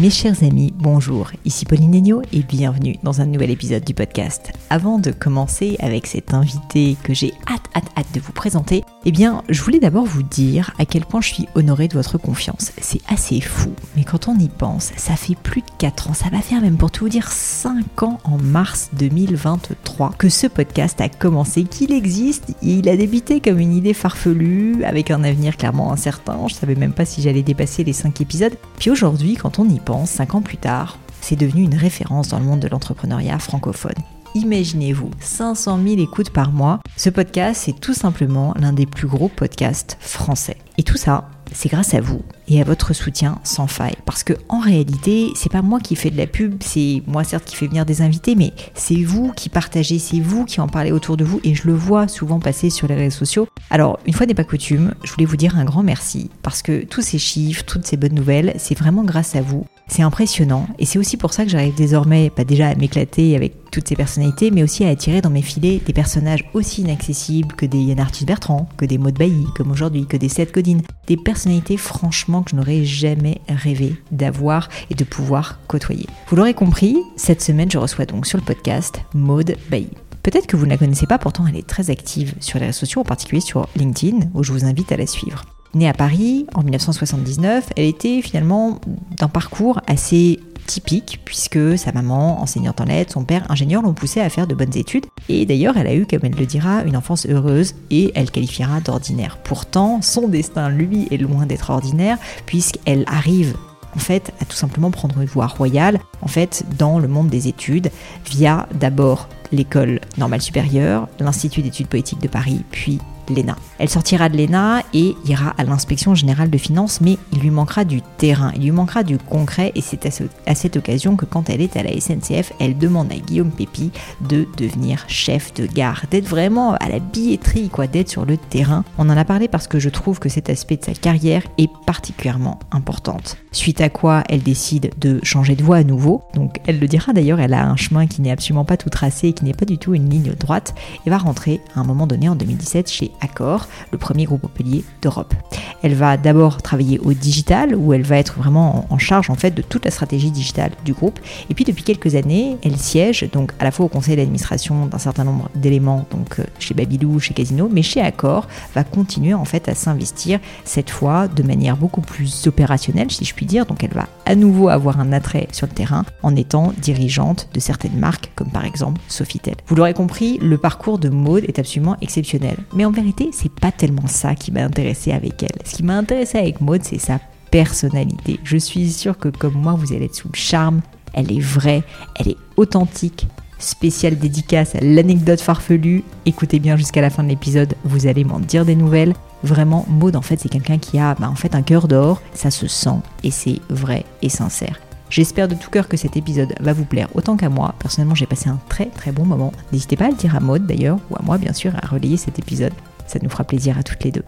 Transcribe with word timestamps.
Mes 0.00 0.10
chers 0.10 0.44
amis, 0.44 0.72
bonjour, 0.76 1.32
ici 1.44 1.64
Pauline 1.64 1.90
Negno 1.90 2.22
et 2.32 2.44
bienvenue 2.44 2.96
dans 3.02 3.20
un 3.20 3.26
nouvel 3.26 3.50
épisode 3.50 3.82
du 3.82 3.94
podcast. 3.94 4.52
Avant 4.70 5.00
de 5.00 5.10
commencer 5.10 5.76
avec 5.80 6.06
cet 6.06 6.34
invité 6.34 6.96
que 7.02 7.12
j'ai 7.12 7.32
hâte, 7.50 7.64
hâte, 7.74 7.90
hâte 7.96 8.14
de 8.14 8.20
vous 8.20 8.30
présenter, 8.30 8.84
eh 9.04 9.10
bien, 9.10 9.42
je 9.48 9.60
voulais 9.60 9.80
d'abord 9.80 10.04
vous 10.04 10.22
dire 10.22 10.72
à 10.78 10.86
quel 10.86 11.04
point 11.04 11.20
je 11.20 11.34
suis 11.34 11.48
honorée 11.56 11.88
de 11.88 11.94
votre 11.94 12.16
confiance. 12.16 12.70
C'est 12.80 13.00
assez 13.08 13.40
fou, 13.40 13.72
mais 13.96 14.04
quand 14.04 14.28
on 14.28 14.38
y 14.38 14.48
pense, 14.48 14.92
ça 14.96 15.16
fait 15.16 15.34
plus 15.34 15.62
de 15.62 15.70
4 15.78 16.10
ans, 16.10 16.14
ça 16.14 16.28
va 16.30 16.42
faire 16.42 16.60
même 16.60 16.76
pour 16.76 16.92
tout 16.92 17.06
vous 17.06 17.10
dire 17.10 17.26
5 17.32 18.04
ans 18.04 18.20
en 18.22 18.38
mars 18.38 18.90
2023 18.92 20.14
que 20.16 20.28
ce 20.28 20.46
podcast 20.46 21.00
a 21.00 21.08
commencé, 21.08 21.64
qu'il 21.64 21.90
existe, 21.90 22.54
il 22.62 22.88
a 22.88 22.96
débuté 22.96 23.40
comme 23.40 23.58
une 23.58 23.74
idée 23.74 23.94
farfelue, 23.94 24.84
avec 24.84 25.10
un 25.10 25.24
avenir 25.24 25.56
clairement 25.56 25.92
incertain, 25.92 26.38
je 26.46 26.54
savais 26.54 26.76
même 26.76 26.92
pas 26.92 27.04
si 27.04 27.20
j'allais 27.20 27.42
dépasser 27.42 27.82
les 27.82 27.92
5 27.92 28.20
épisodes. 28.20 28.54
Puis 28.78 28.90
aujourd'hui, 28.90 29.34
quand 29.34 29.58
on 29.58 29.68
y 29.68 29.80
5 29.88 30.34
ans 30.34 30.42
plus 30.42 30.58
tard, 30.58 30.98
c'est 31.20 31.36
devenu 31.36 31.62
une 31.62 31.74
référence 31.74 32.28
dans 32.28 32.38
le 32.38 32.44
monde 32.44 32.60
de 32.60 32.68
l'entrepreneuriat 32.68 33.38
francophone. 33.38 33.94
Imaginez-vous, 34.34 35.10
500 35.20 35.80
000 35.82 36.00
écoutes 36.00 36.30
par 36.30 36.52
mois. 36.52 36.80
Ce 36.96 37.10
podcast, 37.10 37.62
c'est 37.64 37.80
tout 37.80 37.94
simplement 37.94 38.54
l'un 38.58 38.72
des 38.72 38.86
plus 38.86 39.08
gros 39.08 39.28
podcasts 39.28 39.96
français. 40.00 40.58
Et 40.76 40.82
tout 40.82 40.98
ça, 40.98 41.30
c'est 41.52 41.70
grâce 41.70 41.94
à 41.94 42.00
vous 42.00 42.22
et 42.46 42.60
à 42.60 42.64
votre 42.64 42.92
soutien 42.92 43.38
sans 43.42 43.66
faille. 43.66 43.96
Parce 44.04 44.22
que 44.22 44.34
en 44.48 44.60
réalité, 44.60 45.30
c'est 45.34 45.50
pas 45.50 45.62
moi 45.62 45.80
qui 45.80 45.96
fais 45.96 46.10
de 46.10 46.16
la 46.16 46.26
pub, 46.26 46.62
c'est 46.62 47.02
moi 47.06 47.24
certes 47.24 47.46
qui 47.46 47.56
fais 47.56 47.66
venir 47.66 47.86
des 47.86 48.02
invités, 48.02 48.34
mais 48.34 48.52
c'est 48.74 49.02
vous 49.02 49.32
qui 49.32 49.48
partagez, 49.48 49.98
c'est 49.98 50.20
vous 50.20 50.44
qui 50.44 50.60
en 50.60 50.68
parlez 50.68 50.92
autour 50.92 51.16
de 51.16 51.24
vous 51.24 51.40
et 51.42 51.54
je 51.54 51.66
le 51.66 51.74
vois 51.74 52.06
souvent 52.06 52.38
passer 52.38 52.70
sur 52.70 52.86
les 52.86 52.94
réseaux 52.94 53.18
sociaux. 53.18 53.48
Alors, 53.70 53.98
une 54.06 54.12
fois 54.12 54.26
n'est 54.26 54.34
pas 54.34 54.44
coutume, 54.44 54.94
je 55.04 55.12
voulais 55.12 55.26
vous 55.26 55.36
dire 55.36 55.56
un 55.58 55.64
grand 55.64 55.82
merci 55.82 56.30
parce 56.42 56.62
que 56.62 56.84
tous 56.84 57.02
ces 57.02 57.18
chiffres, 57.18 57.64
toutes 57.64 57.86
ces 57.86 57.96
bonnes 57.96 58.14
nouvelles, 58.14 58.54
c'est 58.58 58.78
vraiment 58.78 59.04
grâce 59.04 59.34
à 59.34 59.40
vous. 59.40 59.64
C'est 59.88 60.02
impressionnant 60.02 60.66
et 60.78 60.84
c'est 60.84 60.98
aussi 60.98 61.16
pour 61.16 61.32
ça 61.32 61.44
que 61.44 61.50
j'arrive 61.50 61.74
désormais 61.74 62.30
pas 62.30 62.44
déjà 62.44 62.68
à 62.68 62.74
m'éclater 62.74 63.34
avec 63.34 63.70
toutes 63.70 63.88
ces 63.88 63.96
personnalités, 63.96 64.50
mais 64.50 64.62
aussi 64.62 64.84
à 64.84 64.88
attirer 64.88 65.20
dans 65.20 65.30
mes 65.30 65.42
filets 65.42 65.80
des 65.84 65.92
personnages 65.92 66.48
aussi 66.54 66.82
inaccessibles 66.82 67.54
que 67.54 67.66
des 67.66 67.78
Yann 67.78 68.00
Arthus 68.00 68.24
Bertrand, 68.24 68.68
que 68.76 68.84
des 68.84 68.98
Maud 68.98 69.18
Bailly, 69.18 69.46
comme 69.56 69.70
aujourd'hui, 69.70 70.06
que 70.06 70.16
des 70.16 70.28
Seth 70.28 70.54
Godin, 70.54 70.78
des 71.06 71.16
personnalités 71.16 71.76
franchement 71.76 72.42
que 72.42 72.50
je 72.50 72.56
n'aurais 72.56 72.84
jamais 72.84 73.40
rêvé 73.48 73.96
d'avoir 74.12 74.68
et 74.90 74.94
de 74.94 75.04
pouvoir 75.04 75.58
côtoyer. 75.68 76.06
Vous 76.28 76.36
l'aurez 76.36 76.54
compris, 76.54 76.98
cette 77.16 77.42
semaine 77.42 77.70
je 77.70 77.78
reçois 77.78 78.06
donc 78.06 78.26
sur 78.26 78.38
le 78.38 78.44
podcast 78.44 79.00
Maud 79.14 79.56
Bailly. 79.70 79.90
Peut-être 80.22 80.46
que 80.46 80.56
vous 80.56 80.66
ne 80.66 80.70
la 80.70 80.76
connaissez 80.76 81.06
pas, 81.06 81.18
pourtant 81.18 81.46
elle 81.46 81.56
est 81.56 81.66
très 81.66 81.90
active 81.90 82.34
sur 82.40 82.58
les 82.58 82.66
réseaux 82.66 82.80
sociaux, 82.80 83.00
en 83.00 83.04
particulier 83.04 83.40
sur 83.40 83.66
LinkedIn, 83.76 84.28
où 84.34 84.42
je 84.42 84.52
vous 84.52 84.64
invite 84.64 84.92
à 84.92 84.96
la 84.96 85.06
suivre. 85.06 85.44
Née 85.74 85.88
à 85.88 85.92
Paris 85.92 86.46
en 86.54 86.62
1979, 86.62 87.70
elle 87.76 87.84
était 87.84 88.22
finalement 88.22 88.80
d'un 89.16 89.28
parcours 89.28 89.80
assez 89.86 90.40
typique 90.66 91.20
puisque 91.24 91.76
sa 91.76 91.92
maman, 91.92 92.40
enseignante 92.40 92.80
en 92.80 92.84
lettres, 92.84 93.12
son 93.12 93.24
père, 93.24 93.44
ingénieur, 93.50 93.82
l'ont 93.82 93.94
poussée 93.94 94.20
à 94.20 94.28
faire 94.30 94.46
de 94.46 94.54
bonnes 94.54 94.76
études. 94.76 95.06
Et 95.28 95.44
d'ailleurs, 95.46 95.76
elle 95.76 95.86
a 95.86 95.94
eu, 95.94 96.06
comme 96.06 96.20
elle 96.22 96.34
le 96.34 96.46
dira, 96.46 96.82
une 96.84 96.96
enfance 96.96 97.26
heureuse 97.26 97.74
et 97.90 98.12
elle 98.14 98.30
qualifiera 98.30 98.80
d'ordinaire. 98.80 99.38
Pourtant, 99.44 100.00
son 100.02 100.28
destin, 100.28 100.68
lui, 100.70 101.08
est 101.10 101.16
loin 101.16 101.46
d'être 101.46 101.70
ordinaire 101.70 102.18
puisqu'elle 102.46 103.04
arrive 103.06 103.56
en 103.96 103.98
fait 103.98 104.32
à 104.40 104.44
tout 104.44 104.56
simplement 104.56 104.90
prendre 104.90 105.18
une 105.20 105.26
voie 105.26 105.46
royale 105.46 105.98
en 106.20 106.28
fait 106.28 106.64
dans 106.78 106.98
le 106.98 107.08
monde 107.08 107.28
des 107.28 107.48
études 107.48 107.90
via 108.26 108.68
d'abord 108.74 109.28
l'école 109.50 110.00
normale 110.18 110.42
supérieure, 110.42 111.08
l'Institut 111.20 111.62
d'études 111.62 111.88
poétiques 111.88 112.20
de 112.20 112.28
Paris, 112.28 112.62
puis 112.70 113.00
l'ENA. 113.34 113.56
Elle 113.78 113.88
sortira 113.88 114.28
de 114.28 114.36
l'ENA 114.36 114.82
et 114.94 115.14
ira 115.24 115.54
à 115.58 115.64
l'inspection 115.64 116.14
générale 116.14 116.50
de 116.50 116.58
finances, 116.58 117.00
mais 117.00 117.18
il 117.32 117.40
lui 117.40 117.50
manquera 117.50 117.84
du 117.84 118.02
terrain, 118.18 118.52
il 118.56 118.62
lui 118.62 118.70
manquera 118.70 119.02
du 119.02 119.18
concret, 119.18 119.72
et 119.74 119.80
c'est 119.80 120.06
à, 120.06 120.54
cette 120.54 120.76
occasion 120.76 121.16
que 121.16 121.24
quand 121.24 121.50
elle 121.50 121.60
est 121.60 121.76
à 121.76 121.82
la 121.82 121.98
SNCF, 121.98 122.52
elle 122.60 122.76
demande 122.78 123.12
à 123.12 123.16
Guillaume 123.16 123.50
Pépi 123.50 123.90
de 124.20 124.46
devenir 124.56 125.04
chef 125.08 125.54
de 125.54 125.66
gare, 125.66 126.04
d'être 126.10 126.28
vraiment 126.28 126.74
à 126.74 126.88
la 126.88 126.98
billetterie, 126.98 127.68
quoi, 127.68 127.86
d'être 127.86 128.08
sur 128.08 128.24
le 128.24 128.36
terrain. 128.36 128.84
On 128.98 129.08
en 129.08 129.16
a 129.16 129.24
parlé 129.24 129.48
parce 129.48 129.68
que 129.68 129.78
je 129.78 129.88
trouve 129.88 130.18
que 130.18 130.28
cet 130.28 130.50
aspect 130.50 130.76
de 130.76 130.84
sa 130.84 130.94
carrière 130.94 131.42
est 131.58 131.70
particulièrement 131.86 132.58
importante. 132.70 133.36
Suite 133.52 133.80
à 133.80 133.88
quoi 133.88 134.24
elle 134.28 134.42
décide 134.42 134.90
de 134.98 135.20
changer 135.22 135.56
de 135.56 135.62
voie 135.62 135.76
à 135.76 135.84
nouveau, 135.84 136.22
donc 136.34 136.60
elle 136.66 136.78
le 136.78 136.86
dira 136.86 137.12
d'ailleurs, 137.12 137.40
elle 137.40 137.54
a 137.54 137.66
un 137.66 137.76
chemin 137.76 138.06
qui 138.06 138.22
n'est 138.22 138.30
absolument 138.30 138.64
pas 138.64 138.76
tout 138.76 138.90
tracé, 138.90 139.32
qui 139.32 139.44
n'est 139.44 139.54
pas 139.54 139.64
du 139.64 139.78
tout 139.78 139.94
une 139.94 140.08
ligne 140.08 140.32
droite, 140.38 140.74
et 141.06 141.10
va 141.10 141.18
rentrer 141.18 141.60
à 141.74 141.80
un 141.80 141.84
moment 141.84 142.06
donné 142.06 142.28
en 142.28 142.36
2017 142.36 142.90
chez 142.90 143.10
Accor, 143.20 143.68
le 143.90 143.98
premier 143.98 144.24
groupe 144.24 144.44
hôtelier 144.44 144.84
d'Europe. 145.02 145.34
Elle 145.82 145.94
va 145.94 146.16
d'abord 146.16 146.60
travailler 146.62 146.98
au 146.98 147.12
digital, 147.12 147.74
où 147.74 147.92
elle 147.92 148.02
va 148.02 148.18
être 148.18 148.38
vraiment 148.38 148.86
en 148.90 148.98
charge 148.98 149.30
en 149.30 149.34
fait 149.34 149.52
de 149.52 149.62
toute 149.62 149.84
la 149.84 149.90
stratégie 149.90 150.30
digitale 150.30 150.72
du 150.84 150.92
groupe. 150.92 151.18
Et 151.50 151.54
puis 151.54 151.64
depuis 151.64 151.84
quelques 151.84 152.14
années, 152.14 152.56
elle 152.64 152.76
siège 152.76 153.28
donc 153.32 153.52
à 153.58 153.64
la 153.64 153.70
fois 153.70 153.86
au 153.86 153.88
conseil 153.88 154.16
d'administration 154.16 154.86
d'un 154.86 154.98
certain 154.98 155.24
nombre 155.24 155.48
d'éléments, 155.54 156.06
donc 156.10 156.38
euh, 156.38 156.44
chez 156.58 156.74
Babylou, 156.74 157.20
chez 157.20 157.34
Casino, 157.34 157.68
mais 157.72 157.82
chez 157.82 158.00
Accor 158.00 158.48
va 158.74 158.84
continuer 158.84 159.34
en 159.34 159.44
fait 159.44 159.68
à 159.68 159.74
s'investir 159.74 160.40
cette 160.64 160.90
fois 160.90 161.28
de 161.28 161.42
manière 161.42 161.76
beaucoup 161.76 162.00
plus 162.00 162.46
opérationnelle, 162.46 163.10
si 163.10 163.24
je 163.24 163.34
puis 163.34 163.46
dire. 163.46 163.66
Donc 163.66 163.84
elle 163.84 163.92
va 163.92 164.08
à 164.26 164.34
nouveau 164.34 164.68
avoir 164.68 165.00
un 165.00 165.12
attrait 165.12 165.48
sur 165.52 165.66
le 165.66 165.72
terrain 165.72 166.04
en 166.22 166.34
étant 166.36 166.72
dirigeante 166.80 167.48
de 167.54 167.60
certaines 167.60 167.98
marques, 167.98 168.30
comme 168.34 168.50
par 168.50 168.64
exemple 168.64 169.00
Sofitel. 169.08 169.54
Vous 169.66 169.74
l'aurez 169.74 169.94
compris, 169.94 170.38
le 170.38 170.58
parcours 170.58 170.98
de 170.98 171.08
Maude 171.08 171.44
est 171.44 171.58
absolument 171.58 171.96
exceptionnel. 172.00 172.56
Mais 172.74 172.84
en 172.84 172.90
vérité, 172.90 173.07
c'est 173.32 173.52
pas 173.52 173.72
tellement 173.72 174.06
ça 174.06 174.34
qui 174.34 174.52
m'a 174.52 174.62
intéressé 174.62 175.12
avec 175.12 175.42
elle. 175.42 175.62
Ce 175.64 175.74
qui 175.74 175.82
m'a 175.82 175.96
intéressé 175.96 176.38
avec 176.38 176.60
Maud, 176.60 176.82
c'est 176.82 176.98
sa 176.98 177.20
personnalité. 177.50 178.40
Je 178.44 178.56
suis 178.56 178.90
sûre 178.90 179.18
que 179.18 179.28
comme 179.28 179.54
moi, 179.54 179.74
vous 179.74 179.92
allez 179.92 180.06
être 180.06 180.14
sous 180.14 180.28
le 180.28 180.36
charme. 180.36 180.80
Elle 181.14 181.32
est 181.32 181.40
vraie, 181.40 181.82
elle 182.16 182.28
est 182.28 182.36
authentique. 182.56 183.26
Spéciale 183.58 184.18
dédicace 184.18 184.76
à 184.76 184.80
l'anecdote 184.80 185.40
farfelue. 185.40 186.04
Écoutez 186.26 186.60
bien 186.60 186.76
jusqu'à 186.76 187.00
la 187.00 187.10
fin 187.10 187.24
de 187.24 187.28
l'épisode, 187.28 187.74
vous 187.84 188.06
allez 188.06 188.22
m'en 188.22 188.38
dire 188.38 188.64
des 188.64 188.76
nouvelles. 188.76 189.14
Vraiment, 189.42 189.84
Maud, 189.88 190.14
en 190.14 190.22
fait, 190.22 190.38
c'est 190.38 190.48
quelqu'un 190.48 190.78
qui 190.78 190.98
a 190.98 191.14
bah, 191.14 191.28
en 191.28 191.34
fait 191.34 191.54
un 191.54 191.62
cœur 191.62 191.88
d'or. 191.88 192.20
Ça 192.34 192.50
se 192.50 192.68
sent 192.68 193.00
et 193.24 193.30
c'est 193.30 193.60
vrai 193.68 194.04
et 194.22 194.28
sincère. 194.28 194.78
J'espère 195.10 195.48
de 195.48 195.54
tout 195.54 195.70
cœur 195.70 195.88
que 195.88 195.96
cet 195.96 196.16
épisode 196.16 196.54
va 196.60 196.74
vous 196.74 196.84
plaire 196.84 197.08
autant 197.14 197.36
qu'à 197.36 197.48
moi. 197.48 197.74
Personnellement, 197.78 198.14
j'ai 198.14 198.26
passé 198.26 198.48
un 198.50 198.60
très 198.68 198.86
très 198.86 199.10
bon 199.10 199.24
moment. 199.24 199.52
N'hésitez 199.72 199.96
pas 199.96 200.06
à 200.06 200.10
le 200.10 200.16
dire 200.16 200.36
à 200.36 200.40
Maud 200.40 200.66
d'ailleurs, 200.66 200.98
ou 201.10 201.16
à 201.16 201.22
moi 201.22 201.38
bien 201.38 201.54
sûr, 201.54 201.72
à 201.80 201.86
relayer 201.86 202.18
cet 202.18 202.38
épisode. 202.38 202.74
Ça 203.08 203.18
nous 203.22 203.30
fera 203.30 203.42
plaisir 203.42 203.78
à 203.78 203.82
toutes 203.82 204.04
les 204.04 204.12
deux. 204.12 204.24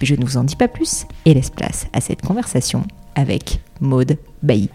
Mais 0.00 0.06
je 0.06 0.14
ne 0.14 0.24
vous 0.24 0.36
en 0.36 0.44
dis 0.44 0.54
pas 0.54 0.68
plus 0.68 1.04
et 1.24 1.34
laisse 1.34 1.50
place 1.50 1.88
à 1.92 2.00
cette 2.00 2.22
conversation 2.22 2.84
avec 3.16 3.60
Maude 3.80 4.16
Bailly. 4.44 4.70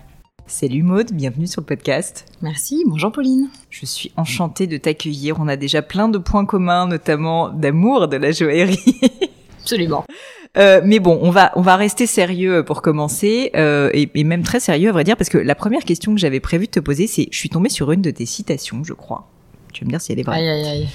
Salut 0.46 0.84
Maude, 0.84 1.14
bienvenue 1.14 1.48
sur 1.48 1.62
le 1.62 1.66
podcast. 1.66 2.26
Merci, 2.42 2.84
bonjour 2.86 3.14
Pauline. 3.14 3.48
Je 3.70 3.86
suis 3.86 4.12
enchantée 4.18 4.68
de 4.68 4.76
t'accueillir. 4.76 5.38
On 5.40 5.48
a 5.48 5.56
déjà 5.56 5.82
plein 5.82 6.10
de 6.10 6.18
points 6.18 6.46
communs, 6.46 6.86
notamment 6.86 7.48
d'amour 7.48 8.10
de 8.10 8.18
la 8.18 8.34
joaillerie. 8.34 9.00
Absolument. 9.62 10.04
Euh, 10.58 10.82
mais 10.84 11.00
bon, 11.00 11.18
on 11.22 11.32
va 11.32 11.54
on 11.56 11.62
va 11.62 11.78
rester 11.78 12.08
sérieux 12.08 12.64
pour 12.64 12.82
commencer 12.82 13.52
euh, 13.56 13.90
et, 13.94 14.10
et, 14.14 14.24
même 14.26 14.44
très 14.44 14.60
sérieux 14.60 14.90
à 14.90 14.92
vrai 14.92 15.04
dire 15.06 15.18
parce 15.18 15.30
que 15.30 15.38
la 15.38 15.56
première 15.56 15.84
question 15.84 16.14
que 16.14 16.20
j'avais 16.20 16.42
prévu 16.42 16.66
de 16.66 16.72
te 16.72 16.80
poser, 16.82 17.08
c'est 17.08 17.28
je 17.32 17.38
suis 17.38 17.50
tombée 17.50 17.70
sur 17.70 17.92
une 17.94 18.02
de 18.02 18.12
tes 18.12 18.26
citations, 18.26 18.84
je 18.84 18.94
crois. 18.94 19.30
Tu 19.74 19.84
vas 19.84 19.88
me 19.88 19.92
dire 19.92 20.02
si 20.02 20.12
elle 20.12 20.20
est 20.20 20.24
vraie. 20.24 20.38
Aïe 20.38 20.48
aïe 20.50 20.68
aïe. 20.68 20.88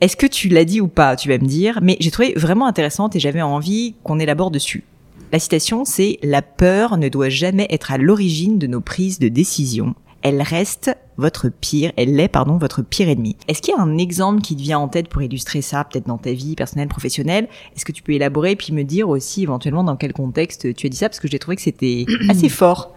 Est-ce 0.00 0.16
que 0.16 0.26
tu 0.26 0.48
l'as 0.48 0.64
dit 0.64 0.80
ou 0.80 0.88
pas 0.88 1.16
Tu 1.16 1.28
vas 1.28 1.38
me 1.38 1.46
dire. 1.46 1.78
Mais 1.82 1.96
j'ai 2.00 2.10
trouvé 2.10 2.34
vraiment 2.36 2.66
intéressante 2.66 3.16
et 3.16 3.20
j'avais 3.20 3.42
envie 3.42 3.94
qu'on 4.02 4.18
élabore 4.18 4.50
dessus. 4.50 4.84
La 5.32 5.38
citation, 5.38 5.84
c'est 5.84 6.18
La 6.22 6.42
peur 6.42 6.98
ne 6.98 7.08
doit 7.08 7.30
jamais 7.30 7.66
être 7.70 7.92
à 7.92 7.98
l'origine 7.98 8.58
de 8.58 8.66
nos 8.66 8.80
prises 8.80 9.18
de 9.18 9.28
décision. 9.28 9.94
Elle 10.22 10.42
reste 10.42 10.96
votre 11.16 11.48
pire, 11.48 11.92
elle 11.96 12.18
est, 12.18 12.28
pardon, 12.28 12.56
votre 12.56 12.82
pire 12.82 13.08
ennemi. 13.08 13.36
Est-ce 13.48 13.62
qu'il 13.62 13.74
y 13.74 13.76
a 13.76 13.80
un 13.80 13.96
exemple 13.96 14.42
qui 14.42 14.56
te 14.56 14.60
vient 14.60 14.78
en 14.78 14.88
tête 14.88 15.08
pour 15.08 15.22
illustrer 15.22 15.62
ça, 15.62 15.84
peut-être 15.84 16.06
dans 16.06 16.18
ta 16.18 16.32
vie 16.32 16.56
personnelle, 16.56 16.88
professionnelle? 16.88 17.48
Est-ce 17.74 17.84
que 17.84 17.92
tu 17.92 18.02
peux 18.02 18.12
élaborer 18.12 18.52
et 18.52 18.56
puis 18.56 18.72
me 18.72 18.82
dire 18.82 19.08
aussi 19.08 19.42
éventuellement 19.42 19.84
dans 19.84 19.96
quel 19.96 20.12
contexte 20.12 20.74
tu 20.74 20.86
as 20.86 20.90
dit 20.90 20.96
ça? 20.96 21.08
Parce 21.08 21.20
que 21.20 21.28
j'ai 21.28 21.38
trouvé 21.38 21.56
que 21.56 21.62
c'était 21.62 22.06
assez 22.28 22.48
fort. 22.48 22.94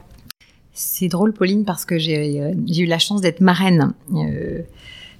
C'est 0.73 1.07
drôle, 1.07 1.33
Pauline, 1.33 1.65
parce 1.65 1.85
que 1.85 1.97
j'ai 1.97 2.41
euh, 2.41 2.53
eu 2.67 2.85
la 2.85 2.99
chance 2.99 3.21
d'être 3.21 3.41
marraine. 3.41 3.93
Euh, 4.13 4.61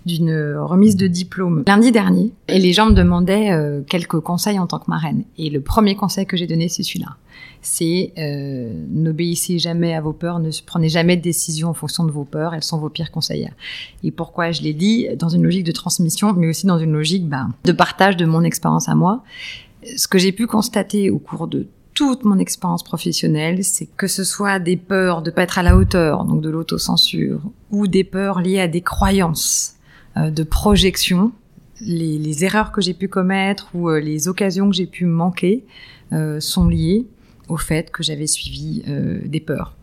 d'une 0.10 0.58
remise 0.58 0.96
de 0.96 1.08
diplôme 1.08 1.64
lundi 1.68 1.92
dernier 1.92 2.32
et 2.48 2.60
les 2.60 2.74
gens 2.74 2.88
me 2.88 2.94
demandaient 2.94 3.52
euh, 3.52 3.82
quelques 3.88 4.20
conseils 4.20 4.60
en 4.60 4.68
tant 4.68 4.80
que 4.80 4.90
marraine. 4.90 5.24
Et 5.38 5.50
le 5.50 5.62
premier 5.62 5.96
conseil 5.96 6.26
que 6.26 6.36
j'ai 6.36 6.48
donné, 6.48 6.68
c'est 6.68 6.84
celui-là. 6.84 7.16
C'est 7.62 8.14
euh, 8.18 8.86
n'obéissez 8.90 9.60
jamais 9.60 9.94
à 9.94 10.02
vos 10.02 10.14
peurs, 10.14 10.40
ne 10.40 10.50
prenez 10.66 10.90
jamais 10.90 11.16
de 11.16 11.22
décision 11.22 11.70
en 11.70 11.74
fonction 11.74 12.04
de 12.04 12.12
vos 12.12 12.26
peurs, 12.26 12.54
elles 12.54 12.64
sont 12.64 12.78
vos 12.78 12.90
pires 12.90 13.12
conseillères. 13.12 13.54
Et 14.04 14.12
pourquoi 14.12 14.52
je 14.52 14.62
l'ai 14.62 14.74
dit 14.74 15.08
Dans 15.18 15.30
une 15.30 15.44
logique 15.44 15.66
de 15.66 15.72
transmission, 15.72 16.34
mais 16.34 16.48
aussi 16.48 16.66
dans 16.66 16.80
une 16.80 16.92
logique 16.92 17.28
ben, 17.28 17.52
de 17.64 17.72
partage 17.72 18.18
de 18.18 18.26
mon 18.26 18.44
expérience 18.44 18.90
à 18.90 18.96
moi. 18.96 19.24
Ce 19.96 20.08
que 20.08 20.18
j'ai 20.18 20.32
pu 20.32 20.48
constater 20.48 21.10
au 21.10 21.20
cours 21.20 21.48
de 21.48 21.68
toute 21.94 22.24
mon 22.24 22.40
expérience 22.40 22.84
professionnelle, 22.84 23.64
c'est 23.64 23.88
que 23.98 24.08
ce 24.08 24.24
soit 24.24 24.60
des 24.60 24.78
peurs 24.78 25.22
de 25.22 25.32
pas 25.32 25.44
être 25.44 25.60
à 25.60 25.64
la 25.64 25.76
hauteur, 25.76 26.24
donc 26.24 26.42
de 26.42 26.50
l'autocensure, 26.50 27.42
ou 27.72 27.88
des 27.88 28.06
peurs 28.06 28.40
liées 28.40 28.62
à 28.62 28.70
des 28.70 28.82
croyances 28.82 29.76
de 30.16 30.44
projection. 30.44 31.32
Les, 31.82 32.44
erreurs 32.44 32.72
que 32.72 32.82
j'ai 32.82 32.94
pu 32.94 33.08
commettre 33.08 33.70
ou 33.74 33.90
euh, 33.90 34.00
les 34.00 34.28
occasions 34.28 34.70
que 34.70 34.76
j'ai 34.76 34.86
pu 34.86 35.06
manquer 35.06 35.66
euh, 36.12 36.40
sont 36.40 36.68
liées 36.68 37.08
au 37.48 37.58
fait 37.58 37.90
que 37.92 38.04
j'avais 38.04 38.28
suivi 38.28 38.84
des 39.26 39.40
peurs. 39.40 39.76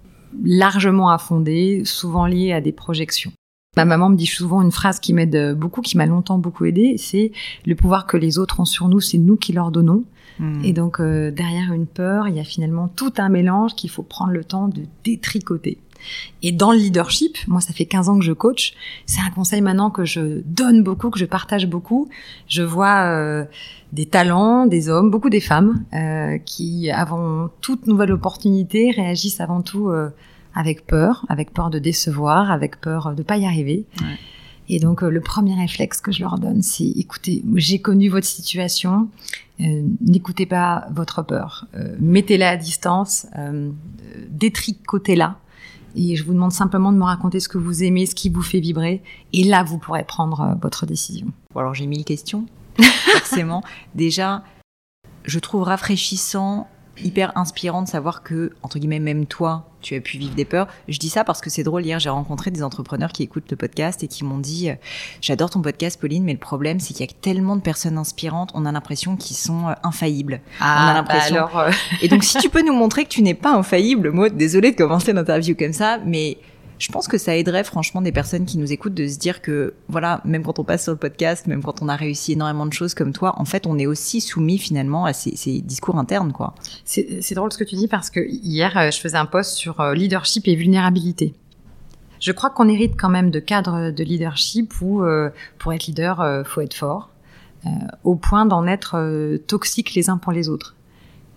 largement 0.44 1.10
à 1.10 1.18
fonder, 1.18 1.82
souvent 1.84 2.26
liées 2.26 2.52
à 2.52 2.60
des 2.60 2.70
projections. 2.70 3.32
Ma 3.76 3.84
maman 3.84 4.08
me 4.08 4.16
dit 4.16 4.26
souvent 4.26 4.62
une 4.62 4.70
phrase 4.70 5.00
qui 5.00 5.12
m'aide 5.12 5.54
beaucoup, 5.54 5.80
qui 5.80 5.96
m'a 5.96 6.06
longtemps 6.06 6.38
beaucoup 6.38 6.64
aidé, 6.64 6.94
c'est 6.96 7.32
le 7.66 7.74
pouvoir 7.74 8.06
que 8.06 8.16
les 8.16 8.38
autres 8.38 8.60
ont 8.60 8.64
sur 8.64 8.88
nous, 8.88 9.00
c'est 9.00 9.18
nous 9.18 9.36
qui 9.36 9.52
leur 9.52 9.72
donnons. 9.72 10.04
Hmm. 10.38 10.62
Et 10.64 10.72
donc 10.72 11.00
euh, 11.00 11.30
derrière 11.30 11.72
une 11.72 11.86
peur, 11.86 12.28
il 12.28 12.36
y 12.36 12.40
a 12.40 12.44
finalement 12.44 12.88
tout 12.88 13.12
un 13.16 13.28
mélange 13.28 13.74
qu'il 13.74 13.90
faut 13.90 14.02
prendre 14.02 14.32
le 14.32 14.44
temps 14.44 14.68
de 14.68 14.82
détricoter. 15.04 15.78
Et 16.42 16.52
dans 16.52 16.72
le 16.72 16.78
leadership, 16.78 17.36
moi 17.46 17.60
ça 17.60 17.72
fait 17.72 17.86
15 17.86 18.08
ans 18.08 18.18
que 18.18 18.24
je 18.24 18.32
coach, 18.32 18.74
c'est 19.06 19.20
un 19.20 19.30
conseil 19.30 19.60
maintenant 19.60 19.90
que 19.90 20.04
je 20.04 20.42
donne 20.44 20.82
beaucoup, 20.82 21.10
que 21.10 21.18
je 21.18 21.24
partage 21.24 21.66
beaucoup. 21.66 22.08
Je 22.48 22.62
vois 22.62 23.04
euh, 23.06 23.44
des 23.92 24.06
talents, 24.06 24.66
des 24.66 24.88
hommes, 24.88 25.10
beaucoup 25.10 25.30
des 25.30 25.40
femmes 25.40 25.84
euh, 25.94 26.38
qui, 26.38 26.90
avant 26.90 27.48
toute 27.60 27.86
nouvelle 27.86 28.12
opportunité, 28.12 28.90
réagissent 28.90 29.40
avant 29.40 29.62
tout 29.62 29.90
avec 30.54 30.86
peur, 30.86 31.26
avec 31.28 31.52
peur 31.52 31.70
de 31.70 31.78
décevoir, 31.78 32.50
avec 32.50 32.80
peur 32.80 33.14
de 33.14 33.22
pas 33.22 33.36
y 33.36 33.46
arriver. 33.46 33.84
Et 34.68 34.80
donc 34.80 35.02
euh, 35.02 35.10
le 35.10 35.20
premier 35.20 35.54
réflexe 35.54 36.00
que 36.00 36.12
je 36.12 36.20
leur 36.20 36.38
donne, 36.38 36.62
c'est 36.62 36.86
écoutez, 36.86 37.42
j'ai 37.54 37.78
connu 37.78 38.08
votre 38.08 38.26
situation, 38.26 39.08
euh, 39.60 39.82
n'écoutez 40.00 40.46
pas 40.46 40.86
votre 40.90 41.22
peur, 41.22 41.66
euh, 41.76 41.94
mettez-la 42.00 42.50
à 42.50 42.56
distance, 42.56 43.26
détricotez-la. 44.30 45.38
Et 45.96 46.14
je 46.14 46.24
vous 46.24 46.34
demande 46.34 46.52
simplement 46.52 46.92
de 46.92 46.98
me 46.98 47.04
raconter 47.04 47.40
ce 47.40 47.48
que 47.48 47.58
vous 47.58 47.82
aimez, 47.82 48.06
ce 48.06 48.14
qui 48.14 48.28
vous 48.28 48.42
fait 48.42 48.60
vibrer. 48.60 49.02
Et 49.32 49.44
là, 49.44 49.64
vous 49.64 49.78
pourrez 49.78 50.04
prendre 50.04 50.56
votre 50.62 50.86
décision. 50.86 51.26
Bon, 51.52 51.60
alors 51.60 51.74
j'ai 51.74 51.86
mille 51.86 52.04
questions, 52.04 52.46
forcément. 53.12 53.62
Déjà, 53.94 54.44
je 55.24 55.38
trouve 55.38 55.62
rafraîchissant 55.62 56.68
hyper 57.02 57.36
inspirant 57.36 57.82
de 57.82 57.88
savoir 57.88 58.22
que, 58.22 58.52
entre 58.62 58.78
guillemets, 58.78 59.00
même 59.00 59.26
toi, 59.26 59.68
tu 59.82 59.94
as 59.94 60.00
pu 60.00 60.18
vivre 60.18 60.34
des 60.34 60.44
peurs. 60.44 60.66
Je 60.88 60.98
dis 60.98 61.08
ça 61.08 61.24
parce 61.24 61.40
que 61.40 61.50
c'est 61.50 61.62
drôle. 61.62 61.84
Hier, 61.84 61.98
j'ai 61.98 62.08
rencontré 62.08 62.50
des 62.50 62.62
entrepreneurs 62.62 63.12
qui 63.12 63.22
écoutent 63.22 63.50
le 63.50 63.56
podcast 63.56 64.02
et 64.02 64.08
qui 64.08 64.24
m'ont 64.24 64.38
dit, 64.38 64.70
euh, 64.70 64.74
j'adore 65.20 65.50
ton 65.50 65.62
podcast, 65.62 66.00
Pauline, 66.00 66.24
mais 66.24 66.32
le 66.32 66.38
problème, 66.38 66.80
c'est 66.80 66.94
qu'il 66.94 67.06
y 67.06 67.08
a 67.08 67.12
tellement 67.20 67.56
de 67.56 67.60
personnes 67.60 67.98
inspirantes. 67.98 68.50
On 68.54 68.66
a 68.66 68.72
l'impression 68.72 69.16
qu'ils 69.16 69.36
sont 69.36 69.68
euh, 69.68 69.72
infaillibles. 69.82 70.40
Ah, 70.60 70.64
on 70.64 70.82
a 70.82 70.86
bah 70.86 70.94
l'impression. 70.94 71.36
alors, 71.36 71.58
euh, 71.58 71.70
Et 72.02 72.08
donc, 72.08 72.24
si 72.24 72.38
tu 72.38 72.48
peux 72.48 72.62
nous 72.64 72.74
montrer 72.74 73.04
que 73.04 73.10
tu 73.10 73.22
n'es 73.22 73.34
pas 73.34 73.52
infaillible, 73.52 74.10
moi, 74.10 74.28
désolée 74.28 74.72
de 74.72 74.76
commencer 74.76 75.12
l'interview 75.12 75.54
comme 75.54 75.72
ça, 75.72 75.98
mais 76.04 76.38
je 76.78 76.92
pense 76.92 77.08
que 77.08 77.16
ça 77.18 77.34
aiderait 77.34 77.64
franchement 77.64 78.02
des 78.02 78.12
personnes 78.12 78.44
qui 78.44 78.58
nous 78.58 78.72
écoutent 78.72 78.94
de 78.94 79.06
se 79.06 79.18
dire 79.18 79.40
que 79.40 79.74
voilà, 79.88 80.20
même 80.24 80.42
quand 80.42 80.58
on 80.58 80.64
passe 80.64 80.82
sur 80.82 80.92
le 80.92 80.98
podcast, 80.98 81.46
même 81.46 81.62
quand 81.62 81.82
on 81.82 81.88
a 81.88 81.96
réussi 81.96 82.32
énormément 82.32 82.66
de 82.66 82.72
choses 82.72 82.94
comme 82.94 83.12
toi, 83.12 83.34
en 83.38 83.44
fait, 83.44 83.66
on 83.66 83.78
est 83.78 83.86
aussi 83.86 84.20
soumis 84.20 84.58
finalement 84.58 85.06
à 85.06 85.12
ces, 85.12 85.60
discours 85.62 85.98
internes, 85.98 86.32
quoi. 86.32 86.54
C'est 86.84 87.34
drôle 87.34 87.52
ce 87.52 87.58
que 87.58 87.64
tu 87.64 87.76
dis 87.76 87.88
parce 87.88 88.10
que 88.10 88.20
hier, 88.20 88.76
euh, 88.76 88.90
je 88.90 88.98
faisais 88.98 89.16
un 89.16 89.26
post 89.26 89.54
sur 89.54 89.80
euh, 89.80 89.94
leadership 89.94 90.46
et 90.48 90.54
vulnérabilité. 90.54 91.34
Je 92.20 92.32
crois 92.32 92.50
qu'on 92.50 92.68
hérite 92.68 92.94
quand 92.98 93.08
même 93.08 93.30
de 93.30 93.40
cadres 93.40 93.90
de 93.90 94.04
leadership 94.04 94.74
où, 94.80 95.02
euh, 95.02 95.30
pour 95.58 95.72
être 95.72 95.86
leader, 95.86 96.20
euh, 96.20 96.44
faut 96.44 96.60
être 96.60 96.74
fort, 96.74 97.10
au 98.04 98.14
point 98.14 98.46
d'en 98.46 98.64
être 98.68 99.38
toxiques 99.48 99.94
les 99.94 100.08
uns 100.08 100.18
pour 100.18 100.30
les 100.30 100.48
autres. 100.48 100.76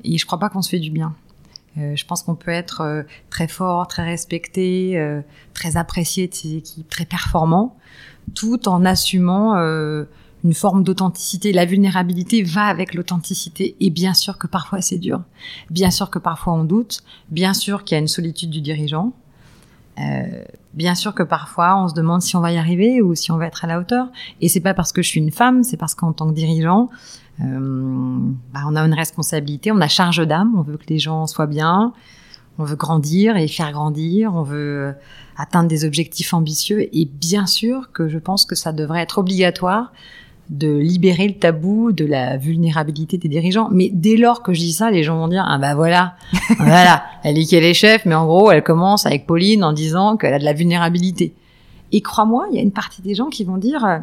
Et 0.03 0.19
je 0.19 0.25
crois 0.27 0.37
pas 0.37 0.49
qu'on 0.49 0.61
se 0.61 0.69
fait 0.69 0.79
du 0.79 0.91
bien. 0.91 1.15
Euh, 1.77 1.95
je 1.95 2.05
pense 2.05 2.23
qu'on 2.23 2.35
peut 2.35 2.51
être 2.51 2.81
euh, 2.81 3.03
très 3.29 3.47
fort, 3.47 3.87
très 3.87 4.03
respecté, 4.03 4.97
euh, 4.97 5.21
très 5.53 5.77
apprécié 5.77 6.27
de 6.27 6.33
ses 6.33 6.55
équipes, 6.55 6.89
très 6.89 7.05
performant, 7.05 7.75
tout 8.33 8.67
en 8.67 8.85
assumant 8.85 9.55
euh, 9.57 10.05
une 10.43 10.53
forme 10.53 10.83
d'authenticité. 10.83 11.51
La 11.53 11.65
vulnérabilité 11.65 12.43
va 12.43 12.65
avec 12.65 12.93
l'authenticité 12.93 13.75
et 13.79 13.89
bien 13.89 14.13
sûr 14.13 14.37
que 14.37 14.47
parfois 14.47 14.81
c'est 14.81 14.97
dur. 14.97 15.21
Bien 15.69 15.91
sûr 15.91 16.09
que 16.09 16.19
parfois 16.19 16.53
on 16.53 16.63
doute. 16.63 17.01
Bien 17.29 17.53
sûr 17.53 17.83
qu'il 17.83 17.95
y 17.95 17.97
a 17.97 18.01
une 18.01 18.07
solitude 18.07 18.49
du 18.49 18.61
dirigeant. 18.61 19.13
Euh, 19.99 20.43
bien 20.73 20.95
sûr 20.95 21.13
que 21.13 21.23
parfois 21.23 21.81
on 21.83 21.89
se 21.89 21.93
demande 21.93 22.21
si 22.21 22.37
on 22.37 22.39
va 22.39 22.53
y 22.53 22.57
arriver 22.57 23.01
ou 23.01 23.15
si 23.15 23.31
on 23.31 23.37
va 23.37 23.47
être 23.47 23.65
à 23.65 23.67
la 23.67 23.79
hauteur. 23.79 24.07
Et 24.41 24.47
c'est 24.47 24.61
pas 24.61 24.73
parce 24.73 24.91
que 24.91 25.01
je 25.01 25.09
suis 25.09 25.19
une 25.19 25.31
femme, 25.31 25.63
c'est 25.63 25.77
parce 25.77 25.93
qu'en 25.93 26.13
tant 26.13 26.29
que 26.29 26.33
dirigeant, 26.33 26.89
bah, 27.39 28.61
on 28.67 28.75
a 28.75 28.81
une 28.81 28.93
responsabilité, 28.93 29.71
on 29.71 29.79
a 29.79 29.87
charge 29.87 30.25
d'âme, 30.27 30.53
on 30.57 30.61
veut 30.61 30.77
que 30.77 30.87
les 30.89 30.99
gens 30.99 31.25
soient 31.25 31.47
bien, 31.47 31.93
on 32.59 32.65
veut 32.65 32.75
grandir 32.75 33.37
et 33.37 33.47
faire 33.47 33.71
grandir, 33.71 34.35
on 34.35 34.43
veut 34.43 34.87
euh, 34.87 34.91
atteindre 35.37 35.69
des 35.69 35.85
objectifs 35.85 36.33
ambitieux. 36.33 36.89
Et 36.93 37.05
bien 37.05 37.47
sûr 37.47 37.91
que 37.93 38.09
je 38.09 38.19
pense 38.19 38.45
que 38.45 38.55
ça 38.55 38.73
devrait 38.73 39.01
être 39.01 39.17
obligatoire 39.17 39.93
de 40.49 40.77
libérer 40.77 41.27
le 41.27 41.35
tabou 41.35 41.91
de 41.91 42.05
la 42.05 42.35
vulnérabilité 42.37 43.17
des 43.17 43.29
dirigeants. 43.29 43.69
Mais 43.71 43.89
dès 43.93 44.17
lors 44.17 44.43
que 44.43 44.53
je 44.53 44.59
dis 44.59 44.73
ça, 44.73 44.91
les 44.91 45.03
gens 45.03 45.17
vont 45.17 45.29
dire 45.29 45.45
ah 45.47 45.57
bah 45.57 45.75
voilà, 45.75 46.15
voilà, 46.57 47.05
elle 47.23 47.37
est 47.37 47.45
qu'elle 47.45 47.63
est 47.63 47.73
chef, 47.73 48.05
mais 48.05 48.15
en 48.15 48.25
gros 48.25 48.51
elle 48.51 48.63
commence 48.63 49.05
avec 49.05 49.25
Pauline 49.25 49.63
en 49.63 49.71
disant 49.71 50.17
qu'elle 50.17 50.33
a 50.33 50.39
de 50.39 50.45
la 50.45 50.53
vulnérabilité. 50.53 51.33
Et 51.91 52.01
crois-moi, 52.01 52.47
il 52.51 52.55
y 52.55 52.59
a 52.59 52.61
une 52.61 52.71
partie 52.71 53.01
des 53.01 53.15
gens 53.15 53.27
qui 53.27 53.45
vont 53.45 53.57
dire 53.57 53.85
euh, 53.85 53.99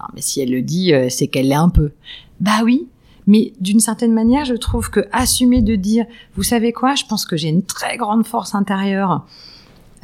non 0.00 0.06
mais 0.14 0.20
si 0.20 0.40
elle 0.40 0.50
le 0.50 0.62
dit, 0.62 0.92
euh, 0.92 1.08
c'est 1.08 1.28
qu'elle 1.28 1.48
l'est 1.48 1.54
un 1.54 1.70
peu. 1.70 1.92
Bah 2.40 2.60
oui, 2.64 2.88
mais 3.26 3.52
d'une 3.60 3.80
certaine 3.80 4.12
manière, 4.12 4.44
je 4.44 4.54
trouve 4.54 4.90
que 4.90 5.00
assumer 5.12 5.62
de 5.62 5.76
dire, 5.76 6.04
vous 6.36 6.42
savez 6.42 6.72
quoi, 6.72 6.94
je 6.94 7.04
pense 7.04 7.24
que 7.24 7.36
j'ai 7.36 7.48
une 7.48 7.62
très 7.62 7.96
grande 7.96 8.26
force 8.26 8.54
intérieure, 8.54 9.26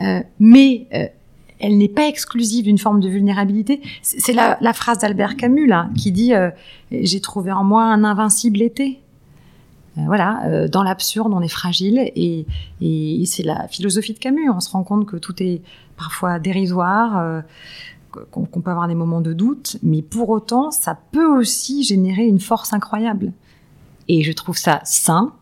euh, 0.00 0.20
mais 0.38 0.86
euh, 0.94 1.06
elle 1.58 1.76
n'est 1.76 1.88
pas 1.88 2.08
exclusive 2.08 2.64
d'une 2.64 2.78
forme 2.78 3.00
de 3.00 3.08
vulnérabilité. 3.08 3.82
C'est 4.02 4.32
la, 4.32 4.56
phrase 4.72 4.98
d'Albert 4.98 5.36
Camus 5.36 5.66
là, 5.66 5.90
qui 5.96 6.12
dit 6.12 6.32
euh, 6.32 6.50
j'ai 6.90 7.20
trouvé 7.20 7.52
en 7.52 7.64
moi 7.64 7.84
un 7.84 8.04
invincible 8.04 8.62
été. 8.62 9.00
Voilà, 9.96 10.68
dans 10.68 10.82
l'absurde, 10.82 11.30
on 11.34 11.42
est 11.42 11.48
fragile 11.48 11.98
et, 12.14 12.46
c'est 13.26 13.42
la 13.42 13.68
philosophie 13.68 14.14
de 14.14 14.18
Camus. 14.18 14.48
On 14.48 14.60
se 14.60 14.70
rend 14.70 14.82
compte 14.82 15.04
que 15.04 15.16
tout 15.16 15.42
est 15.42 15.60
parfois 15.98 16.38
dérisoire, 16.38 17.42
qu'on 18.10 18.44
qu'on 18.44 18.60
peut 18.60 18.70
avoir 18.70 18.88
des 18.88 18.94
moments 18.94 19.20
de 19.20 19.32
doute, 19.32 19.76
mais 19.82 20.02
pour 20.02 20.30
autant, 20.30 20.70
ça 20.70 20.98
peut 21.12 21.26
aussi 21.26 21.82
générer 21.82 22.24
une 22.24 22.40
force 22.40 22.72
incroyable. 22.72 23.32
Et 24.08 24.22
je 24.22 24.32
trouve 24.32 24.56
ça 24.56 24.80
sain 24.84 25.32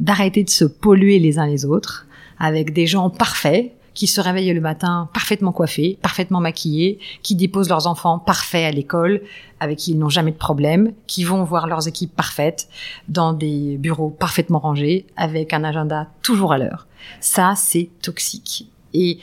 d'arrêter 0.00 0.44
de 0.44 0.50
se 0.50 0.64
polluer 0.64 1.18
les 1.18 1.38
uns 1.38 1.46
les 1.46 1.64
autres 1.64 2.06
avec 2.38 2.72
des 2.72 2.86
gens 2.86 3.08
parfaits 3.10 3.72
qui 3.94 4.06
se 4.06 4.20
réveillent 4.20 4.52
le 4.52 4.60
matin 4.60 5.08
parfaitement 5.12 5.52
coiffés, 5.52 5.98
parfaitement 6.00 6.40
maquillés, 6.40 6.98
qui 7.22 7.34
déposent 7.34 7.68
leurs 7.68 7.86
enfants 7.86 8.18
parfaits 8.18 8.64
à 8.64 8.70
l'école, 8.70 9.22
avec 9.60 9.78
qui 9.78 9.92
ils 9.92 9.98
n'ont 9.98 10.08
jamais 10.08 10.32
de 10.32 10.36
problème, 10.36 10.92
qui 11.06 11.24
vont 11.24 11.44
voir 11.44 11.66
leurs 11.66 11.88
équipes 11.88 12.14
parfaites 12.14 12.68
dans 13.08 13.32
des 13.32 13.76
bureaux 13.76 14.10
parfaitement 14.10 14.58
rangés, 14.58 15.06
avec 15.16 15.52
un 15.52 15.64
agenda 15.64 16.08
toujours 16.22 16.52
à 16.52 16.58
l'heure. 16.58 16.86
Ça, 17.20 17.54
c'est 17.56 17.90
toxique. 18.00 18.68
Et 18.94 19.18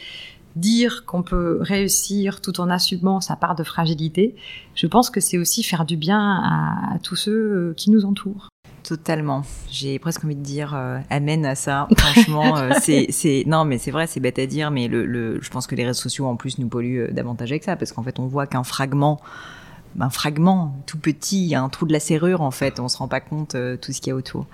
dire 0.55 1.05
qu'on 1.05 1.23
peut 1.23 1.57
réussir 1.61 2.41
tout 2.41 2.59
en 2.59 2.69
assumant 2.69 3.21
sa 3.21 3.35
part 3.35 3.55
de 3.55 3.63
fragilité, 3.63 4.35
je 4.75 4.87
pense 4.87 5.09
que 5.09 5.19
c'est 5.19 5.37
aussi 5.37 5.63
faire 5.63 5.85
du 5.85 5.97
bien 5.97 6.19
à, 6.19 6.95
à 6.95 6.99
tous 6.99 7.15
ceux 7.15 7.73
qui 7.77 7.91
nous 7.91 8.05
entourent. 8.05 8.49
Totalement. 8.83 9.43
J'ai 9.69 9.99
presque 9.99 10.23
envie 10.25 10.35
de 10.35 10.41
dire 10.41 10.73
euh, 10.75 10.99
amen 11.09 11.45
à 11.45 11.55
ça. 11.55 11.87
Franchement, 11.97 12.57
euh, 12.57 12.71
c'est, 12.81 13.07
c'est, 13.09 13.43
non, 13.45 13.65
mais 13.65 13.77
c'est 13.77 13.91
vrai, 13.91 14.07
c'est 14.07 14.19
bête 14.19 14.39
à 14.39 14.45
dire, 14.45 14.71
mais 14.71 14.87
le, 14.87 15.05
le, 15.05 15.39
je 15.41 15.49
pense 15.49 15.67
que 15.67 15.75
les 15.75 15.85
réseaux 15.85 16.01
sociaux 16.01 16.25
en 16.25 16.35
plus 16.35 16.57
nous 16.57 16.67
polluent 16.67 17.01
euh, 17.01 17.11
davantage 17.11 17.51
avec 17.51 17.63
ça, 17.63 17.75
parce 17.75 17.91
qu'en 17.91 18.03
fait, 18.03 18.19
on 18.19 18.27
voit 18.27 18.47
qu'un 18.47 18.63
fragment, 18.63 19.19
un 19.99 20.09
fragment 20.09 20.75
tout 20.85 20.97
petit, 20.97 21.55
un 21.55 21.69
trou 21.69 21.85
de 21.85 21.93
la 21.93 21.99
serrure 21.99 22.41
en 22.41 22.51
fait, 22.51 22.79
on 22.79 22.87
se 22.89 22.97
rend 22.97 23.07
pas 23.07 23.19
compte 23.21 23.55
euh, 23.55 23.77
tout 23.77 23.91
ce 23.93 24.01
qu'il 24.01 24.09
y 24.09 24.13
a 24.13 24.15
autour. 24.15 24.45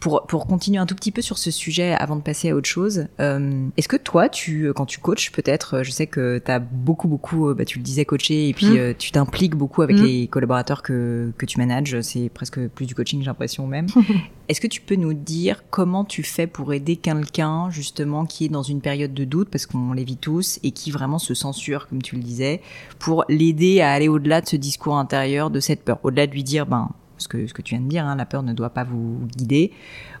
Pour 0.00 0.26
pour 0.26 0.46
continuer 0.46 0.78
un 0.78 0.86
tout 0.86 0.94
petit 0.94 1.12
peu 1.12 1.22
sur 1.22 1.38
ce 1.38 1.50
sujet 1.50 1.92
avant 1.94 2.16
de 2.16 2.20
passer 2.22 2.50
à 2.50 2.54
autre 2.56 2.68
chose, 2.68 3.06
euh, 3.20 3.66
est-ce 3.76 3.88
que 3.88 3.96
toi, 3.96 4.28
tu 4.28 4.72
quand 4.74 4.86
tu 4.86 4.98
coaches 5.00 5.32
peut-être, 5.32 5.82
je 5.82 5.90
sais 5.90 6.06
que 6.06 6.40
tu 6.44 6.50
as 6.50 6.58
beaucoup 6.58 7.08
beaucoup, 7.08 7.54
bah, 7.54 7.64
tu 7.64 7.78
le 7.78 7.84
disais 7.84 8.04
coaché 8.04 8.48
et 8.48 8.54
puis 8.54 8.66
Mm. 8.66 8.76
euh, 8.76 8.92
tu 8.98 9.10
t'impliques 9.12 9.54
beaucoup 9.56 9.82
avec 9.82 9.96
Mm. 9.96 10.02
les 10.04 10.26
collaborateurs 10.28 10.82
que 10.82 11.32
que 11.38 11.46
tu 11.46 11.58
manages, 11.58 12.00
c'est 12.02 12.28
presque 12.28 12.60
plus 12.68 12.86
du 12.86 12.94
coaching 12.94 13.20
j'ai 13.20 13.26
l'impression 13.26 13.66
même. 13.66 13.86
Est-ce 14.48 14.60
que 14.60 14.68
tu 14.68 14.80
peux 14.80 14.94
nous 14.94 15.12
dire 15.12 15.64
comment 15.70 16.04
tu 16.04 16.22
fais 16.22 16.46
pour 16.46 16.72
aider 16.72 16.94
quelqu'un 16.96 17.68
justement 17.70 18.26
qui 18.26 18.44
est 18.44 18.48
dans 18.48 18.62
une 18.62 18.80
période 18.80 19.12
de 19.12 19.24
doute 19.24 19.48
parce 19.50 19.66
qu'on 19.66 19.92
les 19.92 20.04
vit 20.04 20.16
tous 20.16 20.60
et 20.62 20.70
qui 20.70 20.92
vraiment 20.92 21.18
se 21.18 21.34
censure 21.34 21.88
comme 21.88 22.00
tu 22.00 22.14
le 22.14 22.22
disais 22.22 22.60
pour 23.00 23.24
l'aider 23.28 23.80
à 23.80 23.90
aller 23.92 24.06
au-delà 24.08 24.40
de 24.40 24.46
ce 24.46 24.54
discours 24.56 24.75
intérieur 24.84 25.50
de 25.50 25.60
cette 25.60 25.82
peur, 25.84 25.98
au-delà 26.02 26.26
de 26.26 26.32
lui 26.32 26.42
dire 26.44 26.66
ben 26.66 26.90
ce 27.18 27.28
que 27.28 27.46
ce 27.46 27.54
que 27.54 27.62
tu 27.62 27.74
viens 27.74 27.82
de 27.84 27.88
dire, 27.88 28.04
hein, 28.04 28.16
la 28.16 28.26
peur 28.26 28.42
ne 28.42 28.52
doit 28.52 28.70
pas 28.70 28.84
vous 28.84 29.18
guider. 29.36 29.72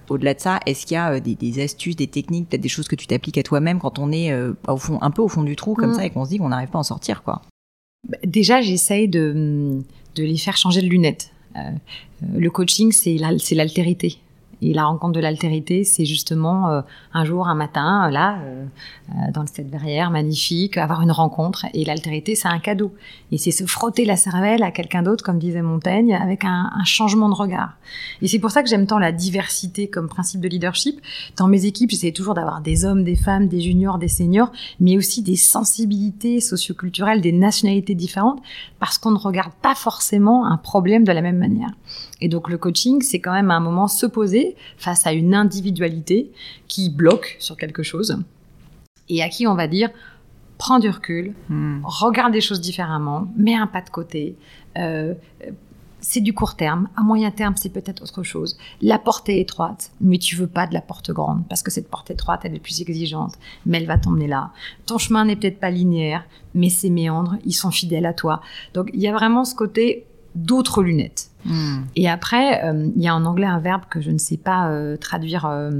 Au-delà 0.08 0.34
de 0.34 0.40
ça, 0.40 0.60
est-ce 0.66 0.86
qu'il 0.86 0.94
y 0.94 0.98
a 0.98 1.12
euh, 1.14 1.20
des, 1.20 1.34
des 1.34 1.62
astuces, 1.62 1.96
des 1.96 2.06
techniques, 2.06 2.48
peut-être 2.48 2.62
des 2.62 2.68
choses 2.68 2.88
que 2.88 2.94
tu 2.96 3.06
t'appliques 3.06 3.38
à 3.38 3.42
toi-même 3.42 3.78
quand 3.80 3.98
on 3.98 4.12
est 4.12 4.32
euh, 4.32 4.52
au 4.68 4.76
fond, 4.76 4.98
un 5.02 5.10
peu 5.10 5.20
au 5.20 5.28
fond 5.28 5.42
du 5.42 5.56
trou 5.56 5.74
comme 5.74 5.90
Mm. 5.90 5.94
ça 5.94 6.06
et 6.06 6.10
qu'on 6.10 6.24
se 6.24 6.30
dit 6.30 6.38
qu'on 6.38 6.48
n'arrive 6.48 6.68
pas 6.68 6.78
à 6.78 6.80
en 6.80 6.84
sortir 6.84 7.22
quoi? 7.22 7.42
Bah, 8.08 8.16
Déjà, 8.24 8.60
j'essaye 8.60 9.08
de, 9.08 9.82
de 10.14 10.22
les 10.22 10.36
faire 10.38 10.56
changer 10.56 10.80
de 10.80 10.86
lunettes. 10.86 11.32
Euh, 11.56 11.60
le 12.34 12.50
coaching, 12.50 12.92
c'est 12.92 13.16
l'altérité. 13.54 14.18
Et 14.62 14.72
la 14.72 14.84
rencontre 14.84 15.12
de 15.12 15.20
l'altérité, 15.20 15.84
c'est 15.84 16.06
justement 16.06 16.70
euh, 16.70 16.80
un 17.12 17.24
jour, 17.24 17.48
un 17.48 17.54
matin, 17.54 18.10
là, 18.10 18.38
euh, 18.40 18.64
euh, 19.10 19.12
dans 19.32 19.46
cette 19.46 19.70
verrière 19.70 20.10
magnifique, 20.10 20.78
avoir 20.78 21.02
une 21.02 21.10
rencontre. 21.10 21.66
Et 21.74 21.84
l'altérité, 21.84 22.34
c'est 22.34 22.48
un 22.48 22.58
cadeau. 22.58 22.92
Et 23.32 23.38
c'est 23.38 23.50
se 23.50 23.66
frotter 23.66 24.04
la 24.04 24.16
cervelle 24.16 24.62
à 24.62 24.70
quelqu'un 24.70 25.02
d'autre, 25.02 25.22
comme 25.22 25.38
disait 25.38 25.62
Montaigne, 25.62 26.14
avec 26.14 26.44
un, 26.44 26.70
un 26.74 26.84
changement 26.84 27.28
de 27.28 27.34
regard. 27.34 27.76
Et 28.22 28.28
c'est 28.28 28.38
pour 28.38 28.50
ça 28.50 28.62
que 28.62 28.68
j'aime 28.68 28.86
tant 28.86 28.98
la 28.98 29.12
diversité 29.12 29.88
comme 29.88 30.08
principe 30.08 30.40
de 30.40 30.48
leadership. 30.48 31.00
Dans 31.36 31.48
mes 31.48 31.66
équipes, 31.66 31.90
j'essaie 31.90 32.12
toujours 32.12 32.34
d'avoir 32.34 32.62
des 32.62 32.84
hommes, 32.84 33.04
des 33.04 33.16
femmes, 33.16 33.48
des 33.48 33.60
juniors, 33.60 33.98
des 33.98 34.08
seniors, 34.08 34.52
mais 34.80 34.96
aussi 34.96 35.22
des 35.22 35.36
sensibilités 35.36 36.40
socioculturelles, 36.40 37.20
des 37.20 37.32
nationalités 37.32 37.94
différentes, 37.94 38.40
parce 38.78 38.96
qu'on 38.96 39.10
ne 39.10 39.18
regarde 39.18 39.52
pas 39.60 39.74
forcément 39.74 40.46
un 40.46 40.56
problème 40.56 41.04
de 41.04 41.12
la 41.12 41.20
même 41.20 41.38
manière. 41.38 41.70
Et 42.20 42.28
donc 42.28 42.48
le 42.48 42.58
coaching, 42.58 43.02
c'est 43.02 43.20
quand 43.20 43.32
même 43.32 43.50
un 43.50 43.60
moment 43.60 43.88
se 43.88 44.06
poser 44.06 44.56
face 44.78 45.06
à 45.06 45.12
une 45.12 45.34
individualité 45.34 46.30
qui 46.68 46.90
bloque 46.90 47.36
sur 47.38 47.56
quelque 47.56 47.82
chose 47.82 48.18
et 49.08 49.22
à 49.22 49.28
qui 49.28 49.46
on 49.46 49.54
va 49.54 49.68
dire 49.68 49.90
prends 50.58 50.78
du 50.78 50.88
recul, 50.88 51.34
Hmm. 51.48 51.80
regarde 51.84 52.32
les 52.32 52.40
choses 52.40 52.60
différemment, 52.60 53.28
mets 53.36 53.54
un 53.54 53.66
pas 53.66 53.82
de 53.82 53.90
côté. 53.90 54.36
Euh, 54.78 55.14
c'est 56.00 56.20
du 56.20 56.32
court 56.32 56.54
terme. 56.56 56.88
À 56.96 57.02
moyen 57.02 57.30
terme, 57.30 57.54
c'est 57.56 57.68
peut-être 57.68 58.02
autre 58.02 58.22
chose. 58.22 58.56
La 58.80 58.98
porte 58.98 59.28
est 59.28 59.40
étroite, 59.40 59.90
mais 60.00 60.18
tu 60.18 60.36
veux 60.36 60.46
pas 60.46 60.66
de 60.66 60.72
la 60.72 60.80
porte 60.80 61.10
grande 61.10 61.42
parce 61.48 61.62
que 61.62 61.70
cette 61.70 61.88
porte 61.88 62.10
étroite, 62.10 62.42
elle 62.44 62.54
est 62.54 62.60
plus 62.60 62.80
exigeante, 62.80 63.34
mais 63.66 63.78
elle 63.78 63.86
va 63.86 63.98
t'emmener 63.98 64.28
là. 64.28 64.50
Ton 64.86 64.98
chemin 64.98 65.24
n'est 65.24 65.36
peut-être 65.36 65.58
pas 65.58 65.70
linéaire, 65.70 66.24
mais 66.54 66.70
ces 66.70 66.90
méandres, 66.90 67.36
ils 67.44 67.54
sont 67.54 67.70
fidèles 67.70 68.06
à 68.06 68.14
toi. 68.14 68.40
Donc 68.72 68.90
il 68.94 69.00
y 69.00 69.08
a 69.08 69.12
vraiment 69.12 69.44
ce 69.44 69.54
côté 69.54 70.06
d'autres 70.34 70.82
lunettes. 70.82 71.30
Hmm. 71.46 71.84
Et 71.96 72.08
après, 72.08 72.64
euh, 72.64 72.88
il 72.96 73.02
y 73.02 73.08
a 73.08 73.14
en 73.14 73.24
anglais 73.24 73.46
un 73.46 73.60
verbe 73.60 73.82
que 73.88 74.00
je 74.00 74.10
ne 74.10 74.18
sais 74.18 74.36
pas 74.36 74.68
euh, 74.70 74.96
traduire 74.96 75.46
euh, 75.46 75.70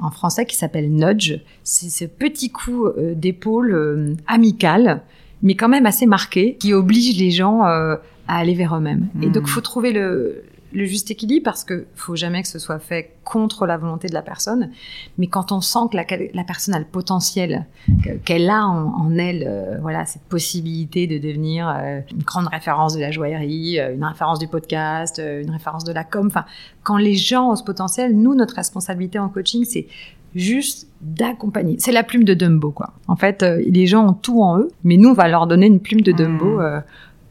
en 0.00 0.10
français 0.10 0.46
qui 0.46 0.56
s'appelle 0.56 0.90
nudge. 0.92 1.40
C'est 1.64 1.90
ce 1.90 2.04
petit 2.04 2.50
coup 2.50 2.86
d'épaule 3.14 4.16
amical, 4.26 5.02
mais 5.42 5.54
quand 5.54 5.68
même 5.68 5.86
assez 5.86 6.06
marqué, 6.06 6.56
qui 6.58 6.72
oblige 6.72 7.18
les 7.18 7.30
gens 7.30 7.62
à 7.62 7.98
aller 8.28 8.54
vers 8.54 8.76
eux-mêmes. 8.76 9.08
Et 9.22 9.26
Mhm. 9.26 9.32
donc, 9.32 9.46
faut 9.46 9.60
trouver 9.60 9.92
le, 9.92 10.44
le 10.72 10.84
juste 10.84 11.10
équilibre 11.10 11.44
parce 11.44 11.64
que 11.64 11.86
faut 11.94 12.16
jamais 12.16 12.42
que 12.42 12.48
ce 12.48 12.58
soit 12.58 12.78
fait 12.78 13.16
contre 13.24 13.66
la 13.66 13.76
volonté 13.76 14.08
de 14.08 14.14
la 14.14 14.22
personne. 14.22 14.70
Mais 15.18 15.26
quand 15.26 15.52
on 15.52 15.60
sent 15.60 15.78
que 15.90 15.96
la, 15.96 16.04
la 16.34 16.44
personne 16.44 16.74
a 16.74 16.78
le 16.78 16.84
potentiel, 16.84 17.66
que- 18.04 18.16
qu'elle 18.18 18.48
a 18.50 18.66
en, 18.66 18.86
en 19.06 19.18
elle, 19.18 19.44
euh, 19.46 19.78
voilà, 19.80 20.04
cette 20.06 20.22
possibilité 20.22 21.06
de 21.06 21.18
devenir 21.18 21.68
euh, 21.68 22.00
une 22.12 22.22
grande 22.22 22.46
référence 22.48 22.94
de 22.94 23.00
la 23.00 23.10
joaillerie, 23.10 23.78
euh, 23.80 23.94
une 23.94 24.04
référence 24.04 24.38
du 24.38 24.48
podcast, 24.48 25.18
une 25.24 25.50
référence 25.50 25.84
de 25.84 25.92
la 25.92 26.04
com. 26.04 26.26
Enfin, 26.28 26.44
quand 26.82 26.96
les 26.96 27.14
gens 27.14 27.50
ont 27.50 27.56
ce 27.56 27.64
potentiel, 27.64 28.16
nous, 28.16 28.34
notre 28.34 28.54
responsabilité 28.56 29.18
en 29.18 29.28
coaching, 29.28 29.64
c'est 29.64 29.86
juste 30.34 30.86
d'accompagner. 31.00 31.76
C'est 31.80 31.90
la 31.92 32.04
plume 32.04 32.22
de 32.24 32.34
Dumbo, 32.34 32.70
quoi. 32.70 32.92
En 33.08 33.16
fait, 33.16 33.42
euh, 33.42 33.60
les 33.66 33.86
gens 33.86 34.06
ont 34.08 34.12
tout 34.12 34.42
en 34.42 34.58
eux, 34.58 34.68
mais 34.84 34.96
nous, 34.96 35.08
on 35.08 35.14
va 35.14 35.26
leur 35.28 35.46
donner 35.48 35.66
une 35.66 35.80
plume 35.80 36.02
de 36.02 36.12
Dumbo 36.12 36.60
Mm. 36.60 36.82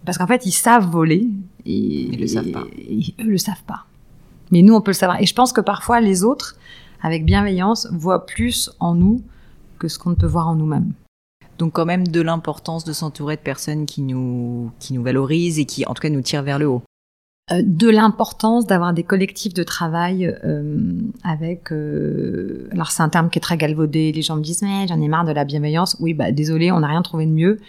Parce 0.09 0.17
qu'en 0.17 0.25
fait, 0.25 0.47
ils 0.47 0.51
savent 0.51 0.89
voler 0.89 1.27
et 1.67 2.09
Ils 2.11 2.19
le 2.19 2.25
savent 2.25 2.49
pas. 2.49 2.63
et 2.79 3.13
eux 3.21 3.27
le 3.29 3.37
savent 3.37 3.61
pas. 3.67 3.85
Mais 4.49 4.63
nous, 4.63 4.73
on 4.73 4.81
peut 4.81 4.89
le 4.89 4.95
savoir. 4.95 5.21
Et 5.21 5.27
je 5.27 5.35
pense 5.35 5.53
que 5.53 5.61
parfois, 5.61 6.01
les 6.01 6.23
autres, 6.23 6.55
avec 7.03 7.25
bienveillance, 7.25 7.87
voient 7.91 8.25
plus 8.25 8.71
en 8.79 8.95
nous 8.95 9.21
que 9.77 9.87
ce 9.87 9.99
qu'on 9.99 10.09
ne 10.09 10.15
peut 10.15 10.25
voir 10.25 10.47
en 10.47 10.55
nous-mêmes. 10.55 10.93
Donc 11.59 11.73
quand 11.73 11.85
même 11.85 12.07
de 12.07 12.21
l'importance 12.21 12.85
de 12.85 12.91
s'entourer 12.91 13.35
de 13.35 13.41
personnes 13.41 13.85
qui 13.85 14.01
nous 14.01 14.71
qui 14.79 14.93
nous 14.93 15.03
valorisent 15.03 15.59
et 15.59 15.65
qui 15.65 15.85
en 15.85 15.93
tout 15.93 16.01
cas 16.01 16.09
nous 16.09 16.21
tirent 16.21 16.41
vers 16.41 16.57
le 16.57 16.67
haut. 16.67 16.81
Euh, 17.51 17.61
de 17.63 17.89
l'importance 17.89 18.65
d'avoir 18.65 18.93
des 18.93 19.03
collectifs 19.03 19.53
de 19.53 19.63
travail 19.63 20.25
euh, 20.43 20.79
avec. 21.23 21.71
euh, 21.71 22.67
alors 22.71 22.89
c'est 22.91 23.03
un 23.03 23.09
terme 23.09 23.29
qui 23.29 23.37
est 23.37 23.41
très 23.41 23.57
galvaudé. 23.57 24.11
Les 24.11 24.21
gens 24.23 24.37
me 24.37 24.41
disent 24.41 24.61
mais 24.63 24.87
j'en 24.87 24.99
ai 25.01 25.07
marre 25.07 25.25
de 25.25 25.33
la 25.33 25.45
bienveillance. 25.45 25.95
Oui 25.99 26.13
bah 26.15 26.31
désolé, 26.31 26.71
on 26.71 26.79
n'a 26.79 26.87
rien 26.87 27.01
trouvé 27.03 27.25
de 27.27 27.31
mieux. 27.31 27.59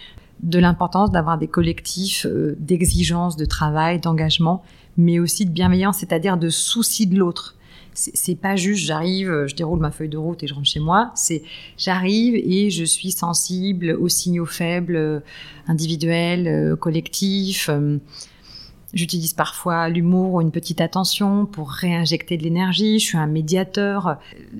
De 0.41 0.59
l'importance 0.59 1.11
d'avoir 1.11 1.37
des 1.37 1.47
collectifs 1.47 2.25
euh, 2.25 2.55
d'exigence, 2.59 3.35
de 3.35 3.45
travail, 3.45 3.99
d'engagement, 3.99 4.63
mais 4.97 5.19
aussi 5.19 5.45
de 5.45 5.51
bienveillance, 5.51 5.97
c'est-à-dire 5.97 6.37
de 6.37 6.49
souci 6.49 7.05
de 7.07 7.17
l'autre. 7.17 7.55
C'est 7.93 8.35
pas 8.35 8.55
juste 8.55 8.85
j'arrive, 8.85 9.29
euh, 9.29 9.47
je 9.47 9.55
déroule 9.55 9.79
ma 9.79 9.91
feuille 9.91 10.09
de 10.09 10.17
route 10.17 10.41
et 10.43 10.47
je 10.47 10.53
rentre 10.53 10.67
chez 10.67 10.79
moi. 10.79 11.11
C'est 11.13 11.43
j'arrive 11.77 12.35
et 12.35 12.69
je 12.69 12.85
suis 12.85 13.11
sensible 13.11 13.91
aux 13.99 14.07
signaux 14.07 14.45
faibles, 14.45 14.95
euh, 14.95 15.19
individuels, 15.67 16.75
collectifs. 16.77 17.69
J'utilise 18.93 19.33
parfois 19.33 19.87
l'humour 19.89 20.33
ou 20.33 20.41
une 20.41 20.51
petite 20.51 20.81
attention 20.81 21.45
pour 21.45 21.69
réinjecter 21.69 22.37
de 22.37 22.43
l'énergie. 22.43 22.99
Je 22.99 23.05
suis 23.05 23.17
un 23.17 23.27
médiateur. 23.27 24.17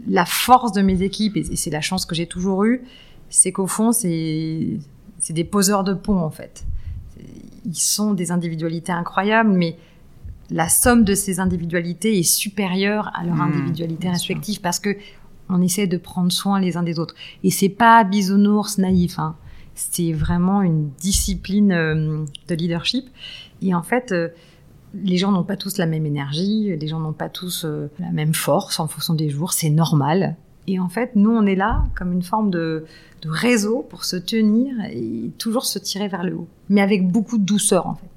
La 0.08 0.26
force 0.26 0.72
de 0.72 0.82
mes 0.82 1.02
équipes, 1.02 1.38
et 1.38 1.56
c'est 1.56 1.70
la 1.70 1.82
chance 1.82 2.06
que 2.06 2.16
j'ai 2.16 2.28
toujours 2.28 2.64
eue, 2.64 2.84
c'est 3.30 3.52
qu'au 3.52 3.68
fond, 3.68 3.92
c'est 3.92 4.78
c'est 5.22 5.34
des 5.34 5.46
poseurs 5.46 5.86
de 5.86 5.94
pont 5.94 6.20
en 6.20 6.30
fait. 6.32 6.66
Ils 7.66 7.76
sont 7.76 8.14
des 8.14 8.32
individualités 8.32 8.92
incroyables, 8.92 9.52
mais 9.52 9.78
la 10.50 10.68
somme 10.68 11.06
de 11.06 11.16
ces 11.16 11.40
individualités 11.40 12.20
est 12.20 12.24
supérieure 12.24 13.10
à 13.16 13.24
leur 13.24 13.36
Mmh, 13.36 13.42
individualité 13.42 14.08
sûr. 14.08 14.12
respective 14.12 14.62
parce 14.62 14.80
que 14.80 14.98
on 15.48 15.62
essaie 15.62 15.88
de 15.88 15.98
prendre 15.98 16.32
soin 16.32 16.60
les 16.60 16.76
uns 16.78 16.84
des 16.84 17.00
autres. 17.00 17.16
Et 17.44 17.52
c'est 17.52 17.70
pas 17.70 18.04
bisounours 18.04 18.78
naïf. 18.78 19.20
Hein. 19.20 19.36
C'est 19.76 20.14
vraiment 20.14 20.62
une 20.62 20.90
discipline 21.00 21.72
euh, 21.72 22.26
de 22.48 22.56
leadership. 22.56 23.10
Et 23.62 23.74
en 23.76 23.84
fait, 23.84 24.12
euh, 24.12 24.30
les 24.94 25.18
gens 25.18 25.32
n'ont 25.32 25.44
pas 25.44 25.58
tous 25.58 25.78
la 25.78 25.86
même 25.86 26.06
énergie, 26.06 26.76
les 26.76 26.88
gens 26.88 27.00
n'ont 27.00 27.14
pas 27.14 27.30
tous 27.30 27.66
euh, 27.66 27.90
la 28.00 28.12
même 28.12 28.34
force 28.34 28.80
en 28.80 28.88
fonction 28.88 29.14
des 29.14 29.30
jours, 29.30 29.54
c'est 29.54 29.70
normal. 29.70 30.36
Et 30.68 30.80
en 30.80 30.90
fait, 30.90 31.12
nous, 31.16 31.32
on 31.32 31.46
est 31.46 31.56
là 31.56 31.84
comme 31.96 32.12
une 32.12 32.22
forme 32.22 32.50
de, 32.52 32.86
de 33.22 33.30
réseau 33.30 33.86
pour 33.90 34.06
se 34.06 34.16
tenir 34.16 34.76
et 34.92 35.32
toujours 35.38 35.66
se 35.66 35.80
tirer 35.80 36.08
vers 36.08 36.24
le 36.24 36.36
haut, 36.36 36.48
mais 36.70 36.82
avec 36.82 37.08
beaucoup 37.08 37.38
de 37.38 37.44
douceur 37.44 37.88
en 37.88 37.96
fait. 37.96 38.08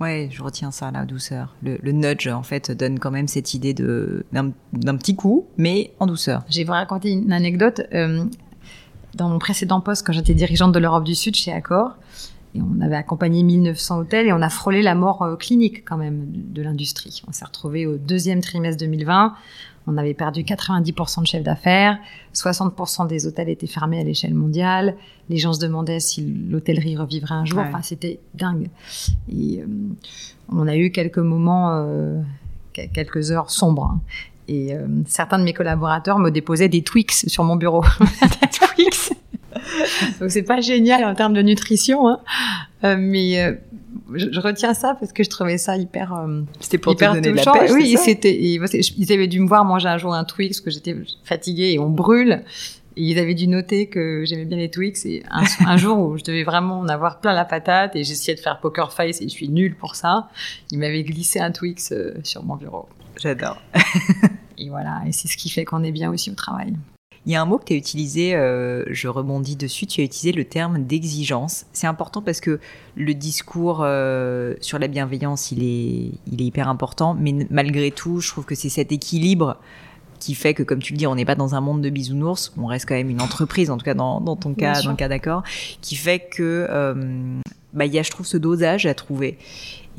Ouais, 0.00 0.28
je 0.30 0.42
retiens 0.42 0.70
ça, 0.70 0.90
la 0.90 1.04
douceur. 1.04 1.54
Le, 1.62 1.76
le 1.82 1.92
nudge, 1.92 2.28
en 2.28 2.44
fait, 2.44 2.70
donne 2.70 2.98
quand 2.98 3.10
même 3.10 3.26
cette 3.26 3.54
idée 3.54 3.74
de 3.74 4.24
d'un 4.32 4.96
petit 4.96 5.16
coup, 5.16 5.46
mais 5.56 5.92
en 5.98 6.06
douceur. 6.06 6.42
Je 6.48 6.58
vais 6.58 6.64
vous 6.64 6.72
raconter 6.72 7.10
une 7.10 7.32
anecdote. 7.32 7.82
Euh, 7.92 8.24
dans 9.14 9.28
mon 9.28 9.40
précédent 9.40 9.80
poste, 9.80 10.06
quand 10.06 10.12
j'étais 10.12 10.34
dirigeante 10.34 10.72
de 10.72 10.78
l'Europe 10.78 11.02
du 11.02 11.16
Sud 11.16 11.34
chez 11.34 11.52
Accor, 11.52 11.96
et 12.54 12.60
on 12.62 12.80
avait 12.80 12.96
accompagné 12.96 13.42
1900 13.42 13.98
hôtels 13.98 14.26
et 14.26 14.32
on 14.32 14.42
a 14.42 14.48
frôlé 14.48 14.82
la 14.82 14.94
mort 14.94 15.22
euh, 15.22 15.36
clinique 15.36 15.84
quand 15.84 15.96
même 15.96 16.30
de, 16.30 16.60
de 16.60 16.62
l'industrie. 16.62 17.22
On 17.28 17.32
s'est 17.32 17.44
retrouvé 17.44 17.86
au 17.86 17.96
deuxième 17.96 18.40
trimestre 18.40 18.80
2020. 18.80 19.34
On 19.86 19.96
avait 19.96 20.14
perdu 20.14 20.42
90% 20.42 21.22
de 21.22 21.26
chefs 21.26 21.42
d'affaires, 21.42 21.98
60% 22.34 23.06
des 23.08 23.26
hôtels 23.26 23.48
étaient 23.48 23.66
fermés 23.66 23.98
à 24.00 24.04
l'échelle 24.04 24.34
mondiale. 24.34 24.94
Les 25.28 25.38
gens 25.38 25.52
se 25.52 25.60
demandaient 25.60 26.00
si 26.00 26.22
l'hôtellerie 26.48 26.96
revivrait 26.96 27.34
un 27.34 27.44
jour. 27.44 27.58
Ouais. 27.60 27.64
Enfin, 27.68 27.80
c'était 27.82 28.20
dingue. 28.34 28.68
Et 29.32 29.60
euh, 29.62 29.66
on 30.50 30.68
a 30.68 30.76
eu 30.76 30.90
quelques 30.92 31.18
moments, 31.18 31.70
euh, 31.72 32.20
que- 32.74 32.86
quelques 32.92 33.30
heures 33.32 33.50
sombres. 33.50 33.84
hein. 33.94 34.00
Et 34.48 34.74
euh, 34.74 34.86
certains 35.06 35.38
de 35.38 35.44
mes 35.44 35.52
collaborateurs 35.54 36.18
me 36.18 36.30
déposaient 36.30 36.68
des 36.68 36.82
Twix 36.82 37.26
sur 37.28 37.44
mon 37.44 37.56
bureau. 37.56 37.82
des 38.00 38.48
Twix. 38.48 39.12
Donc 40.20 40.30
c'est 40.30 40.42
pas 40.42 40.60
génial 40.60 41.04
en 41.04 41.14
termes 41.14 41.32
de 41.34 41.42
nutrition, 41.42 42.08
hein. 42.08 42.20
Euh, 42.84 42.96
mais 42.98 43.40
euh, 43.42 43.54
je, 44.14 44.28
je 44.32 44.40
retiens 44.40 44.74
ça 44.74 44.94
parce 44.98 45.12
que 45.12 45.22
je 45.24 45.30
trouvais 45.30 45.58
ça 45.58 45.76
hyper. 45.76 46.12
euh, 46.14 46.42
C'était 46.60 46.78
pour 46.78 46.94
te 46.94 46.98
hyper 46.98 47.14
donner 47.14 47.30
de 47.30 47.34
la 47.36 47.42
touchant. 47.44 47.58
pêche, 47.58 47.70
Oui, 47.72 47.96
c'était. 47.98 48.36
Ils 48.40 49.12
avaient 49.12 49.26
dû 49.28 49.40
me 49.40 49.48
voir 49.48 49.64
manger 49.64 49.88
un 49.88 49.98
jour 49.98 50.14
un 50.14 50.24
Twix 50.24 50.48
parce 50.48 50.60
que 50.60 50.70
j'étais 50.70 50.96
fatiguée 51.24 51.72
et 51.72 51.78
on 51.78 51.88
brûle. 51.90 52.42
Et 52.96 53.02
ils 53.04 53.18
avaient 53.20 53.34
dû 53.34 53.46
noter 53.46 53.86
que 53.86 54.24
j'aimais 54.26 54.44
bien 54.44 54.58
les 54.58 54.68
Twix. 54.70 55.06
Et 55.06 55.22
un, 55.30 55.44
un 55.66 55.76
jour 55.76 55.98
où 55.98 56.18
je 56.18 56.24
devais 56.24 56.42
vraiment 56.42 56.80
en 56.80 56.88
avoir 56.88 57.20
plein 57.20 57.32
la 57.32 57.44
patate 57.44 57.94
et 57.96 58.02
j'essayais 58.04 58.34
de 58.36 58.40
faire 58.40 58.58
poker 58.60 58.92
face 58.92 59.20
et 59.20 59.24
je 59.24 59.28
suis 59.32 59.48
nulle 59.48 59.76
pour 59.76 59.94
ça, 59.94 60.28
ils 60.72 60.78
m'avaient 60.78 61.04
glissé 61.04 61.38
un 61.40 61.52
Twix 61.52 61.92
euh, 61.92 62.14
sur 62.24 62.42
mon 62.44 62.56
bureau. 62.56 62.88
J'adore. 63.20 63.60
Et 64.58 64.68
voilà. 64.68 65.02
Et 65.06 65.12
c'est 65.12 65.28
ce 65.28 65.36
qui 65.36 65.48
fait 65.50 65.64
qu'on 65.64 65.82
est 65.84 65.92
bien 65.92 66.10
aussi 66.10 66.30
au 66.30 66.34
travail. 66.34 66.74
Il 67.26 67.32
y 67.32 67.36
a 67.36 67.42
un 67.42 67.44
mot 67.44 67.58
que 67.58 67.64
tu 67.64 67.74
as 67.74 67.76
utilisé, 67.76 68.34
euh, 68.34 68.84
je 68.88 69.06
rebondis 69.06 69.56
dessus, 69.56 69.86
tu 69.86 70.00
as 70.00 70.04
utilisé 70.04 70.32
le 70.32 70.44
terme 70.44 70.84
d'exigence. 70.84 71.66
C'est 71.72 71.86
important 71.86 72.22
parce 72.22 72.40
que 72.40 72.60
le 72.96 73.14
discours 73.14 73.80
euh, 73.82 74.54
sur 74.60 74.78
la 74.78 74.88
bienveillance, 74.88 75.52
il 75.52 75.62
est, 75.62 76.12
il 76.32 76.40
est 76.40 76.46
hyper 76.46 76.68
important, 76.68 77.14
mais 77.14 77.46
malgré 77.50 77.90
tout, 77.90 78.20
je 78.20 78.28
trouve 78.28 78.46
que 78.46 78.54
c'est 78.54 78.70
cet 78.70 78.90
équilibre 78.90 79.58
qui 80.18 80.34
fait 80.34 80.54
que, 80.54 80.62
comme 80.62 80.80
tu 80.80 80.92
le 80.92 80.98
dis, 80.98 81.06
on 81.06 81.14
n'est 81.14 81.24
pas 81.24 81.34
dans 81.34 81.54
un 81.54 81.60
monde 81.60 81.82
de 81.82 81.90
bisounours, 81.90 82.52
on 82.56 82.66
reste 82.66 82.86
quand 82.86 82.94
même 82.94 83.10
une 83.10 83.22
entreprise, 83.22 83.70
en 83.70 83.78
tout 83.78 83.84
cas 83.84 83.94
dans, 83.94 84.20
dans 84.20 84.36
ton 84.36 84.54
cas, 84.54 84.80
dans 84.82 84.90
le 84.90 84.96
cas 84.96 85.08
d'accord, 85.08 85.42
qui 85.80 85.96
fait 85.96 86.20
que 86.20 86.66
euh, 86.70 87.40
bah, 87.72 87.86
il 87.86 87.92
y 87.92 87.98
a, 87.98 88.02
je 88.02 88.10
trouve, 88.10 88.26
ce 88.26 88.36
dosage 88.36 88.86
à 88.86 88.94
trouver. 88.94 89.38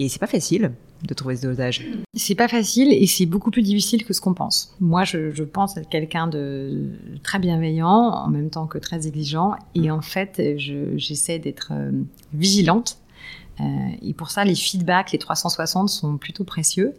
Et 0.02 0.10
c'est 0.10 0.20
pas 0.20 0.28
facile 0.28 0.72
de 1.08 1.14
trouver 1.14 1.36
ce 1.36 1.44
dosage. 1.44 1.86
C'est 2.14 2.36
pas 2.36 2.48
facile 2.48 2.92
et 2.92 3.06
c'est 3.08 3.26
beaucoup 3.26 3.52
plus 3.52 3.62
difficile 3.62 4.04
que 4.06 4.14
ce 4.14 4.22
qu'on 4.22 4.34
pense. 4.34 4.76
Moi, 4.80 5.04
je, 5.04 5.32
je 5.32 5.44
pense 5.44 5.78
être 5.78 5.90
quelqu'un 5.90 6.28
de 6.28 6.90
très 7.24 7.40
bienveillant, 7.40 7.88
en 8.26 8.28
même 8.30 8.50
temps 8.50 8.66
que 8.68 8.78
très 8.80 9.08
exigeant. 9.08 9.54
Et 9.76 9.92
en 9.92 10.02
fait, 10.02 10.56
je- 10.58 10.98
j'essaie 10.98 11.40
d'être 11.40 11.72
euh, 11.72 11.92
vigilante 12.34 12.98
Euh, 13.60 13.64
et 14.02 14.14
pour 14.14 14.32
ça, 14.32 14.44
les 14.44 14.56
feedbacks, 14.56 15.12
les 15.12 15.20
360 15.20 15.90
sont 15.90 16.18
plutôt 16.18 16.44
précieux. 16.46 16.94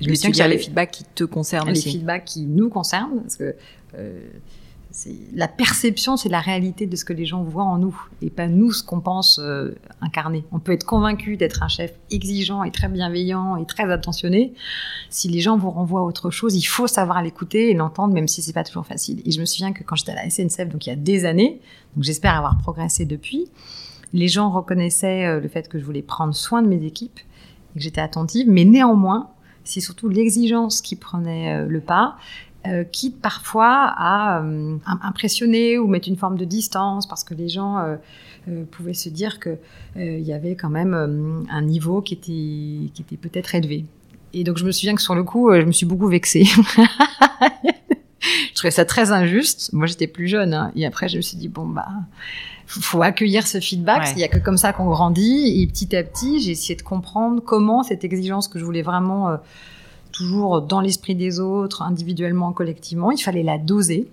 Je 0.00 0.08
me 0.08 0.14
souviens 0.14 0.30
qu'il 0.30 0.38
y 0.38 0.42
a 0.42 0.48
les 0.48 0.56
feedbacks 0.56 0.90
qui 0.92 1.04
te 1.14 1.24
concernent 1.24 1.66
les 1.68 1.72
aussi. 1.78 1.88
Les 1.88 1.92
feedbacks 1.98 2.24
qui 2.24 2.42
nous 2.46 2.70
concernent, 2.70 3.20
parce 3.20 3.36
que 3.36 3.54
euh, 3.98 4.20
la 5.34 5.48
perception, 5.48 6.16
c'est 6.16 6.28
la 6.28 6.40
réalité 6.40 6.86
de 6.86 6.96
ce 6.96 7.04
que 7.04 7.12
les 7.12 7.26
gens 7.26 7.42
voient 7.42 7.64
en 7.64 7.78
nous, 7.78 7.98
et 8.22 8.30
pas 8.30 8.48
nous 8.48 8.72
ce 8.72 8.82
qu'on 8.82 9.00
pense 9.00 9.38
euh, 9.38 9.74
incarner. 10.00 10.44
On 10.52 10.58
peut 10.58 10.72
être 10.72 10.84
convaincu 10.84 11.36
d'être 11.36 11.62
un 11.62 11.68
chef 11.68 11.92
exigeant 12.10 12.64
et 12.64 12.70
très 12.70 12.88
bienveillant 12.88 13.56
et 13.56 13.66
très 13.66 13.90
attentionné. 13.90 14.54
Si 15.10 15.28
les 15.28 15.40
gens 15.40 15.58
vous 15.58 15.70
renvoient 15.70 16.02
autre 16.02 16.30
chose, 16.30 16.56
il 16.56 16.64
faut 16.64 16.86
savoir 16.86 17.22
l'écouter 17.22 17.70
et 17.70 17.74
l'entendre, 17.74 18.14
même 18.14 18.28
si 18.28 18.42
c'est 18.42 18.54
pas 18.54 18.64
toujours 18.64 18.86
facile. 18.86 19.20
Et 19.26 19.32
je 19.32 19.40
me 19.40 19.44
souviens 19.44 19.72
que 19.72 19.82
quand 19.82 19.96
j'étais 19.96 20.12
à 20.12 20.16
la 20.16 20.30
SNCF, 20.30 20.68
donc 20.68 20.86
il 20.86 20.90
y 20.90 20.92
a 20.92 20.96
des 20.96 21.26
années, 21.26 21.60
donc 21.94 22.04
j'espère 22.04 22.34
avoir 22.34 22.56
progressé 22.58 23.04
depuis, 23.04 23.50
les 24.12 24.28
gens 24.28 24.50
reconnaissaient 24.50 25.26
euh, 25.26 25.40
le 25.40 25.48
fait 25.48 25.68
que 25.68 25.78
je 25.78 25.84
voulais 25.84 26.02
prendre 26.02 26.34
soin 26.34 26.62
de 26.62 26.68
mes 26.68 26.84
équipes 26.84 27.18
et 27.18 27.78
que 27.78 27.84
j'étais 27.84 28.00
attentive, 28.00 28.46
mais 28.48 28.64
néanmoins, 28.64 29.30
c'est 29.64 29.80
surtout 29.80 30.08
l'exigence 30.08 30.80
qui 30.80 30.96
prenait 30.96 31.54
euh, 31.54 31.66
le 31.66 31.80
pas 31.80 32.16
euh, 32.66 32.84
quitte 32.84 33.20
parfois 33.20 33.92
à 33.96 34.42
euh, 34.42 34.76
impressionner 34.86 35.78
ou 35.78 35.86
mettre 35.86 36.08
une 36.08 36.16
forme 36.16 36.36
de 36.38 36.44
distance 36.44 37.06
parce 37.06 37.22
que 37.22 37.34
les 37.34 37.48
gens 37.48 37.78
euh, 37.78 37.96
euh 38.48 38.64
pouvaient 38.70 38.94
se 38.94 39.08
dire 39.08 39.38
que 39.38 39.58
il 39.96 40.22
y 40.22 40.32
avait 40.32 40.56
quand 40.56 40.68
même 40.68 41.46
un 41.50 41.62
niveau 41.62 42.02
qui 42.02 42.14
était 42.14 42.90
qui 42.92 43.02
était 43.02 43.16
peut-être 43.16 43.54
élevé. 43.54 43.84
Et 44.32 44.44
donc 44.44 44.58
je 44.58 44.64
me 44.64 44.72
souviens 44.72 44.94
que 44.94 45.02
sur 45.02 45.14
le 45.14 45.22
coup, 45.22 45.50
je 45.52 45.62
me 45.62 45.72
suis 45.72 45.86
beaucoup 45.86 46.08
vexée. 46.08 46.44
je 48.20 48.54
trouvais 48.54 48.70
ça 48.70 48.84
très 48.84 49.10
injuste. 49.10 49.72
Moi, 49.72 49.86
j'étais 49.86 50.06
plus 50.06 50.28
jeune, 50.28 50.52
hein. 50.52 50.70
et 50.76 50.84
après, 50.86 51.08
je 51.08 51.16
me 51.16 51.22
suis 51.22 51.36
dit 51.36 51.48
bon 51.48 51.66
bah 51.66 51.88
faut 52.66 53.02
accueillir 53.02 53.46
ce 53.46 53.60
feedback. 53.60 54.02
Ouais. 54.02 54.12
Il 54.16 54.18
y 54.18 54.24
a 54.24 54.28
que 54.28 54.38
comme 54.38 54.58
ça 54.58 54.72
qu'on 54.72 54.86
grandit. 54.86 55.62
Et 55.62 55.66
petit 55.66 55.94
à 55.96 56.02
petit, 56.02 56.40
j'ai 56.40 56.50
essayé 56.50 56.74
de 56.74 56.82
comprendre 56.82 57.40
comment 57.42 57.82
cette 57.82 58.04
exigence 58.04 58.48
que 58.48 58.58
je 58.58 58.64
voulais 58.64 58.82
vraiment 58.82 59.38
toujours 60.16 60.62
dans 60.62 60.80
l'esprit 60.80 61.14
des 61.14 61.40
autres, 61.40 61.82
individuellement, 61.82 62.52
collectivement. 62.52 63.10
Il 63.10 63.18
fallait 63.18 63.42
la 63.42 63.58
doser, 63.58 64.10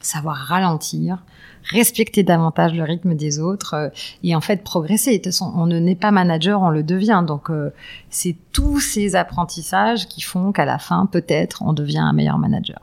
savoir 0.00 0.36
ralentir, 0.36 1.22
respecter 1.64 2.22
davantage 2.22 2.72
le 2.74 2.84
rythme 2.84 3.14
des 3.14 3.38
autres 3.38 3.74
euh, 3.74 3.88
et 4.22 4.34
en 4.34 4.40
fait 4.40 4.62
progresser. 4.62 5.12
De 5.12 5.16
toute 5.16 5.26
façon, 5.26 5.52
on 5.56 5.66
ne 5.66 5.78
n'est 5.78 5.96
pas 5.96 6.10
manager, 6.10 6.62
on 6.62 6.70
le 6.70 6.82
devient. 6.82 7.24
Donc 7.26 7.50
euh, 7.50 7.70
c'est 8.08 8.36
tous 8.52 8.80
ces 8.80 9.16
apprentissages 9.16 10.06
qui 10.06 10.20
font 10.20 10.52
qu'à 10.52 10.64
la 10.64 10.78
fin, 10.78 11.06
peut-être, 11.06 11.62
on 11.62 11.72
devient 11.72 11.98
un 11.98 12.12
meilleur 12.12 12.38
manager. 12.38 12.80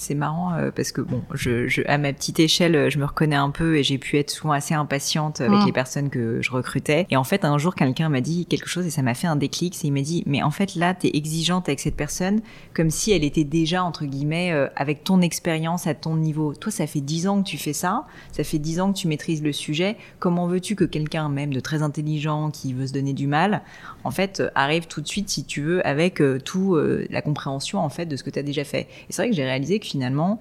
C'est 0.00 0.14
marrant 0.14 0.54
euh, 0.54 0.70
parce 0.74 0.92
que 0.92 1.00
bon, 1.00 1.22
je, 1.34 1.68
je, 1.68 1.82
à 1.86 1.98
ma 1.98 2.12
petite 2.12 2.40
échelle, 2.40 2.90
je 2.90 2.98
me 2.98 3.04
reconnais 3.04 3.36
un 3.36 3.50
peu 3.50 3.76
et 3.76 3.82
j'ai 3.82 3.98
pu 3.98 4.18
être 4.18 4.30
souvent 4.30 4.52
assez 4.52 4.74
impatiente 4.74 5.40
avec 5.40 5.60
Mm. 5.60 5.66
les 5.66 5.72
personnes 5.72 6.10
que 6.10 6.40
je 6.40 6.50
recrutais. 6.50 7.06
Et 7.10 7.16
en 7.16 7.24
fait, 7.24 7.44
un 7.44 7.58
jour, 7.58 7.74
quelqu'un 7.74 8.08
m'a 8.08 8.20
dit 8.20 8.46
quelque 8.46 8.68
chose 8.68 8.86
et 8.86 8.90
ça 8.90 9.02
m'a 9.02 9.14
fait 9.14 9.26
un 9.26 9.36
déclic. 9.36 9.74
C'est 9.74 9.88
il 9.88 9.92
m'a 9.92 10.00
dit, 10.00 10.22
mais 10.26 10.42
en 10.42 10.50
fait 10.50 10.74
là, 10.74 10.94
t'es 10.94 11.10
exigeante 11.14 11.68
avec 11.68 11.80
cette 11.80 11.96
personne 11.96 12.40
comme 12.74 12.90
si 12.90 13.12
elle 13.12 13.24
était 13.24 13.44
déjà 13.44 13.84
entre 13.84 14.04
guillemets 14.04 14.52
euh, 14.52 14.68
avec 14.76 15.04
ton 15.04 15.20
expérience 15.20 15.86
à 15.86 15.94
ton 15.94 16.16
niveau. 16.16 16.54
Toi, 16.54 16.72
ça 16.72 16.86
fait 16.86 17.00
dix 17.00 17.28
ans 17.28 17.42
que 17.42 17.48
tu 17.48 17.58
fais 17.58 17.72
ça, 17.72 18.06
ça 18.32 18.44
fait 18.44 18.58
dix 18.58 18.80
ans 18.80 18.92
que 18.92 18.98
tu 18.98 19.08
maîtrises 19.08 19.42
le 19.42 19.52
sujet. 19.52 19.96
Comment 20.18 20.46
veux-tu 20.46 20.76
que 20.76 20.84
quelqu'un 20.84 21.28
même 21.28 21.52
de 21.52 21.60
très 21.60 21.82
intelligent 21.82 22.50
qui 22.50 22.72
veut 22.72 22.86
se 22.86 22.92
donner 22.92 23.12
du 23.12 23.26
mal, 23.26 23.62
en 24.04 24.10
fait, 24.10 24.40
euh, 24.40 24.50
arrive 24.54 24.86
tout 24.86 25.00
de 25.00 25.08
suite 25.08 25.28
si 25.28 25.44
tu 25.44 25.60
veux 25.60 25.86
avec 25.86 26.20
euh, 26.20 26.38
tout 26.38 26.76
la 27.10 27.22
compréhension 27.22 27.80
en 27.80 27.88
fait 27.88 28.06
de 28.06 28.16
ce 28.16 28.22
que 28.22 28.30
tu 28.30 28.38
as 28.38 28.42
déjà 28.42 28.64
fait? 28.64 28.86
Et 29.08 29.12
c'est 29.12 29.22
vrai 29.22 29.30
que 29.30 29.36
j'ai 29.36 29.44
réalisé 29.44 29.78
que 29.78 29.86
finalement, 29.90 30.38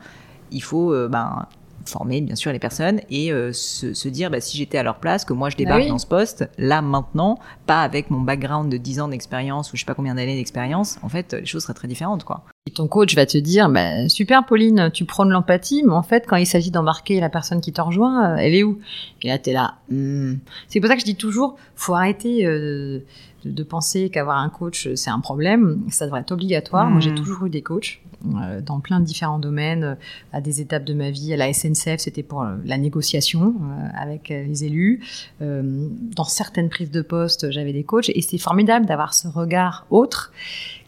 il 0.51 0.63
faut 0.63 0.94
euh, 0.94 1.08
ben, 1.08 1.48
former 1.86 2.22
bien 2.22 2.36
sûr 2.36 2.51
les 2.51 2.60
personnes 2.60 3.01
et 3.10 3.32
euh, 3.32 3.51
se, 3.53 3.94
se, 3.94 4.08
dire 4.08 4.29
bah, 4.29 4.41
si 4.41 4.58
j'étais 4.58 4.77
à 4.77 4.84
leur 4.84 5.00
place, 5.00 5.25
que 5.25 5.34
moi 5.34 5.50
je 5.50 5.58
débarque 5.58 5.79
bah 5.79 5.86
oui. 5.86 5.89
dans 5.89 5.98
ce 5.98 6.08
poste, 6.08 6.50
là 6.58 6.82
maintenant, 6.82 7.39
pas 7.65 7.84
avec 7.84 8.10
mon 8.10 8.22
background 8.22 8.72
de 8.72 8.77
10 8.77 9.01
ans 9.01 9.08
d'expérience 9.08 9.72
ou 9.74 9.75
je 9.75 9.82
sais 9.82 9.86
pas 9.86 9.96
combien 9.96 10.15
d'années 10.15 10.36
d'expérience, 10.36 10.98
en 11.01 11.10
fait 11.10 11.34
les 11.34 11.46
choses 11.46 11.63
seraient 11.63 11.74
très 11.74 11.88
différentes 11.88 12.24
quoi. 12.24 12.44
Et 12.69 12.71
ton 12.71 12.88
coach 12.88 13.15
va 13.15 13.25
te 13.25 13.39
dire 13.39 13.67
bah, 13.67 14.07
super 14.09 14.45
Pauline, 14.45 14.91
tu 14.93 15.03
prônes 15.03 15.31
l'empathie, 15.31 15.81
mais 15.83 15.93
en 15.93 16.03
fait 16.03 16.25
quand 16.27 16.35
il 16.35 16.45
s'agit 16.45 16.69
d'embarquer 16.69 17.19
la 17.19 17.29
personne 17.29 17.61
qui 17.61 17.73
te 17.73 17.81
rejoint, 17.81 18.33
euh, 18.33 18.35
elle 18.35 18.53
est 18.53 18.61
où? 18.61 18.79
Et 19.23 19.29
là 19.29 19.39
t'es 19.39 19.53
là. 19.53 19.79
Hmm. 19.89 20.35
C'est 20.67 20.79
pour 20.79 20.88
ça 20.88 20.93
que 20.93 21.01
je 21.01 21.05
dis 21.05 21.15
toujours, 21.15 21.57
faut 21.75 21.95
arrêter. 21.95 22.45
Euh, 22.45 22.99
de, 23.45 23.51
de 23.51 23.63
penser 23.63 24.09
qu'avoir 24.09 24.38
un 24.38 24.49
coach 24.49 24.89
c'est 24.95 25.09
un 25.09 25.19
problème, 25.19 25.81
ça 25.89 26.05
devrait 26.05 26.21
être 26.21 26.31
obligatoire. 26.31 26.88
Mmh. 26.88 26.91
Moi 26.91 26.99
j'ai 26.99 27.15
toujours 27.15 27.45
eu 27.45 27.49
des 27.49 27.61
coachs 27.61 28.01
euh, 28.25 28.59
dans 28.61 28.79
plein 28.81 28.99
de 28.99 29.05
différents 29.05 29.39
domaines, 29.39 29.83
euh, 29.83 29.95
à 30.33 30.41
des 30.41 30.61
étapes 30.61 30.83
de 30.83 30.93
ma 30.93 31.09
vie. 31.09 31.33
À 31.33 31.38
la 31.38 31.53
SNCF 31.53 31.99
c'était 31.99 32.23
pour 32.23 32.43
euh, 32.43 32.55
la 32.65 32.77
négociation 32.77 33.55
avec 33.95 34.29
les 34.29 34.65
élus. 34.65 35.01
Euh, 35.41 35.88
dans 36.15 36.23
certaines 36.25 36.69
prises 36.69 36.91
de 36.91 37.01
poste 37.01 37.51
j'avais 37.51 37.73
des 37.73 37.84
coachs 37.84 38.10
et 38.10 38.21
c'est 38.21 38.38
formidable 38.38 38.86
d'avoir 38.86 39.13
ce 39.13 39.27
regard 39.27 39.86
autre 39.89 40.34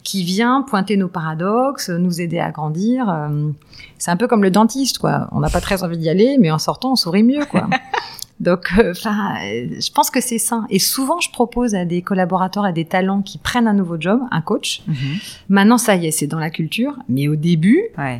qui 0.03 0.23
vient 0.23 0.63
pointer 0.63 0.97
nos 0.97 1.07
paradoxes, 1.07 1.89
nous 1.89 2.21
aider 2.21 2.39
à 2.39 2.51
grandir. 2.51 3.09
Euh, 3.09 3.49
C'est 3.97 4.11
un 4.11 4.17
peu 4.17 4.27
comme 4.27 4.43
le 4.43 4.51
dentiste, 4.51 4.97
quoi. 4.97 5.27
On 5.31 5.39
n'a 5.39 5.49
pas 5.49 5.61
très 5.61 5.83
envie 5.83 5.97
d'y 5.97 6.09
aller, 6.09 6.37
mais 6.39 6.51
en 6.51 6.59
sortant, 6.59 6.93
on 6.93 6.95
sourit 6.95 7.23
mieux, 7.23 7.45
quoi. 7.45 7.67
Donc, 8.39 8.73
enfin, 8.79 9.35
euh, 9.45 9.67
je 9.79 9.91
pense 9.91 10.09
que 10.09 10.19
c'est 10.19 10.39
sain. 10.39 10.65
Et 10.71 10.79
souvent, 10.79 11.19
je 11.19 11.29
propose 11.29 11.75
à 11.75 11.85
des 11.85 12.01
collaborateurs, 12.01 12.65
à 12.65 12.71
des 12.71 12.85
talents 12.85 13.21
qui 13.21 13.37
prennent 13.37 13.67
un 13.67 13.73
nouveau 13.73 13.97
job, 14.01 14.19
un 14.31 14.41
coach. 14.41 14.81
Mmh. 14.87 14.93
Maintenant, 15.49 15.77
ça 15.77 15.95
y 15.95 16.07
est, 16.07 16.11
c'est 16.11 16.25
dans 16.25 16.39
la 16.39 16.49
culture. 16.49 16.95
Mais 17.07 17.27
au 17.27 17.35
début, 17.35 17.83
ouais. 17.99 18.19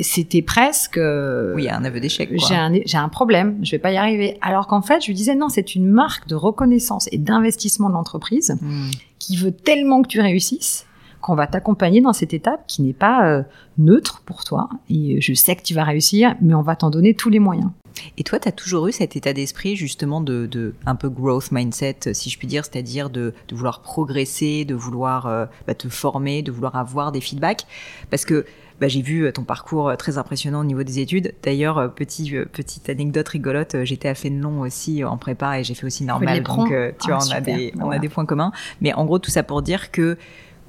c'était 0.00 0.42
presque. 0.42 0.98
euh, 0.98 1.54
Oui, 1.54 1.70
un 1.70 1.84
aveu 1.84 2.00
d'échec. 2.00 2.28
J'ai 2.36 2.96
un, 2.98 3.08
problème, 3.10 3.60
je 3.62 3.70
vais 3.70 3.78
pas 3.78 3.92
y 3.92 3.96
arriver. 3.96 4.38
Alors 4.42 4.66
qu'en 4.66 4.82
fait, 4.82 5.02
je 5.02 5.06
lui 5.06 5.14
disais 5.14 5.36
non, 5.36 5.48
c'est 5.48 5.76
une 5.76 5.86
marque 5.86 6.26
de 6.26 6.34
reconnaissance 6.34 7.08
et 7.12 7.18
d'investissement 7.18 7.88
de 7.90 7.94
l'entreprise 7.94 8.58
mmh. 8.60 8.90
qui 9.20 9.36
veut 9.36 9.52
tellement 9.52 10.02
que 10.02 10.08
tu 10.08 10.20
réussisses 10.20 10.84
qu'on 11.20 11.34
va 11.34 11.46
t'accompagner 11.46 12.00
dans 12.00 12.12
cette 12.12 12.34
étape 12.34 12.64
qui 12.66 12.82
n'est 12.82 12.92
pas 12.92 13.26
euh, 13.26 13.42
neutre 13.78 14.22
pour 14.24 14.44
toi. 14.44 14.68
Et 14.88 15.20
je 15.20 15.34
sais 15.34 15.56
que 15.56 15.62
tu 15.62 15.74
vas 15.74 15.84
réussir, 15.84 16.34
mais 16.40 16.54
on 16.54 16.62
va 16.62 16.76
t'en 16.76 16.90
donner 16.90 17.14
tous 17.14 17.30
les 17.30 17.38
moyens. 17.38 17.70
Et 18.16 18.24
toi, 18.24 18.38
tu 18.38 18.48
as 18.48 18.52
toujours 18.52 18.86
eu 18.86 18.92
cet 18.92 19.16
état 19.16 19.32
d'esprit 19.32 19.76
justement 19.76 20.20
de, 20.20 20.46
de, 20.46 20.74
un 20.86 20.94
peu 20.94 21.08
growth 21.08 21.52
mindset, 21.52 22.14
si 22.14 22.30
je 22.30 22.38
puis 22.38 22.46
dire, 22.46 22.64
c'est-à-dire 22.64 23.10
de, 23.10 23.34
de, 23.48 23.54
vouloir 23.54 23.82
progresser, 23.82 24.64
de 24.64 24.74
vouloir 24.74 25.26
euh, 25.26 25.46
bah, 25.66 25.74
te 25.74 25.88
former, 25.88 26.42
de 26.42 26.52
vouloir 26.52 26.76
avoir 26.76 27.12
des 27.12 27.20
feedbacks, 27.20 27.66
parce 28.08 28.24
que 28.24 28.46
bah, 28.80 28.88
j'ai 28.88 29.02
vu 29.02 29.30
ton 29.32 29.44
parcours 29.44 29.94
très 29.98 30.16
impressionnant 30.16 30.60
au 30.60 30.64
niveau 30.64 30.82
des 30.82 31.00
études. 31.00 31.34
D'ailleurs, 31.42 31.92
petit, 31.92 32.34
euh, 32.34 32.46
petite 32.50 32.88
anecdote 32.88 33.28
rigolote, 33.28 33.76
j'étais 33.84 34.08
à 34.08 34.14
Fénelon 34.14 34.60
aussi 34.60 35.04
en 35.04 35.18
prépa 35.18 35.60
et 35.60 35.64
j'ai 35.64 35.74
fait 35.74 35.86
aussi 35.86 36.04
normal, 36.04 36.42
donc 36.42 36.72
euh, 36.72 36.90
tu 36.98 37.12
ah, 37.12 37.16
vois, 37.16 37.26
on 37.26 37.30
a 37.30 37.40
des, 37.40 37.74
on 37.78 37.90
a 37.90 37.98
des 37.98 38.08
points 38.08 38.24
communs. 38.24 38.52
Mais 38.80 38.94
en 38.94 39.04
gros, 39.04 39.18
tout 39.18 39.30
ça 39.30 39.42
pour 39.42 39.60
dire 39.60 39.90
que 39.90 40.16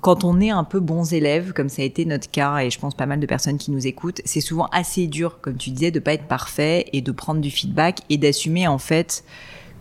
quand 0.02 0.24
on 0.24 0.42
est 0.42 0.50
un 0.50 0.64
peu 0.64 0.80
bons 0.80 1.14
élèves, 1.14 1.54
comme 1.54 1.70
ça 1.70 1.84
a 1.84 1.86
été 1.86 2.06
notre 2.06 2.30
cas, 2.30 2.60
et 2.60 2.70
je 2.70 2.80
pense 2.80 2.96
pas 2.96 3.06
mal 3.06 3.20
de 3.20 3.26
personnes 3.28 3.58
qui 3.58 3.72
nous 3.72 3.86
écoutent, 3.86 4.22
c'est 4.26 4.42
souvent 4.42 4.66
assez 4.72 5.08
dur, 5.08 5.40
comme 5.42 5.58
tu 5.58 5.70
disais, 5.70 5.92
de 5.92 6.00
pas 6.00 6.14
être 6.14 6.28
parfait 6.28 6.88
et 6.92 7.02
de 7.02 7.12
prendre 7.12 7.40
du 7.40 7.52
feedback 7.52 8.00
et 8.10 8.18
d'assumer 8.18 8.68
en 8.68 8.80
fait 8.80 9.24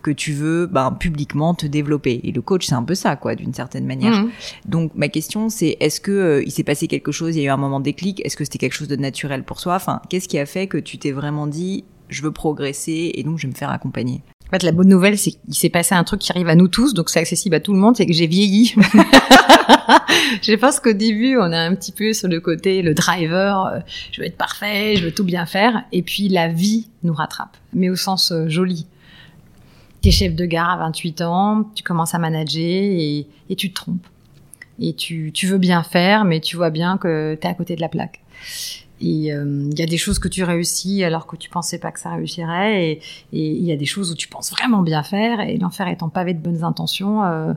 que 0.03 0.11
tu 0.11 0.33
veux 0.33 0.67
ben, 0.67 0.91
publiquement 0.91 1.53
te 1.53 1.65
développer. 1.65 2.21
Et 2.23 2.31
le 2.31 2.41
coach, 2.41 2.65
c'est 2.65 2.75
un 2.75 2.83
peu 2.83 2.95
ça, 2.95 3.15
quoi, 3.15 3.35
d'une 3.35 3.53
certaine 3.53 3.85
manière. 3.85 4.23
Mmh. 4.23 4.29
Donc 4.65 4.91
ma 4.95 5.09
question, 5.09 5.49
c'est 5.49 5.77
est-ce 5.79 6.01
que 6.01 6.11
euh, 6.11 6.43
il 6.43 6.51
s'est 6.51 6.63
passé 6.63 6.87
quelque 6.87 7.11
chose, 7.11 7.35
il 7.35 7.41
y 7.41 7.43
a 7.43 7.47
eu 7.47 7.51
un 7.51 7.57
moment 7.57 7.79
déclic, 7.79 8.23
est-ce 8.25 8.35
que 8.35 8.43
c'était 8.43 8.57
quelque 8.57 8.73
chose 8.73 8.87
de 8.87 8.95
naturel 8.95 9.43
pour 9.43 9.61
toi? 9.61 9.75
Enfin, 9.75 10.01
qu'est-ce 10.09 10.27
qui 10.27 10.39
a 10.39 10.45
fait 10.45 10.67
que 10.67 10.77
tu 10.77 10.97
t'es 10.97 11.11
vraiment 11.11 11.47
dit, 11.47 11.83
je 12.09 12.21
veux 12.21 12.31
progresser 12.31 13.11
et 13.15 13.23
donc 13.23 13.37
je 13.37 13.47
vais 13.47 13.53
me 13.53 13.57
faire 13.57 13.71
accompagner? 13.71 14.21
En 14.51 14.59
fait, 14.59 14.63
la 14.63 14.73
bonne 14.73 14.89
nouvelle, 14.89 15.17
c'est 15.17 15.31
qu'il 15.31 15.53
s'est 15.53 15.69
passé 15.69 15.95
un 15.95 16.03
truc 16.03 16.19
qui 16.19 16.29
arrive 16.33 16.49
à 16.49 16.55
nous 16.55 16.67
tous, 16.67 16.93
donc 16.93 17.09
c'est 17.09 17.21
accessible 17.21 17.55
à 17.55 17.61
tout 17.61 17.71
le 17.71 17.79
monde, 17.79 17.95
c'est 17.95 18.05
que 18.05 18.11
j'ai 18.11 18.27
vieilli. 18.27 18.75
je 20.41 20.55
pense 20.55 20.81
qu'au 20.81 20.91
début, 20.91 21.37
on 21.37 21.53
a 21.53 21.57
un 21.57 21.73
petit 21.73 21.93
peu 21.93 22.11
sur 22.11 22.27
le 22.27 22.41
côté 22.41 22.81
le 22.81 22.93
driver, 22.93 23.67
euh, 23.67 23.79
je 24.11 24.19
veux 24.19 24.27
être 24.27 24.35
parfait, 24.35 24.97
je 24.97 25.05
veux 25.05 25.13
tout 25.13 25.23
bien 25.23 25.45
faire, 25.45 25.85
et 25.93 26.01
puis 26.01 26.27
la 26.27 26.49
vie 26.49 26.89
nous 27.03 27.13
rattrape, 27.13 27.55
mais 27.71 27.89
au 27.89 27.95
sens 27.95 28.33
euh, 28.33 28.49
joli. 28.49 28.87
T'es 30.01 30.11
chef 30.11 30.35
de 30.35 30.45
gare 30.45 30.71
à 30.71 30.77
28 30.79 31.21
ans, 31.21 31.71
tu 31.73 31.81
commences 31.81 32.13
à 32.13 32.19
manager 32.19 32.59
et, 32.61 33.27
tu 33.55 33.69
te 33.69 33.73
trompes. 33.73 34.05
Et 34.81 34.93
tu, 34.93 35.31
tu, 35.33 35.47
veux 35.47 35.59
bien 35.59 35.81
faire, 35.81 36.25
mais 36.25 36.41
tu 36.41 36.57
vois 36.57 36.71
bien 36.71 36.97
que 36.97 37.37
t'es 37.39 37.47
à 37.47 37.53
côté 37.53 37.77
de 37.77 37.81
la 37.81 37.87
plaque. 37.87 38.19
Et 39.01 39.07
il 39.07 39.31
euh, 39.31 39.69
y 39.75 39.81
a 39.81 39.85
des 39.85 39.97
choses 39.97 40.19
que 40.19 40.27
tu 40.27 40.43
réussis 40.43 41.03
alors 41.03 41.25
que 41.27 41.35
tu 41.35 41.49
pensais 41.49 41.79
pas 41.79 41.91
que 41.91 41.99
ça 41.99 42.11
réussirait. 42.11 42.91
Et 42.91 43.01
il 43.31 43.63
y 43.63 43.71
a 43.71 43.75
des 43.75 43.85
choses 43.85 44.11
où 44.11 44.15
tu 44.15 44.27
penses 44.27 44.51
vraiment 44.51 44.81
bien 44.81 45.03
faire. 45.03 45.41
Et 45.41 45.57
l'enfer 45.57 45.87
étant 45.87 46.09
pavé 46.09 46.33
de 46.33 46.39
bonnes 46.39 46.63
intentions, 46.63 47.23
euh, 47.23 47.53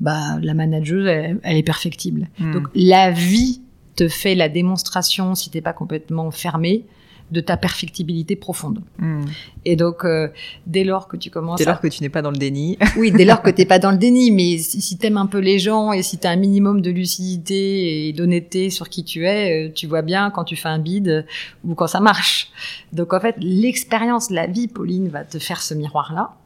bah 0.00 0.38
la 0.40 0.54
manageuse, 0.54 1.06
elle, 1.06 1.40
elle 1.42 1.56
est 1.56 1.62
perfectible. 1.62 2.28
Hmm. 2.38 2.48
Mmh. 2.48 2.52
Donc 2.52 2.68
la 2.74 3.10
vie 3.10 3.60
te 3.96 4.08
fait 4.08 4.34
la 4.34 4.48
démonstration, 4.48 5.34
si 5.34 5.50
t'es 5.50 5.60
pas 5.60 5.72
complètement 5.72 6.30
fermé, 6.30 6.84
de 7.30 7.40
ta 7.40 7.56
perfectibilité 7.56 8.36
profonde. 8.36 8.80
Mmh. 8.98 9.24
Et 9.64 9.76
donc, 9.76 10.04
euh, 10.04 10.28
dès 10.66 10.84
lors 10.84 11.08
que 11.08 11.16
tu 11.16 11.30
commences... 11.30 11.58
Dès 11.58 11.64
lors 11.64 11.76
à... 11.76 11.78
que 11.78 11.88
tu 11.88 12.02
n'es 12.02 12.08
pas 12.08 12.22
dans 12.22 12.30
le 12.30 12.36
déni. 12.36 12.78
oui, 12.96 13.10
dès 13.10 13.24
lors 13.24 13.42
que 13.42 13.50
tu 13.50 13.60
n'es 13.60 13.66
pas 13.66 13.78
dans 13.78 13.90
le 13.90 13.96
déni, 13.96 14.30
mais 14.30 14.58
si, 14.58 14.80
si 14.80 14.98
tu 14.98 15.06
aimes 15.06 15.16
un 15.16 15.26
peu 15.26 15.38
les 15.38 15.58
gens 15.58 15.92
et 15.92 16.02
si 16.02 16.18
tu 16.18 16.26
as 16.26 16.30
un 16.30 16.36
minimum 16.36 16.80
de 16.80 16.90
lucidité 16.90 18.08
et 18.08 18.12
d'honnêteté 18.12 18.70
sur 18.70 18.88
qui 18.88 19.04
tu 19.04 19.26
es, 19.26 19.68
euh, 19.68 19.72
tu 19.74 19.86
vois 19.86 20.02
bien 20.02 20.30
quand 20.30 20.44
tu 20.44 20.56
fais 20.56 20.68
un 20.68 20.78
bide 20.78 21.26
ou 21.64 21.74
quand 21.74 21.86
ça 21.86 22.00
marche. 22.00 22.50
Donc 22.92 23.12
en 23.12 23.20
fait, 23.20 23.36
l'expérience, 23.38 24.30
la 24.30 24.46
vie, 24.46 24.68
Pauline, 24.68 25.08
va 25.08 25.24
te 25.24 25.38
faire 25.38 25.62
ce 25.62 25.74
miroir-là. 25.74 26.36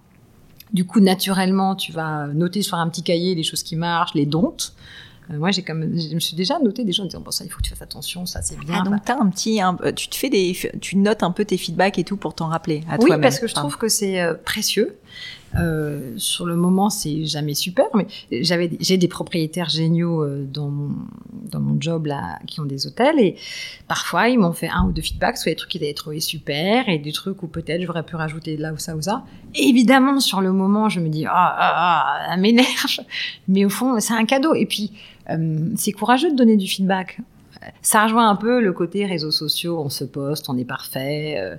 Du 0.73 0.85
coup, 0.85 1.01
naturellement, 1.01 1.75
tu 1.75 1.93
vas 1.93 2.27
noter 2.29 2.63
sur 2.63 2.77
un 2.77 2.89
petit 2.89 3.03
cahier 3.03 3.35
les 3.35 3.43
choses 3.43 3.63
qui 3.63 3.77
marchent, 3.77 4.15
les 4.15 4.27
domptes. 4.27 4.75
Euh, 5.31 5.39
moi, 5.39 5.51
j'ai 5.51 5.63
comme, 5.63 5.83
je 5.99 6.15
me 6.15 6.21
suis 6.21 6.37
déjà 6.37 6.59
noté 6.59 6.85
des 6.85 6.93
gens 6.93 7.05
en 7.05 7.07
disant 7.07 7.21
bon 7.21 7.31
ça, 7.31 7.45
il 7.45 7.51
faut 7.51 7.59
que 7.59 7.65
tu 7.65 7.71
fasses 7.71 7.83
attention, 7.83 8.27
ça 8.27 8.43
c'est 8.43 8.59
bien. 8.59 8.83
Ah, 8.85 8.89
donc 8.89 9.05
t'as 9.05 9.19
un 9.19 9.29
petit, 9.29 9.61
tu 9.95 10.09
te 10.09 10.17
fais 10.17 10.31
des, 10.31 10.57
tu 10.81 10.97
notes 10.97 11.23
un 11.23 11.31
peu 11.31 11.45
tes 11.45 11.57
feedbacks 11.57 11.99
et 11.99 12.05
tout 12.05 12.17
pour 12.17 12.35
t'en 12.35 12.49
rappeler 12.49 12.83
à 12.89 12.95
oui, 12.95 12.99
toi-même. 13.01 13.19
Oui, 13.19 13.23
parce 13.23 13.39
que 13.39 13.47
je 13.47 13.55
trouve 13.55 13.77
que 13.77 13.89
c'est 13.89 14.21
euh, 14.21 14.35
précieux. 14.35 14.97
Euh, 15.57 16.13
sur 16.19 16.45
le 16.45 16.57
moment, 16.57 16.91
c'est 16.91 17.25
jamais 17.25 17.55
super, 17.55 17.87
mais 17.95 18.07
j'avais, 18.31 18.71
j'ai 18.81 18.99
des 18.99 19.09
propriétaires 19.09 19.71
géniaux 19.71 20.23
euh, 20.23 20.45
dans 20.45 20.69
mon, 20.69 20.91
dans 21.33 21.61
mon 21.61 21.81
job 21.81 22.07
là, 22.07 22.39
qui 22.47 22.61
ont 22.61 22.67
des 22.67 22.87
hôtels 22.87 23.19
et 23.19 23.37
parfois 23.87 24.29
ils 24.29 24.39
m'ont 24.39 24.53
fait 24.53 24.69
un 24.69 24.85
ou 24.85 24.93
deux 24.93 25.01
feedbacks, 25.01 25.39
soit 25.39 25.53
des 25.53 25.57
trucs 25.57 25.71
qu'ils 25.71 25.85
avaient 25.85 25.95
trouvé 25.95 26.21
super 26.21 26.89
et 26.89 26.99
des 26.99 27.13
trucs 27.13 27.43
où 27.43 27.47
peut-être 27.47 27.81
j'aurais 27.83 28.03
pu 28.03 28.17
rajouter 28.17 28.59
là 28.59 28.75
ou 28.75 28.79
ça 28.79 28.95
ou 28.95 29.01
ça. 29.01 29.25
évidemment, 29.55 30.21
sur 30.21 30.43
le 30.43 30.53
moment, 30.53 30.91
je 30.91 31.01
me 31.01 31.09
dis 31.09 31.25
ah 31.25 31.33
ah 31.33 31.75
ah, 31.77 32.27
ça 32.29 32.37
m'énerve, 32.37 33.01
mais 33.49 33.65
au 33.65 33.71
fond, 33.71 33.99
c'est 34.01 34.15
un 34.15 34.27
cadeau. 34.27 34.55
Et 34.55 34.67
puis 34.67 34.93
c'est 35.77 35.93
courageux 35.93 36.31
de 36.31 36.37
donner 36.37 36.57
du 36.57 36.67
feedback. 36.67 37.21
Ça 37.83 38.05
rejoint 38.05 38.29
un 38.29 38.37
peu 38.37 38.61
le 38.61 38.73
côté 38.73 39.05
réseaux 39.05 39.31
sociaux, 39.31 39.81
on 39.81 39.89
se 39.89 40.05
poste, 40.05 40.49
on 40.49 40.57
est 40.57 40.65
parfait. 40.65 41.37
Euh, 41.39 41.57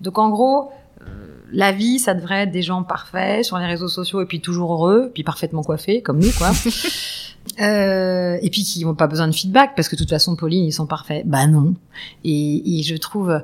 donc 0.00 0.18
en 0.18 0.28
gros, 0.28 0.70
euh, 1.00 1.04
la 1.52 1.72
vie, 1.72 1.98
ça 1.98 2.14
devrait 2.14 2.42
être 2.42 2.50
des 2.50 2.62
gens 2.62 2.82
parfaits 2.82 3.44
sur 3.44 3.58
les 3.58 3.66
réseaux 3.66 3.88
sociaux 3.88 4.20
et 4.20 4.26
puis 4.26 4.40
toujours 4.40 4.72
heureux, 4.74 5.10
puis 5.14 5.22
parfaitement 5.22 5.62
coiffés 5.62 6.02
comme 6.02 6.18
nous, 6.18 6.32
quoi. 6.36 6.50
euh, 7.60 8.38
et 8.42 8.50
puis 8.50 8.62
qui 8.62 8.84
n'ont 8.84 8.94
pas 8.94 9.06
besoin 9.06 9.28
de 9.28 9.34
feedback 9.34 9.74
parce 9.74 9.88
que 9.88 9.96
de 9.96 10.00
toute 10.00 10.10
façon, 10.10 10.36
Pauline, 10.36 10.64
ils 10.64 10.72
sont 10.72 10.86
parfaits. 10.86 11.26
Bah 11.26 11.46
non. 11.46 11.74
Et, 12.24 12.78
et 12.78 12.82
je 12.82 12.96
trouve 12.96 13.40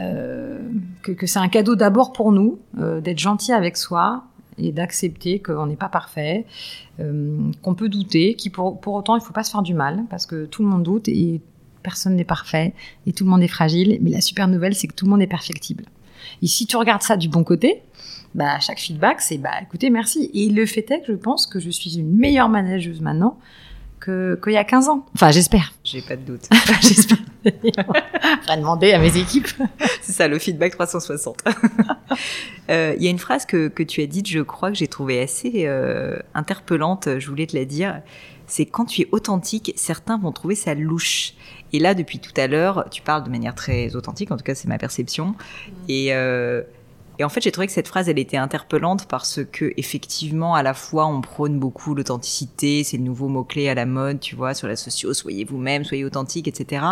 euh, 0.00 0.58
que, 1.02 1.12
que 1.12 1.26
c'est 1.26 1.38
un 1.38 1.48
cadeau 1.48 1.76
d'abord 1.76 2.12
pour 2.12 2.32
nous 2.32 2.58
euh, 2.78 3.00
d'être 3.00 3.18
gentil 3.18 3.52
avec 3.52 3.76
soi 3.76 4.24
et 4.58 4.72
d'accepter 4.72 5.40
qu'on 5.40 5.66
n'est 5.66 5.76
pas 5.76 5.88
parfait, 5.88 6.44
euh, 7.00 7.50
qu'on 7.62 7.74
peut 7.74 7.88
douter, 7.88 8.36
pour, 8.52 8.80
pour 8.80 8.94
autant 8.94 9.16
il 9.16 9.22
faut 9.22 9.32
pas 9.32 9.44
se 9.44 9.50
faire 9.50 9.62
du 9.62 9.74
mal 9.74 10.04
parce 10.10 10.26
que 10.26 10.46
tout 10.46 10.62
le 10.62 10.68
monde 10.68 10.82
doute 10.82 11.08
et 11.08 11.40
personne 11.82 12.16
n'est 12.16 12.24
parfait 12.24 12.72
et 13.06 13.12
tout 13.12 13.24
le 13.24 13.30
monde 13.30 13.42
est 13.42 13.48
fragile. 13.48 13.98
Mais 14.00 14.10
la 14.10 14.20
super 14.20 14.48
nouvelle, 14.48 14.74
c'est 14.74 14.88
que 14.88 14.94
tout 14.94 15.04
le 15.04 15.10
monde 15.10 15.22
est 15.22 15.26
perfectible. 15.26 15.84
Et 16.42 16.46
si 16.46 16.66
tu 16.66 16.76
regardes 16.76 17.02
ça 17.02 17.16
du 17.16 17.28
bon 17.28 17.44
côté, 17.44 17.82
bah 18.34 18.58
chaque 18.58 18.80
feedback 18.80 19.20
c'est 19.20 19.38
bah 19.38 19.52
écoutez 19.62 19.90
merci. 19.90 20.30
Et 20.34 20.48
le 20.48 20.66
fait 20.66 20.90
est 20.90 21.00
que 21.00 21.12
je 21.12 21.16
pense 21.16 21.46
que 21.46 21.60
je 21.60 21.70
suis 21.70 21.98
une 21.98 22.16
meilleure 22.16 22.48
manageuse 22.48 23.00
maintenant 23.00 23.38
qu'il 24.04 24.52
y 24.52 24.56
a 24.56 24.64
15 24.64 24.88
ans. 24.88 25.06
Enfin, 25.14 25.30
j'espère. 25.30 25.72
J'ai 25.84 26.02
pas 26.02 26.16
de 26.16 26.22
doute. 26.22 26.48
j'espère. 26.82 27.18
Faudrait 27.44 28.56
demander 28.56 28.92
à 28.92 28.98
mes 28.98 29.16
équipes. 29.16 29.48
C'est 30.02 30.12
ça, 30.12 30.28
le 30.28 30.38
feedback 30.38 30.72
360. 30.72 31.44
Euh, 32.70 32.94
il 32.96 33.04
y 33.04 33.08
a 33.08 33.10
une 33.10 33.18
phrase 33.18 33.44
que, 33.44 33.68
que, 33.68 33.82
tu 33.82 34.00
as 34.00 34.06
dite, 34.06 34.26
je 34.26 34.40
crois, 34.40 34.70
que 34.70 34.76
j'ai 34.78 34.88
trouvée 34.88 35.20
assez 35.20 35.64
euh, 35.66 36.16
interpellante, 36.32 37.18
je 37.18 37.28
voulais 37.28 37.46
te 37.46 37.54
la 37.54 37.66
dire. 37.66 38.00
C'est 38.46 38.64
quand 38.64 38.86
tu 38.86 39.02
es 39.02 39.08
authentique, 39.12 39.74
certains 39.76 40.16
vont 40.16 40.32
trouver 40.32 40.54
ça 40.54 40.74
louche. 40.74 41.34
Et 41.74 41.78
là, 41.78 41.92
depuis 41.92 42.20
tout 42.20 42.32
à 42.38 42.46
l'heure, 42.46 42.86
tu 42.90 43.02
parles 43.02 43.22
de 43.22 43.28
manière 43.28 43.54
très 43.54 43.96
authentique, 43.96 44.30
en 44.30 44.38
tout 44.38 44.44
cas 44.44 44.54
c'est 44.54 44.68
ma 44.68 44.78
perception. 44.78 45.26
Mmh. 45.26 45.72
Et 45.90 46.14
euh, 46.14 46.62
et 47.18 47.24
en 47.24 47.28
fait, 47.28 47.40
j'ai 47.40 47.52
trouvé 47.52 47.66
que 47.66 47.72
cette 47.72 47.88
phrase, 47.88 48.08
elle 48.08 48.18
était 48.18 48.36
interpellante 48.36 49.06
parce 49.06 49.40
que 49.52 49.72
effectivement, 49.76 50.54
à 50.54 50.62
la 50.62 50.74
fois, 50.74 51.06
on 51.06 51.20
prône 51.20 51.58
beaucoup 51.58 51.94
l'authenticité, 51.94 52.84
c'est 52.84 52.96
le 52.96 53.04
nouveau 53.04 53.28
mot-clé 53.28 53.68
à 53.68 53.74
la 53.74 53.86
mode, 53.86 54.20
tu 54.20 54.36
vois, 54.36 54.54
sur 54.54 54.68
la 54.68 54.76
socio, 54.76 55.14
soyez 55.14 55.44
vous-même, 55.44 55.84
soyez 55.84 56.04
authentique, 56.04 56.48
etc. 56.48 56.84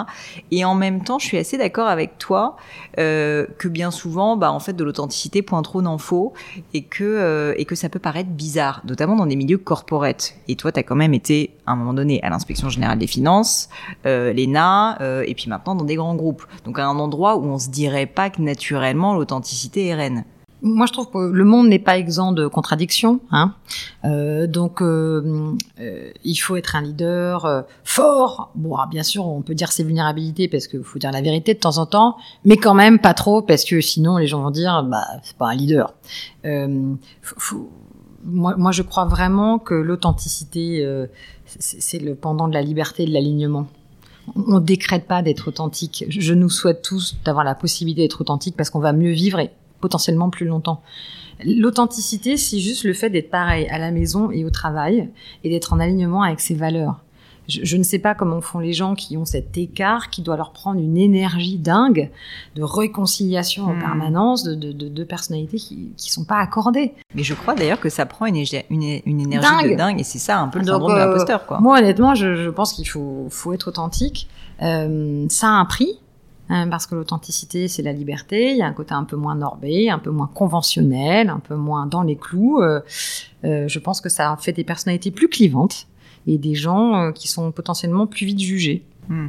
Et 0.50 0.64
en 0.64 0.74
même 0.74 1.02
temps, 1.02 1.18
je 1.18 1.26
suis 1.26 1.38
assez 1.38 1.58
d'accord 1.58 1.88
avec 1.88 2.18
toi 2.18 2.56
euh, 2.98 3.46
que 3.58 3.68
bien 3.68 3.90
souvent, 3.90 4.36
bah, 4.36 4.52
en 4.52 4.60
fait, 4.60 4.74
de 4.74 4.84
l'authenticité, 4.84 5.42
point 5.42 5.62
trop 5.62 5.82
n'en 5.82 5.98
faut, 5.98 6.32
et 6.74 6.82
que 6.84 7.04
euh, 7.04 7.54
et 7.56 7.64
que 7.64 7.74
ça 7.74 7.88
peut 7.88 7.98
paraître 7.98 8.30
bizarre, 8.30 8.82
notamment 8.86 9.16
dans 9.16 9.26
des 9.26 9.36
milieux 9.36 9.58
corporate. 9.58 10.34
Et 10.48 10.56
toi, 10.56 10.72
tu 10.72 10.78
as 10.78 10.82
quand 10.82 10.96
même 10.96 11.14
été 11.14 11.50
à 11.66 11.72
un 11.72 11.76
moment 11.76 11.94
donné 11.94 12.22
à 12.22 12.30
l'inspection 12.30 12.68
générale 12.68 12.98
des 12.98 13.06
finances, 13.06 13.68
euh, 14.06 14.32
l'ENA, 14.32 15.00
euh, 15.00 15.24
et 15.26 15.34
puis 15.34 15.48
maintenant 15.48 15.74
dans 15.74 15.84
des 15.84 15.94
grands 15.94 16.14
groupes. 16.14 16.44
Donc 16.64 16.78
à 16.78 16.86
un 16.86 16.98
endroit 16.98 17.36
où 17.36 17.44
on 17.44 17.58
se 17.58 17.70
dirait 17.70 18.06
pas 18.06 18.30
que 18.30 18.42
naturellement 18.42 19.14
l'authenticité 19.14 19.86
est 19.86 19.94
reine. 19.94 20.11
Moi, 20.64 20.86
je 20.86 20.92
trouve 20.92 21.10
que 21.10 21.18
le 21.18 21.44
monde 21.44 21.66
n'est 21.66 21.80
pas 21.80 21.98
exempt 21.98 22.30
de 22.30 22.46
contradictions. 22.46 23.18
Hein. 23.32 23.54
Euh, 24.04 24.46
donc, 24.46 24.80
euh, 24.80 25.52
euh, 25.80 26.10
il 26.22 26.36
faut 26.36 26.54
être 26.54 26.76
un 26.76 26.82
leader 26.82 27.44
euh, 27.44 27.62
fort. 27.82 28.52
Bon, 28.54 28.76
ah, 28.76 28.86
bien 28.88 29.02
sûr, 29.02 29.26
on 29.26 29.42
peut 29.42 29.56
dire 29.56 29.72
ses 29.72 29.82
vulnérabilités 29.82 30.46
parce 30.46 30.68
qu'il 30.68 30.84
faut 30.84 31.00
dire 31.00 31.10
la 31.10 31.20
vérité 31.20 31.54
de 31.54 31.58
temps 31.58 31.78
en 31.78 31.86
temps, 31.86 32.16
mais 32.44 32.56
quand 32.56 32.74
même 32.74 33.00
pas 33.00 33.12
trop 33.12 33.42
parce 33.42 33.64
que 33.64 33.80
sinon 33.80 34.18
les 34.18 34.28
gens 34.28 34.40
vont 34.40 34.52
dire, 34.52 34.84
bah, 34.84 35.04
c'est 35.24 35.36
pas 35.36 35.48
un 35.48 35.54
leader. 35.56 35.94
Euh, 36.44 36.94
faut, 37.22 37.68
moi, 38.24 38.54
moi, 38.56 38.70
je 38.70 38.82
crois 38.82 39.06
vraiment 39.06 39.58
que 39.58 39.74
l'authenticité, 39.74 40.88
c'est 41.44 41.98
le 41.98 42.14
pendant 42.14 42.46
de 42.46 42.54
la 42.54 42.62
liberté 42.62 43.02
et 43.02 43.06
de 43.06 43.12
l'alignement 43.12 43.66
on 44.36 44.60
décrète 44.60 45.06
pas 45.06 45.22
d'être 45.22 45.48
authentique. 45.48 46.04
Je 46.08 46.34
nous 46.34 46.48
souhaite 46.48 46.82
tous 46.82 47.16
d'avoir 47.24 47.44
la 47.44 47.54
possibilité 47.54 48.02
d'être 48.02 48.20
authentique 48.20 48.56
parce 48.56 48.70
qu'on 48.70 48.78
va 48.78 48.92
mieux 48.92 49.10
vivre 49.10 49.40
potentiellement 49.82 50.30
plus 50.30 50.46
longtemps. 50.46 50.80
L'authenticité, 51.44 52.38
c'est 52.38 52.58
juste 52.58 52.84
le 52.84 52.94
fait 52.94 53.10
d'être 53.10 53.30
pareil 53.30 53.68
à 53.68 53.78
la 53.78 53.90
maison 53.90 54.30
et 54.30 54.44
au 54.44 54.50
travail 54.50 55.10
et 55.44 55.50
d'être 55.50 55.74
en 55.74 55.80
alignement 55.80 56.22
avec 56.22 56.40
ses 56.40 56.54
valeurs. 56.54 57.00
Je, 57.48 57.76
ne 57.76 57.82
sais 57.82 57.98
pas 57.98 58.14
comment 58.14 58.40
font 58.40 58.60
les 58.60 58.72
gens 58.72 58.94
qui 58.94 59.16
ont 59.16 59.24
cet 59.24 59.58
écart, 59.58 60.10
qui 60.10 60.22
doit 60.22 60.36
leur 60.36 60.52
prendre 60.52 60.80
une 60.80 60.96
énergie 60.96 61.58
dingue 61.58 62.10
de 62.54 62.62
réconciliation 62.62 63.64
en 63.64 63.74
hmm. 63.74 63.80
permanence, 63.80 64.44
de, 64.44 64.54
de, 64.54 64.72
de, 64.72 65.04
personnalités 65.04 65.56
qui 65.56 65.90
ne 65.92 66.10
sont 66.10 66.24
pas 66.24 66.36
accordées. 66.36 66.92
Mais 67.16 67.24
je 67.24 67.34
crois 67.34 67.54
d'ailleurs 67.54 67.80
que 67.80 67.88
ça 67.88 68.06
prend 68.06 68.26
une, 68.26 68.36
une, 68.70 68.82
énergie 68.82 69.48
dingue. 69.48 69.70
de 69.72 69.76
dingue, 69.76 70.00
et 70.00 70.04
c'est 70.04 70.20
ça 70.20 70.38
un 70.38 70.48
peu 70.48 70.60
le 70.60 70.66
syndrome 70.66 70.92
de 70.92 70.96
euh, 70.96 71.06
l'imposteur. 71.06 71.44
Quoi. 71.44 71.58
Moi, 71.58 71.78
honnêtement, 71.78 72.14
je, 72.14 72.36
je 72.36 72.48
pense 72.48 72.74
qu'il 72.74 72.88
faut, 72.88 73.26
faut 73.28 73.52
être 73.52 73.68
authentique. 73.68 74.28
Euh, 74.62 75.26
ça 75.28 75.48
a 75.48 75.50
un 75.50 75.64
prix, 75.64 75.98
Hein, 76.48 76.68
parce 76.68 76.86
que 76.86 76.94
l'authenticité, 76.94 77.68
c'est 77.68 77.82
la 77.82 77.92
liberté. 77.92 78.50
Il 78.50 78.56
y 78.56 78.62
a 78.62 78.66
un 78.66 78.72
côté 78.72 78.94
un 78.94 79.04
peu 79.04 79.16
moins 79.16 79.34
norbé, 79.34 79.90
un 79.90 79.98
peu 79.98 80.10
moins 80.10 80.26
conventionnel, 80.26 81.30
un 81.30 81.38
peu 81.38 81.54
moins 81.54 81.86
dans 81.86 82.02
les 82.02 82.16
clous. 82.16 82.60
Euh, 82.60 82.80
euh, 83.44 83.68
je 83.68 83.78
pense 83.78 84.00
que 84.00 84.08
ça 84.08 84.36
fait 84.40 84.52
des 84.52 84.64
personnalités 84.64 85.10
plus 85.10 85.28
clivantes 85.28 85.86
et 86.26 86.38
des 86.38 86.54
gens 86.54 86.94
euh, 86.94 87.12
qui 87.12 87.28
sont 87.28 87.52
potentiellement 87.52 88.06
plus 88.06 88.26
vite 88.26 88.40
jugés. 88.40 88.84
Hmm. 89.08 89.28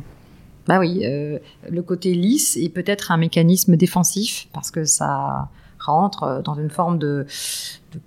Bah 0.66 0.80
oui, 0.80 1.02
le 1.04 1.82
côté 1.82 2.14
lisse 2.14 2.56
est 2.56 2.70
peut-être 2.70 3.12
un 3.12 3.18
mécanisme 3.18 3.76
défensif 3.76 4.48
parce 4.54 4.72
que 4.72 4.86
ça 4.86 5.50
rentre 5.84 6.42
dans 6.44 6.56
une 6.56 6.70
forme 6.70 6.98
de, 6.98 7.26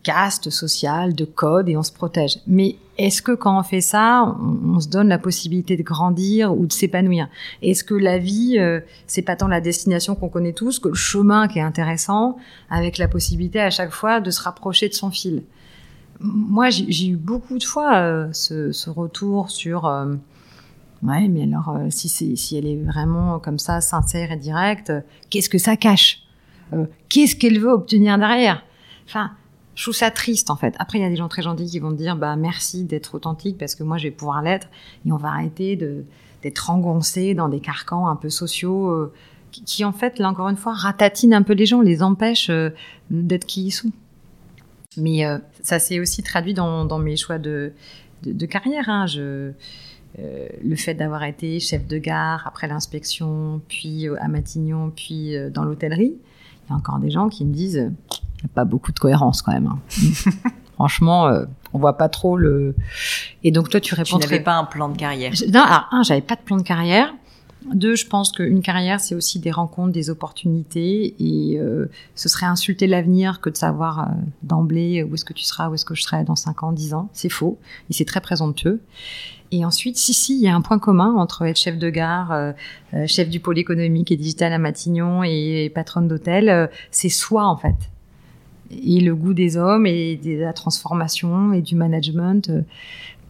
caste 0.03 0.51
sociale, 0.51 1.15
de 1.15 1.25
code 1.25 1.69
et 1.69 1.77
on 1.77 1.83
se 1.83 1.93
protège. 1.93 2.39
Mais 2.47 2.77
est-ce 2.99 3.23
que 3.23 3.33
quand 3.33 3.59
on 3.59 3.63
fait 3.63 3.81
ça, 3.81 4.37
on, 4.41 4.81
se 4.81 4.89
donne 4.89 5.09
la 5.09 5.19
possibilité 5.19 5.77
de 5.77 5.83
grandir 5.83 6.57
ou 6.57 6.67
de 6.67 6.73
s'épanouir? 6.73 7.29
Est-ce 7.63 7.85
que 7.85 7.95
la 7.95 8.19
vie, 8.19 8.59
euh, 8.59 8.81
c'est 9.07 9.23
pas 9.23 9.37
tant 9.37 9.49
la 9.49 9.61
destination 9.61 10.15
qu'on 10.15 10.29
connaît 10.29 10.53
tous 10.53 10.79
que 10.79 10.89
le 10.89 10.95
chemin 10.95 11.49
qui 11.49 11.59
est 11.59 11.63
intéressant, 11.63 12.37
avec 12.71 12.99
la 12.99 13.09
possibilité 13.09 13.61
à 13.61 13.71
chaque 13.71 13.93
fois 13.93 14.21
de 14.21 14.31
se 14.31 14.43
rapprocher 14.43 14.89
de 14.89 14.95
son 14.95 15.11
fil? 15.11 15.43
Moi, 16.19 16.71
j'ai 16.71 17.09
eu 17.09 17.17
beaucoup 17.17 17.59
de 17.59 17.65
fois 17.65 17.97
euh, 17.97 18.29
ce, 18.33 18.89
retour 18.89 19.51
sur 19.51 19.87
euh, 19.87 20.15
ouais, 21.03 21.29
mais 21.29 21.43
alors 21.43 21.79
si, 21.91 22.09
si 22.09 22.57
elle 22.57 22.67
est 22.67 22.83
vraiment 22.83 23.39
comme 23.39 23.59
ça, 23.59 23.81
sincère 23.81 24.33
et 24.33 24.37
directe, 24.37 24.93
qu'est-ce 25.29 25.51
que 25.51 25.59
ça 25.59 25.77
cache? 25.77 26.26
Qu'est-ce 27.09 27.37
qu'elle 27.37 27.61
veut 27.61 27.71
obtenir 27.71 28.19
derrière? 28.19 28.63
Enfin, 29.07 29.33
je 29.77 29.83
trouve 29.83 29.95
ça 29.95 30.11
triste 30.11 30.51
en 30.51 30.57
fait. 30.57 30.75
Après, 30.79 30.99
il 30.99 31.03
y 31.03 31.05
a 31.05 31.11
des 31.11 31.17
gens 31.17 31.29
très 31.29 31.43
gentils 31.43 31.67
qui 31.67 31.79
vont 31.79 31.91
me 31.91 31.97
dire 31.97 32.17
bah 32.17 32.35
merci 32.35 32.85
d'être 32.85 33.15
authentique 33.15 33.59
parce 33.59 33.75
que 33.75 33.85
moi 33.85 33.99
je 33.99 34.05
vais 34.05 34.11
pouvoir 34.11 34.43
l'être 34.43 34.69
et 35.07 35.13
on 35.13 35.19
va 35.19 35.29
arrêter 35.29 35.77
d'être 35.77 36.71
engoncé 36.71 37.35
dans 37.35 37.49
des 37.49 37.61
carcans 37.61 38.09
un 38.09 38.17
peu 38.17 38.31
sociaux 38.31 38.89
euh, 38.89 39.13
qui, 39.53 39.85
en 39.85 39.93
fait 39.93 40.19
là 40.19 40.29
encore 40.29 40.49
une 40.49 40.57
fois 40.57 40.73
ratatinent 40.73 41.37
un 41.37 41.43
peu 41.43 41.53
les 41.53 41.67
gens, 41.67 41.83
les 41.83 42.03
empêchent 42.03 42.51
euh, 42.51 42.71
d'être 43.11 43.45
qui 43.45 43.67
ils 43.67 43.71
sont. 43.71 43.93
Mais 44.97 45.27
euh, 45.27 45.39
ça 45.63 45.79
s'est 45.79 46.01
aussi 46.01 46.23
traduit 46.23 46.55
dans, 46.55 46.99
mes 46.99 47.17
choix 47.17 47.39
de 47.39 47.73
carrière. 48.49 48.89
Hein. 48.89 49.05
Le 50.17 50.77
fait 50.77 50.95
d'avoir 50.95 51.23
été 51.25 51.61
chef 51.61 51.87
de 51.87 51.99
gare 51.99 52.47
après 52.47 52.67
l'inspection, 52.67 53.61
puis 53.69 54.09
à 54.19 54.29
Matignon, 54.29 54.91
puis 54.97 55.35
dans 55.53 55.65
l'hôtellerie, 55.65 56.17
il 56.67 56.71
y 56.71 56.73
a 56.73 56.77
encore 56.77 56.99
des 56.99 57.11
gens 57.11 57.29
qui 57.29 57.45
me 57.45 57.53
disent 57.53 57.91
pas 58.55 58.65
beaucoup 58.65 58.93
de 58.93 58.99
cohérence 58.99 59.43
quand 59.43 59.53
même. 59.53 59.67
Hein. 59.67 59.79
Franchement, 60.75 61.27
euh, 61.27 61.45
on 61.73 61.79
voit 61.79 61.97
pas 61.97 62.09
trop 62.09 62.37
le. 62.37 62.75
Et 63.43 63.51
donc 63.51 63.71
toi, 63.71 63.81
tu 63.81 63.95
réponds. 63.95 64.19
Tu 64.19 64.27
n'avais 64.27 64.41
pas 64.41 64.55
un 64.55 64.65
plan 64.65 64.89
de 64.89 64.97
carrière. 64.97 65.33
Non, 65.53 65.61
alors 65.61 65.89
un, 65.91 66.03
j'avais 66.03 66.21
pas 66.21 66.37
de 66.37 66.43
plan 66.43 66.57
de 66.57 66.63
carrière. 66.63 67.13
Deux, 67.75 67.97
je 67.97 68.07
pense 68.07 68.33
qu'une 68.33 68.63
carrière, 68.63 69.01
c'est 69.01 69.15
aussi 69.15 69.39
des 69.41 69.51
rencontres, 69.51 69.93
des 69.93 70.11
opportunités, 70.11 71.15
et 71.19 71.59
euh, 71.59 71.91
ce 72.15 72.29
serait 72.29 72.47
insulter 72.47 72.87
l'avenir 72.87 73.41
que 73.41 73.51
de 73.51 73.57
savoir 73.57 74.01
euh, 74.01 74.13
d'emblée 74.43 75.03
où 75.03 75.15
est-ce 75.15 75.25
que 75.25 75.33
tu 75.33 75.45
seras, 75.45 75.69
où 75.69 75.75
est-ce 75.75 75.85
que 75.85 75.95
je 75.95 76.03
serai 76.03 76.23
dans 76.23 76.37
5 76.37 76.63
ans, 76.63 76.73
10 76.73 76.95
ans. 76.95 77.09
C'est 77.13 77.29
faux, 77.29 77.59
et 77.91 77.93
c'est 77.93 78.05
très 78.05 78.21
présomptueux. 78.21 78.81
Et 79.53 79.65
ensuite, 79.65 79.97
si, 79.97 80.15
si, 80.15 80.37
il 80.37 80.43
y 80.43 80.49
a 80.49 80.55
un 80.55 80.61
point 80.61 80.79
commun 80.79 81.15
entre 81.17 81.43
être 81.43 81.59
chef 81.59 81.79
de 81.79 81.91
gare, 81.91 82.33
euh, 82.33 82.53
chef 83.07 83.29
du 83.29 83.41
pôle 83.41 83.59
économique 83.59 84.13
et 84.13 84.17
digital 84.17 84.53
à 84.53 84.59
Matignon 84.59 85.23
et 85.25 85.71
patronne 85.75 86.09
d'hôtel, 86.09 86.71
c'est 86.91 87.09
soi, 87.09 87.47
en 87.47 87.57
fait 87.57 87.75
et 88.71 89.01
le 89.01 89.15
goût 89.15 89.33
des 89.33 89.57
hommes 89.57 89.87
et 89.87 90.17
de 90.17 90.41
la 90.41 90.53
transformation 90.53 91.53
et 91.53 91.63
du 91.63 91.77
management. 91.77 92.51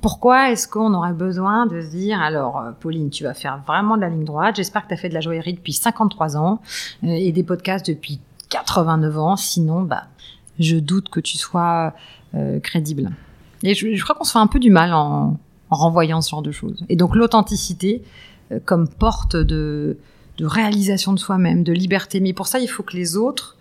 Pourquoi 0.03 0.51
est-ce 0.51 0.69
qu'on 0.69 0.95
aurait 0.95 1.13
besoin 1.13 1.67
de 1.67 1.81
se 1.81 1.89
dire, 1.89 2.21
alors 2.21 2.63
Pauline, 2.81 3.11
tu 3.11 3.25
vas 3.25 3.35
faire 3.35 3.63
vraiment 3.67 3.97
de 3.97 4.03
la 4.03 4.09
ligne 4.09 4.25
droite, 4.25 4.57
j'espère 4.57 4.83
que 4.83 4.89
tu 4.89 4.95
as 4.95 4.99
fait 4.99 5.09
de 5.09 5.15
la 5.15 5.21
joaillerie 5.21 5.55
depuis 5.55 5.73
53 5.73 6.37
ans 6.37 6.61
et 7.03 7.33
des 7.33 7.43
podcasts 7.43 7.87
depuis 7.87 8.21
89 8.51 9.19
ans, 9.19 9.37
sinon, 9.37 9.83
bah, 9.83 10.05
je 10.59 10.77
doute 10.77 11.09
que 11.09 11.21
tu 11.21 11.39
sois 11.39 11.95
crédible. 12.63 13.11
Et 13.63 13.75
je, 13.75 14.03
crois 14.03 14.15
qu'on 14.15 14.25
se 14.25 14.33
fait 14.33 14.39
un 14.39 14.47
peu 14.47 14.59
du 14.59 14.71
mal 14.71 14.93
en, 14.93 15.39
en 15.71 15.77
renvoyant 15.77 16.21
ce 16.21 16.31
genre 16.31 16.43
de 16.43 16.53
choses. 16.53 16.85
Et 16.89 16.97
donc 16.97 17.17
l'authenticité 17.17 18.03
euh, 18.53 18.61
comme 18.65 18.89
porte 18.89 19.37
de, 19.37 19.99
de 20.39 20.47
réalisation 20.47 21.13
de 21.13 21.19
soi-même, 21.19 21.65
de 21.65 21.73
liberté. 21.73 22.21
Mais 22.21 22.33
pour 22.33 22.47
ça, 22.47 22.59
il 22.59 22.69
faut 22.69 22.83
que 22.83 22.97
les 22.97 23.17
autres, 23.17 23.57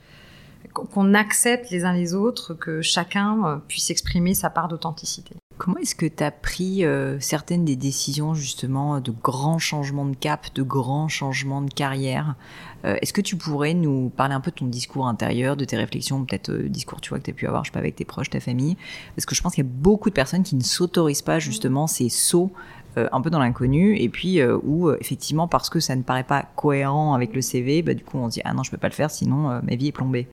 qu'on 0.74 1.14
accepte 1.14 1.70
les 1.72 1.86
uns 1.86 1.94
les 1.94 2.14
autres, 2.14 2.54
que 2.54 2.82
chacun 2.82 3.46
euh, 3.46 3.56
puisse 3.68 3.90
exprimer 3.90 4.34
sa 4.34 4.50
part 4.50 4.68
d'authenticité. 4.68 5.36
Comment 5.58 5.78
est-ce 5.78 5.96
que 5.96 6.06
tu 6.06 6.22
as 6.22 6.32
pris 6.32 6.84
euh, 6.84 7.18
certaines 7.22 7.64
des 7.64 7.78
décisions 7.78 8.34
justement 8.34 9.00
de 9.00 9.12
grands 9.12 9.58
changements 9.58 10.06
de 10.06 10.16
cap, 10.16 10.48
de 10.54 10.62
grands 10.64 11.08
changements 11.08 11.62
de 11.62 11.74
carrière? 11.74 12.36
Euh, 12.84 12.98
Est-ce 13.02 13.14
que 13.14 13.22
tu 13.22 13.38
pourrais 13.38 13.74
nous 13.74 14.10
parler 14.10 14.34
un 14.34 14.42
peu 14.42 14.52
de 14.52 14.56
ton 14.56 14.66
discours 14.66 15.08
intérieur, 15.08 15.56
de 15.56 15.64
tes 15.64 15.78
réflexions, 15.78 16.26
peut-être 16.26 16.50
euh, 16.50 16.68
discours 16.68 17.00
tu 17.00 17.10
vois 17.10 17.20
que 17.20 17.24
tu 17.24 17.32
as 17.32 17.34
pu 17.34 17.48
avoir, 17.48 17.64
je 17.64 17.70
sais 17.70 17.74
pas, 17.74 17.80
avec 17.80 17.96
tes 17.96 18.04
proches, 18.04 18.30
ta 18.30 18.42
famille? 18.42 18.76
Parce 19.16 19.26
que 19.26 19.34
je 19.34 19.42
pense 19.42 19.56
qu'il 19.56 19.64
y 19.64 19.68
a 19.68 19.72
beaucoup 19.72 20.10
de 20.10 20.14
personnes 20.14 20.44
qui 20.44 20.56
ne 20.56 20.64
s'autorisent 20.64 21.22
pas 21.22 21.40
justement 21.40 21.88
ces 21.88 22.10
sauts 22.10 22.52
un 22.98 23.22
peu 23.22 23.30
dans 23.30 23.40
l'inconnu. 23.40 23.98
Et 23.98 24.08
puis 24.08 24.42
où 24.44 24.90
effectivement 24.92 25.50
parce 25.50 25.70
que 25.70 25.82
ça 25.82 25.98
ne 25.98 26.02
paraît 26.02 26.24
pas 26.24 26.44
cohérent 26.56 27.14
avec 27.14 27.36
le 27.36 27.42
CV, 27.42 27.82
bah, 27.82 27.94
du 27.94 28.06
coup 28.06 28.18
on 28.18 28.30
se 28.30 28.36
dit 28.36 28.42
ah 28.46 28.54
non 28.54 28.64
je 28.64 28.72
peux 28.72 28.78
pas 28.78 28.88
le 28.88 28.94
faire 28.94 29.12
sinon 29.12 29.62
ma 29.62 29.76
vie 29.76 29.88
est 29.88 29.92
plombée. 29.92 30.30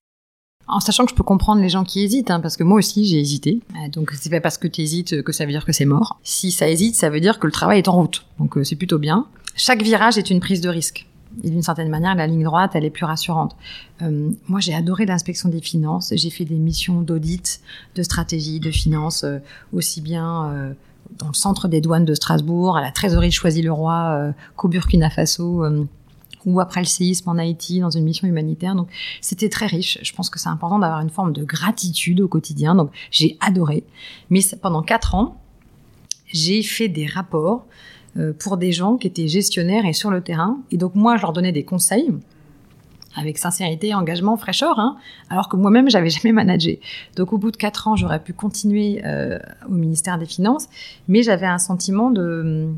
En 0.69 0.81
sachant 0.81 1.05
que 1.05 1.11
je 1.11 1.15
peux 1.15 1.25
comprendre 1.25 1.61
les 1.61 1.69
gens 1.69 1.85
qui 1.85 2.01
hésitent, 2.01 2.31
hein, 2.31 2.41
parce 2.41 2.57
que 2.57 2.63
moi 2.63 2.79
aussi 2.79 3.05
j'ai 3.05 3.19
hésité. 3.19 3.61
Euh, 3.75 3.89
donc 3.89 4.13
c'est 4.19 4.31
pas 4.31 4.41
parce 4.41 4.59
que 4.59 4.69
tu 4.69 4.83
hésites 4.83 5.23
que 5.23 5.33
ça 5.33 5.45
veut 5.45 5.51
dire 5.51 5.65
que 5.65 5.73
c'est 5.73 5.85
mort. 5.85 6.19
Si 6.23 6.51
ça 6.51 6.69
hésite, 6.69 6.95
ça 6.95 7.11
veut 7.11 7.21
dire 7.21 7.39
que 7.39 7.47
le 7.47 7.53
travail 7.53 7.79
est 7.79 7.89
en 7.89 7.93
route. 7.93 8.25
Donc 8.39 8.57
euh, 8.57 8.65
c'est 8.65 8.77
plutôt 8.77 8.99
bien. 8.99 9.27
Chaque 9.55 9.83
virage 9.83 10.19
est 10.19 10.31
une 10.31 10.41
prise 10.41 10.61
de 10.61 10.69
risque. 10.69 11.07
Et 11.43 11.51
d'une 11.51 11.63
certaine 11.63 11.89
manière, 11.89 12.15
la 12.15 12.27
ligne 12.27 12.45
droite, 12.45 12.73
elle 12.75 12.85
est 12.85 12.91
plus 12.91 13.07
rassurante. 13.07 13.57
Euh, 14.03 14.31
moi, 14.49 14.61
j'ai 14.61 14.75
adoré 14.75 15.07
l'inspection 15.07 15.49
des 15.49 15.63
finances. 15.63 16.13
J'ai 16.15 16.29
fait 16.29 16.45
des 16.45 16.57
missions 16.57 17.01
d'audit, 17.01 17.61
de 17.95 18.03
stratégie, 18.03 18.61
de 18.61 18.71
finances, 18.71 19.25
aussi 19.73 20.03
bien 20.03 20.75
dans 21.19 21.29
le 21.29 21.35
centre 21.35 21.69
des 21.69 21.81
douanes 21.81 22.05
de 22.05 22.13
Strasbourg, 22.13 22.77
à 22.77 22.83
la 22.83 22.91
trésorerie 22.91 23.29
de 23.29 23.33
Choisy-le-Roi, 23.33 24.35
qu'au 24.57 24.69
Burkina 24.69 25.09
Faso 25.09 25.65
ou 26.47 26.61
après 26.61 26.81
le 26.81 26.87
séisme 26.87 27.29
en 27.29 27.39
Haïti 27.39 27.81
dans 27.81 27.91
une 27.91 28.05
mission 28.05 28.27
humanitaire. 28.27 28.75
Donc 28.75 28.89
c'était 29.21 29.49
très 29.49 29.67
riche. 29.67 29.99
Je 30.03 30.13
pense 30.13 30.31
que 30.31 30.39
c'est 30.39 30.49
important 30.49 30.79
d'avoir 30.79 31.01
une 31.01 31.11
forme 31.11 31.33
de 31.33 31.45
gratitude 31.45 32.21
au 32.21 32.29
quotidien. 32.29 32.75
Donc 32.75 32.91
j'ai 33.11 33.37
adoré. 33.41 33.85
Mais 34.31 34.41
pendant 34.61 34.83
quatre 34.83 35.15
ans, 35.15 35.41
j'ai 36.27 36.63
fait 36.63 36.89
des 36.89 37.07
rapports 37.07 37.67
euh, 38.17 38.33
pour 38.33 38.57
des 38.57 38.73
gens 38.73 38.97
qui 38.97 39.07
étaient 39.07 39.29
gestionnaires 39.29 39.87
et 39.87 39.93
sur 39.93 40.11
le 40.11 40.23
terrain. 40.23 40.59
Et 40.71 40.77
donc 40.77 40.95
moi, 40.95 41.17
je 41.17 41.23
leur 41.23 41.33
donnais 41.33 41.53
des 41.53 41.65
conseils 41.65 42.11
avec 43.15 43.39
sincérité, 43.39 43.95
engagement, 43.95 44.37
fraîcheur, 44.37 44.79
hein, 44.79 44.97
alors 45.29 45.49
que 45.49 45.57
moi-même, 45.57 45.91
j'avais 45.91 46.11
jamais 46.11 46.33
managé. 46.33 46.81
Donc, 47.17 47.33
au 47.33 47.39
bout 47.39 47.51
de 47.51 47.57
quatre 47.57 47.89
ans, 47.89 47.97
j'aurais 47.97 48.23
pu 48.23 48.33
continuer 48.33 49.03
euh, 49.05 49.39
au 49.69 49.73
ministère 49.73 50.19
des 50.19 50.27
Finances, 50.27 50.69
mais 51.09 51.23
j'avais 51.23 51.47
un 51.47 51.59
sentiment 51.59 52.11
de 52.11 52.69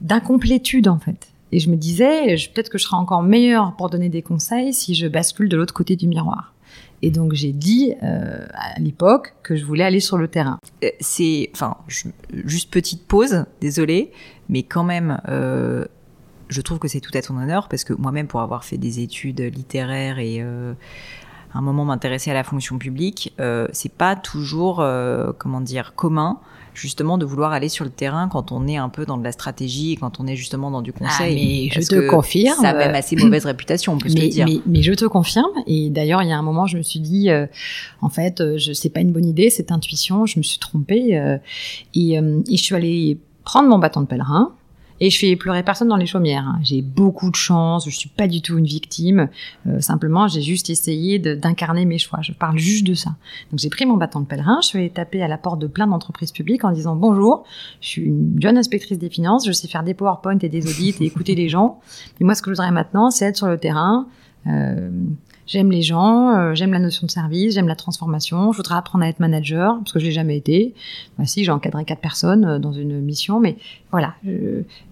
d'incomplétude 0.00 0.88
en 0.88 0.98
fait. 0.98 1.31
Et 1.52 1.58
je 1.58 1.70
me 1.70 1.76
disais, 1.76 2.34
peut-être 2.52 2.70
que 2.70 2.78
je 2.78 2.84
serai 2.84 2.96
encore 2.96 3.22
meilleure 3.22 3.76
pour 3.76 3.90
donner 3.90 4.08
des 4.08 4.22
conseils 4.22 4.72
si 4.72 4.94
je 4.94 5.06
bascule 5.06 5.48
de 5.48 5.56
l'autre 5.56 5.74
côté 5.74 5.96
du 5.96 6.08
miroir. 6.08 6.54
Et 7.02 7.10
donc 7.10 7.34
j'ai 7.34 7.52
dit 7.52 7.94
euh, 8.02 8.46
à 8.54 8.78
l'époque 8.78 9.34
que 9.42 9.56
je 9.56 9.64
voulais 9.64 9.84
aller 9.84 10.00
sur 10.00 10.16
le 10.16 10.28
terrain. 10.28 10.58
Euh, 10.82 10.88
c'est, 11.00 11.50
enfin, 11.52 11.76
juste 11.88 12.70
petite 12.70 13.06
pause, 13.06 13.44
désolé, 13.60 14.12
mais 14.48 14.62
quand 14.62 14.84
même, 14.84 15.20
euh, 15.28 15.84
je 16.48 16.60
trouve 16.60 16.78
que 16.78 16.88
c'est 16.88 17.00
tout 17.00 17.10
à 17.14 17.20
ton 17.20 17.36
honneur 17.36 17.68
parce 17.68 17.84
que 17.84 17.92
moi-même, 17.92 18.28
pour 18.28 18.40
avoir 18.40 18.64
fait 18.64 18.78
des 18.78 19.00
études 19.00 19.40
littéraires 19.40 20.18
et 20.18 20.40
à 20.42 21.58
un 21.58 21.60
moment 21.60 21.84
m'intéresser 21.84 22.30
à 22.30 22.34
la 22.34 22.44
fonction 22.44 22.78
publique, 22.78 23.34
c'est 23.72 23.92
pas 23.92 24.16
toujours, 24.16 24.84
comment 25.38 25.62
dire, 25.62 25.94
commun 25.94 26.40
justement 26.74 27.18
de 27.18 27.24
vouloir 27.24 27.52
aller 27.52 27.68
sur 27.68 27.84
le 27.84 27.90
terrain 27.90 28.28
quand 28.28 28.52
on 28.52 28.66
est 28.66 28.76
un 28.76 28.88
peu 28.88 29.04
dans 29.04 29.18
de 29.18 29.24
la 29.24 29.32
stratégie 29.32 29.92
et 29.92 29.96
quand 29.96 30.20
on 30.20 30.26
est 30.26 30.36
justement 30.36 30.70
dans 30.70 30.82
du 30.82 30.92
conseil. 30.92 31.70
Ah, 31.70 31.74
mais 31.74 31.82
je 31.82 31.86
te 31.86 32.08
confirme. 32.08 32.60
Ça 32.60 32.70
a 32.70 32.74
même 32.74 32.94
assez 32.94 33.16
mauvaise 33.16 33.44
réputation, 33.44 33.94
on 33.94 33.98
peut 33.98 34.08
mais, 34.12 34.20
se 34.22 34.26
dire. 34.28 34.46
Mais, 34.46 34.60
mais, 34.66 34.82
je 34.82 34.92
te 34.92 35.04
confirme. 35.04 35.50
Et 35.66 35.90
d'ailleurs, 35.90 36.22
il 36.22 36.28
y 36.28 36.32
a 36.32 36.38
un 36.38 36.42
moment, 36.42 36.66
je 36.66 36.78
me 36.78 36.82
suis 36.82 37.00
dit, 37.00 37.30
euh, 37.30 37.46
en 38.00 38.08
fait, 38.08 38.40
euh, 38.40 38.58
je 38.58 38.72
sais 38.72 38.90
pas 38.90 39.00
une 39.00 39.12
bonne 39.12 39.26
idée, 39.26 39.50
cette 39.50 39.72
intuition, 39.72 40.26
je 40.26 40.38
me 40.38 40.42
suis 40.42 40.58
trompée. 40.58 41.18
Euh, 41.18 41.38
et, 41.94 42.14
et 42.14 42.56
je 42.56 42.62
suis 42.62 42.74
allée 42.74 43.18
prendre 43.44 43.68
mon 43.68 43.78
bâton 43.78 44.00
de 44.00 44.06
pèlerin 44.06 44.52
et 45.02 45.10
je 45.10 45.18
fais 45.18 45.34
pleurer 45.34 45.64
personne 45.64 45.88
dans 45.88 45.96
les 45.96 46.06
chaumières. 46.06 46.46
Hein. 46.46 46.60
J'ai 46.62 46.80
beaucoup 46.80 47.28
de 47.28 47.34
chance, 47.34 47.90
je 47.90 47.94
suis 47.94 48.08
pas 48.08 48.28
du 48.28 48.40
tout 48.40 48.56
une 48.56 48.66
victime. 48.66 49.28
Euh, 49.66 49.80
simplement, 49.80 50.28
j'ai 50.28 50.42
juste 50.42 50.70
essayé 50.70 51.18
d'incarner 51.18 51.84
mes 51.86 51.98
choix. 51.98 52.20
Je 52.22 52.30
parle 52.30 52.56
juste 52.56 52.86
de 52.86 52.94
ça. 52.94 53.10
Donc 53.50 53.58
j'ai 53.58 53.68
pris 53.68 53.84
mon 53.84 53.96
bâton 53.96 54.20
de 54.20 54.26
pèlerin, 54.26 54.60
je 54.62 54.68
suis 54.68 54.78
allée 54.78 54.90
taper 54.90 55.20
à 55.20 55.26
la 55.26 55.38
porte 55.38 55.58
de 55.58 55.66
plein 55.66 55.88
d'entreprises 55.88 56.30
publiques 56.30 56.62
en 56.62 56.70
disant 56.70 56.94
bonjour, 56.94 57.42
je 57.80 57.88
suis 57.88 58.02
une 58.02 58.40
jeune 58.40 58.56
inspectrice 58.56 59.00
des 59.00 59.10
finances, 59.10 59.44
je 59.44 59.50
sais 59.50 59.66
faire 59.66 59.82
des 59.82 59.94
PowerPoint 59.94 60.38
et 60.38 60.48
des 60.48 60.70
audits 60.70 60.94
et 61.00 61.06
écouter 61.06 61.34
les 61.34 61.48
gens. 61.48 61.80
Et 62.20 62.24
moi, 62.24 62.36
ce 62.36 62.42
que 62.42 62.52
je 62.52 62.54
voudrais 62.54 62.70
maintenant, 62.70 63.10
c'est 63.10 63.24
être 63.24 63.36
sur 63.36 63.48
le 63.48 63.58
terrain. 63.58 64.06
Euh, 64.46 64.88
J'aime 65.46 65.70
les 65.70 65.82
gens, 65.82 66.36
euh, 66.36 66.54
j'aime 66.54 66.72
la 66.72 66.78
notion 66.78 67.06
de 67.06 67.10
service, 67.10 67.54
j'aime 67.54 67.68
la 67.68 67.76
transformation. 67.76 68.52
Je 68.52 68.56
voudrais 68.56 68.76
apprendre 68.76 69.04
à 69.04 69.08
être 69.08 69.20
manager 69.20 69.78
parce 69.78 69.92
que 69.92 69.98
je 69.98 70.06
l'ai 70.06 70.12
jamais 70.12 70.36
été. 70.36 70.74
Bah, 71.18 71.26
si, 71.26 71.44
j'ai 71.44 71.50
encadré 71.50 71.84
quatre 71.84 72.00
personnes 72.00 72.44
euh, 72.44 72.58
dans 72.58 72.72
une 72.72 73.00
mission, 73.00 73.40
mais 73.40 73.56
voilà. 73.90 74.14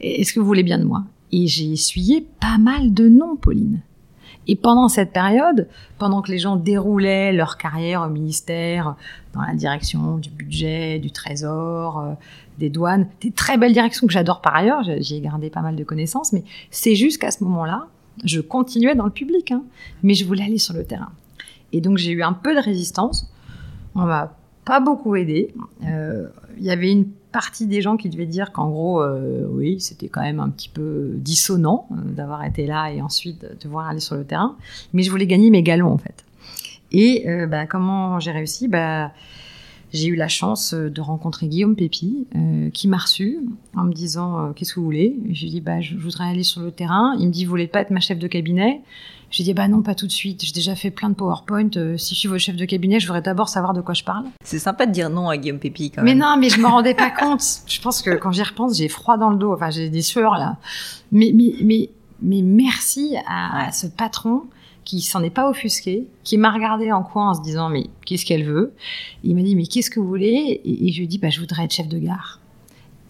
Est-ce 0.01 0.33
que 0.33 0.41
vous 0.41 0.47
voulez 0.47 0.63
bien 0.63 0.79
de 0.79 0.85
moi 0.85 1.05
Et 1.33 1.47
j'ai 1.47 1.71
essuyé 1.71 2.27
pas 2.41 2.59
mal 2.59 2.93
de 2.93 3.09
noms, 3.09 3.37
Pauline. 3.37 3.81
Et 4.47 4.57
pendant 4.57 4.89
cette 4.89 5.13
période, 5.13 5.69
pendant 5.99 6.23
que 6.23 6.33
les 6.33 6.39
gens 6.39 6.57
déroulaient 6.57 7.33
leur 7.33 7.57
carrière 7.57 8.03
au 8.03 8.09
ministère, 8.09 8.97
dans 9.33 9.43
la 9.43 9.55
direction 9.55 10.19
du 10.19 10.31
budget, 10.31 10.99
du 10.99 11.11
trésor, 11.11 12.01
euh, 12.01 12.13
des 12.59 12.71
douanes, 12.71 13.07
des 13.21 13.31
très 13.31 13.59
belles 13.59 13.73
directions 13.73 14.07
que 14.07 14.13
j'adore 14.13 14.41
par 14.41 14.57
ailleurs, 14.57 14.83
j'y 14.83 15.17
ai 15.17 15.21
gardé 15.21 15.51
pas 15.51 15.61
mal 15.61 15.77
de 15.77 15.85
connaissances, 15.85 16.33
mais 16.33 16.43
c'est 16.71 16.97
juste 16.97 17.21
qu'à 17.21 17.31
ce 17.31 17.45
moment-là, 17.45 17.87
je 18.25 18.41
continuais 18.41 18.95
dans 18.95 19.05
le 19.05 19.11
public, 19.11 19.53
hein, 19.53 19.63
mais 20.03 20.15
je 20.15 20.25
voulais 20.25 20.45
aller 20.45 20.59
sur 20.59 20.75
le 20.75 20.85
terrain. 20.85 21.13
Et 21.73 21.81
donc 21.81 21.99
j'ai 21.99 22.13
eu 22.13 22.23
un 22.23 22.33
peu 22.33 22.55
de 22.55 22.61
résistance. 22.61 23.31
On 23.95 24.03
m'a 24.03 24.35
pas 24.65 24.81
beaucoup 24.81 25.17
aidé. 25.17 25.55
Euh, 25.85 26.29
il 26.59 26.65
y 26.65 26.71
avait 26.71 26.91
une 26.91 27.07
partie 27.33 27.67
des 27.67 27.81
gens 27.81 27.97
qui 27.97 28.09
devaient 28.09 28.27
dire 28.27 28.53
qu'en 28.53 28.69
gros, 28.69 29.03
euh, 29.03 29.47
oui, 29.51 29.81
c'était 29.81 30.09
quand 30.09 30.21
même 30.21 30.41
un 30.41 30.49
petit 30.51 30.69
peu 30.69 31.13
dissonant 31.15 31.89
euh, 31.91 31.95
d'avoir 32.13 32.45
été 32.45 32.67
là 32.67 32.91
et 32.93 33.01
ensuite 33.01 33.41
de 33.41 33.57
devoir 33.63 33.89
aller 33.89 34.01
sur 34.01 34.17
le 34.17 34.25
terrain. 34.25 34.57
Mais 34.93 35.03
je 35.03 35.11
voulais 35.11 35.27
gagner 35.27 35.51
mes 35.51 35.63
galons 35.63 35.93
en 35.93 35.99
fait. 35.99 36.25
Et 36.93 37.25
bah, 37.49 37.67
comment 37.67 38.19
j'ai 38.19 38.33
réussi? 38.33 38.67
Bah, 38.67 39.13
j'ai 39.93 40.07
eu 40.09 40.15
la 40.15 40.29
chance 40.29 40.75
euh, 40.75 40.89
de 40.89 41.01
rencontrer 41.01 41.47
Guillaume 41.47 41.75
Pépi, 41.75 42.27
euh, 42.37 42.71
qui 42.71 42.89
m'a 42.89 42.99
reçu 42.99 43.39
en 43.77 43.85
me 43.85 43.93
disant 43.93 44.39
euh, 44.39 44.53
qu'est-ce 44.53 44.75
que 44.75 44.81
vous 44.81 44.87
voulez? 44.87 45.19
Je 45.31 45.43
lui 45.43 45.51
dis 45.51 45.61
bah 45.61 45.81
je 45.81 45.97
voudrais 45.97 46.29
aller 46.29 46.43
sur 46.43 46.61
le 46.61 46.71
terrain. 46.71 47.17
Il 47.19 47.27
me 47.27 47.33
dit 47.33 47.45
vous 47.45 47.51
voulez 47.51 47.67
pas 47.67 47.81
être 47.81 47.91
ma 47.91 48.01
chef 48.01 48.19
de 48.19 48.29
cabinet? 48.29 48.83
J'ai 49.31 49.45
dit 49.45 49.55
bah 49.55 49.69
non 49.69 49.83
pas 49.83 49.95
tout 49.95 50.07
de 50.07 50.13
suite. 50.13 50.45
J'ai 50.45 50.53
déjà 50.53 50.75
fait 50.75 50.91
plein 50.91 51.09
de 51.09 51.15
PowerPoint. 51.15 51.71
si 51.97 52.15
je 52.15 52.19
suis 52.19 52.29
votre 52.29 52.41
chef 52.41 52.57
de 52.57 52.65
cabinet, 52.65 53.01
je 53.01 53.07
voudrais 53.07 53.23
d'abord 53.23 53.49
savoir 53.49 53.75
de 53.75 53.81
quoi 53.81 53.95
je 53.95 54.05
parle. 54.05 54.27
C'est 54.45 54.59
sympa 54.59 54.87
de 54.87 54.93
dire 54.93 55.11
non 55.11 55.29
à 55.29 55.37
Guillaume 55.37 55.59
Pépi 55.59 55.91
quand 55.91 56.03
même. 56.03 56.17
Mais 56.17 56.25
non, 56.25 56.37
mais 56.39 56.51
je 56.51 56.61
me 56.61 56.67
rendais 56.67 56.95
pas 56.95 57.11
compte. 57.19 57.43
Je 57.67 57.81
pense 57.81 58.03
que 58.03 58.11
quand 58.11 58.33
j'y 58.33 58.43
repense, 58.43 58.77
j'ai 58.77 58.89
froid 58.89 59.17
dans 59.17 59.31
le 59.31 59.37
dos. 59.37 59.53
Enfin 59.53 59.71
j'ai 59.71 59.91
des 59.91 60.03
sueurs 60.03 60.35
là. 60.35 60.59
Mais 61.11 61.33
mais 61.35 61.55
mais 61.63 61.91
mais 62.23 62.43
merci 62.43 63.17
à 63.27 63.73
ce 63.73 63.87
patron 63.87 64.45
qui 64.91 65.03
s'en 65.03 65.23
est 65.23 65.31
pas 65.31 65.49
offusqué, 65.49 66.09
qui 66.25 66.37
m'a 66.37 66.51
regardé 66.51 66.91
en 66.91 67.05
coin 67.05 67.31
en 67.31 67.35
se 67.35 67.43
disant 67.43 67.69
mais 67.69 67.87
qu'est-ce 68.05 68.27
qu'elle 68.27 68.45
veut? 68.45 68.75
Il 69.23 69.37
m'a 69.37 69.43
dit 69.43 69.55
mais 69.55 69.67
qu'est-ce 69.67 69.89
que 69.89 70.01
vous 70.01 70.09
voulez? 70.09 70.61
Et, 70.65 70.91
je 70.91 70.99
lui 70.99 71.05
ai 71.05 71.07
dit 71.07 71.19
bah 71.19 71.31
je 71.31 71.39
voudrais 71.39 71.65
être 71.65 71.73
chef 71.73 71.87
de 71.87 71.99
gare. 71.99 72.41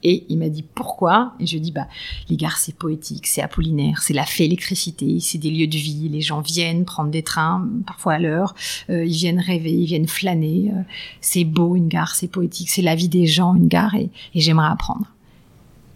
Et 0.02 0.26
il 0.28 0.36
m'a 0.36 0.50
dit 0.50 0.62
pourquoi? 0.62 1.32
Et 1.40 1.46
je 1.46 1.52
lui 1.52 1.58
ai 1.58 1.60
dit 1.60 1.72
bah 1.72 1.88
les 2.28 2.36
gares 2.36 2.58
c'est 2.58 2.74
poétique, 2.74 3.26
c'est 3.26 3.40
apollinaire, 3.40 4.02
c'est 4.02 4.12
la 4.12 4.26
fée 4.26 4.44
électricité, 4.44 5.20
c'est 5.20 5.38
des 5.38 5.50
lieux 5.50 5.68
de 5.68 5.76
vie, 5.78 6.10
les 6.10 6.20
gens 6.20 6.42
viennent 6.42 6.84
prendre 6.84 7.10
des 7.10 7.22
trains 7.22 7.66
parfois 7.86 8.14
à 8.14 8.18
l'heure, 8.18 8.54
euh, 8.90 9.06
ils 9.06 9.16
viennent 9.16 9.40
rêver, 9.40 9.72
ils 9.72 9.86
viennent 9.86 10.08
flâner, 10.08 10.72
euh, 10.74 10.82
c'est 11.22 11.44
beau 11.44 11.76
une 11.76 11.88
gare, 11.88 12.14
c'est 12.14 12.28
poétique, 12.28 12.68
c'est 12.68 12.82
la 12.82 12.94
vie 12.94 13.08
des 13.08 13.26
gens 13.26 13.54
une 13.54 13.68
gare 13.68 13.94
et 13.94 14.10
j'aimerais 14.34 14.68
apprendre. 14.68 15.06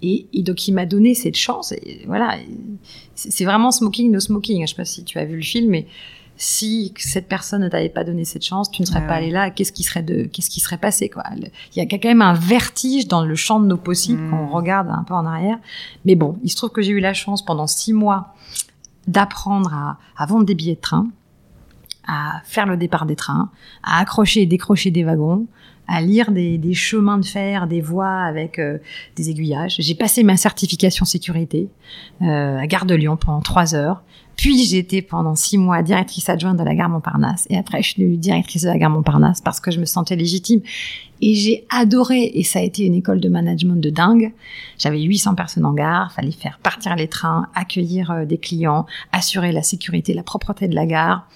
Et, 0.05 0.43
donc 0.43 0.69
il 0.69 0.73
m'a 0.73 0.87
donné 0.87 1.15
cette 1.15 1.37
chance. 1.37 1.73
Et 1.73 2.03
voilà, 2.07 2.37
c'est 3.15 3.45
vraiment 3.45 3.71
smoking 3.71 4.11
no 4.11 4.21
smoking. 4.21 4.63
Je 4.63 4.71
sais 4.71 4.77
pas 4.77 4.85
si 4.85 5.05
tu 5.05 5.19
as 5.19 5.25
vu 5.25 5.37
le 5.37 5.43
film, 5.43 5.71
mais 5.71 5.87
si 6.37 6.93
cette 6.97 7.29
personne 7.29 7.63
ne 7.63 7.69
t'avait 7.69 7.89
pas 7.89 8.05
donné 8.05 8.25
cette 8.25 8.45
chance, 8.45 8.71
tu 8.71 8.83
ne 8.83 8.87
serais 8.87 9.07
pas 9.07 9.15
allé 9.15 9.31
là. 9.31 9.51
Qu'est-ce 9.51 9.73
qui 9.73 9.85
serait 9.85 10.03
de, 10.03 10.25
qu'est-ce 10.25 10.51
qui 10.51 10.61
serait 10.61 10.79
passé 10.79 11.09
quoi? 11.09 11.23
Il 11.37 11.49
y 11.77 11.81
a 11.81 11.87
quand 11.87 12.05
même 12.05 12.23
un 12.23 12.35
vertige 12.35 13.07
dans 13.07 13.25
le 13.25 13.35
champ 13.35 13.61
de 13.61 13.67
nos 13.67 13.77
possibles 13.77 14.23
quand 14.31 14.43
on 14.43 14.47
hmm. 14.47 14.53
regarde 14.53 14.89
un 14.91 15.05
peu 15.05 15.15
en 15.15 15.27
arrière. 15.27 15.59
Mais 16.05 16.17
bon, 16.17 16.39
il 16.43 16.51
se 16.51 16.57
trouve 16.57 16.71
que 16.71 16.83
j'ai 16.83 16.93
eu 16.93 17.01
la 17.01 17.15
chance 17.15 17.45
pendant 17.45 17.67
six 17.67 17.93
mois 17.93 18.35
d'apprendre 19.07 19.73
à, 19.73 19.99
à 20.17 20.27
vendre 20.27 20.45
des 20.45 20.55
billets 20.55 20.75
de 20.75 20.81
train 20.81 21.09
à 22.07 22.41
faire 22.45 22.67
le 22.67 22.77
départ 22.77 23.07
des 23.07 23.17
trains, 23.17 23.51
à 23.83 23.99
accrocher 23.99 24.43
et 24.43 24.47
décrocher 24.47 24.91
des 24.91 25.05
wagons, 25.05 25.47
à 25.87 26.01
lire 26.01 26.31
des, 26.31 26.59
des 26.59 26.75
chemins 26.75 27.19
de 27.19 27.25
fer, 27.25 27.67
des 27.67 27.81
voies 27.81 28.21
avec 28.23 28.59
euh, 28.59 28.79
des 29.17 29.31
aiguillages. 29.31 29.77
J'ai 29.79 29.95
passé 29.95 30.23
ma 30.23 30.37
certification 30.37 31.05
sécurité 31.05 31.69
euh, 32.23 32.59
à 32.59 32.67
Gare 32.67 32.87
de 32.87 32.95
Lyon 32.95 33.17
pendant 33.17 33.41
trois 33.41 33.75
heures. 33.75 34.03
Puis 34.37 34.65
j'ai 34.65 34.79
été 34.79 35.03
pendant 35.03 35.35
six 35.35 35.59
mois 35.59 35.83
directrice 35.83 36.29
adjointe 36.29 36.59
de 36.59 36.65
la 36.65 36.75
gare 36.75 36.89
Montparnasse. 36.89 37.47
Et 37.51 37.57
après, 37.57 37.83
je 37.83 37.91
suis 37.91 38.03
devenue 38.03 38.17
directrice 38.17 38.63
de 38.63 38.69
la 38.69 38.79
gare 38.79 38.91
Montparnasse 38.91 39.41
parce 39.41 39.61
que 39.61 39.71
je 39.71 39.79
me 39.79 39.85
sentais 39.85 40.17
légitime. 40.17 40.61
Et 41.21 41.35
j'ai 41.35 41.65
adoré. 41.71 42.33
Et 42.35 42.43
ça 42.43 42.59
a 42.59 42.63
été 42.63 42.85
une 42.85 42.95
école 42.95 43.21
de 43.21 43.29
management 43.29 43.81
de 43.81 43.91
dingue. 43.91 44.33
J'avais 44.79 45.01
800 45.01 45.35
personnes 45.35 45.65
en 45.65 45.73
gare. 45.73 46.13
Fallait 46.13 46.33
faire 46.33 46.59
partir 46.63 46.97
les 46.97 47.09
trains, 47.09 47.49
accueillir 47.55 48.11
euh, 48.11 48.25
des 48.25 48.39
clients, 48.39 48.87
assurer 49.13 49.53
la 49.53 49.63
sécurité, 49.63 50.15
la 50.15 50.25
propreté 50.25 50.67
de 50.69 50.75
la 50.75 50.87
gare. 50.87 51.29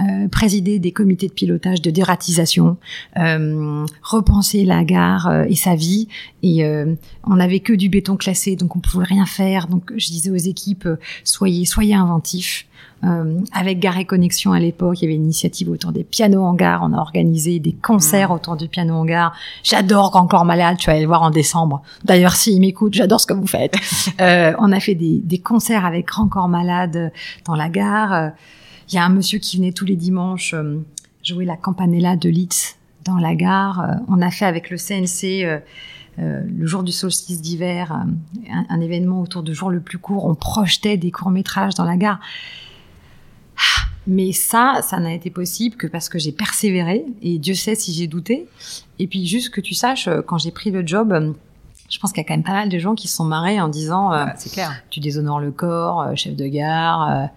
Euh, 0.00 0.28
présider 0.28 0.78
des 0.78 0.92
comités 0.92 1.26
de 1.26 1.32
pilotage 1.32 1.82
de 1.82 1.90
dératisation, 1.90 2.76
euh, 3.18 3.84
repenser 4.02 4.64
la 4.64 4.84
gare 4.84 5.26
euh, 5.28 5.44
et 5.48 5.56
sa 5.56 5.74
vie. 5.74 6.08
Et 6.42 6.64
euh, 6.64 6.94
on 7.24 7.36
n'avait 7.36 7.60
que 7.60 7.72
du 7.72 7.88
béton 7.88 8.16
classé, 8.16 8.56
donc 8.56 8.76
on 8.76 8.78
pouvait 8.78 9.04
rien 9.04 9.26
faire. 9.26 9.66
Donc 9.66 9.92
je 9.96 10.06
disais 10.06 10.30
aux 10.30 10.36
équipes 10.36 10.88
soyez 11.24 11.66
soyez 11.66 11.94
inventifs. 11.94 12.66
avec 13.52 13.78
Gare 13.78 13.98
et 13.98 14.04
Connexion 14.04 14.52
à 14.52 14.60
l'époque, 14.60 15.00
il 15.00 15.04
y 15.04 15.06
avait 15.06 15.16
une 15.16 15.24
initiative 15.24 15.70
autour 15.70 15.92
des 15.92 16.04
pianos 16.04 16.44
en 16.44 16.54
gare. 16.54 16.80
On 16.82 16.92
a 16.92 16.98
organisé 16.98 17.58
des 17.58 17.72
concerts 17.72 18.30
mmh. 18.30 18.34
autour 18.34 18.56
du 18.56 18.68
piano 18.68 18.94
en 18.94 19.04
gare. 19.04 19.34
J'adore 19.64 20.10
Grand 20.10 20.26
Corps 20.26 20.44
Malade. 20.44 20.76
Tu 20.78 20.86
vas 20.86 20.92
aller 20.92 21.02
le 21.02 21.08
voir 21.08 21.22
en 21.22 21.30
décembre. 21.30 21.82
D'ailleurs, 22.04 22.36
s'il 22.36 22.60
m'écoute, 22.60 22.94
j'adore 22.94 23.20
ce 23.20 23.26
que 23.26 23.34
vous 23.34 23.46
faites. 23.46 23.74
on 24.18 24.72
a 24.72 24.80
fait 24.80 24.94
des, 24.94 25.20
des, 25.24 25.38
concerts 25.38 25.84
avec 25.84 26.06
Grand 26.06 26.28
Corps 26.28 26.48
Malade 26.48 27.12
dans 27.46 27.56
la 27.56 27.68
gare. 27.68 28.32
Il 28.90 28.96
y 28.96 28.98
a 28.98 29.04
un 29.04 29.10
monsieur 29.10 29.38
qui 29.38 29.56
venait 29.56 29.72
tous 29.72 29.84
les 29.84 29.94
dimanches 29.94 30.52
euh, 30.52 30.80
jouer 31.22 31.44
la 31.44 31.56
campanella 31.56 32.16
de 32.16 32.28
Litz 32.28 32.76
dans 33.04 33.18
la 33.18 33.36
gare. 33.36 33.80
Euh, 33.80 33.94
on 34.08 34.20
a 34.20 34.30
fait 34.30 34.46
avec 34.46 34.68
le 34.68 34.76
CNC 34.76 35.44
euh, 35.44 35.60
le 36.18 36.66
jour 36.66 36.82
du 36.82 36.90
solstice 36.90 37.40
d'hiver 37.40 37.96
un, 38.68 38.80
événement 38.80 39.22
autour 39.22 39.44
du 39.44 39.54
jour 39.54 39.70
le 39.70 39.80
plus 39.80 39.98
court. 39.98 40.26
On 40.26 40.34
projetait 40.34 40.96
des 40.96 41.12
courts 41.12 41.30
métrages 41.30 41.74
dans 41.74 41.84
la 41.84 41.96
gare. 41.96 42.18
Ah, 43.56 43.86
mais 44.08 44.32
ça, 44.32 44.80
ça 44.82 44.98
n'a 44.98 45.14
été 45.14 45.30
possible 45.30 45.76
que 45.76 45.86
parce 45.86 46.08
que 46.08 46.18
j'ai 46.18 46.32
persévéré 46.32 47.06
et 47.22 47.38
Dieu 47.38 47.54
sait 47.54 47.76
si 47.76 47.92
j'ai 47.92 48.08
douté. 48.08 48.48
Et 48.98 49.06
puis 49.06 49.24
juste 49.24 49.50
que 49.50 49.60
tu 49.60 49.72
saches, 49.72 50.08
quand 50.26 50.36
j'ai 50.36 50.50
pris 50.50 50.72
le 50.72 50.84
job, 50.84 51.36
je 51.88 51.98
pense 52.00 52.12
qu'il 52.12 52.22
y 52.22 52.26
a 52.26 52.28
quand 52.28 52.34
même 52.34 52.42
pas 52.42 52.52
mal 52.52 52.68
de 52.68 52.78
gens 52.78 52.96
qui 52.96 53.06
se 53.06 53.16
sont 53.16 53.24
marrés 53.24 53.60
en 53.60 53.68
disant 53.68 54.10
c'est 54.36 54.52
clair. 54.52 54.72
tu 54.90 54.98
déshonores 54.98 55.40
le 55.40 55.52
corps, 55.52 56.14
chef 56.16 56.34
de 56.34 56.46
gare, 56.48 57.30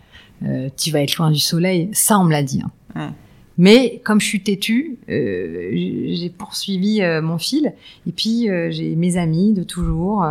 euh, 0.45 0.69
tu 0.77 0.91
vas 0.91 1.01
être 1.01 1.17
loin 1.17 1.31
du 1.31 1.39
soleil. 1.39 1.89
Ça, 1.93 2.19
on 2.19 2.25
me 2.25 2.31
l'a 2.31 2.43
dit. 2.43 2.61
Hein. 2.95 3.13
Mais 3.57 4.01
comme 4.03 4.19
je 4.19 4.25
suis 4.25 4.41
têtue, 4.41 4.97
euh, 5.09 5.69
j'ai 5.73 6.29
poursuivi 6.29 7.01
euh, 7.01 7.21
mon 7.21 7.37
fil. 7.37 7.73
Et 8.07 8.11
puis, 8.11 8.47
j'ai 8.69 8.95
mes 8.95 9.17
amis 9.17 9.53
de 9.53 9.63
toujours 9.63 10.25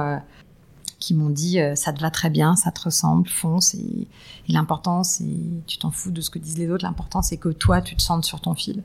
qui 0.98 1.14
m'ont 1.14 1.30
dit 1.30 1.58
ça 1.74 1.92
te 1.92 2.00
va 2.00 2.10
très 2.10 2.30
bien, 2.30 2.56
ça 2.56 2.70
te 2.70 2.82
ressemble, 2.82 3.28
fonce. 3.28 3.74
Et, 3.74 4.08
et 4.48 4.52
l'important, 4.52 5.04
c'est 5.04 5.24
tu 5.66 5.78
t'en 5.78 5.90
fous 5.90 6.10
de 6.10 6.20
ce 6.20 6.30
que 6.30 6.38
disent 6.38 6.58
les 6.58 6.70
autres. 6.70 6.84
L'important, 6.84 7.22
c'est 7.22 7.36
que 7.36 7.48
toi, 7.48 7.80
tu 7.80 7.96
te 7.96 8.02
sentes 8.02 8.24
sur 8.24 8.40
ton 8.40 8.54
fil. 8.54 8.82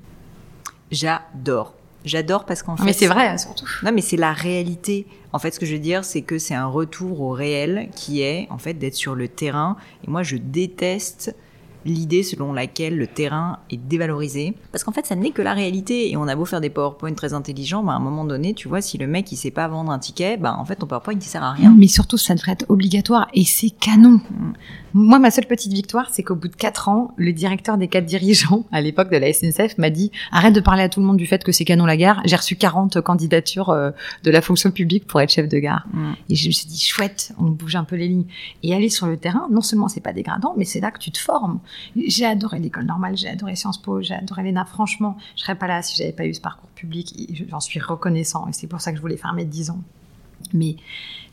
J'adore. 0.92 1.77
J'adore 2.08 2.46
parce 2.46 2.63
qu'en 2.63 2.78
fait. 2.78 2.84
Mais 2.84 2.93
c'est 2.93 3.08
vrai, 3.08 3.38
surtout. 3.38 3.65
Non, 3.84 3.91
mais 3.91 4.02
c'est 4.02 4.17
la 4.17 4.34
réalité. 4.34 5.06
En 5.34 5.39
fait, 5.39 5.52
ce 5.52 5.60
que 5.60 5.65
je 5.65 5.74
veux 5.74 5.80
dire, 5.80 6.06
c'est 6.06 6.22
que 6.22 6.39
c'est 6.39 6.56
un 6.56 6.65
retour 6.67 7.22
au 7.22 7.32
réel 7.32 7.89
qui 7.96 8.22
est, 8.22 8.48
en 8.50 8.58
fait, 8.58 8.74
d'être 8.74 8.96
sur 8.96 9.13
le 9.13 9.28
terrain. 9.28 9.78
Et 10.06 10.10
moi, 10.10 10.24
je 10.24 10.38
déteste 10.38 11.36
l'idée 11.88 12.23
selon 12.23 12.54
laquelle 12.54 12.97
le 12.97 13.08
terrain 13.08 13.60
est 13.69 13.78
dévalorisé. 13.78 14.54
Parce 14.71 14.84
qu'en 14.84 14.91
fait, 14.91 15.06
ça 15.06 15.15
n'est 15.15 15.32
que 15.32 15.41
la 15.41 15.54
réalité. 15.54 16.12
Et 16.12 16.17
on 16.17 16.28
a 16.28 16.36
beau 16.36 16.45
faire 16.45 16.62
des 16.62 16.69
PowerPoint 16.69 17.13
très 17.13 17.34
intelligents, 17.34 17.84
bah, 17.84 17.93
à 17.93 17.95
un 17.95 18.00
moment 18.00 18.26
donné, 18.26 18.54
tu 18.54 18.67
vois, 18.67 18.82
si 18.82 18.97
le 18.97 19.08
mec, 19.08 19.32
il 19.32 19.38
sait 19.38 19.52
pas 19.52 19.67
vendre 19.67 19.91
un 19.91 20.00
ticket, 20.00 20.38
bah, 20.38 20.56
en 20.58 20.65
fait, 20.65 20.76
ton 20.76 20.88
PowerPoint, 20.88 21.15
il 21.15 21.21
sert 21.21 21.43
à 21.43 21.54
rien. 21.54 21.73
Mais 21.78 21.88
surtout, 21.88 22.17
ça 22.17 22.36
devrait 22.36 22.54
être 22.54 22.65
obligatoire. 22.69 23.28
Et 23.34 23.45
c'est 23.45 23.69
canon. 23.69 24.19
Mm. 24.30 24.54
Moi, 24.93 25.19
ma 25.19 25.32
seule 25.32 25.45
petite 25.45 25.73
victoire, 25.73 26.10
c'est 26.12 26.23
qu'au 26.23 26.36
bout 26.36 26.47
de 26.47 26.56
quatre 26.56 26.89
ans, 26.89 27.12
le 27.17 27.32
directeur 27.34 27.78
des 27.78 27.88
quatre 27.88 28.06
dirigeants, 28.06 28.65
à 28.71 28.82
l'époque 28.82 29.12
de 29.12 29.17
la 29.17 29.32
SNCF, 29.32 29.78
m'a 29.78 29.89
dit, 29.89 30.12
arrête 30.32 30.54
de 30.54 30.60
parler 30.60 30.84
à 30.84 30.89
tout 30.89 31.00
le 31.00 31.06
monde 31.06 31.17
du 31.17 31.28
fait 31.28 31.43
que 31.43 31.52
c'est 31.52 31.65
canon 31.65 31.86
la 31.86 31.97
gare. 31.97 32.21
J'ai 32.26 32.36
reçu 32.36 32.56
40 32.56 33.02
candidatures 33.02 33.69
euh, 33.69 33.91
de 34.23 34.32
la 34.32 34.41
fonction 34.41 34.71
publique 34.71 35.06
pour 35.06 35.21
être 35.21 35.30
chef 35.30 35.47
de 35.47 35.60
gare. 35.60 35.86
Mm. 35.93 36.13
Et 36.30 36.36
je 36.36 36.47
me 36.47 36.52
suis 36.54 36.67
dit, 36.67 36.80
chouette, 36.80 37.34
on 37.38 37.45
bouge 37.45 37.76
un 37.76 37.84
peu 37.84 37.95
les 37.95 38.08
lignes. 38.08 38.26
Et 38.63 38.73
aller 38.73 38.89
sur 38.89 39.08
le 39.08 39.17
terrain, 39.17 39.47
non 39.52 39.62
seulement 39.62 39.88
c'est 39.88 40.02
pas 40.02 40.13
dégradant, 40.13 40.54
mais 40.58 40.65
c'est 40.65 40.80
là 40.80 40.91
que 40.91 41.00
tu 41.00 41.12
te 41.12 41.19
formes. 41.19 41.60
J'ai 41.96 42.26
adoré 42.26 42.60
l'école 42.60 42.86
normale, 42.86 43.18
j'ai 43.18 43.30
adoré 43.30 43.56
Sciences 43.56 43.82
Po, 43.82 44.02
j'ai 44.02 44.16
adoré 44.16 44.44
l'ENA. 44.44 44.66
Franchement, 44.66 45.18
je 45.36 45.42
serais 45.42 45.56
pas 45.56 45.68
là 45.68 45.82
si 45.82 45.96
j'avais 45.96 46.12
pas 46.12 46.26
eu 46.26 46.34
ce 46.34 46.42
parcours 46.42 46.70
public. 46.70 47.46
J'en 47.50 47.60
suis 47.60 47.80
reconnaissant 47.80 48.48
et 48.48 48.54
c'est 48.54 48.68
pour 48.68 48.82
ça 48.82 48.92
que 48.92 48.98
je 48.98 49.02
voulais 49.02 49.18
faire 49.18 49.34
mes 49.34 49.46
10 49.46 49.72
ans. 49.72 49.82
Mais 50.54 50.76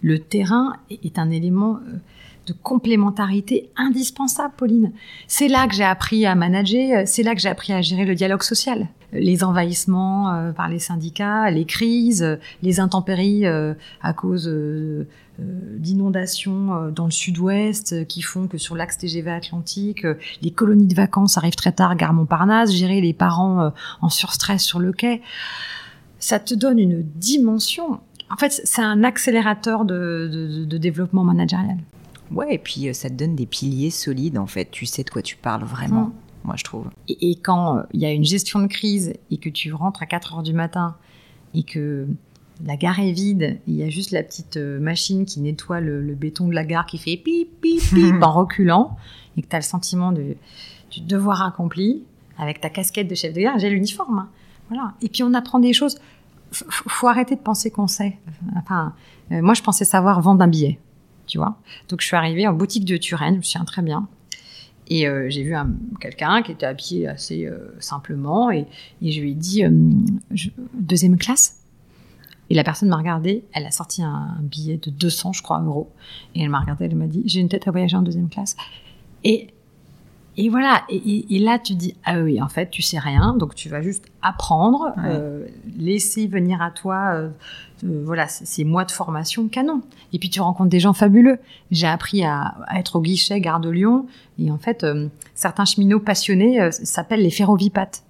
le 0.03 0.19
terrain 0.19 0.77
est 0.91 1.19
un 1.19 1.31
élément 1.31 1.77
euh, 1.77 1.99
de 2.47 2.53
complémentarité 2.53 3.71
indispensable, 3.77 4.55
Pauline. 4.57 4.93
C'est 5.27 5.49
là 5.49 5.67
que 5.67 5.75
j'ai 5.75 5.85
appris 5.85 6.27
à 6.27 6.35
manager, 6.35 7.07
c'est 7.07 7.23
là 7.23 7.35
que 7.35 7.41
j'ai 7.41 7.49
appris 7.49 7.73
à 7.73 7.81
gérer 7.81 8.05
le 8.05 8.15
dialogue 8.15 8.43
social. 8.43 8.89
Les 9.13 9.45
envahissements 9.45 10.33
euh, 10.33 10.53
par 10.53 10.69
les 10.69 10.79
syndicats, 10.79 11.51
les 11.51 11.65
crises, 11.65 12.39
les 12.63 12.81
intempéries 12.81 13.47
euh, 13.47 13.75
à 14.03 14.13
cause 14.13 14.49
euh, 14.49 15.07
d'inondations 15.39 16.91
dans 16.91 17.07
le 17.07 17.11
sud-ouest 17.11 18.07
qui 18.07 18.23
font 18.23 18.47
que 18.47 18.59
sur 18.59 18.77
l'axe 18.77 18.99
TGV 18.99 19.31
Atlantique, 19.31 20.07
les 20.43 20.51
colonies 20.51 20.87
de 20.87 20.95
vacances 20.95 21.37
arrivent 21.39 21.57
très 21.57 21.73
tard, 21.73 21.97
gare 21.97 22.13
Montparnasse, 22.13 22.73
gérer 22.73 23.01
les 23.01 23.13
parents 23.13 23.73
en 24.01 24.09
surstress 24.09 24.63
sur 24.63 24.79
le 24.79 24.93
quai. 24.93 25.23
Ça 26.19 26.39
te 26.39 26.55
donne 26.55 26.79
une 26.79 27.03
dimension 27.03 28.01
en 28.31 28.37
fait, 28.37 28.61
c'est 28.65 28.83
un 28.83 29.05
accélérateur 29.05 29.85
de, 29.85 30.65
de, 30.67 30.79
développement 30.79 31.25
managérial. 31.25 31.79
Ouais, 32.31 32.55
et 32.55 32.59
puis 32.59 32.89
euh, 32.89 32.93
ça 32.93 33.09
te 33.09 33.15
donne 33.15 33.37
des 33.37 33.47
piliers 33.47 33.91
solides, 33.91 34.39
en 34.39 34.47
fait. 34.47 34.71
Tu 34.71 34.87
sais 34.87 35.05
de 35.05 35.11
quoi 35.11 35.23
tu 35.23 35.37
parles 35.37 35.65
vraiment, 35.65 36.11
moi, 36.43 36.55
je 36.57 36.65
trouve. 36.65 36.89
Et, 37.09 37.37
quand 37.37 37.79
euh, 37.79 37.83
il 37.93 38.01
y 38.01 38.07
a 38.07 38.11
une 38.11 38.25
gestion 38.25 38.61
de 38.61 38.67
crise 38.67 39.13
et 39.31 39.37
que 39.37 39.49
tu 39.49 39.73
rentres 39.73 40.03
à 40.03 40.07
4 40.07 40.35
heures 40.35 40.43
du 40.43 40.53
matin 40.53 40.97
et 41.55 41.63
que 41.63 42.07
la 42.65 42.77
gare 42.77 43.01
est 43.01 43.13
vide, 43.13 43.59
il 43.67 43.75
y 43.75 43.83
a 43.83 43.89
juste 43.89 44.11
la 44.11 44.23
petite 44.23 44.57
euh, 44.57 44.79
machine 44.79 45.25
qui 45.25 45.41
nettoie 45.41 45.81
le, 45.81 46.15
béton 46.15 46.49
de 46.49 46.55
la 46.55 46.65
gare 46.65 46.87
qui 46.87 46.99
fait 46.99 47.17
pip, 47.17 47.61
pip, 47.61 47.81
pip 47.95 48.23
en 48.23 48.33
reculant, 48.33 48.97
et 49.37 49.43
que 49.43 49.49
tu 49.49 49.57
as 49.57 49.59
le 49.59 49.65
sentiment 49.65 50.13
de, 50.13 50.37
du 50.91 51.01
devoir 51.01 51.43
accompli, 51.43 52.05
avec 52.39 52.61
ta 52.61 52.71
casquette 52.71 53.09
de 53.09 53.15
chef 53.15 53.33
de 53.33 53.41
gare, 53.41 53.59
j'ai 53.59 53.71
l'uniforme. 53.71 54.19
Hein. 54.19 54.29
Voilà. 54.69 54.95
Et 55.03 55.09
puis 55.09 55.23
on 55.23 55.35
apprend 55.35 55.59
des 55.59 55.73
choses. 55.73 55.99
faut 56.51 57.09
arrêter 57.09 57.35
de 57.35 57.41
penser 57.41 57.71
qu'on 57.71 57.87
sait. 57.87 58.19
Enfin, 58.57 58.95
moi 59.31 59.55
je 59.55 59.63
pensais 59.63 59.85
savoir 59.85 60.21
vendre 60.21 60.43
un 60.43 60.49
billet 60.49 60.79
tu 61.27 61.39
vois. 61.39 61.57
Donc 61.89 62.01
je 62.01 62.07
suis 62.07 62.17
arrivée 62.17 62.47
en 62.47 62.53
boutique 62.53 62.85
de 62.85 62.97
Turenne, 62.97 63.35
je 63.35 63.39
me 63.39 63.43
souviens 63.43 63.65
très 63.65 63.83
bien. 63.83 64.09
Et 64.89 65.09
euh, 65.09 65.31
j'ai 65.31 65.43
vu 65.43 65.55
quelqu'un 66.01 66.43
qui 66.43 66.53
était 66.53 66.67
habillé 66.67 67.09
assez 67.09 67.47
euh, 67.47 67.75
simplement 67.81 68.51
et, 68.51 68.67
je 69.01 69.21
lui 69.21 69.31
ai 69.31 69.35
dit 69.35 69.65
euh, 69.65 69.71
deuxième 70.75 71.17
classe? 71.17 71.64
Et 72.55 72.57
la 72.57 72.63
personne 72.63 72.89
m'a 72.89 72.97
regardé, 72.97 73.45
elle 73.53 73.67
a 73.67 73.73
sorti 73.73 74.01
un, 74.01 74.37
billet 74.41 74.77
de 74.79 74.89
200, 74.89 75.33
je 75.33 75.43
crois, 75.43 75.61
euros. 75.61 75.91
Et 76.37 76.43
elle 76.43 76.51
m'a 76.51 76.61
regardé, 76.61 76.85
elle 76.85 76.95
m'a 76.95 77.09
dit 77.09 77.25
j'ai 77.27 77.41
une 77.41 77.49
tête 77.49 77.67
à 77.67 77.73
voyager 77.73 77.97
en 77.97 78.03
deuxième 78.03 78.29
classe. 78.29 78.57
Et 79.25 79.49
et 80.37 80.49
voilà, 80.49 80.83
et, 80.89 81.39
là 81.39 81.61
tu 81.61 81.75
dis 81.75 81.95
ah 82.05 82.19
oui 82.19 82.43
en 82.43 82.49
fait 82.49 82.69
tu 82.69 82.83
sais 82.83 82.99
rien, 82.99 83.37
donc 83.37 83.55
tu 83.55 83.69
vas 83.69 83.83
juste 83.83 84.07
apprendre, 84.21 84.93
laisser 85.79 86.27
venir 86.27 86.61
à 86.61 86.73
toi 86.73 87.31
voilà, 87.85 88.29
c'est 88.29 88.65
mois 88.65 88.85
de 88.85 88.91
formation 88.91 89.49
canon. 89.49 89.83
Et 90.13 90.19
puis 90.19 90.31
tu 90.31 90.41
rencontres 90.41 90.71
des 90.71 90.81
gens 90.81 90.93
fabuleux. 90.93 91.39
J'ai 91.71 91.87
appris 91.87 92.25
à, 92.25 92.55
être 92.75 92.97
au 92.97 93.03
guichet 93.03 93.41
Gare 93.41 93.61
de 93.61 93.69
Lyon. 93.69 94.07
Et 94.39 94.51
en 94.51 94.59
fait, 94.59 94.85
euh, 94.85 95.09
certains 95.35 95.65
cheminots 95.65 96.01
passionnés 96.01 96.61
euh, 96.61 96.71
s'appellent 96.71 97.23
les 97.23 97.31
ferrovipates. 97.31 98.04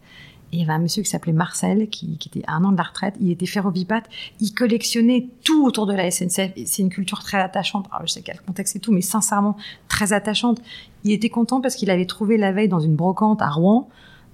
Et 0.54 0.58
il 0.58 0.60
y 0.60 0.62
avait 0.62 0.72
un 0.72 0.78
monsieur 0.78 1.02
qui 1.02 1.10
s'appelait 1.10 1.32
Marcel, 1.32 1.88
qui, 1.88 2.16
était 2.24 2.44
à 2.46 2.54
un 2.54 2.62
an 2.62 2.70
de 2.70 2.76
la 2.76 2.84
retraite. 2.84 3.16
Il 3.20 3.28
était 3.32 3.44
ferrovipate. 3.44 4.08
Il 4.38 4.52
collectionnait 4.54 5.26
tout 5.42 5.66
autour 5.66 5.84
de 5.86 5.92
la 5.92 6.08
SNCF. 6.12 6.52
C'est 6.64 6.82
une 6.82 6.90
culture 6.90 7.18
très 7.18 7.38
attachante. 7.38 7.88
Alors, 7.90 8.06
je 8.06 8.12
sais 8.12 8.22
quel 8.22 8.40
contexte 8.40 8.76
et 8.76 8.78
tout, 8.78 8.92
mais 8.92 9.00
sincèrement, 9.00 9.56
très 9.88 10.12
attachante. 10.12 10.62
Il 11.02 11.10
était 11.10 11.28
content 11.28 11.60
parce 11.60 11.74
qu'il 11.74 11.90
avait 11.90 12.06
trouvé 12.06 12.36
la 12.36 12.52
veille 12.52 12.68
dans 12.68 12.78
une 12.78 12.94
brocante 12.94 13.42
à 13.42 13.50
Rouen 13.50 13.88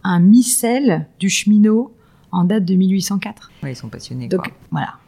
un 0.05 0.21
missel 0.21 1.07
du 1.19 1.31
cheminot 1.31 1.91
en 2.33 2.45
date 2.45 2.67
de 2.67 2.75
1804. 2.75 3.51
Oui, 3.63 3.71
ils 3.71 3.77
sont 3.77 3.89
passionnés. 3.89 4.29
Donc, 4.29 4.53
voilà. 4.71 5.00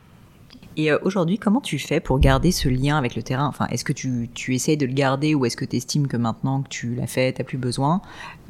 Et 0.76 0.90
euh, 0.90 0.98
aujourd'hui, 1.02 1.38
comment 1.38 1.60
tu 1.60 1.78
fais 1.78 2.00
pour 2.00 2.18
garder 2.18 2.52
ce 2.52 2.68
lien 2.68 2.96
avec 2.96 3.14
le 3.14 3.22
terrain? 3.22 3.46
Enfin, 3.46 3.66
est-ce 3.68 3.84
que 3.84 3.92
tu, 3.92 4.30
tu 4.34 4.54
essayes 4.54 4.76
de 4.76 4.86
le 4.86 4.92
garder 4.92 5.34
ou 5.34 5.44
est-ce 5.44 5.56
que 5.56 5.64
tu 5.64 5.76
estimes 5.76 6.06
que 6.06 6.16
maintenant 6.16 6.62
que 6.62 6.68
tu 6.68 6.94
l'as 6.94 7.06
fait, 7.06 7.32
tu 7.32 7.44
plus 7.44 7.58
besoin? 7.58 8.00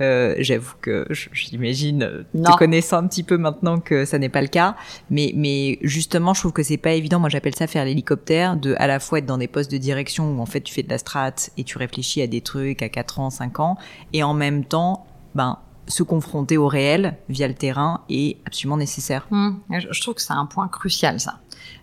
Euh, 0.01 0.35
J'avoue 0.39 0.75
que 0.81 1.07
j'imagine, 1.33 2.03
euh, 2.03 2.23
te 2.35 2.57
connaissant 2.57 2.99
un 2.99 3.07
petit 3.07 3.23
peu 3.23 3.37
maintenant 3.37 3.81
que 3.81 4.05
ça 4.05 4.19
n'est 4.19 4.29
pas 4.29 4.43
le 4.43 4.49
cas. 4.49 4.77
Mais, 5.11 5.33
mais 5.35 5.79
justement, 5.83 6.35
je 6.35 6.41
trouve 6.41 6.53
que 6.53 6.63
c'est 6.63 6.77
pas 6.77 6.93
évident. 6.93 7.21
Moi, 7.21 7.29
j'appelle 7.29 7.55
ça 7.55 7.67
faire 7.67 7.85
l'hélicoptère, 7.85 8.57
de 8.57 8.75
à 8.79 8.87
la 8.87 9.01
fois 9.01 9.19
être 9.19 9.27
dans 9.27 9.39
des 9.39 9.49
postes 9.49 9.71
de 9.71 9.79
direction 9.79 10.33
où 10.33 10.41
en 10.41 10.47
fait 10.47 10.61
tu 10.61 10.73
fais 10.73 10.83
de 10.83 10.91
la 10.91 10.99
strat 10.99 11.35
et 11.57 11.65
tu 11.65 11.79
réfléchis 11.79 12.23
à 12.23 12.27
des 12.27 12.41
trucs 12.41 12.83
à 12.83 12.89
4 12.89 13.21
ans, 13.21 13.31
5 13.31 13.61
ans, 13.61 13.77
et 14.13 14.23
en 14.23 14.35
même 14.35 14.65
temps, 14.65 15.07
ben 15.35 15.59
se 15.89 16.03
confronter 16.03 16.57
au 16.57 16.69
réel 16.69 17.17
via 17.29 17.49
le 17.49 17.55
terrain 17.55 18.03
est 18.09 18.39
absolument 18.47 18.77
nécessaire. 18.77 19.27
Mmh. 19.31 19.51
Je 19.91 20.01
trouve 20.01 20.15
que 20.15 20.23
c'est 20.23 20.33
un 20.33 20.47
point 20.47 20.69
crucial, 20.69 21.21
ça. 21.21 21.41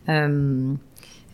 Euh, 0.08 0.74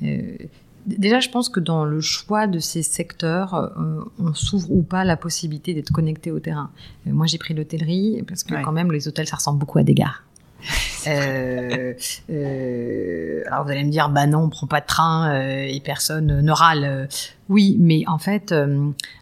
euh, 0.03 0.37
déjà, 0.85 1.19
je 1.19 1.29
pense 1.29 1.49
que 1.49 1.59
dans 1.59 1.85
le 1.85 2.01
choix 2.01 2.47
de 2.47 2.59
ces 2.59 2.83
secteurs, 2.83 3.53
euh, 3.55 4.03
on 4.19 4.33
s'ouvre 4.33 4.71
ou 4.71 4.81
pas 4.81 5.03
la 5.03 5.17
possibilité 5.17 5.73
d'être 5.73 5.91
connecté 5.91 6.31
au 6.31 6.39
terrain. 6.39 6.71
moi, 7.05 7.25
j'ai 7.25 7.37
pris 7.37 7.53
l'hôtellerie 7.53 8.23
parce 8.27 8.43
que 8.43 8.61
quand 8.63 8.71
même, 8.71 8.91
les 8.91 9.07
hôtels, 9.07 9.27
ça 9.27 9.37
ressemble 9.37 9.59
beaucoup 9.59 9.79
à 9.79 9.83
des 9.83 9.93
gares. 9.93 10.23
Euh, 11.07 11.93
euh, 12.31 13.43
alors 13.47 13.65
vous 13.65 13.71
allez 13.71 13.83
me 13.83 13.91
dire, 13.91 14.09
bah 14.09 14.25
non, 14.27 14.39
on 14.39 14.49
prend 14.49 14.67
pas 14.67 14.81
de 14.81 14.85
train 14.85 15.29
euh, 15.29 15.65
et 15.67 15.79
personne 15.79 16.41
ne 16.41 16.51
râle. 16.51 17.07
Oui, 17.47 17.77
mais 17.79 18.03
en 18.07 18.17
fait, 18.17 18.55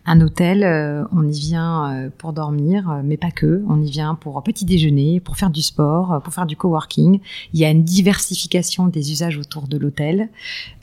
un 0.06 0.22
hôtel, 0.22 0.64
on 1.12 1.28
y 1.28 1.38
vient 1.38 2.10
pour 2.18 2.32
dormir, 2.32 3.02
mais 3.04 3.18
pas 3.18 3.32
que. 3.32 3.64
On 3.68 3.82
y 3.82 3.92
vient 3.92 4.16
pour 4.16 4.42
petit 4.44 4.64
déjeuner, 4.64 5.20
pour 5.20 5.36
faire 5.36 5.50
du 5.50 5.62
sport, 5.62 6.22
pour 6.24 6.34
faire 6.34 6.46
du 6.46 6.56
coworking. 6.56 7.20
Il 7.54 7.60
y 7.60 7.66
a 7.66 7.70
une 7.70 7.84
diversification 7.84 8.88
des 8.88 9.12
usages 9.12 9.38
autour 9.38 9.68
de 9.68 9.78
l'hôtel. 9.78 10.30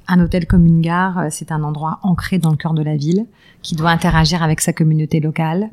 Un 0.07 0.20
hôtel 0.20 0.46
comme 0.46 0.66
une 0.66 0.82
gare, 0.82 1.28
c'est 1.30 1.51
un 1.51 1.62
endroit 1.62 1.98
ancré 2.03 2.38
dans 2.38 2.51
le 2.51 2.57
cœur 2.57 2.74
de 2.74 2.82
la 2.82 2.96
ville 2.96 3.24
qui 3.62 3.74
doit 3.74 3.90
interagir 3.90 4.42
avec 4.42 4.61
sa 4.61 4.74
communauté 4.74 5.20
locale. 5.20 5.70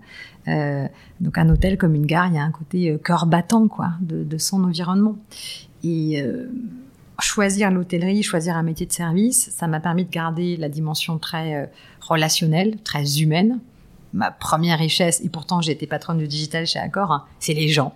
Euh, 0.47 0.87
donc 1.19 1.37
un 1.37 1.49
hôtel 1.49 1.77
comme 1.77 1.95
une 1.95 2.05
gare, 2.05 2.27
il 2.27 2.35
y 2.35 2.37
a 2.37 2.43
un 2.43 2.51
côté 2.51 2.89
euh, 2.91 2.97
cœur 2.97 3.25
battant 3.25 3.67
quoi 3.67 3.91
de, 4.01 4.37
son 4.37 4.63
environnement. 4.63 5.17
Et 5.83 6.21
euh, 6.21 6.49
choisir 7.19 7.71
l'hôtellerie, 7.71 8.23
choisir 8.23 8.55
un 8.55 8.63
métier 8.63 8.85
de 8.85 8.93
service, 8.93 9.49
ça 9.51 9.67
m'a 9.67 9.79
permis 9.79 10.05
de 10.05 10.11
garder 10.11 10.57
la 10.57 10.69
dimension 10.69 11.17
très 11.17 11.71
relationnelle, 12.01 12.77
très 12.83 13.19
humaine. 13.19 13.59
Ma 14.13 14.31
première 14.31 14.79
richesse, 14.79 15.21
et 15.23 15.29
pourtant 15.29 15.61
j'ai 15.61 15.71
été 15.71 15.87
patronne 15.87 16.17
du 16.17 16.27
digital 16.27 16.65
chez 16.65 16.79
Accor, 16.79 17.11
hein, 17.11 17.25
c'est 17.39 17.53
les 17.53 17.67
gens 17.67 17.93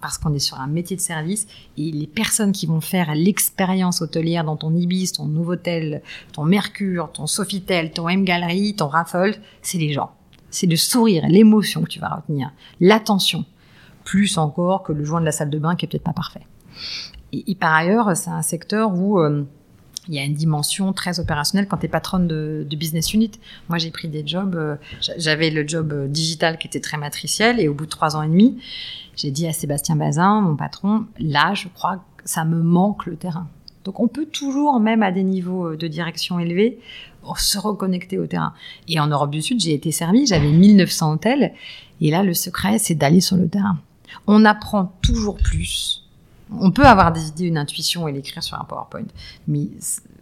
parce 0.00 0.18
qu'on 0.18 0.34
est 0.34 0.40
sur 0.40 0.60
un 0.60 0.66
métier 0.66 0.96
de 0.96 1.00
service 1.00 1.46
et 1.78 1.92
les 1.92 2.08
personnes 2.08 2.50
qui 2.50 2.66
vont 2.66 2.80
faire 2.80 3.14
l'expérience 3.14 4.02
hôtelière 4.02 4.42
dans 4.42 4.56
ton 4.56 4.74
Ibis, 4.74 5.12
ton 5.12 5.26
Novotel, 5.26 6.02
ton 6.32 6.44
Mercure, 6.44 7.12
ton 7.12 7.28
Sofitel, 7.28 7.92
ton 7.92 8.08
M 8.08 8.24
Gallery, 8.24 8.74
ton 8.74 8.88
Raffles, 8.88 9.38
c'est 9.62 9.78
les 9.78 9.92
gens 9.92 10.10
c'est 10.52 10.66
le 10.66 10.76
sourire, 10.76 11.24
l'émotion 11.28 11.82
que 11.82 11.88
tu 11.88 11.98
vas 11.98 12.14
retenir, 12.16 12.52
l'attention, 12.80 13.44
plus 14.04 14.38
encore 14.38 14.84
que 14.84 14.92
le 14.92 15.04
joint 15.04 15.20
de 15.20 15.26
la 15.26 15.32
salle 15.32 15.50
de 15.50 15.58
bain 15.58 15.74
qui 15.74 15.86
est 15.86 15.88
peut-être 15.88 16.04
pas 16.04 16.12
parfait. 16.12 16.46
Et, 17.32 17.54
par 17.54 17.72
ailleurs, 17.72 18.14
c'est 18.16 18.30
un 18.30 18.42
secteur 18.42 18.94
où 18.94 19.18
euh, 19.18 19.44
il 20.08 20.14
y 20.14 20.18
a 20.18 20.24
une 20.24 20.34
dimension 20.34 20.92
très 20.92 21.18
opérationnelle 21.18 21.66
quand 21.66 21.78
tu 21.78 21.86
es 21.86 21.88
patronne 21.88 22.28
de, 22.28 22.66
business 22.70 23.14
unit. 23.14 23.30
Moi, 23.68 23.78
j'ai 23.78 23.90
pris 23.90 24.08
des 24.08 24.26
jobs, 24.26 24.54
euh, 24.54 24.76
j'avais 25.16 25.48
le 25.50 25.66
job 25.66 25.92
euh, 25.92 26.08
digital 26.08 26.58
qui 26.58 26.66
était 26.66 26.80
très 26.80 26.98
matriciel 26.98 27.58
et 27.58 27.68
au 27.68 27.74
bout 27.74 27.86
de 27.86 27.90
trois 27.90 28.16
ans 28.16 28.22
et 28.22 28.28
demi, 28.28 28.60
j'ai 29.16 29.30
dit 29.30 29.46
à 29.46 29.52
Sébastien 29.52 29.96
Bazin, 29.96 30.42
mon 30.42 30.56
patron, 30.56 31.06
là, 31.18 31.54
je 31.54 31.68
crois 31.68 32.04
que 32.16 32.28
ça 32.28 32.44
me 32.44 32.62
manque 32.62 33.06
le 33.06 33.16
terrain. 33.16 33.48
Donc 33.84 34.00
on 34.00 34.08
peut 34.08 34.26
toujours, 34.26 34.80
même 34.80 35.02
à 35.02 35.10
des 35.10 35.22
niveaux 35.22 35.76
de 35.76 35.88
direction 35.88 36.38
élevés, 36.38 36.78
se 37.36 37.58
reconnecter 37.58 38.18
au 38.18 38.26
terrain. 38.26 38.52
Et 38.88 39.00
en 39.00 39.06
Europe 39.06 39.30
du 39.30 39.42
Sud, 39.42 39.60
j'ai 39.60 39.74
été 39.74 39.92
servie, 39.92 40.26
j'avais 40.26 40.50
1900 40.50 41.14
hôtels. 41.14 41.52
Et 42.00 42.10
là, 42.10 42.22
le 42.22 42.34
secret, 42.34 42.78
c'est 42.78 42.94
d'aller 42.94 43.20
sur 43.20 43.36
le 43.36 43.48
terrain. 43.48 43.78
On 44.26 44.44
apprend 44.44 44.92
toujours 45.02 45.36
plus. 45.36 46.04
On 46.58 46.70
peut 46.70 46.84
avoir 46.84 47.12
des 47.12 47.28
idées, 47.28 47.46
une 47.46 47.58
intuition 47.58 48.08
et 48.08 48.12
l'écrire 48.12 48.42
sur 48.42 48.60
un 48.60 48.64
PowerPoint. 48.64 49.06
Mais 49.48 49.68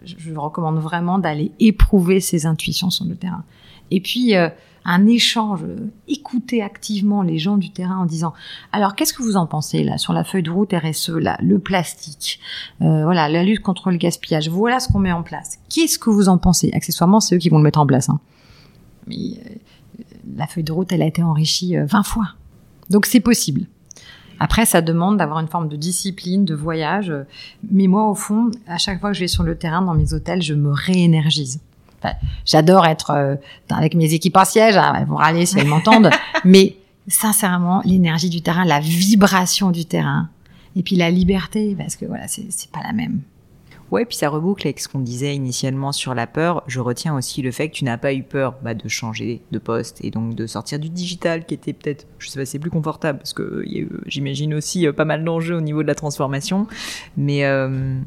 je 0.05 0.35
recommande 0.35 0.79
vraiment 0.79 1.19
d'aller 1.19 1.53
éprouver 1.59 2.21
ces 2.21 2.47
intuitions 2.47 2.91
sur 2.91 3.05
le 3.05 3.17
terrain. 3.17 3.45
Et 3.91 4.01
puis, 4.01 4.37
euh, 4.37 4.49
un 4.85 5.07
échange, 5.07 5.65
écouter 6.09 6.63
activement 6.63 7.23
les 7.23 7.39
gens 7.39 7.57
du 7.57 7.71
terrain 7.71 7.99
en 7.99 8.07
disant 8.07 8.33
alors 8.73 8.95
qu'est-ce 8.95 9.13
que 9.13 9.23
vous 9.23 9.37
en 9.37 9.47
pensez 9.47 9.85
là 9.85 9.99
sur 9.99 10.13
la 10.13 10.25
feuille 10.25 10.43
de 10.43 10.51
route 10.51 10.73
RSE 10.73 11.11
là, 11.11 11.37
le 11.43 11.59
plastique, 11.59 12.41
euh, 12.83 13.05
voilà 13.05 13.29
la 13.29 13.45
lutte 13.45 13.61
contre 13.61 13.91
le 13.91 13.97
gaspillage, 13.97 14.49
voilà 14.49 14.81
ce 14.81 14.89
qu'on 14.89 14.99
met 14.99 15.13
en 15.13 15.23
place. 15.23 15.59
Qu'est-ce 15.69 15.99
que 15.99 16.11
vous 16.11 16.29
en 16.29 16.39
pensez? 16.39 16.71
Accessoirement, 16.73 17.21
c'est 17.21 17.35
eux 17.35 17.39
qui 17.39 17.49
vont 17.49 17.59
le 17.59 17.65
mettre 17.65 17.81
en 17.81 17.87
place. 17.87 18.09
Hein. 18.09 18.21
Mais 19.07 19.17
euh, 19.17 20.05
la 20.37 20.47
feuille 20.47 20.65
de 20.65 20.73
route, 20.73 20.93
elle 20.93 21.03
a 21.03 21.07
été 21.07 21.23
enrichie 21.23 21.77
20 21.77 21.99
euh, 21.99 22.03
fois, 22.03 22.35
donc 22.89 23.07
c'est 23.07 23.21
possible. 23.21 23.67
Après, 24.43 24.65
ça 24.65 24.81
demande 24.81 25.19
d'avoir 25.19 25.39
une 25.41 25.49
forme 25.49 25.69
de 25.69 25.77
discipline, 25.77 26.47
de 26.47 26.55
voyage. 26.55 27.13
Mais 27.71 27.89
moi, 27.89 28.09
au 28.09 28.15
fond, 28.15 28.51
à 28.67 28.79
chaque 28.79 28.99
fois 28.99 29.11
que 29.11 29.15
je 29.15 29.21
vais 29.21 29.29
sur 29.29 29.43
le 29.43 29.55
terrain 29.59 29.83
dans 29.83 29.93
mes 29.93 30.15
hôtels, 30.15 30.41
je 30.41 30.55
me 30.55 30.71
réénergise. 30.73 31.61
J'adore 32.45 32.87
être 32.87 33.11
euh, 33.11 33.37
avec 33.71 33.95
mes 33.95 34.13
équipes 34.15 34.37
en 34.37 34.45
siège, 34.45 34.77
hein, 34.77 34.95
elles 34.99 35.07
vont 35.07 35.17
râler 35.17 35.47
si 35.47 35.59
elles 35.59 35.67
m'entendent, 35.67 36.11
mais 36.45 36.77
sincèrement, 37.09 37.83
l'énergie 37.85 38.31
du 38.31 38.43
terrain, 38.43 38.65
la 38.65 38.81
vibration 38.81 39.71
du 39.71 39.85
terrain, 39.85 40.29
et 40.77 40.83
puis 40.83 40.97
la 40.97 41.11
liberté, 41.11 41.75
parce 41.77 41.97
que 41.97 42.07
voilà, 42.07 42.29
c'est 42.29 42.71
pas 42.71 42.81
la 42.85 42.93
même. 42.93 43.21
Ouais, 43.91 44.05
puis 44.05 44.17
ça 44.17 44.29
reboucle 44.29 44.69
avec 44.69 44.79
ce 44.79 44.87
qu'on 44.87 45.01
disait 45.01 45.35
initialement 45.35 45.91
sur 45.91 46.15
la 46.15 46.29
peur. 46.29 46.63
Je 46.69 46.79
retiens 46.79 47.17
aussi 47.17 47.43
le 47.43 47.51
fait 47.51 47.69
que 47.69 47.75
tu 47.75 47.85
n'as 47.85 47.99
pas 47.99 48.15
eu 48.15 48.23
peur 48.23 48.55
bah, 48.63 48.75
de 48.75 48.89
changer 48.89 49.43
de 49.51 49.59
poste 49.59 49.99
et 50.05 50.13
donc 50.13 50.37
de 50.37 50.47
sortir 50.47 50.79
du 50.79 50.89
digital 50.89 51.45
qui 51.45 51.55
était 51.55 51.73
peut-être, 51.73 52.07
je 52.21 52.29
sais 52.29 52.39
pas, 52.39 52.47
c'est 52.47 52.61
plus 52.61 52.71
confortable 52.71 53.19
parce 53.19 53.33
que 53.33 53.65
j'imagine 54.07 54.55
aussi 54.55 54.87
euh, 54.87 54.93
pas 54.93 55.05
mal 55.05 55.25
d'enjeux 55.25 55.57
au 55.57 55.61
niveau 55.61 55.83
de 55.83 55.89
la 55.89 55.97
transformation. 55.97 56.69
Mais 57.17 57.45
euh, 57.45 57.99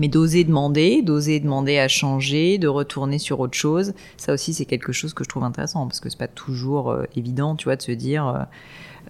mais 0.00 0.08
d'oser 0.08 0.44
demander, 0.44 1.02
d'oser 1.02 1.40
demander 1.40 1.78
à 1.78 1.86
changer, 1.86 2.56
de 2.56 2.68
retourner 2.68 3.18
sur 3.18 3.38
autre 3.38 3.56
chose, 3.56 3.92
ça 4.16 4.32
aussi 4.32 4.54
c'est 4.54 4.64
quelque 4.64 4.92
chose 4.92 5.12
que 5.12 5.22
je 5.22 5.28
trouve 5.28 5.44
intéressant 5.44 5.86
parce 5.86 6.00
que 6.00 6.08
c'est 6.08 6.18
pas 6.18 6.26
toujours 6.26 6.90
euh, 6.90 7.04
évident, 7.16 7.54
tu 7.54 7.64
vois, 7.64 7.76
de 7.76 7.82
se 7.82 7.92
dire. 7.92 8.26
Euh, 8.26 8.42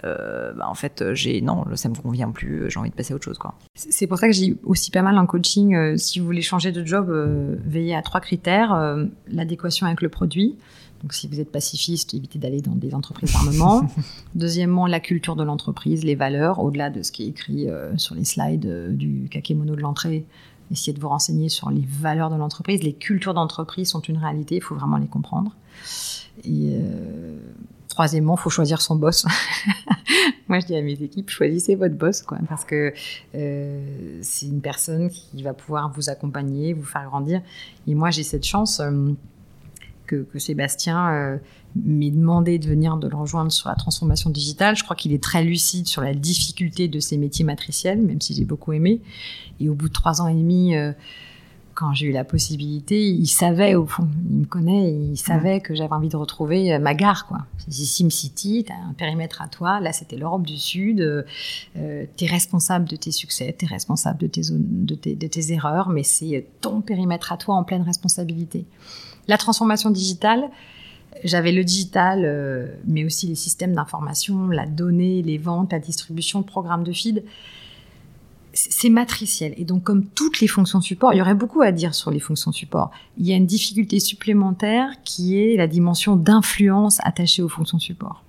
euh 0.05 0.53
bah 0.53 0.67
en 0.69 0.75
fait, 0.75 1.05
j'ai 1.13 1.43
non, 1.43 1.65
ça 1.77 1.89
me 1.89 1.95
convient 1.95 2.31
plus, 2.33 2.69
j'ai 2.69 2.81
envie 2.81 2.91
de 2.91 2.95
passer 2.95 3.13
à 3.13 3.17
autre 3.17 3.25
chose, 3.25 3.39
quoi. 3.39 3.55
C'est 3.77 4.09
pour 4.09 4.19
ça 4.19 4.27
que 4.27 4.33
j'ai 4.33 4.57
aussi 4.65 4.91
pas 4.91 5.03
mal 5.03 5.17
en 5.17 5.27
coaching. 5.27 5.77
Euh, 5.77 5.97
si 5.97 6.19
vous 6.19 6.27
voulez 6.27 6.43
changer 6.43 6.73
de 6.73 6.85
job, 6.85 7.09
veillez 7.65 7.95
à 7.95 8.03
trois 8.03 8.21
critères 8.21 8.77
l'adéquation 9.29 9.87
avec 9.87 10.03
le 10.03 10.09
produit. 10.09 10.57
Donc, 11.03 11.15
si 11.15 11.29
vous 11.29 11.41
êtes 11.41 11.51
pacifiste, 11.53 12.13
évitez 12.15 12.39
d'aller 12.39 12.61
dans 12.61 12.75
des 12.75 12.95
entreprises 12.95 13.33
d'armement. 13.33 13.89
Deuxièmement, 14.35 14.87
la 14.87 15.01
culture 15.01 15.37
de 15.37 15.45
l'entreprise, 15.45 16.05
les 16.05 16.17
valeurs, 16.17 16.59
au-delà 16.59 16.91
de 16.91 17.03
ce 17.03 17.13
qui 17.13 17.23
est 17.23 17.29
écrit 17.29 17.69
sur 17.97 18.17
les 18.17 18.25
slides 18.25 18.97
du 18.97 19.29
kakémono 19.31 19.77
de 19.77 19.81
l'entrée 19.81 20.27
essayez 20.71 20.93
de 20.93 21.01
vous 21.01 21.09
renseigner 21.09 21.49
sur 21.49 21.71
les 21.71 21.85
valeurs 21.87 22.31
de 22.31 22.37
l'entreprise. 22.37 22.83
Les 22.83 22.93
cultures 22.93 23.35
d'entreprise 23.35 23.89
sont 23.89 24.01
une 24.01 24.19
réalité, 24.19 24.57
il 24.57 24.63
faut 24.63 24.75
vraiment 24.75 24.97
les 24.97 25.07
comprendre. 25.07 25.55
Et 26.45 26.71
euh, 26.73 27.39
troisièmement, 27.89 28.37
il 28.37 28.41
faut 28.41 28.51
choisir 28.51 28.81
son 28.81 28.97
boss. 28.97 29.27
Moi, 30.49 30.61
je 30.61 30.67
dis 30.67 30.77
à 30.77 30.83
mes 30.83 31.01
équipes, 31.03 31.31
choisissez 31.31 31.75
votre 31.77 31.95
boss, 31.95 32.25
parce 32.49 32.65
que 32.65 32.93
euh, 33.35 34.19
c'est 34.23 34.47
une 34.47 34.61
personne 34.61 35.09
qui 35.11 35.43
va 35.43 35.55
pouvoir 35.55 35.93
vous 35.93 36.11
accompagner, 36.11 36.73
vous 36.73 36.85
faire 36.85 37.05
grandir. 37.05 37.41
Et 37.87 37.95
moi, 37.95 38.11
j'ai 38.11 38.25
cette 38.25 38.45
chance. 38.45 38.81
Euh, 38.81 39.13
que, 40.07 40.27
Sébastien 40.41 41.39
euh, 41.77 41.81
m'ait 41.85 42.11
demandé 42.11 42.59
de 42.59 42.67
venir 42.69 42.97
de 42.97 43.09
le 43.09 43.17
rejoindre 43.17 43.53
sur 43.53 43.69
la 43.69 43.75
transformation 43.75 44.31
digitale. 44.31 44.77
Je 44.77 44.85
crois 44.85 44.97
qu'il 44.97 45.13
est 45.13 45.23
très 45.23 45.45
lucide 45.45 45.87
sur 45.87 46.03
la 46.03 46.15
difficulté 46.15 46.89
de 46.89 47.01
ces 47.01 47.17
métiers 47.17 47.45
matriciels, 47.45 48.01
même 48.01 48.21
si 48.21 48.35
j'ai 48.35 48.45
beaucoup 48.45 48.73
aimé. 48.73 49.01
Et 49.61 49.69
au 49.69 49.75
bout 49.75 49.89
de 49.89 49.93
trois 49.93 50.23
ans 50.23 50.29
et 50.29 50.35
demi, 50.35 50.75
euh, 50.77 50.93
quand 51.81 51.95
j'ai 51.95 52.09
eu 52.09 52.13
la 52.13 52.25
possibilité, 52.25 53.09
il 53.09 53.27
savait 53.27 53.75
au 53.75 53.87
fond, 53.87 54.07
il 54.31 54.41
me 54.41 54.45
connaît, 54.45 54.93
il 54.93 55.17
savait 55.17 55.61
que 55.61 55.75
j'avais 55.75 55.95
envie 55.95 56.11
de 56.11 56.17
retrouver 56.17 56.75
euh, 56.75 56.79
ma 56.79 56.95
gare, 56.95 57.27
quoi. 57.27 57.47
C'est 57.57 57.73
SimCity, 57.73 58.65
t'as 58.69 58.75
un 58.75 58.93
périmètre 58.93 59.41
à 59.41 59.49
toi. 59.49 59.81
Là, 59.81 59.93
c'était 59.95 60.17
l'Europe 60.17 60.45
du 60.45 60.59
Sud. 60.59 61.01
Euh, 61.01 62.05
t'es 62.17 62.27
responsable 62.27 62.87
de 62.87 62.97
tes 62.97 63.13
succès, 63.13 63.55
t'es 63.57 63.65
responsable 63.65 64.19
de 64.19 64.27
tes, 64.27 64.43
de 64.51 64.95
tes, 64.95 65.15
de 65.15 65.27
tes 65.27 65.53
erreurs, 65.53 65.89
mais 65.89 66.03
c'est 66.03 66.47
ton 66.61 66.83
périmètre 66.83 67.33
à 67.33 67.39
toi 67.39 67.55
en 67.55 67.65
pleine 67.65 67.83
responsabilité. 67.83 68.67
La 69.27 69.39
transformation 69.39 69.91
digitale, 69.91 70.51
j'avais 71.25 71.53
le 71.53 71.65
digital, 71.65 72.23
euh, 72.25 72.67
mais 72.87 73.05
aussi 73.05 73.27
les 73.27 73.35
systèmes 73.35 73.75
d'information, 73.75 74.49
la 74.49 74.67
donnée, 74.67 75.23
les 75.23 75.39
ventes, 75.39 75.73
la 75.73 75.79
distribution, 75.79 76.41
le 76.41 76.45
programme 76.45 76.85
de 76.85 76.93
feed. 76.93 77.25
C'est 78.53 78.91
matriciel. 78.91 79.55
Et 79.59 79.65
donc, 79.65 79.85
comme 79.85 80.05
toutes 80.05 80.41
les 80.41 80.49
fonctions 80.49 80.81
support, 80.81 81.15
il 81.15 81.19
y 81.19 81.21
aurait 81.21 81.35
beaucoup 81.35 81.63
à 81.63 81.71
dire 81.71 81.95
sur 81.95 82.11
les 82.11 82.19
fonctions 82.19 82.51
support. 82.51 82.91
Il 83.17 83.27
y 83.27 83.33
a 83.33 83.37
une 83.37 83.47
difficulté 83.47 84.01
supplémentaire 84.01 84.91
qui 85.05 85.39
est 85.39 85.57
la 85.57 85.69
dimension 85.69 86.17
d'influence 86.17 86.99
attachée 87.05 87.43
aux 87.43 87.49
fonctions 87.49 87.79
support. 87.79 88.25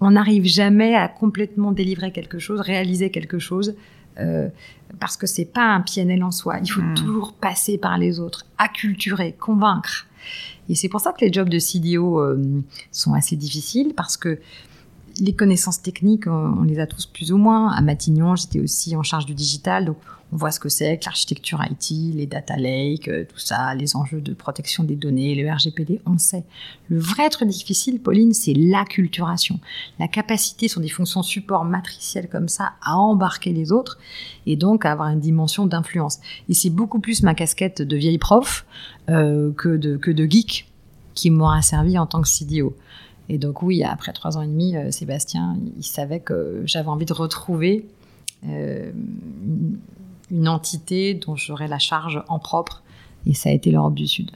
On 0.00 0.12
n'arrive 0.12 0.44
jamais 0.44 0.94
à 0.94 1.08
complètement 1.08 1.72
délivrer 1.72 2.12
quelque 2.12 2.38
chose, 2.38 2.60
réaliser 2.60 3.10
quelque 3.10 3.38
chose, 3.38 3.74
euh, 4.18 4.48
parce 5.00 5.16
que 5.16 5.26
c'est 5.26 5.46
pas 5.46 5.74
un 5.74 5.80
PNL 5.80 6.22
en 6.22 6.30
soi. 6.30 6.58
Il 6.62 6.70
faut 6.70 6.82
hmm. 6.82 6.94
toujours 6.94 7.32
passer 7.32 7.76
par 7.76 7.98
les 7.98 8.20
autres, 8.20 8.46
acculturer, 8.58 9.32
convaincre. 9.32 10.06
Et 10.68 10.74
c'est 10.74 10.88
pour 10.88 11.00
ça 11.00 11.12
que 11.12 11.24
les 11.24 11.32
jobs 11.32 11.48
de 11.48 11.58
CDO 11.58 12.20
euh, 12.20 12.62
sont 12.90 13.14
assez 13.14 13.36
difficiles 13.36 13.94
parce 13.94 14.16
que 14.16 14.38
les 15.20 15.34
connaissances 15.34 15.82
techniques, 15.82 16.26
on, 16.26 16.62
les 16.62 16.78
a 16.78 16.86
tous 16.86 17.06
plus 17.06 17.32
ou 17.32 17.38
moins. 17.38 17.70
À 17.72 17.80
Matignon, 17.80 18.36
j'étais 18.36 18.60
aussi 18.60 18.96
en 18.96 19.02
charge 19.02 19.26
du 19.26 19.34
digital, 19.34 19.84
donc 19.84 19.96
on 20.32 20.36
voit 20.36 20.50
ce 20.50 20.58
que 20.58 20.68
c'est 20.68 20.98
que 20.98 21.04
l'architecture 21.04 21.62
IT, 21.62 22.14
les 22.14 22.26
data 22.26 22.56
lakes, 22.56 23.08
euh, 23.08 23.24
tout 23.24 23.38
ça, 23.38 23.74
les 23.74 23.94
enjeux 23.94 24.20
de 24.20 24.34
protection 24.34 24.82
des 24.82 24.96
données, 24.96 25.34
le 25.36 25.48
RGPD, 25.50 26.00
on 26.04 26.18
sait. 26.18 26.44
Le 26.88 26.98
vrai 26.98 27.28
truc 27.30 27.48
difficile, 27.48 28.00
Pauline, 28.00 28.34
c'est 28.34 28.52
l'acculturation. 28.52 29.60
La 30.00 30.08
capacité 30.08 30.66
sur 30.66 30.80
des 30.80 30.88
fonctions 30.88 31.22
support 31.22 31.64
matricielles 31.64 32.28
comme 32.28 32.48
ça 32.48 32.72
à 32.82 32.96
embarquer 32.96 33.52
les 33.52 33.70
autres 33.70 33.98
et 34.46 34.56
donc 34.56 34.84
à 34.84 34.92
avoir 34.92 35.08
une 35.10 35.20
dimension 35.20 35.66
d'influence. 35.66 36.18
Et 36.48 36.54
c'est 36.54 36.70
beaucoup 36.70 36.98
plus 36.98 37.22
ma 37.22 37.34
casquette 37.34 37.82
de 37.82 37.96
vieille 37.96 38.18
prof 38.18 38.66
euh, 39.08 39.52
que, 39.52 39.76
de, 39.76 39.96
que 39.96 40.10
de 40.10 40.24
geek 40.24 40.68
qui 41.14 41.30
m'aura 41.30 41.62
servi 41.62 41.98
en 41.98 42.06
tant 42.06 42.20
que 42.20 42.28
CDO. 42.28 42.76
Et 43.28 43.38
donc 43.38 43.62
oui, 43.62 43.82
après 43.82 44.12
trois 44.12 44.36
ans 44.36 44.42
et 44.42 44.46
demi, 44.46 44.76
euh, 44.76 44.90
Sébastien, 44.90 45.56
il 45.76 45.84
savait 45.84 46.20
que 46.20 46.62
j'avais 46.64 46.88
envie 46.88 47.06
de 47.06 47.12
retrouver 47.12 47.86
euh, 48.46 48.92
une 50.30 50.48
entité 50.48 51.14
dont 51.14 51.36
j'aurais 51.36 51.68
la 51.68 51.78
charge 51.78 52.22
en 52.28 52.38
propre, 52.38 52.82
et 53.26 53.34
ça 53.34 53.48
a 53.48 53.52
été 53.52 53.70
l'Europe 53.70 53.94
du 53.94 54.06
Sud. 54.06 54.30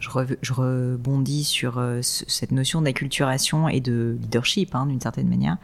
Je, 0.00 0.52
rebondis 0.52 1.44
sur 1.44 1.78
euh, 1.78 2.00
cette 2.02 2.52
notion 2.52 2.82
d'acculturation 2.82 3.68
et 3.68 3.80
de 3.80 4.16
leadership, 4.20 4.74
hein, 4.74 4.86
d'une 4.86 5.00
certaine 5.00 5.28
manière. 5.28 5.58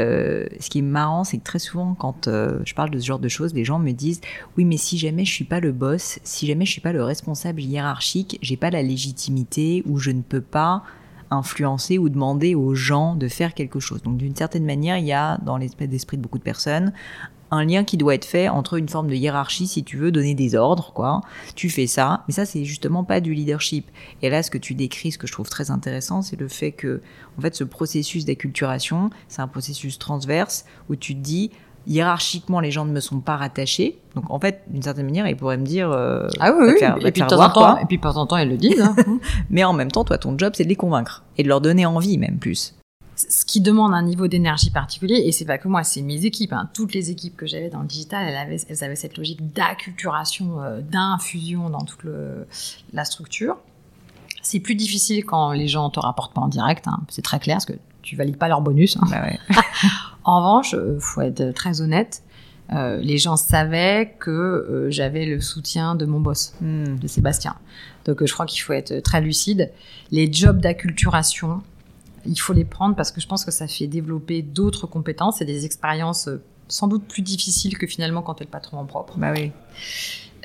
ce 0.00 0.70
qui 0.70 0.78
est 0.78 0.82
marrant, 0.82 1.22
c'est 1.22 1.38
que 1.38 1.44
très 1.44 1.58
souvent, 1.60 1.94
quand 1.94 2.28
je 2.28 2.74
parle 2.74 2.90
de 2.90 2.98
ce 2.98 3.06
genre 3.06 3.18
de 3.20 3.28
choses, 3.28 3.52
les 3.52 3.64
gens 3.64 3.78
me 3.78 3.92
disent 3.92 4.20
oui, 4.56 4.64
mais 4.64 4.76
si 4.76 4.96
jamais 4.98 5.24
je 5.24 5.32
suis 5.32 5.44
pas 5.44 5.60
le 5.60 5.70
boss, 5.70 6.18
si 6.24 6.46
jamais 6.46 6.66
je 6.66 6.72
suis 6.72 6.80
pas 6.80 6.92
le 6.92 7.04
responsable 7.04 7.60
hiérarchique, 7.60 8.38
j'ai 8.42 8.56
pas 8.56 8.70
la 8.70 8.82
légitimité 8.82 9.82
ou 9.86 9.98
je 9.98 10.10
ne 10.10 10.22
peux 10.22 10.40
pas 10.40 10.82
influencer 11.30 11.98
ou 11.98 12.08
demander 12.08 12.54
aux 12.54 12.74
gens 12.74 13.14
de 13.14 13.28
faire 13.28 13.54
quelque 13.54 13.80
chose. 13.80 14.02
Donc 14.02 14.16
d'une 14.16 14.36
certaine 14.36 14.64
manière, 14.64 14.98
il 14.98 15.06
y 15.06 15.12
a 15.12 15.38
dans 15.38 15.56
l'esprit 15.56 15.88
d'esprit 15.88 16.16
de 16.16 16.22
beaucoup 16.22 16.38
de 16.38 16.44
personnes 16.44 16.92
un 17.54 17.64
lien 17.64 17.84
qui 17.84 17.96
doit 17.96 18.14
être 18.14 18.24
fait 18.24 18.48
entre 18.48 18.78
une 18.78 18.88
forme 18.88 19.08
de 19.08 19.14
hiérarchie, 19.14 19.66
si 19.66 19.84
tu 19.84 19.96
veux, 19.96 20.10
donner 20.10 20.34
des 20.34 20.54
ordres, 20.54 20.92
quoi. 20.92 21.20
Tu 21.54 21.70
fais 21.70 21.86
ça, 21.86 22.24
mais 22.26 22.34
ça, 22.34 22.46
c'est 22.46 22.64
justement 22.64 23.04
pas 23.04 23.20
du 23.20 23.34
leadership. 23.34 23.90
Et 24.22 24.30
là, 24.30 24.42
ce 24.42 24.50
que 24.50 24.58
tu 24.58 24.74
décris, 24.74 25.12
ce 25.12 25.18
que 25.18 25.26
je 25.26 25.32
trouve 25.32 25.48
très 25.48 25.70
intéressant, 25.70 26.22
c'est 26.22 26.38
le 26.38 26.48
fait 26.48 26.72
que, 26.72 27.00
en 27.38 27.42
fait, 27.42 27.54
ce 27.54 27.64
processus 27.64 28.24
d'acculturation, 28.24 29.10
c'est 29.28 29.42
un 29.42 29.48
processus 29.48 29.98
transverse 29.98 30.64
où 30.88 30.96
tu 30.96 31.14
te 31.14 31.20
dis, 31.20 31.50
hiérarchiquement, 31.86 32.60
les 32.60 32.70
gens 32.70 32.84
ne 32.84 32.92
me 32.92 33.00
sont 33.00 33.20
pas 33.20 33.36
rattachés. 33.36 33.98
Donc, 34.14 34.30
en 34.30 34.38
fait, 34.38 34.62
d'une 34.68 34.82
certaine 34.82 35.06
manière, 35.06 35.26
ils 35.28 35.36
pourraient 35.36 35.56
me 35.56 35.66
dire. 35.66 35.90
Euh, 35.90 36.28
ah 36.40 36.52
oui, 36.52 36.66
oui. 36.68 37.06
et, 37.06 37.12
puis, 37.12 37.22
de 37.22 37.26
temps 37.26 37.40
en 37.40 37.50
temps, 37.50 37.78
et 37.78 37.86
puis, 37.86 37.98
de 37.98 38.02
temps 38.02 38.16
en 38.16 38.26
temps, 38.26 38.36
ils 38.36 38.48
le 38.48 38.56
disent. 38.56 38.80
Hein. 38.80 38.94
Mais 39.50 39.64
en 39.64 39.72
même 39.72 39.90
temps, 39.90 40.04
toi, 40.04 40.18
ton 40.18 40.36
job, 40.38 40.52
c'est 40.56 40.64
de 40.64 40.68
les 40.68 40.76
convaincre 40.76 41.24
et 41.36 41.42
de 41.42 41.48
leur 41.48 41.60
donner 41.60 41.86
envie, 41.86 42.18
même 42.18 42.38
plus. 42.38 42.74
Ce 43.16 43.44
qui 43.44 43.60
demande 43.60 43.94
un 43.94 44.02
niveau 44.02 44.26
d'énergie 44.26 44.70
particulier, 44.70 45.22
et 45.24 45.30
c'est 45.30 45.44
pas 45.44 45.58
que 45.58 45.68
moi, 45.68 45.84
c'est 45.84 46.02
mes 46.02 46.24
équipes. 46.24 46.52
Hein. 46.52 46.68
Toutes 46.74 46.94
les 46.94 47.10
équipes 47.10 47.36
que 47.36 47.46
j'avais 47.46 47.70
dans 47.70 47.80
le 47.80 47.86
digital, 47.86 48.26
elles 48.26 48.36
avaient, 48.36 48.60
elles 48.68 48.84
avaient 48.84 48.96
cette 48.96 49.16
logique 49.16 49.52
d'acculturation, 49.52 50.60
euh, 50.62 50.80
d'infusion 50.80 51.70
dans 51.70 51.82
toute 51.82 52.02
le, 52.02 52.46
la 52.92 53.04
structure. 53.04 53.56
C'est 54.42 54.60
plus 54.60 54.74
difficile 54.74 55.24
quand 55.24 55.52
les 55.52 55.68
gens 55.68 55.90
te 55.90 56.00
rapportent 56.00 56.34
pas 56.34 56.40
en 56.40 56.48
direct. 56.48 56.88
Hein. 56.88 57.00
C'est 57.08 57.22
très 57.22 57.38
clair, 57.38 57.56
parce 57.56 57.66
que 57.66 57.74
tu 58.04 58.16
valides 58.16 58.36
pas 58.36 58.48
leur 58.48 58.60
bonus. 58.60 58.96
Hein. 58.96 59.06
Bah 59.10 59.24
en 60.24 60.38
revanche, 60.38 60.74
euh, 60.74 60.98
faut 61.00 61.22
être 61.22 61.52
très 61.52 61.80
honnête. 61.80 62.22
Euh, 62.72 62.98
les 62.98 63.18
gens 63.18 63.36
savaient 63.36 64.14
que 64.18 64.30
euh, 64.30 64.90
j'avais 64.90 65.26
le 65.26 65.40
soutien 65.40 65.96
de 65.96 66.06
mon 66.06 66.20
boss, 66.20 66.54
hmm. 66.60 66.96
de 66.96 67.06
Sébastien. 67.08 67.56
Donc 68.04 68.24
je 68.24 68.32
crois 68.32 68.46
qu'il 68.46 68.60
faut 68.60 68.72
être 68.72 69.00
très 69.00 69.20
lucide. 69.20 69.70
Les 70.10 70.32
jobs 70.32 70.60
d'acculturation, 70.60 71.62
il 72.26 72.38
faut 72.38 72.52
les 72.52 72.64
prendre 72.64 72.94
parce 72.94 73.10
que 73.10 73.20
je 73.20 73.26
pense 73.26 73.44
que 73.44 73.50
ça 73.50 73.66
fait 73.66 73.86
développer 73.86 74.42
d'autres 74.42 74.86
compétences 74.86 75.40
et 75.40 75.44
des 75.44 75.64
expériences 75.64 76.28
sans 76.68 76.88
doute 76.88 77.04
plus 77.06 77.22
difficiles 77.22 77.76
que 77.76 77.86
finalement 77.86 78.22
quand 78.22 78.34
t'es 78.34 78.44
le 78.44 78.50
patron 78.50 78.78
en 78.78 78.86
propre. 78.86 79.18
Bah 79.18 79.32
oui. 79.32 79.50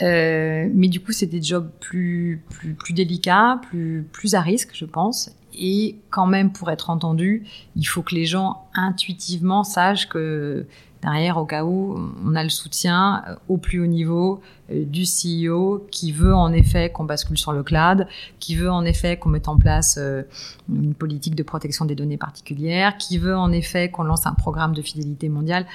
mais 0.02 0.88
du 0.88 1.02
coup, 1.02 1.12
c'est 1.12 1.26
des 1.26 1.42
jobs 1.42 1.70
plus, 1.80 2.42
plus, 2.50 2.74
plus 2.74 2.94
délicats, 2.94 3.62
plus, 3.70 4.08
plus 4.12 4.36
à 4.36 4.42
risque, 4.42 4.72
je 4.74 4.86
pense. 4.86 5.32
Et 5.60 5.98
quand 6.10 6.26
même, 6.26 6.52
pour 6.52 6.72
être 6.72 6.90
entendu, 6.90 7.46
il 7.76 7.84
faut 7.84 8.02
que 8.02 8.16
les 8.16 8.26
gens 8.26 8.66
intuitivement 8.74 9.64
sachent 9.64 10.08
que 10.08 10.66
derrière, 11.02 11.38
au 11.38 11.46
cas 11.46 11.64
où, 11.64 12.12
on 12.26 12.36
a 12.36 12.44
le 12.44 12.50
soutien 12.50 13.24
euh, 13.28 13.36
au 13.48 13.58
plus 13.58 13.82
haut 13.82 13.88
niveau 13.88 14.42
euh, 14.72 14.86
du 14.86 15.04
CEO 15.04 15.86
qui 15.92 16.12
veut 16.12 16.34
en 16.34 16.52
effet 16.54 16.90
qu'on 16.92 17.04
bascule 17.04 17.38
sur 17.38 17.52
le 17.52 17.64
cloud, 17.64 18.08
qui 18.40 18.56
veut 18.56 18.72
en 18.72 18.86
effet 18.86 19.18
qu'on 19.18 19.30
mette 19.30 19.48
en 19.48 19.58
place 19.58 19.98
euh, 19.98 20.24
une 20.70 20.94
politique 20.94 21.36
de 21.36 21.44
protection 21.44 21.86
des 21.86 21.96
données 21.96 22.18
particulières, 22.18 22.98
qui 22.98 23.18
veut 23.18 23.36
en 23.36 23.52
effet 23.52 23.90
qu'on 23.90 24.04
lance 24.04 24.26
un 24.26 24.34
programme 24.34 24.74
de 24.74 24.82
fidélité 24.82 25.30
mondiale. 25.30 25.66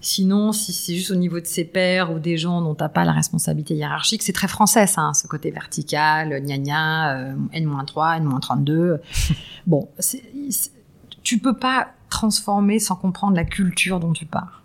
Sinon, 0.00 0.52
si 0.52 0.72
c'est 0.72 0.94
juste 0.94 1.10
au 1.10 1.16
niveau 1.16 1.40
de 1.40 1.46
ses 1.46 1.64
pairs 1.64 2.12
ou 2.12 2.18
des 2.18 2.36
gens 2.36 2.60
dont 2.60 2.74
t'as 2.74 2.88
pas 2.88 3.04
la 3.04 3.12
responsabilité 3.12 3.74
hiérarchique, 3.74 4.22
c'est 4.22 4.32
très 4.32 4.48
français, 4.48 4.86
ça, 4.86 5.00
hein, 5.00 5.14
ce 5.14 5.26
côté 5.26 5.50
vertical, 5.50 6.40
gna 6.42 6.58
gna, 6.58 7.16
euh, 7.16 7.34
N-3, 7.52 8.18
N-32. 8.18 8.98
bon, 9.66 9.88
tu 11.22 11.38
peux 11.38 11.56
pas 11.56 11.88
transformer 12.10 12.78
sans 12.78 12.94
comprendre 12.94 13.36
la 13.36 13.44
culture 13.44 13.98
dont 13.98 14.12
tu 14.12 14.26
pars. 14.26 14.62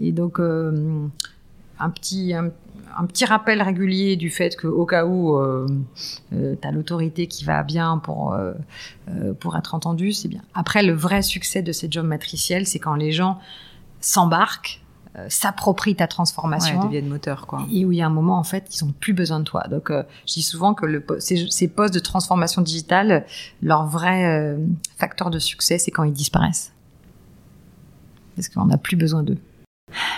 Et 0.00 0.12
donc, 0.12 0.38
euh, 0.40 1.06
un 1.78 1.90
petit, 1.90 2.34
un, 2.34 2.50
petit 3.06 3.24
rappel 3.24 3.62
régulier 3.62 4.16
du 4.16 4.28
fait 4.28 4.56
que 4.56 4.66
au 4.66 4.84
cas 4.84 5.06
où 5.06 5.36
euh, 5.36 5.66
euh 6.32 6.56
tu 6.60 6.68
as 6.68 6.72
l'autorité 6.72 7.26
qui 7.26 7.44
va 7.44 7.62
bien 7.62 7.98
pour, 7.98 8.36
pour 9.40 9.56
être 9.56 9.74
entendu, 9.74 10.12
c'est 10.12 10.28
bien. 10.28 10.42
Après, 10.52 10.82
le 10.82 10.92
vrai 10.92 11.22
succès 11.22 11.62
de 11.62 11.72
ces 11.72 11.88
jobs 11.90 12.06
matriciels, 12.06 12.66
c'est 12.66 12.80
quand 12.80 12.96
les 12.96 13.12
gens 13.12 13.38
s'embarquent, 14.00 14.82
euh, 15.16 15.26
s'approprient 15.28 15.96
ta 15.96 16.06
transformation. 16.06 16.78
Ouais, 16.78 16.84
deviennent 16.84 17.08
moteur, 17.08 17.46
quoi. 17.46 17.66
Et 17.72 17.84
où 17.84 17.92
il 17.92 17.98
y 17.98 18.02
a 18.02 18.06
un 18.06 18.10
moment, 18.10 18.38
en 18.38 18.44
fait, 18.44 18.74
ils 18.74 18.84
ont 18.84 18.92
plus 18.92 19.14
besoin 19.14 19.40
de 19.40 19.44
toi. 19.44 19.64
Donc, 19.68 19.90
euh, 19.90 20.02
je 20.26 20.34
dis 20.34 20.42
souvent 20.42 20.74
que 20.74 20.86
le, 20.86 21.04
ces, 21.18 21.46
ces, 21.50 21.66
postes 21.66 21.94
de 21.94 21.98
transformation 21.98 22.62
digitale, 22.62 23.24
leur 23.62 23.86
vrai 23.86 24.26
euh, 24.26 24.58
facteur 24.98 25.30
de 25.30 25.38
succès, 25.38 25.78
c'est 25.78 25.90
quand 25.90 26.04
ils 26.04 26.12
disparaissent. 26.12 26.72
Parce 28.36 28.48
qu'on 28.48 28.66
n'a 28.66 28.76
plus 28.76 28.96
besoin 28.96 29.22
d'eux. 29.22 29.38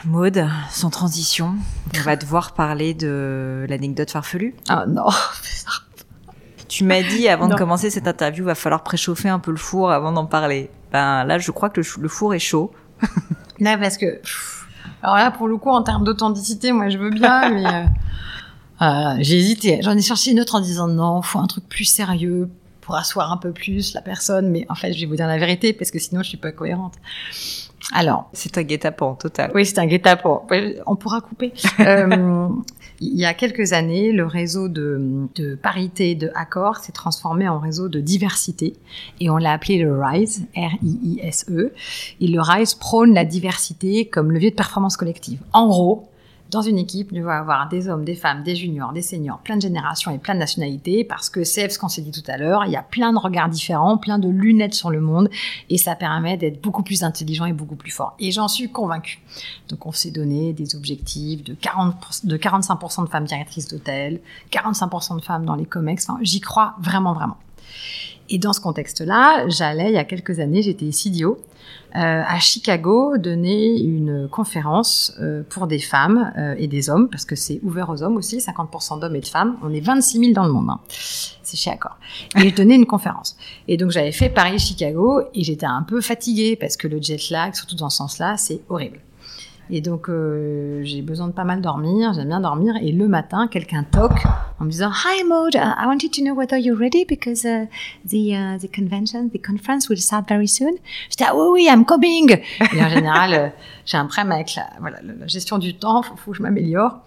Maude, 0.05 0.47
sans 0.71 0.91
transition, 0.91 1.55
on 1.97 2.03
va 2.03 2.17
devoir 2.17 2.53
parler 2.53 2.93
de 2.93 3.67
l'anecdote 3.69 4.11
farfelue. 4.11 4.55
Ah 4.69 4.85
non 4.87 5.07
Tu 6.69 6.85
m'as 6.85 7.03
dit 7.03 7.29
avant 7.29 7.49
de 7.49 7.55
commencer 7.55 7.91
cette 7.91 8.07
interview, 8.07 8.45
va 8.45 8.55
falloir 8.55 8.83
préchauffer 8.83 9.29
un 9.29 9.39
peu 9.39 9.51
le 9.51 9.57
four 9.57 9.91
avant 9.91 10.13
d'en 10.13 10.27
parler. 10.27 10.71
Ben 10.93 11.25
là, 11.25 11.39
je 11.39 11.51
crois 11.51 11.71
que 11.71 11.81
le 11.81 12.09
four 12.09 12.35
est 12.35 12.39
chaud. 12.39 12.73
Là, 13.61 13.79
parce 13.79 13.97
que. 13.97 14.21
alors 15.03 15.17
là, 15.17 15.31
pour 15.31 15.49
le 15.49 15.57
coup, 15.57 15.71
en 15.71 15.83
termes 15.83 16.05
d'authenticité, 16.05 16.73
moi, 16.73 16.89
je 16.89 16.99
veux 16.99 17.11
bien, 17.11 17.51
mais. 17.55 17.67
Euh, 17.67 17.85
euh, 18.83 19.17
j'ai 19.21 19.39
hésité. 19.39 19.81
J'en 19.83 19.97
ai 19.97 20.01
cherché 20.01 20.31
une 20.31 20.41
autre 20.41 20.55
en 20.55 20.61
disant 20.61 20.89
non, 20.89 21.21
faut 21.21 21.39
un 21.39 21.47
truc 21.47 21.69
plus 21.69 21.85
sérieux 21.85 22.49
pour 22.91 22.99
asseoir 22.99 23.31
un 23.31 23.37
peu 23.37 23.53
plus 23.53 23.95
la 23.95 24.01
personne. 24.01 24.51
Mais 24.51 24.67
en 24.69 24.75
fait, 24.75 24.93
je 24.93 25.01
vais 25.01 25.07
vous 25.07 25.15
dire 25.15 25.29
la 25.29 25.39
vérité 25.39 25.73
parce 25.73 25.93
que 25.93 26.01
sinon, 26.01 26.25
je 26.25 26.29
suis 26.31 26.39
pas 26.39 26.51
cohérente. 26.51 26.95
Alors. 27.93 28.29
C'est 28.33 28.59
un 28.59 28.63
guet-apens 28.63 29.15
total. 29.15 29.53
Oui, 29.55 29.65
c'est 29.65 29.79
un 29.79 29.87
guet-apens. 29.87 30.43
On 30.87 30.97
pourra 30.97 31.21
couper. 31.21 31.53
euh, 31.81 32.49
il 33.01 33.17
y 33.17 33.25
a 33.25 33.33
quelques 33.33 33.73
années, 33.75 34.11
le 34.11 34.27
réseau 34.27 34.69
de, 34.69 35.29
de 35.37 35.55
parité 35.55 36.17
de 36.17 36.33
Accor 36.35 36.79
s'est 36.79 36.91
transformé 36.91 37.49
en 37.49 37.61
réseau 37.61 37.89
de 37.89 38.01
diversité 38.01 38.75
et 39.21 39.31
on 39.31 39.37
l'a 39.37 39.53
appelé 39.53 39.79
le 39.79 39.97
RISE, 39.97 40.49
R-I-I-S-E. 40.57 41.73
Et 42.21 42.27
le 42.27 42.41
RISE 42.41 42.75
prône 42.75 43.15
la 43.15 43.25
diversité 43.25 44.07
comme 44.07 44.33
levier 44.33 44.51
de 44.51 44.57
performance 44.57 44.97
collective. 44.97 45.41
En 45.53 45.69
gros, 45.69 46.09
dans 46.51 46.63
une 46.63 46.79
équipe, 46.79 47.11
il 47.13 47.23
va 47.23 47.39
avoir 47.39 47.69
des 47.69 47.89
hommes, 47.89 48.05
des 48.05 48.17
femmes, 48.17 48.43
des 48.43 48.57
juniors, 48.57 48.93
des 48.93 49.03
seniors, 49.03 49.39
plein 49.39 49.57
de 49.57 49.63
générations 49.63 50.11
et 50.11 50.19
plein 50.19 50.35
de 50.35 50.41
nationalités, 50.41 51.05
parce 51.05 51.31
que 51.31 51.45
c'est 51.45 51.69
ce 51.69 51.79
qu'on 51.79 51.89
s'est 51.89 52.03
dit 52.03 52.11
tout 52.11 52.29
à 52.29 52.37
l'heure, 52.37 52.65
il 52.67 52.73
y 52.73 52.77
a 52.77 52.83
plein 52.83 53.13
de 53.13 53.19
regards 53.19 53.49
différents, 53.49 53.99
plein 53.99 54.19
de 54.19 54.29
lunettes 54.29 54.75
sur 54.75 54.91
le 54.91 55.01
monde, 55.01 55.31
et 55.69 55.79
ça 55.79 55.95
permet 55.95 56.37
d'être 56.37 56.61
beaucoup 56.61 56.83
plus 56.83 57.05
intelligent 57.05 57.45
et 57.45 57.53
beaucoup 57.53 57.77
plus 57.77 57.93
fort. 57.93 58.17
Et 58.19 58.33
j'en 58.33 58.49
suis 58.49 58.69
convaincue. 58.71 59.21
Donc 59.69 59.87
on 59.87 59.93
s'est 59.93 60.11
donné 60.11 60.53
des 60.53 60.75
objectifs 60.75 61.45
de, 61.45 61.55
40, 61.55 62.27
de 62.27 62.37
45% 62.37 63.05
de 63.05 63.09
femmes 63.09 63.25
directrices 63.25 63.69
d'hôtel, 63.69 64.21
45% 64.51 65.17
de 65.17 65.23
femmes 65.23 65.45
dans 65.45 65.55
les 65.55 65.67
COMEX, 65.67 66.09
j'y 66.23 66.41
crois 66.41 66.75
vraiment, 66.81 67.13
vraiment. 67.13 67.37
Et 68.29 68.39
dans 68.39 68.53
ce 68.53 68.61
contexte-là, 68.61 69.49
j'allais, 69.49 69.91
il 69.91 69.95
y 69.95 69.99
a 69.99 70.05
quelques 70.05 70.39
années, 70.41 70.63
j'étais 70.63 70.91
CDO, 70.93 71.39
à 71.93 72.39
Chicago, 72.39 73.17
donner 73.19 73.81
une 73.81 74.29
conférence 74.29 75.13
euh, 75.21 75.43
pour 75.49 75.67
des 75.67 75.79
femmes 75.79 76.33
euh, 76.39 76.55
et 76.59 76.69
des 76.69 76.89
hommes, 76.89 77.09
parce 77.09 77.25
que 77.25 77.35
c'est 77.35 77.61
ouvert 77.63 77.91
aux 77.91 78.03
hommes 78.03 78.17
aussi, 78.17 78.39
50% 78.39 79.01
d'hommes 79.01 79.17
et 79.17 79.21
de 79.21 79.27
femmes. 79.27 79.57
On 79.63 79.73
est 79.73 79.81
26 79.81 80.19
000 80.19 80.33
dans 80.33 80.45
le 80.45 80.53
monde. 80.53 80.71
Hein. 80.71 80.81
C'est 80.89 81.57
chez 81.57 81.71
Accor. 81.71 81.97
Et 82.37 82.51
je 82.51 82.55
donnais 82.55 82.77
une 82.77 82.87
conférence. 82.87 83.37
Et 83.67 83.77
donc 83.77 83.91
j'avais 83.91 84.13
fait 84.13 84.29
Paris-Chicago 84.29 85.23
et 85.35 85.43
j'étais 85.43 85.67
un 85.67 85.83
peu 85.83 86.01
fatiguée, 86.01 86.57
parce 86.57 86.77
que 86.77 86.87
le 86.87 87.01
jet 87.01 87.31
lag, 87.31 87.55
surtout 87.55 87.77
dans 87.77 87.91
ce 87.91 87.99
sens-là, 87.99 88.37
c'est 88.37 88.61
horrible. 88.69 89.01
Et 89.73 89.81
donc, 89.81 90.09
euh, 90.09 90.81
j'ai 90.83 91.01
besoin 91.01 91.29
de 91.29 91.33
pas 91.33 91.45
mal 91.45 91.61
dormir, 91.61 92.13
j'aime 92.13 92.29
bien 92.29 92.41
dormir. 92.41 92.75
Et 92.83 92.91
le 92.91 93.07
matin, 93.07 93.47
quelqu'un 93.47 93.85
toque 93.85 94.25
en 94.59 94.65
me 94.65 94.71
disant 94.71 94.91
Hi 94.91 95.23
Maud, 95.25 95.55
uh, 95.55 95.59
I 95.59 95.87
wanted 95.87 96.11
to 96.13 96.23
know 96.23 96.35
whether 96.35 96.59
you're 96.59 96.79
ready 96.79 97.05
because 97.05 97.45
uh, 97.45 97.67
the, 98.05 98.35
uh, 98.35 98.59
the 98.59 98.69
convention, 98.69 99.29
the 99.33 99.41
conference 99.41 99.89
will 99.89 100.01
start 100.01 100.29
very 100.29 100.49
soon. 100.49 100.73
J'étais 101.09 101.25
ah 101.29 101.37
oui, 101.37 101.47
oui, 101.53 101.69
I'm 101.71 101.85
coming. 101.85 102.41
Et 102.75 102.83
en 102.83 102.89
général, 102.89 103.33
euh, 103.33 103.49
j'ai 103.87 103.97
un 103.97 104.07
problème 104.07 104.33
avec 104.33 104.55
la, 104.57 104.67
voilà, 104.81 104.99
la 105.03 105.27
gestion 105.29 105.59
du 105.59 105.75
temps, 105.75 106.03
faut, 106.03 106.17
faut 106.17 106.31
que 106.33 106.37
je 106.39 106.43
m'améliore. 106.43 107.01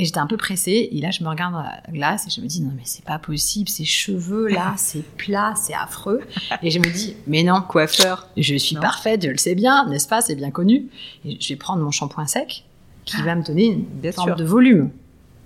Et 0.00 0.06
j'étais 0.06 0.18
un 0.18 0.26
peu 0.26 0.38
pressée. 0.38 0.88
Et 0.92 1.00
là, 1.00 1.10
je 1.10 1.22
me 1.22 1.28
regarde 1.28 1.52
dans 1.52 1.62
la 1.62 1.82
glace 1.90 2.26
et 2.26 2.30
je 2.30 2.40
me 2.40 2.46
dis, 2.46 2.62
non, 2.62 2.72
mais 2.74 2.84
c'est 2.84 3.04
pas 3.04 3.18
possible. 3.18 3.68
Ces 3.68 3.84
cheveux 3.84 4.48
là, 4.48 4.72
c'est 4.78 5.04
plat, 5.16 5.52
c'est 5.56 5.74
affreux. 5.74 6.22
Et 6.62 6.70
je 6.70 6.78
me 6.78 6.90
dis, 6.90 7.16
mais 7.26 7.42
non, 7.42 7.60
coiffeur, 7.60 8.26
je 8.36 8.54
suis 8.56 8.76
parfaite, 8.76 9.22
je 9.22 9.28
le 9.28 9.36
sais 9.36 9.54
bien, 9.54 9.86
n'est-ce 9.88 10.08
pas? 10.08 10.22
C'est 10.22 10.36
bien 10.36 10.50
connu. 10.50 10.86
Et 11.26 11.36
je 11.38 11.48
vais 11.50 11.56
prendre 11.56 11.82
mon 11.82 11.90
shampoing 11.90 12.26
sec 12.26 12.64
qui 13.04 13.16
Ah, 13.18 13.24
va 13.24 13.34
me 13.34 13.42
donner 13.42 13.66
une 13.66 14.12
forme 14.12 14.36
de 14.36 14.44
volume. 14.44 14.90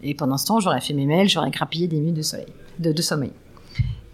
Et 0.05 0.15
pendant 0.15 0.37
ce 0.37 0.47
temps, 0.47 0.61
j'aurais 0.61 0.81
fait 0.81 0.95
mes 0.95 1.07
mails, 1.07 1.29
j'aurais 1.29 1.51
grappillé 1.51 1.89
des 1.89 1.99
minutes 1.99 2.17
de, 2.17 2.23
soleil, 2.23 2.47
de, 2.79 2.93
de 2.93 3.03
sommeil. 3.03 3.33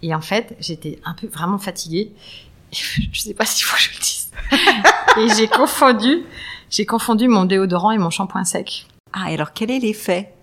Et 0.01 0.15
en 0.15 0.21
fait, 0.21 0.55
j'étais 0.59 0.99
un 1.05 1.13
peu 1.13 1.27
vraiment 1.27 1.59
fatiguée. 1.59 2.11
Je 2.71 3.19
sais 3.19 3.33
pas 3.33 3.45
s'il 3.45 3.65
faut 3.65 3.75
que 3.75 3.81
je 3.83 3.89
le 3.91 3.99
dise. 3.99 4.31
et 5.17 5.35
j'ai 5.35 5.47
confondu, 5.47 6.23
j'ai 6.69 6.85
confondu 6.85 7.27
mon 7.27 7.43
déodorant 7.43 7.91
et 7.91 7.97
mon 7.97 8.09
shampoing 8.09 8.45
sec. 8.45 8.87
Ah, 9.13 9.31
et 9.31 9.35
alors 9.35 9.53
quel 9.53 9.71
est 9.71 9.79
l'effet? 9.79 10.33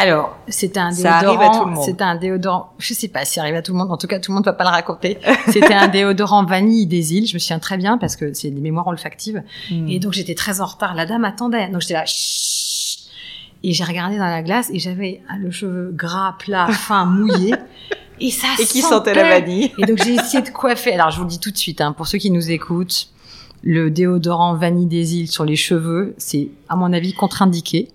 Alors, 0.00 0.38
c'était 0.46 0.78
un 0.78 0.92
Ça 0.92 1.16
arrive 1.16 1.30
déodorant. 1.30 1.50
à 1.50 1.58
tout 1.58 1.64
le 1.64 1.74
monde. 1.74 1.84
C'était 1.84 2.04
un 2.04 2.14
déodorant. 2.14 2.72
Je 2.78 2.94
sais 2.94 3.08
pas 3.08 3.24
si 3.24 3.40
arrive 3.40 3.56
à 3.56 3.62
tout 3.62 3.72
le 3.72 3.78
monde. 3.78 3.90
En 3.90 3.96
tout 3.96 4.06
cas, 4.06 4.20
tout 4.20 4.30
le 4.30 4.36
monde 4.36 4.44
va 4.44 4.52
pas 4.52 4.62
le 4.62 4.70
raconter. 4.70 5.18
C'était 5.48 5.74
un 5.74 5.88
déodorant 5.88 6.44
vanille 6.44 6.86
des 6.86 7.14
îles. 7.14 7.26
Je 7.26 7.34
me 7.34 7.40
souviens 7.40 7.58
très 7.58 7.76
bien 7.76 7.98
parce 7.98 8.14
que 8.14 8.32
c'est 8.32 8.50
des 8.50 8.60
mémoires 8.60 8.86
olfactives. 8.86 9.42
Hmm. 9.72 9.88
Et 9.88 9.98
donc, 9.98 10.12
j'étais 10.12 10.36
très 10.36 10.60
en 10.60 10.66
retard. 10.66 10.94
La 10.94 11.04
dame 11.04 11.24
attendait. 11.24 11.68
Donc, 11.70 11.80
j'étais 11.80 11.94
là. 11.94 12.04
Chut. 12.06 13.00
Et 13.64 13.72
j'ai 13.72 13.82
regardé 13.82 14.18
dans 14.18 14.26
la 14.26 14.42
glace 14.42 14.70
et 14.72 14.78
j'avais 14.78 15.20
ah, 15.28 15.36
le 15.36 15.50
cheveu 15.50 15.90
gras, 15.92 16.36
plat, 16.38 16.68
fin, 16.70 17.04
mouillé. 17.04 17.56
Et 18.20 18.30
ça 18.30 18.46
Et 18.60 18.66
qui 18.66 18.82
sentait 18.82 19.14
la 19.14 19.28
vanille 19.28 19.72
Et 19.78 19.84
donc, 19.84 19.98
j'ai 19.98 20.14
essayé 20.14 20.44
de 20.44 20.50
coiffer. 20.50 20.94
Alors, 20.94 21.10
je 21.10 21.18
vous 21.18 21.24
le 21.24 21.30
dis 21.30 21.40
tout 21.40 21.50
de 21.50 21.58
suite, 21.58 21.80
hein, 21.80 21.90
pour 21.92 22.06
ceux 22.06 22.18
qui 22.18 22.30
nous 22.30 22.52
écoutent, 22.52 23.08
le 23.62 23.90
déodorant 23.90 24.54
vanille 24.54 24.86
des 24.86 25.16
îles 25.16 25.28
sur 25.30 25.44
les 25.44 25.56
cheveux, 25.56 26.14
c'est, 26.18 26.48
à 26.68 26.76
mon 26.76 26.92
avis, 26.92 27.12
contre-indiqué. 27.12 27.88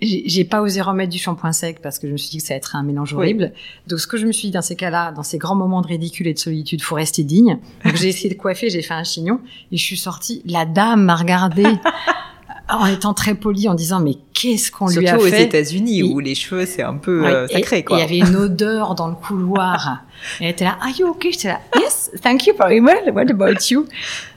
J'ai 0.00 0.44
pas 0.44 0.62
osé 0.62 0.80
remettre 0.80 1.10
du 1.10 1.18
shampoing 1.18 1.50
sec 1.52 1.80
parce 1.82 1.98
que 1.98 2.06
je 2.06 2.12
me 2.12 2.16
suis 2.16 2.30
dit 2.30 2.36
que 2.38 2.44
ça 2.44 2.54
allait 2.54 2.58
être 2.58 2.76
un 2.76 2.84
mélange 2.84 3.12
Oui. 3.14 3.18
horrible. 3.18 3.52
Donc, 3.88 3.98
ce 3.98 4.06
que 4.06 4.16
je 4.16 4.26
me 4.26 4.32
suis 4.32 4.46
dit 4.48 4.52
dans 4.52 4.62
ces 4.62 4.76
cas-là, 4.76 5.10
dans 5.10 5.24
ces 5.24 5.38
grands 5.38 5.56
moments 5.56 5.82
de 5.82 5.88
ridicule 5.88 6.28
et 6.28 6.34
de 6.34 6.38
solitude, 6.38 6.82
faut 6.82 6.94
rester 6.94 7.24
digne. 7.24 7.58
Donc, 7.84 7.96
j'ai 7.96 8.06
essayé 8.08 8.30
de 8.32 8.38
coiffer, 8.38 8.70
j'ai 8.70 8.82
fait 8.82 8.94
un 8.94 9.02
chignon 9.02 9.40
et 9.72 9.76
je 9.76 9.82
suis 9.82 9.96
sortie. 9.96 10.40
La 10.46 10.66
dame 10.66 11.02
m'a 11.04 11.16
regardée 11.16 11.64
en 12.70 12.86
étant 12.86 13.14
très 13.14 13.34
polie, 13.34 13.68
en 13.68 13.74
disant 13.74 14.00
mais 14.00 14.16
qu'est-ce 14.34 14.70
qu'on 14.70 14.86
lui 14.88 14.94
Surtout 14.94 15.08
a 15.10 15.16
aux 15.18 15.20
fait 15.30 15.44
États-Unis 15.44 16.00
Et- 16.00 16.02
où 16.02 16.20
les 16.20 16.34
cheveux 16.34 16.66
c'est 16.66 16.82
un 16.82 16.94
peu 16.96 17.22
Ouais, 17.22 17.32
euh, 17.32 17.46
et- 17.48 17.54
sacré 17.54 17.78
et 17.78 17.84
quoi. 17.84 17.96
Il 17.96 18.00
y 18.00 18.02
avait 18.02 18.18
une 18.30 18.36
odeur 18.36 18.94
dans 18.94 19.08
le 19.08 19.14
couloir. 19.14 20.02
Elle 20.40 20.48
était 20.48 20.64
là, 20.64 20.76
Are 20.80 20.90
you 20.98 21.06
okay? 21.08 21.32
J'étais 21.32 21.48
là, 21.48 21.60
Yes, 21.76 22.10
thank 22.22 22.46
you 22.46 22.54
very 22.58 22.80
well. 22.80 23.10
What 23.14 23.30
about 23.30 23.58
you? 23.70 23.86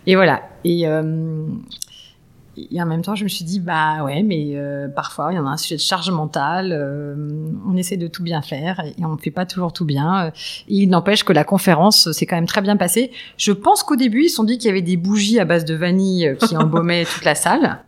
Et 0.07 0.15
voilà. 0.15 0.41
Et, 0.63 0.87
euh, 0.87 1.43
et 2.57 2.81
en 2.81 2.85
même 2.85 3.01
temps, 3.01 3.15
je 3.15 3.23
me 3.23 3.29
suis 3.29 3.45
dit, 3.45 3.59
bah 3.59 4.03
ouais, 4.03 4.23
mais 4.23 4.51
euh, 4.55 4.87
parfois, 4.89 5.29
il 5.31 5.35
y 5.35 5.39
en 5.39 5.47
a 5.47 5.49
un 5.51 5.57
sujet 5.57 5.77
de 5.77 5.81
charge 5.81 6.11
mentale. 6.11 6.71
euh, 6.73 7.15
on 7.67 7.75
essaie 7.77 7.97
de 7.97 8.07
tout 8.07 8.23
bien 8.23 8.41
faire 8.41 8.81
et 8.85 9.03
on 9.05 9.13
ne 9.15 9.17
fait 9.17 9.31
pas 9.31 9.45
toujours 9.45 9.71
tout 9.73 9.85
bien. 9.85 10.27
Et 10.27 10.31
il 10.67 10.87
n'empêche 10.89 11.23
que 11.23 11.33
la 11.33 11.43
conférence 11.45 12.11
s'est 12.11 12.25
quand 12.25 12.35
même 12.35 12.45
très 12.47 12.61
bien 12.61 12.75
passée. 12.77 13.11
Je 13.37 13.51
pense 13.53 13.83
qu'au 13.83 13.95
début, 13.95 14.25
ils 14.25 14.29
se 14.29 14.35
sont 14.35 14.43
dit 14.43 14.57
qu'il 14.57 14.67
y 14.67 14.71
avait 14.71 14.81
des 14.81 14.97
bougies 14.97 15.39
à 15.39 15.45
base 15.45 15.65
de 15.65 15.73
vanille 15.75 16.27
euh, 16.27 16.35
qui 16.35 16.55
embaumaient 16.57 17.05
toute 17.05 17.23
la 17.25 17.35
salle. 17.35 17.79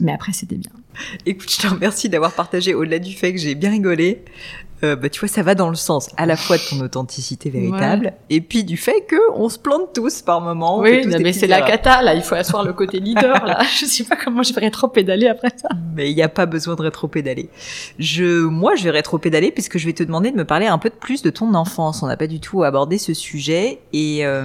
Mais 0.00 0.12
après, 0.12 0.32
c'était 0.32 0.56
bien. 0.56 0.70
Écoute, 1.26 1.50
je 1.50 1.58
te 1.58 1.66
remercie 1.66 2.08
d'avoir 2.08 2.32
partagé 2.32 2.74
au-delà 2.74 2.98
du 2.98 3.12
fait 3.12 3.32
que 3.32 3.38
j'ai 3.38 3.54
bien 3.54 3.70
rigolé. 3.70 4.24
Euh, 4.82 4.96
bah, 4.96 5.08
tu 5.10 5.20
vois, 5.20 5.28
ça 5.28 5.42
va 5.42 5.54
dans 5.54 5.68
le 5.68 5.74
sens 5.74 6.08
à 6.16 6.24
la 6.26 6.36
fois 6.36 6.56
de 6.56 6.62
ton 6.68 6.80
authenticité 6.84 7.50
véritable 7.50 8.14
et 8.30 8.40
puis 8.40 8.64
du 8.64 8.76
fait 8.76 9.02
que 9.06 9.16
on 9.34 9.48
se 9.48 9.58
plante 9.58 9.92
tous 9.94 10.22
par 10.22 10.40
moment. 10.40 10.78
Oui, 10.80 11.06
non, 11.06 11.18
mais 11.20 11.32
c'est 11.32 11.46
la 11.46 11.60
cata, 11.62 12.02
là. 12.02 12.14
Il 12.14 12.22
faut 12.22 12.34
asseoir 12.34 12.64
le 12.64 12.72
côté 12.72 12.98
leader, 13.00 13.44
là. 13.44 13.58
Je 13.78 13.84
sais 13.84 14.04
pas 14.04 14.16
comment 14.16 14.42
je 14.42 14.52
vais 14.54 14.60
rétro-pédaler 14.62 15.28
après 15.28 15.50
ça. 15.56 15.68
Mais 15.94 16.10
il 16.10 16.14
n'y 16.14 16.22
a 16.22 16.28
pas 16.28 16.46
besoin 16.46 16.76
de 16.76 16.82
rétro-pédaler. 16.82 17.50
Je, 17.98 18.44
moi, 18.46 18.74
je 18.76 18.84
vais 18.84 18.90
rétro-pédaler 18.90 19.50
puisque 19.52 19.78
je 19.78 19.86
vais 19.86 19.92
te 19.92 20.02
demander 20.02 20.30
de 20.30 20.36
me 20.36 20.44
parler 20.44 20.66
un 20.66 20.78
peu 20.78 20.88
de 20.88 20.94
plus 20.94 21.22
de 21.22 21.30
ton 21.30 21.54
enfance. 21.54 22.02
On 22.02 22.06
n'a 22.06 22.16
pas 22.16 22.26
du 22.26 22.40
tout 22.40 22.62
abordé 22.62 22.98
ce 22.98 23.12
sujet. 23.14 23.80
Et 23.92 24.24
euh, 24.24 24.44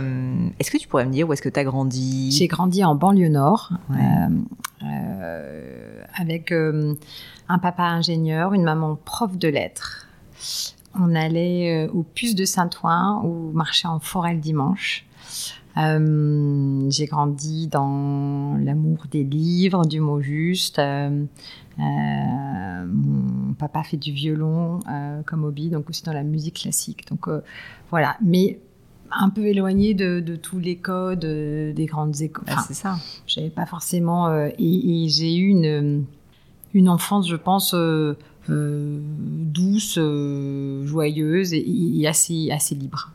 est-ce 0.59 0.69
que 0.71 0.77
tu 0.77 0.87
pourrais 0.87 1.05
me 1.05 1.11
dire 1.11 1.27
où 1.29 1.33
est-ce 1.33 1.41
que 1.41 1.49
tu 1.49 1.59
as 1.59 1.63
grandi? 1.63 2.31
J'ai 2.31 2.47
grandi 2.47 2.83
en 2.83 2.95
banlieue 2.95 3.29
nord, 3.29 3.69
Ouais. 3.89 3.97
euh, 3.97 4.85
euh, 4.85 6.01
avec 6.19 6.51
euh, 6.51 6.93
un 7.49 7.59
papa 7.59 7.83
ingénieur, 7.83 8.53
une 8.53 8.63
maman 8.63 8.97
prof 9.03 9.37
de 9.37 9.47
lettres. 9.47 10.04
On 10.97 11.13
allait 11.15 11.87
euh, 11.87 11.91
au 11.91 12.03
puce 12.03 12.35
de 12.35 12.45
Saint-Ouen 12.45 13.21
ou 13.25 13.51
marchait 13.51 13.87
en 13.87 13.99
forêt 13.99 14.33
le 14.33 14.39
dimanche. 14.39 15.05
Euh, 15.77 16.87
j'ai 16.89 17.05
grandi 17.05 17.67
dans 17.67 18.55
l'amour 18.63 19.05
des 19.11 19.23
livres, 19.23 19.85
du 19.85 19.99
mot 19.99 20.21
juste. 20.21 20.79
Euh, 20.79 21.25
euh, 21.79 22.85
mon 22.87 23.53
papa 23.55 23.83
fait 23.83 23.97
du 23.97 24.13
violon 24.13 24.79
comme 25.25 25.43
hobby, 25.43 25.69
donc 25.69 25.89
aussi 25.89 26.03
dans 26.03 26.13
la 26.13 26.23
musique 26.23 26.61
classique. 26.61 27.05
Donc 27.09 27.27
voilà, 27.89 28.15
mais 28.23 28.59
un 29.11 29.29
peu 29.29 29.45
éloigné 29.47 29.93
de, 29.93 30.21
de 30.21 30.35
tous 30.37 30.59
les 30.59 30.77
codes 30.77 31.19
des 31.25 31.85
grandes 31.85 32.21
écoles. 32.21 32.45
Ah, 32.47 32.53
Enfin, 32.53 32.63
C'est 32.67 32.73
ça. 32.73 32.97
j'avais 33.27 33.49
pas 33.49 33.65
forcément 33.65 34.33
et, 34.47 34.53
et 34.59 35.09
j'ai 35.09 35.35
eu 35.35 35.47
une 35.49 36.05
une 36.73 36.89
enfance 36.89 37.29
je 37.29 37.35
pense 37.37 37.73
euh, 38.49 38.99
douce 39.01 39.97
euh, 39.97 40.85
joyeuse 40.85 41.53
et, 41.53 41.65
et 41.67 42.07
assez 42.07 42.49
assez 42.51 42.75
libre 42.75 43.11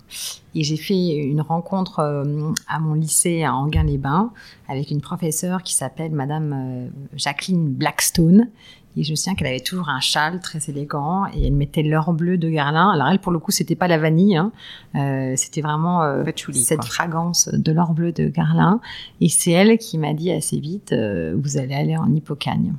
et 0.55 0.65
j'ai 0.65 0.77
fait 0.77 1.17
une 1.17 1.41
rencontre 1.41 2.01
euh, 2.01 2.53
à 2.69 2.81
mon 2.81 2.95
lycée 2.95 3.45
à 3.45 3.55
Anguin-les-Bains 3.55 4.33
avec 4.69 4.91
une 4.91 5.01
professeure 5.01 5.63
qui 5.63 5.75
s'appelle 5.75 6.13
Madame 6.13 6.53
euh, 6.53 6.89
Jacqueline 7.17 7.69
Blackstone 7.69 8.49
et 8.97 9.05
je 9.05 9.13
me 9.13 9.17
souviens 9.17 9.35
qu'elle 9.35 9.47
avait 9.47 9.61
toujours 9.61 9.89
un 9.89 10.01
châle 10.01 10.41
très 10.41 10.59
élégant 10.69 11.27
et 11.33 11.47
elle 11.47 11.53
mettait 11.53 11.83
l'or 11.83 12.13
bleu 12.13 12.39
de 12.39 12.49
Guerlain. 12.49 12.91
Alors 12.91 13.07
elle, 13.07 13.21
pour 13.21 13.31
le 13.31 13.39
coup, 13.39 13.53
c'était 13.53 13.77
pas 13.77 13.87
la 13.87 13.99
vanille, 13.99 14.37
hein. 14.37 14.51
Euh, 14.97 15.35
c'était 15.37 15.61
vraiment 15.61 16.03
euh, 16.03 16.25
Patchouli, 16.25 16.59
cette 16.59 16.81
quoi. 16.81 16.89
fragrance 16.89 17.49
de 17.53 17.73
l'or 17.73 17.93
bleu 17.93 18.13
de 18.13 18.29
Guerlain. 18.29 18.81
Et 19.21 19.29
c'est 19.29 19.53
elle 19.53 19.79
qui 19.79 19.97
m'a 19.97 20.13
dit 20.13 20.33
assez 20.33 20.59
vite, 20.59 20.93
euh, 20.93 21.37
vous 21.41 21.57
allez 21.57 21.75
aller 21.75 21.97
en 21.97 22.13
Hippocagne. 22.13 22.75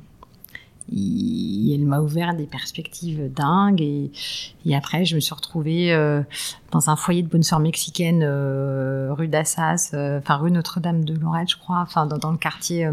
Elle 0.94 1.86
m'a 1.86 2.00
ouvert 2.00 2.34
des 2.34 2.46
perspectives 2.46 3.32
dingues. 3.32 3.80
Et, 3.80 4.12
après, 4.74 5.04
je 5.04 5.14
me 5.14 5.20
suis 5.20 5.34
retrouvée 5.34 5.92
euh, 5.92 6.22
dans 6.70 6.90
un 6.90 6.96
foyer 6.96 7.22
de 7.22 7.28
bonne 7.28 7.42
sœur 7.42 7.60
mexicaine, 7.60 8.22
euh, 8.22 9.12
rue 9.12 9.28
d'Assas, 9.28 9.90
euh, 9.94 10.18
enfin 10.18 10.36
rue 10.36 10.50
Notre-Dame 10.50 11.04
de 11.04 11.14
Lorette, 11.14 11.50
je 11.50 11.56
crois, 11.56 11.78
enfin 11.78 12.06
dans, 12.06 12.30
le 12.30 12.36
quartier 12.36 12.88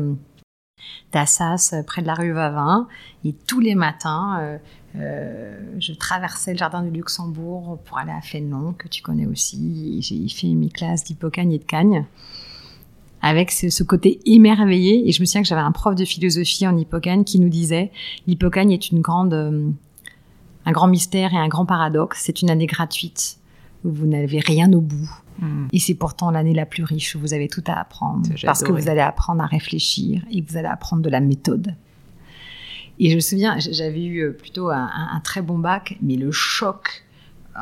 d'Assas, 1.12 1.76
près 1.86 2.02
de 2.02 2.08
la 2.08 2.14
rue 2.14 2.32
Vavin. 2.32 2.88
Et 3.26 3.34
tous 3.34 3.60
les 3.60 3.76
matins, 3.76 4.60
je 4.95 5.93
traversais 5.93 6.54
le 6.54 6.58
jardin 6.58 6.84
du 6.84 6.91
Luxembourg 6.91 7.80
pour 7.86 7.97
aller 7.97 8.14
à 8.14 8.22
Fénelon, 8.22 8.74
que 8.74 8.88
tu 8.88 9.02
connais 9.02 9.26
aussi. 9.26 10.02
J'ai 10.02 10.30
fait 10.30 10.54
mes 10.56 10.70
classes 10.70 11.04
d'Hippocagne 11.04 11.52
et 11.52 11.60
de 11.60 11.66
Cagne 11.66 12.06
avec 13.22 13.52
ce, 13.52 13.70
ce 13.70 13.84
côté 13.84 14.20
émerveillé. 14.26 15.08
Et 15.08 15.12
je 15.12 15.22
me 15.22 15.26
souviens 15.26 15.42
que 15.42 15.48
j'avais 15.48 15.62
un 15.62 15.72
prof 15.72 15.96
de 15.96 16.06
philosophie 16.06 16.68
en 16.68 16.78
Hippocagne 16.78 17.24
qui 17.24 17.40
nous 17.40 17.50
disait 17.50 17.92
l'Hippocagne 18.28 18.72
est 18.72 18.92
une 18.92 19.02
grande, 19.02 19.34
euh, 19.34 19.70
un 20.66 20.72
grand 20.72 20.88
mystère 20.88 21.34
et 21.34 21.38
un 21.38 21.48
grand 21.48 21.66
paradoxe. 21.66 22.22
C'est 22.24 22.42
une 22.42 22.50
année 22.50 22.66
gratuite 22.68 23.38
où 23.86 23.92
vous 23.92 24.06
n'avez 24.08 24.40
rien 24.40 24.72
au 24.74 24.82
bout. 24.82 25.10
Hmm. 25.40 25.68
Et 25.72 25.80
c'est 25.80 25.94
pourtant 25.96 26.32
l'année 26.32 26.54
la 26.54 26.66
plus 26.66 26.84
riche 26.84 27.16
où 27.16 27.20
vous 27.20 27.34
avez 27.34 27.48
tout 27.48 27.64
à 27.68 27.74
apprendre. 27.80 28.28
Parce 28.46 28.62
que 28.64 28.72
vous 28.74 28.90
allez 28.90 29.00
apprendre 29.02 29.42
à 29.42 29.46
réfléchir 29.46 30.22
et 30.32 30.42
vous 30.42 30.58
allez 30.58 30.68
apprendre 30.68 31.02
de 31.02 31.10
la 31.10 31.22
méthode. 31.22 31.76
Et 33.00 33.10
je 33.10 33.16
me 33.16 33.22
souviens, 33.22 33.58
j'avais 33.60 34.04
eu 34.04 34.20
euh, 34.26 34.32
plutôt 34.34 34.70
un, 34.70 34.84
un- 34.94 35.10
un 35.16 35.20
très 35.22 35.42
bon 35.42 35.58
bac, 35.58 35.98
mais 36.02 36.18
le 36.18 36.32
choc 36.32 37.06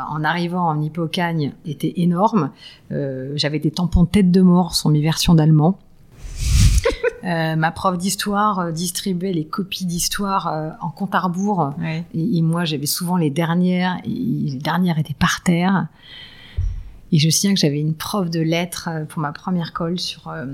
en 0.09 0.23
arrivant 0.23 0.67
en 0.67 0.81
Hippocagne 0.81 1.53
était 1.65 1.93
énorme. 1.97 2.51
Euh, 2.91 3.33
j'avais 3.35 3.59
des 3.59 3.71
tampons 3.71 4.05
tête 4.05 4.31
de 4.31 4.41
mort 4.41 4.75
sur 4.75 4.89
mes 4.89 5.01
versions 5.01 5.35
d'allemand. 5.35 5.79
Euh, 7.23 7.57
ma 7.57 7.71
prof 7.71 7.97
d'histoire 7.97 8.59
euh, 8.59 8.71
distribuait 8.71 9.33
les 9.33 9.43
copies 9.43 9.85
d'histoire 9.85 10.47
euh, 10.47 10.69
en 10.79 10.91
compte 10.91 11.13
à 11.13 11.19
rebours. 11.19 11.73
Ouais. 11.77 12.05
Et, 12.13 12.37
et 12.37 12.41
moi, 12.41 12.63
j'avais 12.63 12.85
souvent 12.85 13.17
les 13.17 13.31
dernières, 13.31 13.97
et 14.05 14.09
les 14.09 14.59
dernières 14.59 14.97
étaient 14.97 15.15
par 15.15 15.41
terre. 15.41 15.87
Et 17.11 17.19
je 17.19 17.27
me 17.27 17.31
souviens 17.31 17.53
que 17.53 17.59
j'avais 17.59 17.79
une 17.79 17.93
prof 17.93 18.29
de 18.29 18.41
lettres 18.41 18.89
euh, 18.91 19.05
pour 19.05 19.21
ma 19.21 19.31
première 19.31 19.71
colle 19.73 19.99
sur 19.99 20.27
euh, 20.27 20.45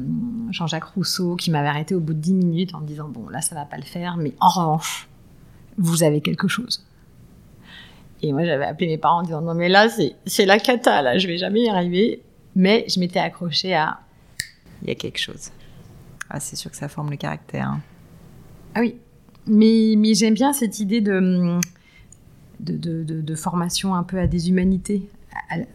Jean-Jacques 0.52 0.84
Rousseau 0.84 1.36
qui 1.36 1.50
m'avait 1.50 1.68
arrêté 1.68 1.96
au 1.96 2.00
bout 2.00 2.14
de 2.14 2.20
10 2.20 2.34
minutes 2.34 2.76
en 2.76 2.82
me 2.82 2.88
disant 2.88 3.10
Bon, 3.10 3.28
là, 3.30 3.42
ça 3.42 3.56
va 3.56 3.66
pas 3.66 3.78
le 3.78 3.84
faire, 3.84 4.18
mais 4.18 4.34
en 4.40 4.50
revanche, 4.50 5.08
vous 5.78 6.04
avez 6.04 6.22
quelque 6.22 6.48
chose. 6.48 6.86
Et 8.24 8.32
moi, 8.32 8.46
j'avais 8.46 8.66
appelé 8.66 8.88
mes 8.88 8.98
parents 8.98 9.20
en 9.20 9.24
disant 9.24 9.42
Non, 9.42 9.54
mais 9.54 9.68
là, 9.68 9.88
c'est 10.26 10.46
la 10.46 10.58
cata, 10.58 11.02
là, 11.02 11.18
je 11.18 11.28
vais 11.28 11.38
jamais 11.38 11.64
y 11.64 11.70
arriver. 11.70 12.24
Mais 12.56 12.86
je 12.88 13.00
m'étais 13.00 13.20
accrochée 13.20 13.74
à 13.74 14.00
Il 14.82 14.88
y 14.88 14.92
a 14.92 14.96
quelque 14.96 15.20
chose. 15.20 15.50
Ah, 16.30 16.40
c'est 16.40 16.56
sûr 16.56 16.72
que 16.72 16.78
ça 16.78 16.88
forme 16.88 17.10
le 17.10 17.18
caractère. 17.18 17.68
Hein. 17.68 17.82
Ah 18.76 18.80
oui, 18.80 18.96
mais, 19.46 19.96
mais 19.98 20.14
j'aime 20.14 20.36
bien 20.36 20.54
cette 20.54 20.80
idée 20.80 21.02
de, 21.02 21.60
de, 22.60 23.04
de, 23.04 23.36
formation 23.36 23.94
un 23.94 24.04
peu 24.04 24.18
à 24.20 24.28
des 24.28 24.50
humanités, 24.50 25.10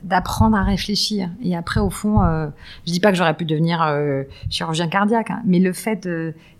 d'apprendre 0.02 0.56
à 0.56 0.62
réfléchir. 0.62 1.30
Et 1.42 1.54
après, 1.54 1.80
au 1.80 1.90
fond, 1.90 2.22
euh, 2.22 2.48
je 2.86 2.92
dis 2.92 3.00
pas 3.00 3.10
que 3.10 3.18
j'aurais 3.18 3.36
pu 3.36 3.44
devenir 3.44 3.82
euh, 3.82 4.22
chirurgien 4.48 4.88
cardiaque, 4.88 5.30
hein, 5.30 5.42
mais 5.44 5.58
le 5.58 5.72
fait 5.72 6.08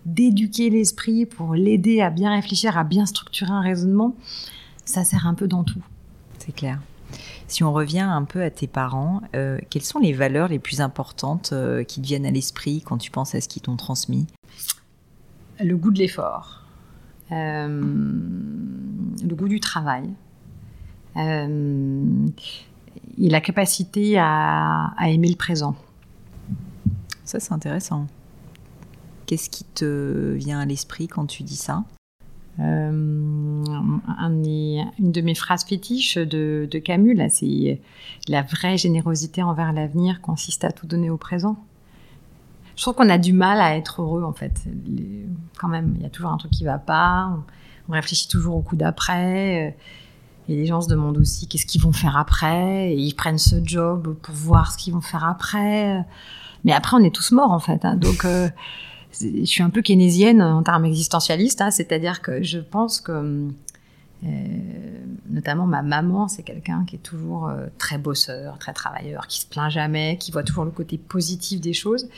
d'éduquer 0.05 0.69
l'esprit 0.69 1.25
pour 1.25 1.55
l'aider 1.55 2.01
à 2.01 2.09
bien 2.09 2.31
réfléchir, 2.31 2.77
à 2.77 2.83
bien 2.83 3.05
structurer 3.05 3.51
un 3.51 3.61
raisonnement, 3.61 4.15
ça 4.89 5.03
sert 5.03 5.27
un 5.27 5.33
peu 5.33 5.47
dans 5.47 5.63
tout. 5.63 5.83
C'est 6.39 6.53
clair. 6.53 6.79
Si 7.47 7.63
on 7.63 7.73
revient 7.73 7.99
un 7.99 8.23
peu 8.23 8.43
à 8.43 8.49
tes 8.49 8.67
parents, 8.67 9.21
euh, 9.35 9.59
quelles 9.69 9.83
sont 9.83 9.99
les 9.99 10.13
valeurs 10.13 10.47
les 10.47 10.59
plus 10.59 10.81
importantes 10.81 11.53
qui 11.87 12.01
te 12.01 12.05
viennent 12.05 12.25
à 12.25 12.31
l'esprit 12.31 12.81
quand 12.81 12.97
tu 12.97 13.09
penses 13.11 13.33
à 13.35 13.41
ce 13.41 13.47
qu'ils 13.47 13.61
t'ont 13.63 13.77
transmis? 13.77 14.27
Le 15.59 15.75
goût 15.75 15.91
de 15.91 15.99
l'effort, 15.99 16.63
le 17.31 17.75
goût 19.35 19.47
du 19.47 19.59
travail, 19.59 20.09
euh, 21.17 22.27
et 23.17 23.29
la 23.29 23.41
capacité 23.41 24.17
à, 24.17 24.93
aimer 25.01 25.29
le 25.29 25.35
présent. 25.35 25.75
Ça, 27.25 27.39
c'est 27.39 27.53
intéressant. 27.53 28.07
Qu'est-ce 29.25 29.49
qui 29.49 29.63
te 29.63 30.33
vient 30.33 30.59
à 30.59 30.65
l'esprit 30.65 31.07
quand 31.07 31.25
tu 31.25 31.43
dis 31.43 31.55
ça? 31.55 31.83
Euh, 32.59 33.38
une 34.17 35.11
de 35.11 35.21
mes 35.21 35.35
phrases 35.35 35.63
fétiches 35.63 36.17
de, 36.17 36.67
Camus, 36.83 37.17
c'est 37.29 37.81
la 38.27 38.41
vraie 38.41 38.77
générosité 38.77 39.43
envers 39.43 39.73
l'avenir 39.73 40.21
consiste 40.21 40.63
à 40.63 40.71
tout 40.71 40.87
donner 40.87 41.09
au 41.09 41.17
présent. 41.17 41.57
Je 42.75 42.83
trouve 42.83 42.95
qu'on 42.95 43.09
a 43.09 43.17
du 43.17 43.33
mal 43.33 43.59
à 43.59 43.75
être 43.75 44.01
heureux, 44.01 44.23
en 44.23 44.31
fait. 44.31 44.61
quand 45.57 45.67
même, 45.67 45.95
il 45.97 46.03
y 46.03 46.05
a 46.05 46.09
toujours 46.09 46.31
un 46.31 46.37
truc 46.37 46.51
qui 46.51 46.63
va 46.63 46.77
pas. 46.77 47.37
On, 47.89 47.91
réfléchit 47.91 48.29
toujours 48.29 48.55
au 48.55 48.61
coup 48.61 48.77
d'après. 48.77 49.75
Et 50.47 50.55
les 50.55 50.65
gens 50.65 50.79
se 50.79 50.87
demandent 50.87 51.17
aussi 51.17 51.47
qu'est-ce 51.47 51.65
qu'ils 51.65 51.81
vont 51.81 51.91
faire 51.91 52.15
après. 52.15 52.93
Et 52.93 52.95
ils 52.95 53.13
prennent 53.13 53.37
ce 53.37 53.57
job 53.61 54.15
pour 54.21 54.33
voir 54.33 54.71
ce 54.71 54.77
qu'ils 54.77 54.93
vont 54.93 55.01
faire 55.01 55.25
après. 55.25 56.05
Mais 56.63 56.71
après, 56.71 56.95
on 56.95 57.03
est 57.03 57.13
tous 57.13 57.31
morts, 57.31 57.51
en 57.51 57.59
fait. 57.59 57.83
Hein. 57.83 57.95
Donc, 57.95 58.23
euh, 58.23 58.49
je 59.19 59.43
suis 59.43 59.63
un 59.63 59.69
peu 59.69 59.81
keynésienne 59.81 60.41
en 60.41 60.63
termes 60.63 60.85
existentialistes. 60.85 61.61
Hein. 61.61 61.71
C'est-à-dire 61.71 62.21
que 62.21 62.41
je 62.43 62.59
pense 62.59 63.01
que, 63.01 63.11
euh, 63.11 63.49
notamment 65.29 65.65
ma 65.65 65.81
maman, 65.81 66.27
c'est 66.27 66.43
quelqu'un 66.43 66.83
qui 66.85 66.95
est 66.97 66.99
toujours 66.99 67.47
euh, 67.47 67.67
très 67.77 67.97
bosseur, 67.97 68.57
très 68.59 68.73
travailleur, 68.73 69.27
qui 69.27 69.41
se 69.41 69.47
plaint 69.47 69.71
jamais, 69.71 70.17
qui 70.17 70.31
voit 70.31 70.43
toujours 70.43 70.65
le 70.65 70.71
côté 70.71 70.97
positif 70.97 71.61
des 71.61 71.73
choses. 71.73 72.09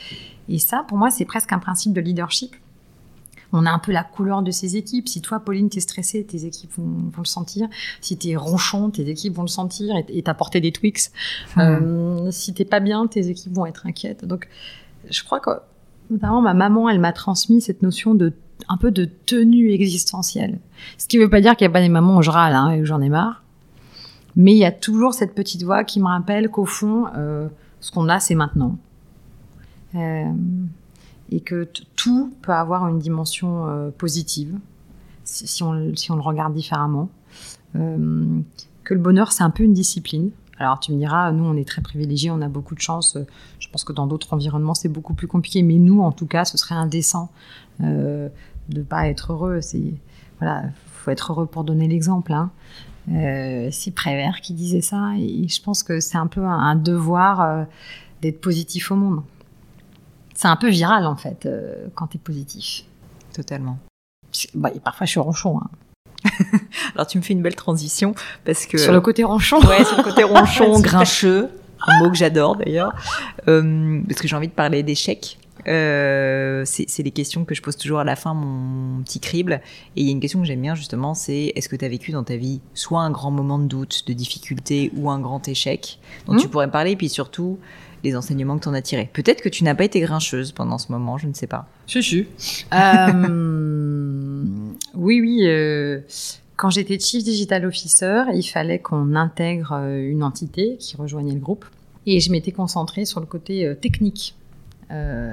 Et 0.48 0.58
ça, 0.58 0.84
pour 0.88 0.98
moi, 0.98 1.10
c'est 1.10 1.24
presque 1.24 1.52
un 1.52 1.58
principe 1.58 1.92
de 1.92 2.00
leadership 2.00 2.56
on 3.52 3.66
a 3.66 3.70
un 3.70 3.78
peu 3.78 3.92
la 3.92 4.02
couleur 4.02 4.42
de 4.42 4.50
ses 4.50 4.76
équipes. 4.76 5.08
Si 5.08 5.20
toi, 5.20 5.40
Pauline, 5.40 5.68
t'es 5.68 5.80
stressée, 5.80 6.24
tes 6.24 6.46
équipes 6.46 6.72
vont, 6.76 7.12
le 7.16 7.24
sentir. 7.24 7.68
Si 8.00 8.16
t'es 8.16 8.34
ronchon, 8.34 8.90
tes 8.90 9.08
équipes 9.08 9.34
vont 9.34 9.42
le 9.42 9.48
sentir 9.48 9.94
et 10.08 10.22
t'apporter 10.22 10.60
des 10.60 10.72
Twix. 10.72 11.12
Hmm. 11.56 11.60
Euh, 11.60 12.30
si 12.30 12.54
t'es 12.54 12.64
pas 12.64 12.80
bien, 12.80 13.06
tes 13.06 13.28
équipes 13.28 13.52
vont 13.52 13.66
être 13.66 13.86
inquiètes. 13.86 14.24
Donc, 14.24 14.48
je 15.10 15.22
crois 15.22 15.38
que, 15.38 15.50
notamment, 16.10 16.40
ma 16.40 16.54
maman, 16.54 16.88
elle 16.88 16.98
m'a 16.98 17.12
transmis 17.12 17.60
cette 17.60 17.82
notion 17.82 18.14
de 18.14 18.32
un 18.68 18.76
peu 18.76 18.90
de 18.90 19.04
tenue 19.04 19.70
existentielle. 19.72 20.58
Ce 20.98 21.06
qui 21.06 21.18
veut 21.18 21.30
pas 21.30 21.40
dire 21.40 21.56
qu'il 21.56 21.66
n'y 21.66 21.72
a 21.72 21.74
pas 21.74 21.80
des 21.80 21.88
mamans 21.88 22.18
où 22.18 22.22
je 22.22 22.30
râle 22.30 22.54
hein, 22.54 22.70
et 22.70 22.82
où 22.82 22.84
j'en 22.84 23.00
ai 23.00 23.08
marre. 23.08 23.42
Mais 24.36 24.52
il 24.52 24.58
y 24.58 24.64
a 24.64 24.72
toujours 24.72 25.14
cette 25.14 25.34
petite 25.34 25.62
voix 25.62 25.84
qui 25.84 26.00
me 26.00 26.06
rappelle 26.06 26.48
qu'au 26.48 26.64
fond, 26.64 27.06
euh, 27.16 27.48
ce 27.80 27.90
qu'on 27.90 28.08
a, 28.08 28.18
c'est 28.20 28.34
maintenant. 28.34 28.78
Euh, 29.94 30.32
et 31.30 31.40
que 31.40 31.68
tout 31.96 32.32
peut 32.42 32.52
avoir 32.52 32.88
une 32.88 32.98
dimension 32.98 33.68
euh, 33.68 33.90
positive 33.90 34.58
si, 35.24 35.62
on, 35.62 35.72
le 35.72 36.20
regarde 36.20 36.54
différemment. 36.54 37.08
Que 37.74 38.94
le 38.94 39.00
bonheur, 39.00 39.32
c'est 39.32 39.44
un 39.44 39.50
peu 39.50 39.62
une 39.62 39.72
discipline. 39.72 40.30
Alors 40.58 40.78
tu 40.78 40.92
me 40.92 40.98
diras, 40.98 41.32
nous 41.32 41.44
on 41.44 41.56
est 41.56 41.66
très 41.66 41.80
privilégiés, 41.80 42.30
on 42.30 42.42
a 42.42 42.48
beaucoup 42.48 42.74
de 42.74 42.80
chance. 42.80 43.16
Je 43.58 43.68
pense 43.68 43.84
que 43.84 43.92
dans 43.92 44.06
d'autres 44.06 44.34
environnements 44.34 44.74
c'est 44.74 44.90
beaucoup 44.90 45.14
plus 45.14 45.26
compliqué, 45.26 45.62
mais 45.62 45.76
nous 45.76 46.02
en 46.02 46.12
tout 46.12 46.26
cas, 46.26 46.44
ce 46.44 46.58
serait 46.58 46.74
indécent 46.74 47.30
de 48.72 48.82
pas 48.82 49.08
être 49.08 49.32
heureux. 49.32 49.60
C'est 49.60 49.94
voilà, 50.38 50.64
faut 50.94 51.10
être 51.10 51.32
heureux 51.32 51.46
pour 51.46 51.64
donner 51.64 51.88
l'exemple. 51.88 52.32
Hein. 52.32 52.50
Euh, 53.10 53.68
c'est 53.72 53.90
Prévert 53.90 54.40
qui 54.40 54.54
disait 54.54 54.80
ça, 54.80 55.12
et 55.18 55.48
je 55.48 55.62
pense 55.62 55.82
que 55.82 56.00
c'est 56.00 56.18
un 56.18 56.28
peu 56.28 56.44
un, 56.44 56.76
devoir 56.76 57.40
euh, 57.40 57.64
d'être 58.20 58.40
positif 58.40 58.90
au 58.92 58.96
monde 58.96 59.22
c'est 60.34 60.48
un 60.48 60.56
peu 60.56 60.68
viral 60.68 61.06
en 61.06 61.14
fait 61.14 61.46
euh, 61.46 61.86
quand 61.94 62.08
tu 62.08 62.16
es 62.16 62.20
positif. 62.20 62.84
Totalement. 63.32 63.78
Bah, 64.54 64.70
et 64.74 64.80
parfois 64.80 65.06
je 65.06 65.12
suis 65.12 65.20
ronchon. 65.20 65.60
Hein. 65.60 66.38
Alors 66.94 67.06
tu 67.06 67.18
me 67.18 67.22
fais 67.22 67.32
une 67.32 67.42
belle 67.42 67.54
transition 67.54 68.14
parce 68.44 68.66
que 68.66 68.78
sur 68.78 68.92
le 68.92 69.00
côté 69.00 69.24
ronchon. 69.24 69.60
Ouais, 69.60 69.84
sur 69.84 69.96
le 69.96 70.02
côté 70.02 70.24
ronchon, 70.24 70.80
grincheux, 70.80 71.48
un 71.86 72.02
mot 72.02 72.10
que 72.10 72.16
j'adore 72.16 72.56
d'ailleurs, 72.56 72.92
parce 73.46 74.20
que 74.20 74.26
j'ai 74.26 74.36
envie 74.36 74.48
de 74.48 74.52
parler 74.52 74.82
d'échecs. 74.82 75.38
Euh, 75.68 76.64
c'est 76.64 77.02
les 77.02 77.10
questions 77.10 77.44
que 77.44 77.54
je 77.54 77.62
pose 77.62 77.76
toujours 77.76 78.00
à 78.00 78.04
la 78.04 78.16
fin, 78.16 78.34
mon 78.34 79.02
petit 79.02 79.20
crible. 79.20 79.60
Et 79.96 80.02
il 80.02 80.06
y 80.06 80.08
a 80.08 80.12
une 80.12 80.20
question 80.20 80.40
que 80.40 80.46
j'aime 80.46 80.62
bien 80.62 80.74
justement, 80.74 81.14
c'est 81.14 81.52
est-ce 81.54 81.68
que 81.68 81.76
tu 81.76 81.84
as 81.84 81.88
vécu 81.88 82.12
dans 82.12 82.24
ta 82.24 82.36
vie 82.36 82.60
soit 82.74 83.00
un 83.00 83.10
grand 83.10 83.30
moment 83.30 83.58
de 83.58 83.66
doute, 83.66 84.04
de 84.06 84.12
difficulté 84.12 84.90
ou 84.96 85.10
un 85.10 85.20
grand 85.20 85.46
échec 85.48 85.98
dont 86.26 86.36
tu 86.36 86.46
mmh. 86.46 86.50
pourrais 86.50 86.66
me 86.66 86.72
parler, 86.72 86.92
et 86.92 86.96
puis 86.96 87.08
surtout 87.08 87.58
les 88.04 88.16
enseignements 88.16 88.58
que 88.58 88.64
tu 88.64 88.68
en 88.68 88.74
as 88.74 88.82
tirés? 88.82 89.08
Peut-être 89.12 89.42
que 89.42 89.48
tu 89.48 89.64
n'as 89.64 89.74
pas 89.74 89.84
été 89.84 90.00
grincheuse 90.00 90.52
pendant 90.52 90.78
ce 90.78 90.90
moment, 90.90 91.18
je 91.18 91.26
ne 91.26 91.34
sais 91.34 91.46
pas. 91.46 91.68
Si. 91.86 92.26
Euh, 92.72 94.44
oui, 94.94 95.20
oui. 95.20 95.40
Euh, 95.42 96.00
quand 96.56 96.70
j'étais 96.70 96.98
Chief 96.98 97.22
Digital 97.22 97.64
Officer, 97.66 98.24
il 98.34 98.42
fallait 98.42 98.78
qu'on 98.78 99.14
intègre 99.14 99.72
euh, 99.72 100.10
une 100.10 100.22
entité 100.22 100.76
qui 100.78 100.96
rejoignait 100.96 101.34
le 101.34 101.40
groupe. 101.40 101.64
Et 102.06 102.18
je 102.18 102.32
m'étais 102.32 102.50
concentrée 102.50 103.04
sur 103.04 103.20
le 103.20 103.26
côté 103.26 103.72
technique. 103.80 104.34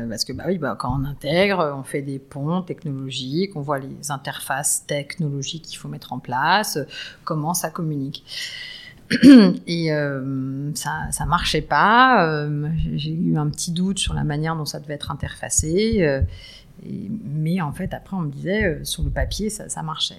Parce 0.10 0.26
que 0.26 0.34
bah 0.34 0.46
oui, 0.48 0.58
bah, 0.58 0.76
quand 0.80 0.98
on 1.00 1.06
intègre, 1.06 1.74
on 1.78 1.84
fait 1.84 2.02
des 2.02 2.20
ponts 2.20 2.62
technologiques, 2.62 3.56
on 3.56 3.62
voit 3.62 3.80
les 3.80 4.10
interfaces 4.10 4.86
technologiques 4.88 5.64
qu'il 5.64 5.78
faut 5.78 5.90
mettre 5.90 6.14
en 6.14 6.20
place, 6.20 6.80
comment 7.24 7.54
ça 7.54 7.70
communique. 7.70 8.24
et 9.68 9.92
euh, 9.92 10.72
ça, 10.76 11.08
ça 11.12 11.26
marchait 11.26 11.62
pas. 11.62 12.28
Euh, 12.28 12.70
j'ai 12.96 13.12
eu 13.12 13.38
un 13.38 13.50
petit 13.50 13.72
doute 13.72 13.98
sur 13.98 14.14
la 14.14 14.24
manière 14.24 14.56
dont 14.56 14.66
ça 14.66 14.80
devait 14.80 14.94
être 14.94 15.12
interfacé. 15.12 16.04
Euh, 16.04 16.22
mais 16.84 17.60
en 17.60 17.74
fait, 17.74 17.94
après, 17.94 18.16
on 18.16 18.22
me 18.22 18.32
disait, 18.32 18.80
sur 18.84 19.04
le 19.04 19.10
papier, 19.10 19.50
ça 19.50 19.84
marchait. 19.84 20.16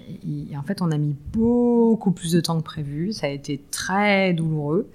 Et, 0.50 0.56
en 0.58 0.62
fait, 0.62 0.82
on 0.82 0.90
a 0.90 0.98
mis 0.98 1.16
beaucoup 1.32 2.10
plus 2.10 2.32
de 2.32 2.40
temps 2.40 2.58
que 2.58 2.64
prévu. 2.64 3.12
Ça 3.12 3.28
a 3.28 3.30
été 3.30 3.62
très 3.70 4.34
douloureux 4.34 4.90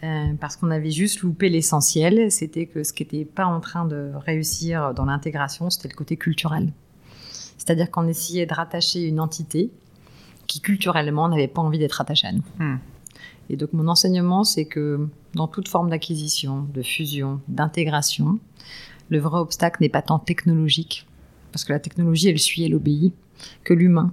parce 0.00 0.56
qu'on 0.56 0.70
avait 0.70 0.90
juste 0.90 1.20
loupé 1.20 1.48
l'essentiel. 1.48 2.30
C'était 2.30 2.66
que 2.66 2.84
ce 2.84 2.92
qui 2.92 3.02
n'était 3.02 3.24
pas 3.24 3.46
en 3.46 3.60
train 3.60 3.84
de 3.84 4.12
réussir 4.14 4.94
dans 4.94 5.04
l'intégration, 5.04 5.70
c'était 5.70 5.88
le 5.88 5.94
côté 5.94 6.16
culturel. 6.16 6.72
C'est-à-dire 7.58 7.90
qu'on 7.90 8.06
essayait 8.06 8.46
de 8.46 8.54
rattacher 8.54 9.02
une 9.02 9.20
entité 9.20 9.70
qui 10.46 10.60
culturellement 10.60 11.28
n'avait 11.28 11.48
pas 11.48 11.60
envie 11.60 11.78
d'être 11.78 12.00
attachée 12.00 12.28
à 12.28 12.32
nous. 12.32 12.44
Hmm. 12.58 12.78
Et 13.50 13.56
donc 13.56 13.72
mon 13.72 13.88
enseignement, 13.88 14.44
c'est 14.44 14.64
que 14.64 15.08
dans 15.34 15.48
toute 15.48 15.68
forme 15.68 15.90
d'acquisition, 15.90 16.66
de 16.72 16.82
fusion, 16.82 17.40
d'intégration, 17.48 18.38
le 19.08 19.18
vrai 19.18 19.38
obstacle 19.38 19.82
n'est 19.82 19.88
pas 19.88 20.02
tant 20.02 20.18
technologique, 20.18 21.06
parce 21.52 21.64
que 21.64 21.72
la 21.72 21.80
technologie, 21.80 22.28
elle 22.28 22.38
suit, 22.38 22.64
elle 22.64 22.74
obéit, 22.74 23.14
que 23.64 23.74
l'humain 23.74 24.12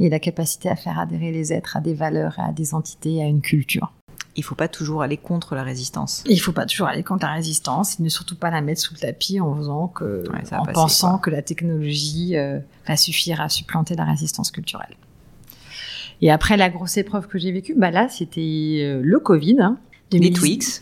et 0.00 0.08
la 0.08 0.20
capacité 0.20 0.68
à 0.68 0.76
faire 0.76 0.98
adhérer 0.98 1.32
les 1.32 1.52
êtres 1.52 1.76
à 1.76 1.80
des 1.80 1.94
valeurs, 1.94 2.38
à 2.38 2.52
des 2.52 2.74
entités, 2.74 3.22
à 3.22 3.26
une 3.26 3.40
culture. 3.40 3.92
Il 4.38 4.42
ne 4.42 4.44
faut 4.44 4.54
pas 4.54 4.68
toujours 4.68 5.02
aller 5.02 5.16
contre 5.16 5.56
la 5.56 5.64
résistance. 5.64 6.22
Il 6.26 6.36
ne 6.36 6.40
faut 6.40 6.52
pas 6.52 6.64
toujours 6.64 6.86
aller 6.86 7.02
contre 7.02 7.26
la 7.26 7.32
résistance, 7.32 7.98
et 7.98 8.04
ne 8.04 8.08
surtout 8.08 8.36
pas 8.36 8.50
la 8.50 8.60
mettre 8.60 8.80
sous 8.80 8.94
le 8.94 9.00
tapis 9.00 9.40
en 9.40 9.52
faisant 9.56 9.88
que, 9.88 10.22
en 10.52 10.64
pensant 10.72 11.18
que 11.18 11.28
la 11.28 11.42
technologie 11.42 12.36
euh, 12.36 12.60
va 12.86 12.96
suffire 12.96 13.40
à 13.40 13.48
supplanter 13.48 13.96
la 13.96 14.04
résistance 14.04 14.52
culturelle. 14.52 14.94
Et 16.22 16.30
après 16.30 16.56
la 16.56 16.70
grosse 16.70 16.96
épreuve 16.98 17.26
que 17.26 17.36
j'ai 17.36 17.50
vécue, 17.50 17.74
bah 17.76 17.90
là, 17.90 18.08
c'était 18.08 18.78
euh, 18.80 19.00
le 19.02 19.18
Covid. 19.18 19.56
Hein, 19.60 19.78
les 20.12 20.32
Twix. 20.32 20.80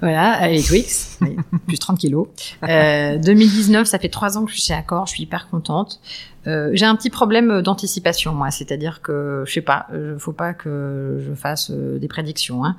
Voilà, 0.00 0.44
euh, 0.44 0.48
les 0.48 0.62
Twix, 0.62 1.18
plus 1.66 1.78
30 1.78 1.98
kilos. 1.98 2.28
Euh, 2.62 3.18
2019, 3.18 3.86
ça 3.86 3.98
fait 3.98 4.08
trois 4.08 4.38
ans 4.38 4.44
que 4.44 4.50
je 4.50 4.56
suis 4.56 4.66
chez 4.66 4.74
Accor, 4.74 5.06
je 5.06 5.14
suis 5.14 5.22
hyper 5.24 5.48
contente. 5.48 6.00
Euh, 6.48 6.70
j'ai 6.72 6.86
un 6.86 6.96
petit 6.96 7.10
problème 7.10 7.62
d'anticipation, 7.62 8.34
moi, 8.34 8.50
c'est-à-dire 8.50 9.02
que, 9.02 9.44
je 9.46 9.52
sais 9.52 9.60
pas, 9.60 9.86
il 9.92 10.18
faut 10.18 10.32
pas 10.32 10.54
que 10.54 11.22
je 11.24 11.34
fasse 11.34 11.70
euh, 11.70 11.98
des 11.98 12.08
prédictions. 12.08 12.64
Hein. 12.64 12.76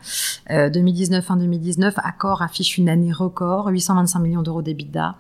2019, 0.50 1.24
fin 1.24 1.38
2019, 1.38 1.94
Accor 1.98 2.42
affiche 2.42 2.78
une 2.78 2.90
année 2.90 3.14
record, 3.14 3.68
825 3.68 4.20
millions 4.20 4.42
d'euros 4.42 4.62
d'EBITDA. 4.62 5.16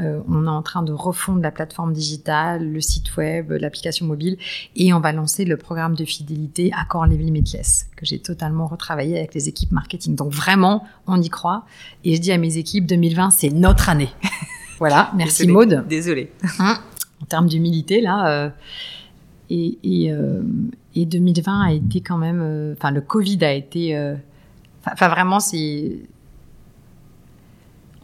Euh, 0.00 0.20
on 0.28 0.46
est 0.46 0.50
en 0.50 0.62
train 0.62 0.82
de 0.82 0.92
refondre 0.92 1.40
la 1.40 1.50
plateforme 1.50 1.92
digitale, 1.92 2.70
le 2.70 2.80
site 2.80 3.16
web, 3.16 3.52
l'application 3.52 4.06
mobile, 4.06 4.36
et 4.74 4.92
on 4.92 5.00
va 5.00 5.12
lancer 5.12 5.44
le 5.44 5.56
programme 5.56 5.94
de 5.94 6.04
fidélité 6.04 6.70
Accor 6.76 7.06
Level 7.06 7.24
Limitless, 7.24 7.88
que 7.96 8.04
j'ai 8.04 8.18
totalement 8.18 8.66
retravaillé 8.66 9.16
avec 9.16 9.34
les 9.34 9.48
équipes 9.48 9.72
marketing. 9.72 10.14
Donc 10.14 10.32
vraiment, 10.32 10.84
on 11.06 11.20
y 11.20 11.30
croit. 11.30 11.64
Et 12.04 12.14
je 12.14 12.20
dis 12.20 12.32
à 12.32 12.38
mes 12.38 12.58
équipes, 12.58 12.86
2020, 12.86 13.30
c'est 13.30 13.50
notre 13.50 13.88
année. 13.88 14.10
Voilà, 14.78 15.10
merci 15.16 15.48
Maude. 15.48 15.86
Désolée. 15.88 16.30
Hein, 16.58 16.76
en 17.22 17.26
termes 17.26 17.46
d'humilité, 17.46 18.00
là, 18.00 18.52
et, 19.48 19.78
et, 19.82 20.12
et, 20.94 21.06
2020 21.06 21.62
a 21.62 21.72
été 21.72 22.00
quand 22.00 22.18
même, 22.18 22.74
enfin 22.76 22.90
le 22.90 23.00
Covid 23.00 23.44
a 23.44 23.52
été, 23.52 23.96
enfin 24.84 25.08
vraiment 25.08 25.40
c'est, 25.40 26.00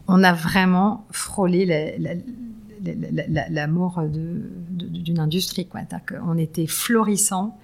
on 0.07 0.23
a 0.23 0.33
vraiment 0.33 1.05
frôlé 1.11 1.65
la, 1.65 3.67
mort 3.67 4.01
d'une 4.03 5.19
industrie. 5.19 5.67
On 6.25 6.37
était 6.37 6.67
florissant. 6.67 7.57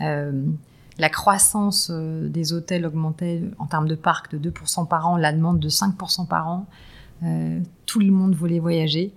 Euh, 0.00 0.44
la 0.98 1.08
croissance 1.08 1.90
euh, 1.92 2.28
des 2.28 2.52
hôtels 2.52 2.86
augmentait 2.86 3.42
en 3.58 3.66
termes 3.66 3.88
de 3.88 3.94
parc 3.94 4.36
de 4.36 4.50
2% 4.50 4.86
par 4.86 5.08
an, 5.08 5.16
la 5.16 5.32
demande 5.32 5.60
de 5.60 5.68
5% 5.68 6.26
par 6.26 6.48
an. 6.48 6.66
Euh, 7.22 7.60
tout 7.86 8.00
le 8.00 8.10
monde 8.10 8.34
voulait 8.34 8.58
voyager. 8.58 9.12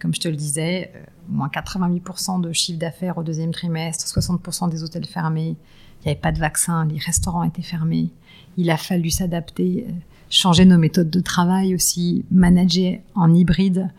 Comme 0.00 0.14
je 0.14 0.20
te 0.20 0.28
le 0.28 0.36
disais, 0.36 0.92
moins 1.28 1.48
88% 1.48 2.40
de 2.40 2.52
chiffre 2.52 2.78
d'affaires 2.78 3.18
au 3.18 3.22
deuxième 3.22 3.52
trimestre, 3.52 4.04
60% 4.06 4.70
des 4.70 4.82
hôtels 4.82 5.06
fermés. 5.06 5.56
Il 6.00 6.06
n'y 6.06 6.12
avait 6.12 6.20
pas 6.20 6.32
de 6.32 6.38
vaccin, 6.38 6.84
les 6.86 6.98
restaurants 6.98 7.44
étaient 7.44 7.62
fermés. 7.62 8.10
Il 8.56 8.70
a 8.70 8.76
fallu 8.76 9.10
s'adapter, 9.10 9.86
changer 10.28 10.64
nos 10.64 10.78
méthodes 10.78 11.10
de 11.10 11.20
travail 11.20 11.74
aussi, 11.74 12.24
manager 12.30 12.98
en 13.14 13.32
hybride 13.32 13.90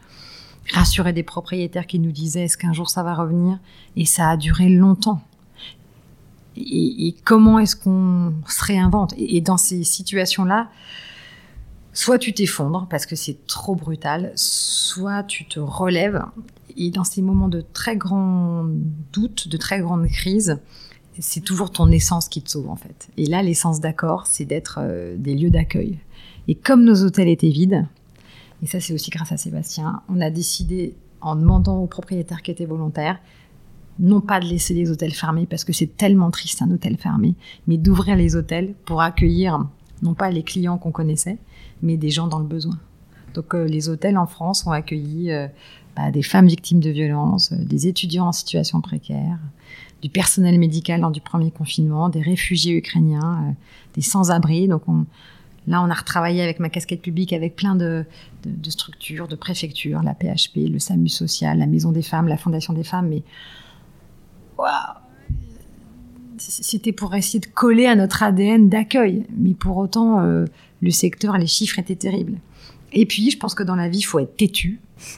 rassurer 0.71 1.13
des 1.13 1.23
propriétaires 1.23 1.87
qui 1.87 1.99
nous 1.99 2.11
disaient 2.11 2.43
est-ce 2.43 2.57
qu'un 2.57 2.73
jour 2.73 2.89
ça 2.89 3.03
va 3.03 3.15
revenir? 3.15 3.59
Et 3.95 4.05
ça 4.05 4.29
a 4.29 4.37
duré 4.37 4.69
longtemps. 4.69 5.21
Et, 6.55 7.15
comment 7.23 7.57
est-ce 7.57 7.75
qu'on 7.75 8.33
se 8.47 8.63
réinvente? 8.63 9.15
Et, 9.17 9.41
dans 9.41 9.57
ces 9.57 9.83
situations-là, 9.83 10.69
soit 11.93 12.17
tu 12.17 12.33
t'effondres 12.33 12.87
parce 12.89 13.05
que 13.05 13.15
c'est 13.15 13.45
trop 13.47 13.75
brutal, 13.75 14.31
soit 14.35 15.23
tu 15.23 15.45
te 15.45 15.59
relèves. 15.59 16.23
Et 16.75 16.89
dans 16.89 17.03
ces 17.03 17.21
moments 17.21 17.49
de 17.49 17.61
très 17.61 17.95
grand 17.95 18.65
doute, 19.13 19.47
de 19.47 19.57
très 19.57 19.79
grande 19.79 20.07
crise, 20.07 20.59
c'est 21.19 21.41
toujours 21.41 21.71
ton 21.71 21.91
essence 21.91 22.27
qui 22.27 22.41
te 22.41 22.49
sauve 22.49 22.69
en 22.69 22.75
fait. 22.75 23.09
Et 23.17 23.27
là, 23.27 23.43
l'essence 23.43 23.79
d'accord, 23.79 24.25
c'est 24.25 24.45
d'être 24.45 24.79
euh, 24.81 25.15
des 25.17 25.35
lieux 25.35 25.51
d'accueil. 25.51 25.99
Et 26.47 26.55
comme 26.55 26.83
nos 26.83 27.03
hôtels 27.03 27.29
étaient 27.29 27.49
vides, 27.49 27.87
et 28.61 28.67
ça 28.67 28.79
c'est 28.79 28.93
aussi 28.93 29.11
grâce 29.11 29.31
à 29.31 29.37
Sébastien, 29.37 30.01
on 30.09 30.19
a 30.19 30.29
décidé, 30.29 30.95
en 31.21 31.35
demandant 31.35 31.77
aux 31.77 31.87
propriétaires 31.87 32.41
qui 32.41 32.51
étaient 32.51 32.65
volontaires, 32.65 33.19
non 33.99 34.21
pas 34.21 34.39
de 34.39 34.45
laisser 34.45 34.73
les 34.73 34.89
hôtels 34.89 35.13
fermés 35.13 35.45
parce 35.45 35.63
que 35.63 35.71
c'est 35.71 35.95
tellement 35.95 36.31
triste 36.31 36.61
un 36.63 36.71
hôtel 36.71 36.97
fermé, 36.97 37.35
mais 37.67 37.77
d'ouvrir 37.77 38.15
les 38.15 38.35
hôtels 38.35 38.73
pour 38.85 39.01
accueillir 39.01 39.67
non 40.01 40.15
pas 40.15 40.31
les 40.31 40.43
clients 40.43 40.77
qu'on 40.77 40.91
connaissait, 40.91 41.37
mais 41.83 41.97
des 41.97 42.09
gens 42.09 42.27
dans 42.27 42.39
le 42.39 42.45
besoin. 42.45 42.79
Donc 43.33 43.53
euh, 43.53 43.65
les 43.65 43.89
hôtels 43.89 44.17
en 44.17 44.25
France 44.25 44.65
ont 44.65 44.71
accueilli 44.71 45.31
euh, 45.31 45.47
bah, 45.95 46.11
des 46.11 46.23
femmes 46.23 46.47
victimes 46.47 46.79
de 46.79 46.89
violences, 46.89 47.51
euh, 47.51 47.57
des 47.57 47.87
étudiants 47.87 48.27
en 48.27 48.31
situation 48.31 48.81
précaire, 48.81 49.37
du 50.01 50.09
personnel 50.09 50.57
médical 50.57 51.01
lors 51.01 51.11
du 51.11 51.21
premier 51.21 51.51
confinement, 51.51 52.09
des 52.09 52.21
réfugiés 52.21 52.75
ukrainiens, 52.75 53.55
des 53.93 54.01
sans-abri. 54.01 54.67
Donc 54.67 54.83
on, 54.87 55.05
Là, 55.65 55.81
on 55.81 55.89
a 55.89 55.93
retravaillé 55.93 56.41
avec 56.41 56.59
ma 56.59 56.67
casquette 56.67 57.01
publique, 57.01 57.31
avec 57.31 57.55
plein 57.55 57.75
de, 57.75 58.05
structures, 58.67 59.29
de 59.29 59.37
préfectures, 59.37 60.01
la 60.03 60.13
PHP, 60.13 60.69
le 60.69 60.77
SAMU 60.77 61.07
social, 61.07 61.57
la 61.57 61.67
Maison 61.67 61.93
des 61.93 62.01
femmes, 62.01 62.27
la 62.27 62.35
Fondation 62.35 62.73
des 62.73 62.83
femmes. 62.83 63.07
Mais 63.07 63.23
c'était 66.37 66.91
pour 66.91 67.15
essayer 67.15 67.39
de 67.39 67.45
coller 67.45 67.85
à 67.85 67.95
notre 67.95 68.23
ADN 68.23 68.67
d'accueil. 68.67 69.25
Mais 69.37 69.53
pour 69.53 69.77
autant, 69.77 70.19
le 70.83 70.91
secteur, 70.91 71.37
les 71.37 71.47
chiffres 71.47 71.79
étaient 71.79 71.95
terribles. 71.95 72.37
Et 72.91 73.05
puis, 73.05 73.31
je 73.31 73.37
pense 73.37 73.55
que 73.55 73.63
dans 73.63 73.75
la 73.75 73.89
vie, 73.89 73.99
il 73.99 74.03
faut 74.03 74.19
être 74.19 74.35
têtu. 74.35 74.79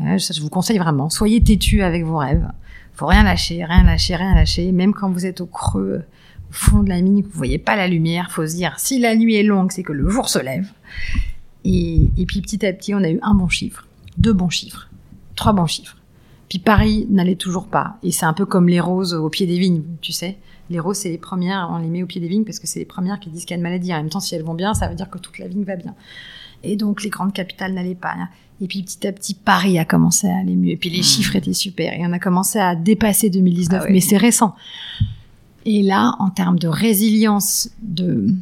je 0.00 0.40
vous 0.40 0.50
conseille 0.50 0.78
vraiment, 0.78 1.10
soyez 1.10 1.42
têtu 1.42 1.82
avec 1.82 2.04
vos 2.04 2.18
rêves. 2.18 2.46
Faut 2.94 3.06
rien 3.06 3.22
lâcher, 3.22 3.64
rien 3.64 3.84
lâcher, 3.84 4.16
rien 4.16 4.34
lâcher. 4.34 4.70
Même 4.72 4.92
quand 4.92 5.10
vous 5.10 5.26
êtes 5.26 5.40
au 5.40 5.46
creux 5.46 6.02
au 6.50 6.52
fond 6.52 6.82
de 6.82 6.88
la 6.88 7.00
mine, 7.00 7.22
vous 7.22 7.30
voyez 7.32 7.58
pas 7.58 7.76
la 7.76 7.88
lumière, 7.88 8.30
faut 8.30 8.46
se 8.46 8.56
dire, 8.56 8.78
si 8.78 8.98
la 8.98 9.16
nuit 9.16 9.36
est 9.36 9.42
longue, 9.42 9.70
c'est 9.70 9.82
que 9.82 9.92
le 9.92 10.08
jour 10.08 10.28
se 10.28 10.38
lève. 10.38 10.70
Et, 11.64 12.08
puis 12.26 12.40
petit 12.40 12.64
à 12.64 12.72
petit, 12.72 12.94
on 12.94 13.02
a 13.02 13.10
eu 13.10 13.18
un 13.22 13.34
bon 13.34 13.48
chiffre, 13.48 13.86
deux 14.16 14.32
bons 14.32 14.48
chiffres, 14.48 14.88
trois 15.36 15.52
bons 15.52 15.66
chiffres. 15.66 15.96
Puis 16.48 16.58
Paris 16.58 17.06
n'allait 17.10 17.36
toujours 17.36 17.66
pas. 17.66 17.98
Et 18.02 18.10
c'est 18.10 18.24
un 18.24 18.32
peu 18.32 18.46
comme 18.46 18.68
les 18.68 18.80
roses 18.80 19.14
au 19.14 19.28
pied 19.28 19.46
des 19.46 19.58
vignes, 19.58 19.82
tu 20.00 20.12
sais. 20.12 20.38
Les 20.70 20.80
roses, 20.80 20.98
c'est 20.98 21.08
les 21.08 21.18
premières, 21.18 21.68
on 21.72 21.78
les 21.78 21.88
met 21.88 22.02
au 22.02 22.06
pied 22.06 22.20
des 22.20 22.28
vignes 22.28 22.44
parce 22.44 22.58
que 22.58 22.66
c'est 22.66 22.78
les 22.78 22.84
premières 22.84 23.20
qui 23.20 23.30
disent 23.30 23.44
qu'il 23.44 23.52
y 23.52 23.54
a 23.54 23.56
une 23.56 23.62
maladie. 23.62 23.92
En 23.92 23.98
même 23.98 24.10
temps, 24.10 24.20
si 24.20 24.34
elles 24.34 24.42
vont 24.42 24.54
bien, 24.54 24.74
ça 24.74 24.88
veut 24.88 24.94
dire 24.94 25.08
que 25.08 25.18
toute 25.18 25.38
la 25.38 25.48
vigne 25.48 25.64
va 25.64 25.76
bien. 25.76 25.94
Et 26.62 26.76
donc, 26.76 27.02
les 27.02 27.10
grandes 27.10 27.32
capitales 27.32 27.72
n'allaient 27.72 27.94
pas. 27.94 28.14
Et 28.60 28.66
puis, 28.66 28.82
petit 28.82 29.06
à 29.06 29.12
petit, 29.12 29.34
Paris 29.34 29.78
a 29.78 29.84
commencé 29.84 30.28
à 30.28 30.36
aller 30.36 30.56
mieux. 30.56 30.72
Et 30.72 30.76
puis, 30.76 30.90
les 30.90 31.00
mmh. 31.00 31.04
chiffres 31.04 31.36
étaient 31.36 31.52
super. 31.52 31.92
Et 31.92 32.06
on 32.06 32.12
a 32.12 32.18
commencé 32.18 32.58
à 32.58 32.74
dépasser 32.74 33.30
2019. 33.30 33.82
Ah 33.84 33.90
mais 33.90 34.00
c'est 34.00 34.16
récent. 34.16 34.54
Et 35.64 35.82
là, 35.82 36.14
en 36.18 36.30
termes 36.30 36.58
de 36.58 36.68
résilience, 36.68 37.70
de, 37.82 38.34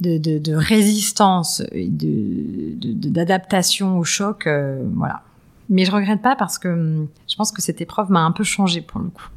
de, 0.00 0.54
résistance 0.54 1.62
et 1.72 1.88
d'adaptation 1.90 3.98
au 3.98 4.04
choc, 4.04 4.46
euh, 4.46 4.82
voilà. 4.94 5.22
Mais 5.70 5.84
je 5.84 5.92
regrette 5.92 6.20
pas 6.20 6.36
parce 6.36 6.58
que 6.58 6.68
hum, 6.68 7.08
je 7.28 7.36
pense 7.36 7.52
que 7.52 7.62
cette 7.62 7.80
épreuve 7.80 8.10
m'a 8.10 8.20
un 8.20 8.32
peu 8.32 8.44
changé 8.44 8.80
pour 8.80 9.00
le 9.00 9.08
coup. 9.08 9.28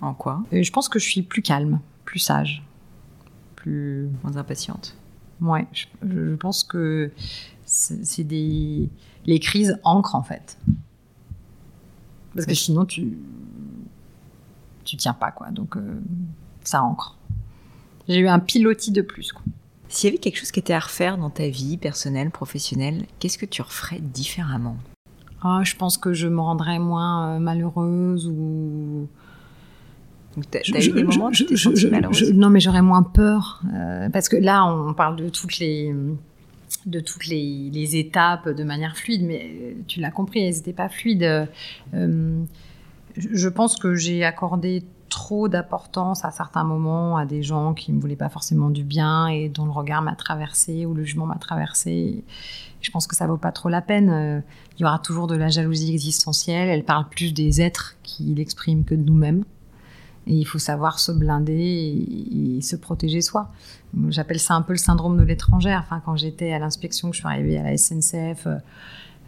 En 0.00 0.14
quoi? 0.14 0.42
Euh, 0.52 0.62
Je 0.62 0.72
pense 0.72 0.88
que 0.88 0.98
je 0.98 1.04
suis 1.04 1.22
plus 1.22 1.42
calme, 1.42 1.80
plus 2.04 2.18
sage, 2.18 2.62
plus 3.56 4.08
moins 4.22 4.36
impatiente. 4.36 4.96
Ouais, 5.40 5.66
je, 5.72 6.34
pense 6.34 6.64
que 6.64 7.12
c'est 7.64 8.24
des 8.24 8.90
les 9.24 9.38
crises 9.38 9.78
ancrent 9.84 10.14
en 10.14 10.22
fait. 10.22 10.58
Parce 12.34 12.46
que 12.46 12.54
sinon 12.54 12.84
tu 12.84 13.16
tu 14.90 14.96
tiens 14.96 15.14
pas, 15.14 15.30
quoi. 15.30 15.50
Donc, 15.50 15.76
euh, 15.76 16.00
ça 16.64 16.82
ancre. 16.82 17.16
J'ai 18.08 18.18
eu 18.18 18.28
un 18.28 18.40
pilotis 18.40 18.90
de 18.90 19.02
plus, 19.02 19.32
quoi. 19.32 19.42
S'il 19.88 20.08
y 20.08 20.12
avait 20.12 20.18
quelque 20.18 20.36
chose 20.36 20.50
qui 20.50 20.60
était 20.60 20.72
à 20.72 20.80
refaire 20.80 21.18
dans 21.18 21.30
ta 21.30 21.48
vie 21.48 21.76
personnelle, 21.76 22.30
professionnelle, 22.30 23.06
qu'est-ce 23.18 23.38
que 23.38 23.46
tu 23.46 23.62
referais 23.62 24.00
différemment? 24.00 24.76
Ah, 25.42 25.60
Je 25.64 25.74
pense 25.74 25.96
que 25.96 26.12
je 26.12 26.28
me 26.28 26.40
rendrais 26.40 26.78
moins 26.78 27.36
euh, 27.36 27.38
malheureuse 27.38 28.28
ou... 28.28 29.08
T'as 30.50 30.60
eu 30.62 30.92
des 30.92 31.04
moments 31.04 31.26
où 31.26 31.32
tu 31.32 31.44
t'es 31.44 31.56
sentie 31.56 31.88
malheureuse 31.88 32.32
Non, 32.32 32.50
mais 32.50 32.60
j'aurais 32.60 32.82
moins 32.82 33.02
peur. 33.02 33.62
Euh, 33.74 34.08
parce 34.10 34.28
que 34.28 34.36
là, 34.36 34.64
on 34.64 34.94
parle 34.94 35.16
de 35.16 35.28
toutes 35.28 35.58
les 35.58 35.94
de 36.86 37.00
toutes 37.00 37.26
les, 37.26 37.68
les 37.72 37.96
étapes 37.96 38.48
de 38.48 38.62
manière 38.62 38.96
fluide, 38.96 39.22
mais 39.24 39.76
tu 39.88 40.00
l'as 40.00 40.12
compris, 40.12 40.40
elles 40.40 40.54
n'étaient 40.54 40.72
pas 40.72 40.88
fluides 40.88 41.48
je 43.16 43.48
pense 43.48 43.76
que 43.76 43.94
j'ai 43.94 44.24
accordé 44.24 44.84
trop 45.08 45.48
d'importance 45.48 46.24
à 46.24 46.30
certains 46.30 46.64
moments 46.64 47.16
à 47.16 47.26
des 47.26 47.42
gens 47.42 47.74
qui 47.74 47.92
me 47.92 48.00
voulaient 48.00 48.16
pas 48.16 48.28
forcément 48.28 48.70
du 48.70 48.84
bien 48.84 49.26
et 49.26 49.48
dont 49.48 49.64
le 49.64 49.72
regard 49.72 50.02
m'a 50.02 50.14
traversé 50.14 50.86
ou 50.86 50.94
le 50.94 51.04
jugement 51.04 51.26
m'a 51.26 51.36
traversé. 51.36 52.24
Je 52.80 52.90
pense 52.90 53.06
que 53.06 53.16
ça 53.16 53.26
vaut 53.26 53.36
pas 53.36 53.52
trop 53.52 53.68
la 53.68 53.82
peine. 53.82 54.08
Euh, 54.10 54.40
il 54.78 54.82
y 54.82 54.84
aura 54.84 54.98
toujours 54.98 55.26
de 55.26 55.34
la 55.34 55.48
jalousie 55.48 55.92
existentielle. 55.92 56.68
Elle 56.68 56.84
parle 56.84 57.08
plus 57.08 57.34
des 57.34 57.60
êtres 57.60 57.96
qui 58.02 58.34
l'expriment 58.34 58.84
que 58.84 58.94
de 58.94 59.02
nous-mêmes. 59.02 59.44
Il 60.32 60.44
faut 60.44 60.58
savoir 60.58 60.98
se 60.98 61.12
blinder 61.12 62.06
et, 62.56 62.60
se 62.60 62.76
protéger 62.76 63.20
soi. 63.20 63.50
J'appelle 64.08 64.38
ça 64.38 64.54
un 64.54 64.62
peu 64.62 64.72
le 64.72 64.78
syndrome 64.78 65.16
de 65.16 65.22
l'étrangère. 65.22 65.82
Enfin, 65.84 66.02
quand 66.04 66.16
j'étais 66.16 66.52
à 66.52 66.58
l'inspection, 66.58 67.10
que 67.10 67.16
je 67.16 67.20
suis 67.20 67.28
arrivée 67.28 67.58
à 67.58 67.62
la 67.62 67.76
SNCF, 67.76 68.46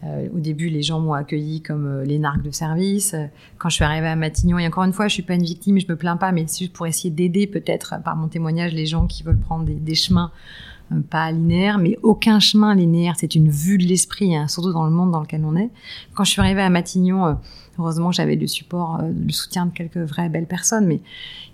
euh, 0.05 0.29
au 0.35 0.39
début, 0.39 0.69
les 0.69 0.83
gens 0.83 0.99
m'ont 0.99 1.13
accueilli 1.13 1.63
comme 1.63 1.87
euh, 1.87 2.05
les 2.05 2.19
narques 2.19 2.43
de 2.43 2.51
service. 2.51 3.15
Quand 3.59 3.69
je 3.69 3.77
suis 3.77 3.85
arrivée 3.85 4.09
à 4.09 4.17
Matignon, 4.17 4.59
et 4.59 4.67
encore 4.67 4.85
une 4.85 4.93
fois, 4.93 5.07
je 5.07 5.15
suis 5.15 5.23
pas 5.23 5.35
une 5.35 5.45
victime, 5.45 5.79
je 5.79 5.87
me 5.89 5.97
plains 5.97 6.17
pas, 6.17 6.33
mais 6.33 6.45
c'est 6.49 6.61
juste 6.61 6.73
pour 6.73 6.87
essayer 6.87 7.11
d'aider 7.11 7.47
peut-être 7.47 8.03
par 8.05 8.17
mon 8.17 8.29
témoignage 8.29 8.73
les 8.73 8.87
gens 8.87 9.07
qui 9.07 9.23
veulent 9.23 9.39
prendre 9.39 9.65
des, 9.65 9.95
chemins 9.95 10.33
euh, 10.33 10.72
pas 11.01 11.33
linéaires, 11.33 11.79
mais 11.79 11.99
aucun 12.03 12.41
chemin 12.41 12.75
linéaire. 12.75 13.15
C'est 13.17 13.35
une 13.35 13.49
vue 13.49 13.79
de 13.79 13.85
l'esprit, 13.85 14.37
hein, 14.37 14.49
surtout 14.49 14.73
dans 14.73 14.85
le 14.85 14.91
monde 14.91 15.11
dans 15.11 15.21
lequel 15.21 15.45
on 15.45 15.57
est. 15.57 15.71
Quand 16.15 16.25
je 16.25 16.31
suis 16.31 16.41
arrivée 16.41 16.63
à 16.63 16.71
Matignon, 16.71 17.39
heureusement 17.79 18.13
j'avais 18.13 18.37
le 18.37 18.47
support, 18.47 19.01
le 19.03 19.33
soutien 19.33 19.67
de 19.67 19.73
quelques 19.73 19.99
vraies 19.99 20.29
belles 20.29 20.47
personnes, 20.47 20.87
mais 20.87 21.01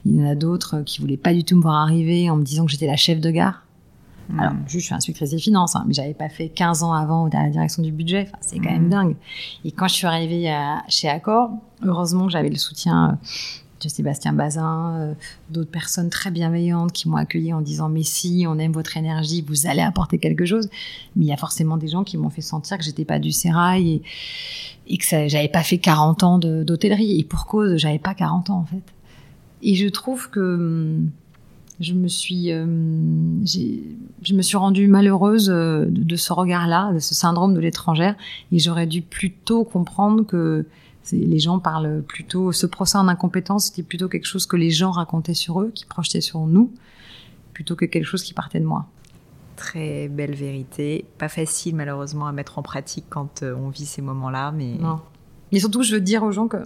il 0.04 0.16
y 0.16 0.22
en 0.22 0.26
a 0.28 0.34
d'autres 0.34 0.82
qui 0.82 1.00
voulaient 1.00 1.16
pas 1.16 1.34
du 1.34 1.44
tout 1.44 1.56
me 1.56 1.62
voir 1.62 1.76
arriver 1.76 2.30
en 2.30 2.36
me 2.36 2.42
disant 2.42 2.64
que 2.66 2.72
j'étais 2.72 2.86
la 2.86 2.96
chef 2.96 3.20
de 3.20 3.30
gare. 3.30 3.62
Alors, 4.36 4.52
hmm. 4.52 4.64
je 4.66 4.78
suis 4.78 4.94
un 4.94 5.00
secret 5.00 5.26
des 5.26 5.38
finances, 5.38 5.74
hein, 5.74 5.84
mais 5.86 5.94
j'avais 5.94 6.14
pas 6.14 6.28
fait 6.28 6.48
15 6.48 6.82
ans 6.82 6.92
avant 6.92 7.28
à 7.28 7.42
la 7.44 7.50
direction 7.50 7.82
du 7.82 7.92
budget. 7.92 8.26
Enfin, 8.28 8.38
c'est 8.40 8.58
quand 8.58 8.70
même 8.70 8.86
hmm. 8.86 8.90
dingue. 8.90 9.16
Et 9.64 9.72
quand 9.72 9.88
je 9.88 9.94
suis 9.94 10.06
arrivée 10.06 10.50
à, 10.50 10.82
chez 10.88 11.08
Accor, 11.08 11.50
heureusement 11.82 12.26
que 12.26 12.32
j'avais 12.32 12.50
le 12.50 12.56
soutien 12.56 13.10
euh, 13.10 13.26
de 13.80 13.88
Sébastien 13.88 14.32
Bazin, 14.32 14.94
euh, 14.96 15.14
d'autres 15.50 15.70
personnes 15.70 16.10
très 16.10 16.30
bienveillantes 16.30 16.92
qui 16.92 17.08
m'ont 17.08 17.16
accueilli 17.16 17.52
en 17.52 17.60
disant 17.60 17.88
mais 17.88 18.02
si 18.02 18.44
on 18.48 18.58
aime 18.58 18.72
votre 18.72 18.96
énergie, 18.96 19.44
vous 19.46 19.66
allez 19.66 19.82
apporter 19.82 20.18
quelque 20.18 20.44
chose. 20.44 20.68
Mais 21.16 21.26
il 21.26 21.28
y 21.28 21.32
a 21.32 21.36
forcément 21.36 21.76
des 21.76 21.88
gens 21.88 22.04
qui 22.04 22.16
m'ont 22.16 22.30
fait 22.30 22.42
sentir 22.42 22.78
que 22.78 22.84
j'étais 22.84 23.04
pas 23.04 23.18
du 23.18 23.32
sérail 23.32 24.02
et, 24.86 24.98
que 24.98 25.28
j'avais 25.28 25.48
pas 25.48 25.62
fait 25.62 25.78
40 25.78 26.22
ans 26.22 26.38
d'hôtellerie. 26.38 27.18
Et 27.20 27.24
pour 27.24 27.46
cause, 27.46 27.76
j'avais 27.76 27.98
pas 27.98 28.14
40 28.14 28.50
ans 28.50 28.58
en 28.58 28.64
fait. 28.64 28.82
Et 29.62 29.74
je 29.74 29.88
trouve 29.88 30.30
que 30.30 30.40
hum, 30.40 31.10
je 31.80 31.94
me 31.94 32.08
suis, 32.08 32.50
euh, 32.52 32.66
je 33.44 34.34
me 34.34 34.42
suis 34.42 34.56
rendue 34.56 34.88
malheureuse 34.88 35.50
euh, 35.50 35.86
de, 35.88 36.16
ce 36.16 36.32
regard-là, 36.32 36.92
de 36.92 36.98
ce 36.98 37.14
syndrome 37.14 37.54
de 37.54 37.60
l'étrangère, 37.60 38.16
et 38.50 38.58
j'aurais 38.58 38.86
dû 38.86 39.02
plutôt 39.02 39.64
comprendre 39.64 40.24
que 40.24 40.66
les 41.12 41.38
gens 41.38 41.58
parlent 41.58 42.02
plutôt, 42.02 42.52
ce 42.52 42.66
procès 42.66 42.98
en 42.98 43.08
incompétence, 43.08 43.66
c'était 43.66 43.82
plutôt 43.82 44.08
quelque 44.08 44.26
chose 44.26 44.46
que 44.46 44.56
les 44.56 44.70
gens 44.70 44.90
racontaient 44.90 45.34
sur 45.34 45.60
eux, 45.60 45.70
qui 45.74 45.84
projetaient 45.84 46.20
sur 46.20 46.40
nous, 46.40 46.72
plutôt 47.52 47.76
que 47.76 47.84
quelque 47.84 48.04
chose 48.04 48.22
qui 48.22 48.34
partait 48.34 48.60
de 48.60 48.66
moi. 48.66 48.86
Très 49.56 50.08
belle 50.08 50.34
vérité. 50.34 51.04
Pas 51.18 51.28
facile 51.28 51.74
malheureusement 51.74 52.26
à 52.26 52.32
mettre 52.32 52.58
en 52.58 52.62
pratique 52.62 53.06
quand 53.08 53.42
euh, 53.42 53.54
on 53.56 53.70
vit 53.70 53.86
ces 53.86 54.02
moments-là, 54.02 54.52
mais 54.52 54.76
Non. 54.78 55.00
Mais 55.50 55.60
surtout, 55.60 55.82
je 55.82 55.94
veux 55.94 56.00
dire 56.00 56.22
aux 56.22 56.32
gens 56.32 56.46
que 56.46 56.58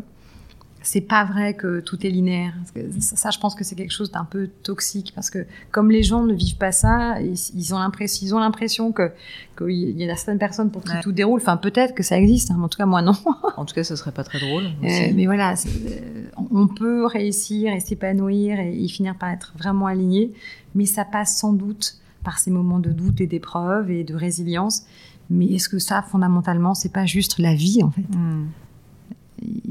c'est 0.83 1.01
pas 1.01 1.24
vrai 1.24 1.55
que 1.55 1.80
tout 1.80 2.05
est 2.07 2.11
linéaire. 2.11 2.55
Ça, 3.01 3.16
ça, 3.16 3.30
je 3.30 3.39
pense 3.39 3.55
que 3.55 3.64
c'est 3.64 3.74
quelque 3.74 3.93
chose 3.93 4.11
d'un 4.11 4.24
peu 4.24 4.49
toxique 4.62 5.12
parce 5.14 5.30
que 5.30 5.47
comme 5.70 5.91
les 5.91 6.03
gens 6.03 6.24
ne 6.24 6.35
vivent 6.35 6.57
pas 6.57 6.72
ça, 6.72 7.20
ils, 7.20 7.35
ils 7.55 7.74
ont 7.74 7.78
l'impression, 7.78 8.26
ils 8.26 8.35
ont 8.35 8.39
l'impression 8.41 8.93
que 8.93 9.11
qu'il 9.57 10.01
y 10.01 10.11
a 10.11 10.16
certaines 10.16 10.39
personnes 10.39 10.70
pour 10.70 10.83
qui 10.83 10.93
Ouais. 10.93 11.01
tout 11.01 11.12
déroule. 11.12 11.41
Enfin, 11.41 11.57
peut-être 11.57 11.95
que 11.95 12.03
ça 12.03 12.18
existe, 12.18 12.51
hein, 12.51 12.57
mais 12.59 12.64
en 12.64 12.68
tout 12.68 12.78
cas 12.78 12.87
moi 12.87 13.03
non. 13.03 13.12
en 13.57 13.64
tout 13.64 13.74
cas 13.74 13.85
ce 13.85 13.97
serait 13.97 14.12
pas 14.12 14.24
très 14.24 14.41
drôle. 14.41 14.64
Euh, 14.64 15.11
mais 15.14 15.26
voilà, 15.26 15.53
euh, 15.55 16.24
on 16.51 16.66
peut 16.68 17.07
réussir 17.07 17.72
et 17.72 17.80
s'épanouir 17.80 18.59
et, 18.61 18.85
et 18.85 18.89
finir 18.89 19.16
par 19.16 19.30
être 19.30 19.53
vraiment 19.59 19.87
aligné, 19.87 20.33
mais 20.74 20.87
ça 20.87 21.05
passe 21.05 21.37
sans 21.37 21.53
doute 21.53 21.97
par 22.24 22.39
ces 22.39 22.51
moments 22.51 22.78
de 22.78 22.91
doute 22.91 23.20
et 23.20 23.26
d'épreuve 23.26 23.91
et 23.91 24.05
de 24.05 24.14
résilience. 24.14 24.83
Mais 25.30 25.47
est-ce 25.47 25.68
que 25.68 25.78
ça, 25.78 26.03
fondamentalement, 26.03 26.74
c'est 26.74 26.93
pas 26.93 27.07
juste 27.07 27.39
la 27.39 27.55
vie 27.55 27.83
en 27.83 27.91
fait? 27.91 28.03
Hmm. 28.16 28.47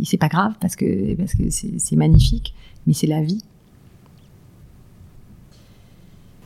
C'est 0.03 0.17
pas 0.17 0.28
grave 0.28 0.53
parce 0.59 0.76
que 0.76 1.15
parce 1.15 1.34
que 1.34 1.49
c'est 1.49 1.95
magnifique, 1.95 2.53
mais 2.88 2.93
c'est 2.93 3.07
la 3.07 3.22
vie. 3.22 3.43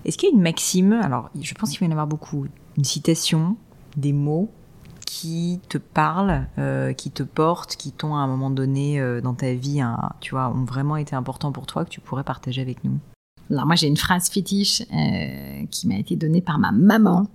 Est-ce 0.05 0.17
qu'il 0.17 0.29
y 0.29 0.31
a 0.31 0.35
une 0.35 0.41
maxime 0.41 0.93
Alors, 0.93 1.31
je 1.39 1.53
pense 1.55 1.71
qu'il 1.71 1.79
va 1.79 1.87
y 1.87 1.89
en 1.89 1.91
avoir 1.91 2.05
beaucoup. 2.05 2.45
Une 2.77 2.83
citation, 2.83 3.57
des 3.97 4.13
mots 4.13 4.51
qui 5.05 5.59
te 5.69 5.79
parlent, 5.79 6.47
euh, 6.59 6.93
qui 6.93 7.09
te 7.09 7.23
portent, 7.23 7.75
qui 7.75 7.91
t'ont 7.91 8.15
à 8.15 8.19
un 8.19 8.27
moment 8.27 8.51
donné 8.51 8.99
euh, 8.99 9.21
dans 9.21 9.33
ta 9.33 9.53
vie, 9.53 9.81
tu 10.19 10.31
vois, 10.31 10.49
ont 10.49 10.63
vraiment 10.63 10.97
été 10.97 11.15
importants 11.15 11.51
pour 11.51 11.65
toi 11.65 11.85
que 11.85 11.89
tu 11.89 12.01
pourrais 12.01 12.23
partager 12.23 12.61
avec 12.61 12.83
nous? 12.83 12.99
Alors 13.49 13.65
moi 13.65 13.75
j'ai 13.75 13.87
une 13.87 13.97
phrase 13.97 14.29
fétiche 14.29 14.81
euh, 14.81 15.65
qui 15.69 15.87
m'a 15.87 15.97
été 15.97 16.15
donnée 16.15 16.41
par 16.41 16.57
ma 16.57 16.71
maman 16.71 17.27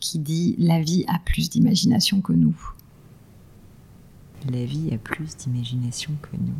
qui 0.00 0.18
dit 0.18 0.54
la 0.58 0.80
vie 0.80 1.04
a 1.08 1.18
plus 1.24 1.50
d'imagination 1.50 2.20
que 2.20 2.32
nous. 2.32 2.56
La 4.50 4.64
vie 4.64 4.92
a 4.92 4.98
plus 4.98 5.36
d'imagination 5.36 6.12
que 6.20 6.36
nous. 6.36 6.54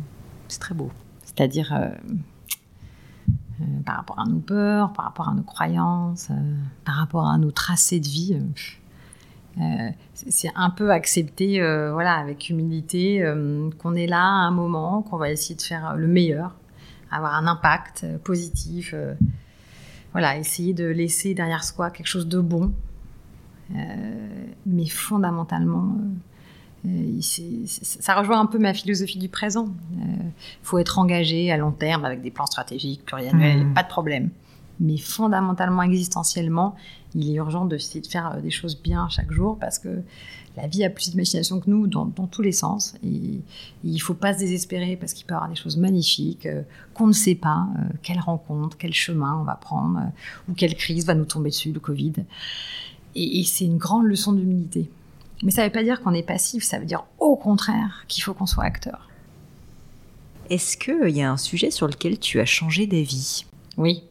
C'est 0.47 0.59
très 0.59 0.73
beau. 0.75 0.89
C'est-à-dire 1.23 1.73
euh, 1.73 1.89
euh, 3.61 3.65
par 3.85 3.97
rapport 3.97 4.19
à 4.19 4.25
nos 4.25 4.39
peurs, 4.39 4.93
par 4.93 5.05
rapport 5.05 5.27
à 5.29 5.33
nos 5.33 5.43
croyances, 5.43 6.29
euh, 6.31 6.55
par 6.85 6.95
rapport 6.95 7.27
à 7.27 7.37
nos 7.37 7.51
tracés 7.51 7.99
de 7.99 8.07
vie. 8.07 8.37
c'est- 10.13 10.51
un 10.55 10.69
peu 10.71 10.91
accepter, 10.91 11.59
voilà, 11.91 12.15
avec 12.15 12.49
humilité, 12.49 13.23
qu'on 13.77 13.93
est 13.93 14.07
là 14.07 14.23
à 14.23 14.47
un 14.47 14.51
moment, 14.51 15.03
qu'on 15.03 15.17
va 15.17 15.29
essayer 15.29 15.55
de 15.55 15.61
faire 15.61 15.95
le 15.95 16.07
meilleur, 16.07 16.55
avoir 17.11 17.35
un 17.35 17.45
impact 17.45 18.05
positif. 18.23 18.95
voilà, 20.11 20.37
essayer 20.37 20.73
de 20.73 20.85
laisser 20.85 21.33
derrière 21.35 21.63
soi 21.63 21.91
quelque 21.91 22.07
chose 22.07 22.27
de 22.27 22.39
bon. 22.39 22.71
Mais 24.65 24.87
fondamentalement, 24.87 25.97
ça 27.21 28.15
rejoint 28.15 28.39
un 28.41 28.45
peu 28.45 28.59
ma 28.59 28.73
philosophie 28.73 29.17
du 29.17 29.29
présent. 29.29 29.67
Euh, 29.67 30.05
faut 30.63 30.77
être 30.79 30.99
engagé 30.99 31.51
à 31.51 31.57
long 31.57 31.71
terme 31.71 32.03
avec 32.05 32.21
des 32.21 32.31
plans 32.31 32.45
stratégiques 32.45 33.05
pluriannuels, 33.05 33.65
Mhm. 33.67 33.73
pas 33.73 33.83
de 33.83 33.87
problème. 33.87 34.29
Mais 34.79 34.97
fondamentalement, 34.97 35.83
existentiellement, 35.83 36.75
il 37.15 37.29
est 37.29 37.35
urgent 37.35 37.65
d'essayer 37.65 38.01
de 38.01 38.07
faire 38.07 38.33
euh, 38.35 38.41
des 38.41 38.49
choses 38.49 38.77
bien 38.81 39.07
chaque 39.09 39.31
jour 39.31 39.57
parce 39.59 39.79
que 39.79 40.01
la 40.57 40.67
vie 40.67 40.83
a 40.83 40.89
plus 40.89 41.11
d'imagination 41.11 41.59
que 41.59 41.69
nous 41.69 41.87
dans, 41.87 42.05
dans 42.05 42.27
tous 42.27 42.41
les 42.41 42.51
sens. 42.51 42.95
Et, 43.03 43.07
et 43.07 43.41
il 43.83 43.99
faut 43.99 44.13
pas 44.15 44.33
se 44.33 44.39
désespérer 44.39 44.97
parce 44.97 45.13
qu'il 45.13 45.25
peut 45.25 45.33
y 45.33 45.37
avoir 45.37 45.49
des 45.49 45.55
choses 45.55 45.77
magnifiques 45.77 46.47
euh, 46.47 46.63
qu'on 46.95 47.07
ne 47.07 47.13
sait 47.13 47.35
pas, 47.35 47.67
euh, 47.77 47.81
quelle 48.01 48.19
rencontre, 48.19 48.77
quel 48.77 48.93
chemin 48.93 49.37
on 49.39 49.43
va 49.43 49.55
prendre, 49.55 49.99
euh, 49.99 50.51
ou 50.51 50.53
quelle 50.53 50.75
crise 50.75 51.05
va 51.05 51.13
nous 51.15 51.25
tomber 51.25 51.49
dessus, 51.51 51.71
le 51.71 51.79
Covid. 51.79 52.13
Et, 53.15 53.39
et 53.39 53.43
c'est 53.45 53.65
une 53.65 53.77
grande 53.77 54.05
leçon 54.05 54.33
d'humilité. 54.33 54.89
Mais 55.43 55.51
ça 55.51 55.61
ne 55.61 55.67
veut 55.67 55.73
pas 55.73 55.83
dire 55.83 56.01
qu'on 56.01 56.13
est 56.13 56.23
passif, 56.23 56.63
ça 56.63 56.79
veut 56.79 56.85
dire 56.85 57.03
au 57.19 57.35
contraire 57.35 58.05
qu'il 58.07 58.23
faut 58.23 58.33
qu'on 58.33 58.45
soit 58.45 58.63
acteur. 58.63 59.09
Est-ce 60.49 60.77
qu'il 60.77 61.09
y 61.15 61.21
a 61.21 61.31
un 61.31 61.37
sujet 61.37 61.69
sur 61.71 61.87
lequel 61.87 62.17
tu 62.19 62.39
as 62.39 62.45
changé 62.45 62.85
d'avis? 62.87 63.45
Oui, 63.77 64.03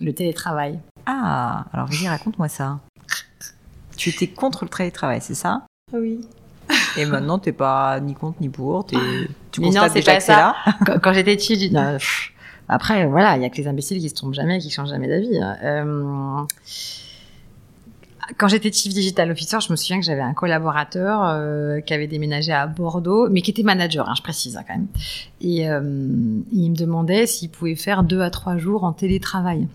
le 0.00 0.12
télétravail. 0.12 0.78
Ah, 1.06 1.64
alors 1.72 1.86
vas-y, 1.88 2.08
raconte-moi 2.08 2.48
ça. 2.48 2.80
Tu 3.96 4.10
étais 4.10 4.28
contre 4.28 4.64
le 4.64 4.70
télétravail, 4.70 5.20
c'est 5.20 5.34
ça? 5.34 5.66
Oui. 5.92 6.20
Et 6.96 7.04
maintenant, 7.06 7.38
t'es 7.38 7.52
pas 7.52 7.98
ni 8.00 8.14
contre 8.14 8.40
ni 8.40 8.48
pour. 8.48 8.86
t'es- 8.86 8.96
Tu 9.52 9.60
Mais 9.60 9.68
non, 9.68 9.80
constates 9.80 9.92
c'est 9.92 9.98
déjà 10.00 10.12
pas 10.12 10.18
que 10.18 10.22
c'est 10.24 10.32
là? 10.32 10.56
quand, 10.86 10.98
quand 11.02 11.12
j'étais 11.14 11.34
petite, 11.36 11.72
non, 11.72 11.92
pff, 11.94 12.32
après, 12.68 13.06
voilà, 13.06 13.36
il 13.36 13.42
y 13.42 13.46
a 13.46 13.50
que 13.50 13.56
les 13.56 13.66
imbéciles 13.66 13.98
qui 13.98 14.08
se 14.10 14.14
trompent 14.14 14.34
jamais, 14.34 14.58
qui 14.58 14.70
changent 14.70 14.90
jamais 14.90 15.08
d'avis. 15.08 15.38
hein. 15.40 15.56
Euh, 15.62 16.42
quand 18.36 18.48
j'étais 18.48 18.70
chief 18.72 18.92
digital 18.92 19.30
officer, 19.30 19.58
je 19.60 19.70
me 19.70 19.76
souviens 19.76 19.98
que 19.98 20.04
j'avais 20.04 20.20
un 20.20 20.34
collaborateur 20.34 21.22
euh, 21.24 21.80
qui 21.80 21.94
avait 21.94 22.06
déménagé 22.06 22.52
à 22.52 22.66
Bordeaux, 22.66 23.28
mais 23.30 23.40
qui 23.40 23.50
était 23.50 23.62
manager, 23.62 24.08
hein, 24.08 24.14
je 24.16 24.22
précise 24.22 24.56
hein, 24.56 24.64
quand 24.66 24.74
même. 24.74 24.88
Et 25.40 25.68
euh, 25.68 25.80
il 26.52 26.70
me 26.70 26.76
demandait 26.76 27.26
s'il 27.26 27.48
pouvait 27.48 27.74
faire 27.74 28.02
deux 28.02 28.20
à 28.20 28.30
trois 28.30 28.58
jours 28.58 28.84
en 28.84 28.92
télétravail, 28.92 29.66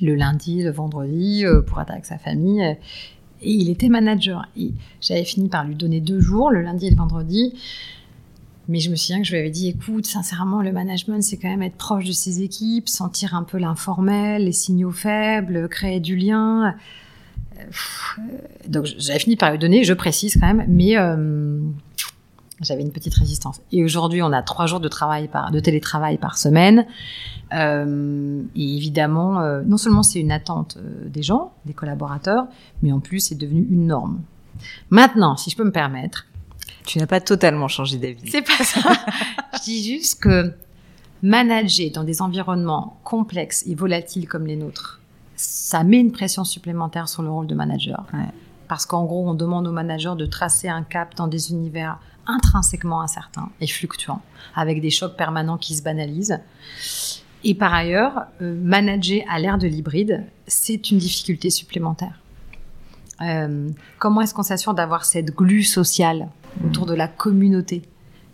le 0.00 0.14
lundi, 0.14 0.62
le 0.62 0.70
vendredi, 0.70 1.44
euh, 1.44 1.62
pour 1.62 1.80
être 1.80 1.90
avec 1.90 2.04
sa 2.04 2.18
famille. 2.18 2.62
Et 3.42 3.50
il 3.50 3.70
était 3.70 3.88
manager. 3.88 4.46
Et 4.56 4.72
j'avais 5.00 5.24
fini 5.24 5.48
par 5.48 5.64
lui 5.64 5.74
donner 5.74 6.00
deux 6.00 6.20
jours, 6.20 6.50
le 6.50 6.62
lundi 6.62 6.86
et 6.86 6.90
le 6.90 6.96
vendredi. 6.96 7.54
Mais 8.68 8.78
je 8.78 8.90
me 8.90 8.94
souviens 8.94 9.20
que 9.20 9.26
je 9.26 9.32
lui 9.32 9.40
avais 9.40 9.50
dit, 9.50 9.68
écoute, 9.68 10.06
sincèrement, 10.06 10.62
le 10.62 10.70
management, 10.70 11.20
c'est 11.20 11.36
quand 11.36 11.48
même 11.48 11.62
être 11.62 11.76
proche 11.76 12.04
de 12.04 12.12
ses 12.12 12.42
équipes, 12.42 12.88
sentir 12.88 13.34
un 13.34 13.42
peu 13.42 13.58
l'informel, 13.58 14.44
les 14.44 14.52
signaux 14.52 14.92
faibles, 14.92 15.68
créer 15.68 15.98
du 15.98 16.14
lien. 16.14 16.76
Euh, 18.18 18.22
Donc 18.68 18.86
j'avais 18.98 19.18
fini 19.18 19.36
par 19.36 19.50
lui 19.50 19.58
donner, 19.58 19.84
je 19.84 19.94
précise 19.94 20.34
quand 20.40 20.46
même, 20.52 20.64
mais 20.68 20.96
euh, 20.98 21.60
j'avais 22.60 22.82
une 22.82 22.92
petite 22.92 23.14
résistance. 23.14 23.60
Et 23.72 23.82
aujourd'hui, 23.84 24.22
on 24.22 24.32
a 24.32 24.42
trois 24.42 24.66
jours 24.66 24.80
de 24.80 24.88
travail 24.88 25.28
par, 25.28 25.50
de 25.50 25.60
télétravail 25.60 26.18
par 26.18 26.36
semaine. 26.38 26.86
Euh, 27.54 28.42
et 28.56 28.76
évidemment, 28.76 29.40
euh, 29.40 29.62
non 29.66 29.76
seulement 29.76 30.02
c'est 30.02 30.20
une 30.20 30.32
attente 30.32 30.78
des 31.06 31.22
gens, 31.22 31.52
des 31.66 31.74
collaborateurs, 31.74 32.46
mais 32.82 32.92
en 32.92 33.00
plus 33.00 33.20
c'est 33.20 33.34
devenu 33.34 33.66
une 33.70 33.86
norme. 33.86 34.20
Maintenant, 34.90 35.36
si 35.36 35.50
je 35.50 35.56
peux 35.56 35.64
me 35.64 35.72
permettre, 35.72 36.26
Tu 36.86 36.98
n'as 36.98 37.06
pas 37.06 37.20
totalement 37.20 37.68
changé 37.68 37.96
d'avis. 37.98 38.30
c'est 38.30 38.42
pas 38.42 38.64
ça. 38.64 38.80
je 39.54 39.62
dis 39.64 39.84
juste 39.84 40.20
que 40.22 40.52
manager 41.22 41.90
dans 41.92 42.04
des 42.04 42.22
environnements 42.22 42.98
complexes 43.04 43.64
et 43.66 43.74
volatiles 43.74 44.26
comme 44.26 44.46
les 44.46 44.56
nôtres, 44.56 45.00
ça 45.36 45.84
met 45.84 45.98
une 45.98 46.12
pression 46.12 46.44
supplémentaire 46.44 47.08
sur 47.08 47.22
le 47.22 47.30
rôle 47.30 47.46
de 47.46 47.54
manager. 47.54 48.06
Ouais. 48.12 48.28
Parce 48.68 48.86
qu'en 48.86 49.04
gros, 49.04 49.28
on 49.28 49.34
demande 49.34 49.66
aux 49.66 49.72
managers 49.72 50.14
de 50.16 50.26
tracer 50.26 50.68
un 50.68 50.82
cap 50.82 51.14
dans 51.14 51.26
des 51.26 51.50
univers 51.50 51.98
intrinsèquement 52.26 53.00
incertains 53.00 53.50
et 53.60 53.66
fluctuants, 53.66 54.22
avec 54.54 54.80
des 54.80 54.90
chocs 54.90 55.16
permanents 55.16 55.58
qui 55.58 55.74
se 55.74 55.82
banalisent. 55.82 56.40
Et 57.44 57.54
par 57.54 57.74
ailleurs, 57.74 58.26
euh, 58.40 58.56
manager 58.62 59.22
à 59.28 59.38
l'ère 59.38 59.58
de 59.58 59.66
l'hybride, 59.66 60.24
c'est 60.46 60.90
une 60.90 60.98
difficulté 60.98 61.50
supplémentaire. 61.50 62.20
Euh, 63.20 63.68
comment 63.98 64.20
est-ce 64.20 64.34
qu'on 64.34 64.42
s'assure 64.42 64.74
d'avoir 64.74 65.04
cette 65.04 65.34
glue 65.34 65.64
sociale 65.64 66.28
autour 66.64 66.86
de 66.86 66.94
la 66.94 67.08
communauté 67.08 67.82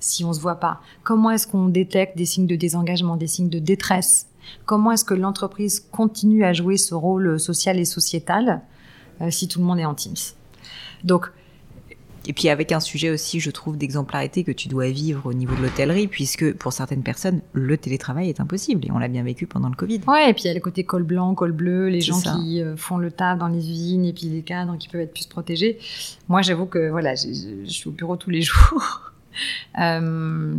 si 0.00 0.24
on 0.24 0.32
se 0.32 0.40
voit 0.40 0.60
pas? 0.60 0.80
Comment 1.02 1.30
est-ce 1.30 1.46
qu'on 1.46 1.66
détecte 1.66 2.16
des 2.16 2.26
signes 2.26 2.46
de 2.46 2.56
désengagement, 2.56 3.16
des 3.16 3.26
signes 3.26 3.50
de 3.50 3.58
détresse? 3.58 4.27
Comment 4.66 4.92
est-ce 4.92 5.04
que 5.04 5.14
l'entreprise 5.14 5.80
continue 5.90 6.44
à 6.44 6.52
jouer 6.52 6.76
ce 6.76 6.94
rôle 6.94 7.38
social 7.40 7.78
et 7.78 7.84
sociétal 7.84 8.62
euh, 9.20 9.30
si 9.30 9.48
tout 9.48 9.58
le 9.60 9.64
monde 9.66 9.78
est 9.78 9.84
en 9.84 9.94
Teams 9.94 10.14
Donc, 11.04 11.30
Et 12.26 12.32
puis 12.32 12.48
avec 12.50 12.70
un 12.72 12.80
sujet 12.80 13.10
aussi, 13.10 13.40
je 13.40 13.50
trouve, 13.50 13.76
d'exemplarité 13.78 14.44
que 14.44 14.52
tu 14.52 14.68
dois 14.68 14.90
vivre 14.90 15.26
au 15.26 15.32
niveau 15.32 15.56
de 15.56 15.62
l'hôtellerie, 15.62 16.06
puisque 16.08 16.52
pour 16.54 16.72
certaines 16.72 17.02
personnes, 17.02 17.40
le 17.52 17.76
télétravail 17.78 18.28
est 18.28 18.38
impossible. 18.40 18.84
Et 18.86 18.92
on 18.92 18.98
l'a 18.98 19.08
bien 19.08 19.22
vécu 19.22 19.46
pendant 19.46 19.68
le 19.70 19.74
Covid. 19.74 20.00
ouais, 20.06 20.30
et 20.30 20.34
puis 20.34 20.42
il 20.44 20.46
y 20.48 20.50
a 20.50 20.54
le 20.54 20.60
côté 20.60 20.84
col 20.84 21.02
blanc, 21.04 21.34
col 21.34 21.52
bleu, 21.52 21.88
les 21.88 22.00
gens 22.00 22.18
ça. 22.20 22.36
qui 22.36 22.60
euh, 22.62 22.76
font 22.76 22.98
le 22.98 23.10
taf 23.10 23.38
dans 23.38 23.48
les 23.48 23.70
usines 23.70 24.04
et 24.04 24.12
puis 24.12 24.26
les 24.28 24.42
cadres 24.42 24.76
qui 24.78 24.88
peuvent 24.88 25.00
être 25.00 25.14
plus 25.14 25.26
protégés. 25.26 25.78
Moi, 26.28 26.42
j'avoue 26.42 26.66
que 26.66 26.90
voilà, 26.90 27.14
je 27.14 27.64
suis 27.66 27.88
au 27.88 27.92
bureau 27.92 28.16
tous 28.16 28.30
les 28.30 28.42
jours. 28.48 29.12
Euh, 29.80 30.54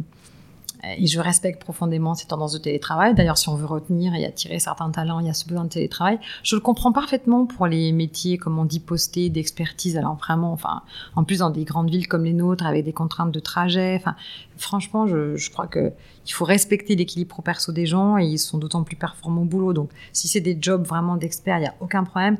et 0.83 1.07
je 1.07 1.19
respecte 1.19 1.61
profondément 1.61 2.15
ces 2.15 2.27
tendances 2.27 2.53
de 2.53 2.57
télétravail. 2.57 3.13
D'ailleurs, 3.13 3.37
si 3.37 3.49
on 3.49 3.55
veut 3.55 3.65
retenir 3.65 4.15
et 4.15 4.25
attirer 4.25 4.59
certains 4.59 4.89
talents, 4.91 5.19
il 5.19 5.27
y 5.27 5.29
a 5.29 5.33
ce 5.33 5.47
besoin 5.47 5.65
de 5.65 5.69
télétravail. 5.69 6.19
Je 6.43 6.55
le 6.55 6.61
comprends 6.61 6.91
parfaitement 6.91 7.45
pour 7.45 7.67
les 7.67 7.91
métiers, 7.91 8.37
comme 8.37 8.57
on 8.57 8.65
dit, 8.65 8.79
postés, 8.79 9.29
d'expertise. 9.29 9.97
Alors 9.97 10.15
vraiment, 10.15 10.53
enfin, 10.53 10.81
en 11.15 11.23
plus 11.23 11.39
dans 11.39 11.49
des 11.49 11.65
grandes 11.65 11.89
villes 11.89 12.07
comme 12.07 12.23
les 12.23 12.33
nôtres, 12.33 12.65
avec 12.65 12.85
des 12.85 12.93
contraintes 12.93 13.31
de 13.31 13.39
trajet, 13.39 13.95
enfin, 13.99 14.15
franchement, 14.59 15.07
je, 15.07 15.49
crois 15.49 15.67
que 15.67 15.91
il 16.27 16.31
faut 16.31 16.45
respecter 16.45 16.95
l'équilibre 16.95 17.41
perso 17.41 17.71
des 17.71 17.85
gens 17.85 18.17
et 18.17 18.25
ils 18.25 18.37
sont 18.37 18.57
d'autant 18.57 18.83
plus 18.83 18.95
performants 18.95 19.41
au 19.41 19.45
boulot. 19.45 19.73
Donc, 19.73 19.89
si 20.13 20.27
c'est 20.27 20.41
des 20.41 20.57
jobs 20.59 20.85
vraiment 20.85 21.15
d'experts, 21.15 21.57
il 21.57 21.61
n'y 21.61 21.67
a 21.67 21.75
aucun 21.79 22.03
problème. 22.03 22.37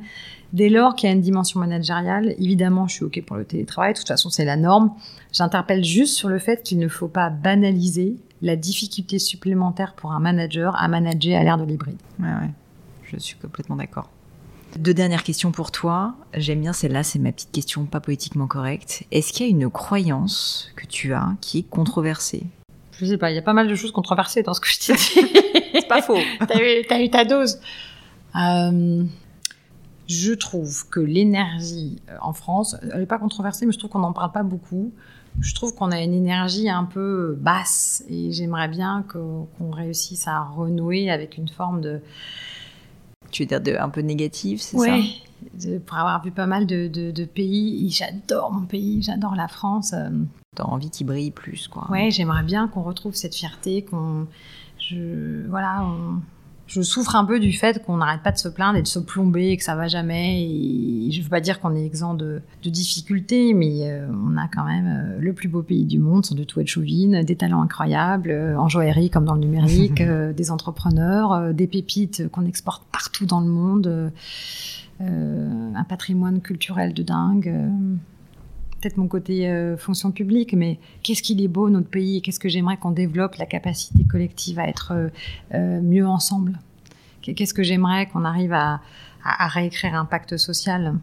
Dès 0.54 0.70
lors 0.70 0.96
qu'il 0.96 1.10
y 1.10 1.12
a 1.12 1.16
une 1.16 1.22
dimension 1.22 1.60
managériale, 1.60 2.36
évidemment, 2.38 2.88
je 2.88 2.96
suis 2.96 3.06
OK 3.06 3.22
pour 3.26 3.38
le 3.38 3.46
télétravail. 3.46 3.94
De 3.94 4.00
toute 4.00 4.08
façon, 4.08 4.30
c'est 4.30 4.46
la 4.46 4.58
norme. 4.58 4.94
J'interpelle 5.32 5.84
juste 5.84 6.16
sur 6.16 6.30
le 6.30 6.40
fait 6.40 6.64
qu'il 6.64 6.80
ne 6.80 6.88
faut 6.88 7.08
pas 7.08 7.30
banaliser 7.30 8.18
la 8.42 8.56
difficulté 8.56 9.20
supplémentaire 9.20 9.94
pour 9.96 10.12
un 10.12 10.20
manager 10.20 10.76
à 10.76 10.88
manager 10.88 11.40
à 11.40 11.44
l'ère 11.44 11.58
de 11.58 11.66
l'hybride. 11.66 11.98
Ouais, 12.20 12.28
ouais. 12.28 12.52
Je 13.04 13.18
suis 13.18 13.36
complètement 13.38 13.76
d'accord. 13.76 14.10
Deux 14.78 14.94
dernières 14.94 15.24
questions 15.24 15.52
pour 15.52 15.72
toi. 15.72 16.16
J'aime 16.36 16.62
bien 16.62 16.74
celle-là, 16.74 17.04
c'est 17.04 17.20
ma 17.20 17.32
petite 17.32 17.52
question 17.52 17.86
pas 17.86 18.00
politiquement 18.00 18.48
correcte. 18.48 19.04
Est-ce 19.12 19.34
qu'il 19.34 19.46
y 19.46 19.50
a 19.50 19.52
une 19.52 19.70
croyance 19.70 20.72
que 20.76 20.86
tu 20.86 21.14
as 21.14 21.34
qui 21.42 21.60
est 21.60 21.70
controversée? 21.70 22.44
Je 23.00 23.06
sais 23.06 23.18
pas, 23.18 23.32
il 23.32 23.36
y 23.36 23.40
a 23.40 23.42
pas 23.42 23.54
mal 23.54 23.68
de 23.68 23.76
choses 23.76 23.92
controversées 23.92 24.44
dans 24.44 24.54
ce 24.54 24.60
que 24.60 24.68
je 24.68 24.80
t'ai 24.80 24.94
dit. 24.94 25.32
C'est 25.74 25.88
pas 25.88 26.02
faux. 26.02 26.18
T'as 26.48 26.60
eu, 26.60 27.06
eu 27.06 27.10
ta 27.10 27.26
dose. 27.26 27.60
Euh, 28.36 29.04
je 30.08 30.34
trouve 30.34 30.88
que 30.90 31.00
l'énergie 31.00 32.02
euh, 32.10 32.18
en 32.22 32.34
France, 32.34 32.76
elle 32.92 33.00
n'est 33.00 33.06
pas 33.06 33.18
controversée, 33.18 33.66
mais 33.66 33.72
je 33.72 33.80
trouve 33.80 33.90
qu'on 33.92 34.00
n'en 34.00 34.14
parle 34.14 34.32
pas 34.32 34.44
beaucoup. 34.44 34.92
Je 35.40 35.56
trouve 35.56 35.74
qu'on 35.74 35.92
a 35.92 36.02
une 36.02 36.14
énergie 36.14 36.70
un 36.70 36.84
peu 36.84 37.38
basse 37.40 38.04
et 38.10 38.32
j'aimerais 38.32 38.68
bien 38.68 39.06
qu'on 39.12 39.72
réussisse 39.72 40.28
à 40.28 40.42
renouer 40.42 41.10
avec 41.10 41.38
une 41.38 41.48
forme 41.48 41.82
de, 41.82 42.02
Tu 43.32 43.44
veux 43.44 43.48
dire 43.48 43.62
de, 43.62 43.76
un 43.76 43.90
peu 43.90 44.02
négative, 44.02 44.60
c'est 44.62 44.78
Ouais, 44.78 44.88
ça 44.88 45.68
de- 45.68 45.78
pour 45.80 45.98
avoir 45.98 46.22
vu 46.24 46.32
pas 46.32 46.46
mal 46.48 46.66
de, 46.66 46.88
pays, 47.26 47.90
j'adore 47.90 48.52
mon 48.52 48.66
pays, 48.66 49.02
j'adore 49.02 49.36
la 49.36 49.48
France. 49.48 49.94
euh, 49.94 50.10
T'as 50.56 50.64
envie 50.64 50.90
qu'il 50.90 51.06
brille 51.08 51.32
plus, 51.32 51.68
quoi. 51.68 51.90
Ouais, 51.90 52.12
j'aimerais 52.12 52.44
bien 52.44 52.68
qu'on 52.68 52.82
retrouve 52.84 53.16
cette 53.16 53.36
fierté, 53.36 53.84
qu'on, 53.84 54.28
je, 54.80 55.48
voilà, 55.48 55.84
on- 55.86 56.22
je 56.70 56.84
souffre 56.84 57.16
un 57.16 57.26
peu 57.26 57.40
du 57.40 57.52
fait 57.52 57.84
qu'on 57.84 57.98
n'arrête 57.98 58.22
pas 58.22 58.32
de 58.32 58.38
se 58.38 58.48
plaindre 58.48 58.78
et 58.78 58.84
de 58.84 58.88
se 58.88 59.00
plomber 59.00 59.48
et 59.48 59.58
que 59.58 59.64
ça 59.64 59.76
va 59.76 59.88
jamais. 59.88 60.44
Et 60.44 61.10
je 61.12 61.22
veux 61.24 61.30
pas 61.30 61.42
dire 61.42 61.60
qu'on 61.60 61.76
est 61.76 61.84
exempt 61.84 62.14
de, 62.14 62.42
de 62.64 62.70
difficultés, 62.70 63.56
mais 63.56 63.90
euh, 63.90 64.08
on 64.12 64.38
a 64.38 64.48
quand 64.48 64.66
même 64.66 64.88
euh, 64.88 65.20
le 65.20 65.34
plus 65.34 65.48
beau 65.48 65.64
pays 65.64 65.86
du 65.86 65.98
monde, 65.98 66.26
sans 66.26 66.36
du 66.36 66.46
tout 66.46 66.62
être 66.62 66.68
chauvine, 66.68 67.24
des 67.24 67.36
talents 67.36 67.64
incroyables, 67.64 68.30
euh, 68.30 68.56
en 68.56 68.70
joaillerie 68.70 69.10
comme 69.10 69.26
dans 69.26 69.34
le 69.34 69.40
numérique, 69.40 70.04
des 70.38 70.52
entrepreneurs, 70.52 71.54
des 71.56 71.66
pépites 71.66 72.30
qu'on 72.30 72.46
exporte 72.46 72.84
partout 72.92 73.26
dans 73.26 73.42
le 73.42 73.48
monde, 73.48 74.12
un 75.00 75.84
patrimoine 75.86 76.40
culturel 76.40 76.94
de 76.94 77.02
dingue. 77.02 77.52
Peut-être 78.80 78.98
mon 78.98 79.08
côté 79.08 79.50
euh, 79.50 79.78
fonction 79.78 80.12
publique, 80.12 80.54
mais 80.54 80.80
qu'est-ce 81.04 81.22
qu'il 81.22 81.42
est 81.42 81.48
beau 81.48 81.70
notre 81.70 81.90
pays 81.90 82.18
et 82.18 82.22
qu'est-ce 82.22 82.40
que 82.40 82.50
j'aimerais 82.50 82.78
qu'on 82.78 82.92
développe 82.92 83.36
la 83.36 83.46
capacité 83.46 84.04
collective 84.04 84.60
à 84.60 84.68
être 84.68 84.94
euh, 84.94 85.10
euh, 85.54 85.82
mieux 85.82 86.08
ensemble. 86.08 86.60
Qu'est-ce 87.22 87.54
que 87.54 87.64
j'aimerais 87.64 88.08
qu'on 88.08 88.26
arrive 88.26 88.54
à 88.54 88.80
réécrire 89.24 89.94
un 89.94 90.06
pacte 90.06 90.38
social? 90.38 90.96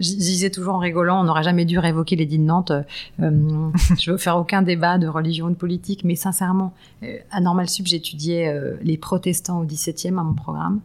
Je 0.00 0.14
disais 0.14 0.50
toujours 0.50 0.74
en 0.74 0.78
rigolant, 0.78 1.20
on 1.20 1.24
n'aurait 1.24 1.42
jamais 1.42 1.64
dû 1.64 1.78
révoquer 1.78 2.16
l'édit 2.16 2.38
de 2.38 2.44
Nantes. 2.44 2.72
Euh, 3.20 3.70
je 3.98 4.10
veux 4.10 4.18
faire 4.18 4.36
aucun 4.36 4.62
débat 4.62 4.98
de 4.98 5.06
religion 5.06 5.46
ou 5.46 5.50
de 5.50 5.54
politique, 5.54 6.04
mais 6.04 6.16
sincèrement, 6.16 6.72
euh, 7.02 7.18
à 7.30 7.40
Normal 7.40 7.68
Sup, 7.68 7.86
j'étudiais 7.86 8.48
euh, 8.48 8.76
les 8.82 8.96
protestants 8.96 9.60
au 9.60 9.64
XVIIe 9.64 10.16
à 10.18 10.22
mon 10.22 10.34
programme. 10.34 10.80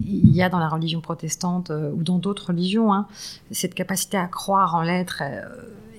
Il 0.00 0.34
y 0.34 0.42
a 0.42 0.48
dans 0.48 0.58
la 0.58 0.68
religion 0.68 1.00
protestante 1.00 1.70
euh, 1.70 1.92
ou 1.92 2.02
dans 2.02 2.18
d'autres 2.18 2.48
religions 2.48 2.92
hein, 2.92 3.06
cette 3.50 3.74
capacité 3.74 4.16
à 4.16 4.26
croire 4.26 4.74
en 4.74 4.82
l'être 4.82 5.22
euh, 5.22 5.42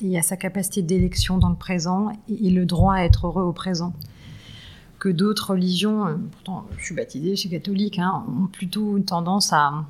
et 0.01 0.17
à 0.17 0.22
sa 0.22 0.38
capacité 0.38 0.82
d'élection 0.82 1.38
dans 1.38 1.49
le 1.49 1.55
présent 1.55 2.11
et, 2.28 2.49
le 2.49 2.65
droit 2.65 2.95
à 2.95 3.03
être 3.03 3.28
heureux 3.28 3.43
au 3.43 3.53
présent. 3.53 3.93
Que 4.97 5.09
d'autres 5.09 5.51
religions, 5.51 6.07
euh, 6.07 6.15
pourtant 6.32 6.65
je 6.78 6.86
suis 6.86 6.95
baptisée, 6.95 7.32
je 7.32 7.41
suis 7.41 7.49
catholique, 7.49 7.99
hein, 7.99 8.26
ont 8.28 8.47
plutôt 8.47 8.97
une 8.97 9.05
tendance 9.05 9.53
à, 9.53 9.86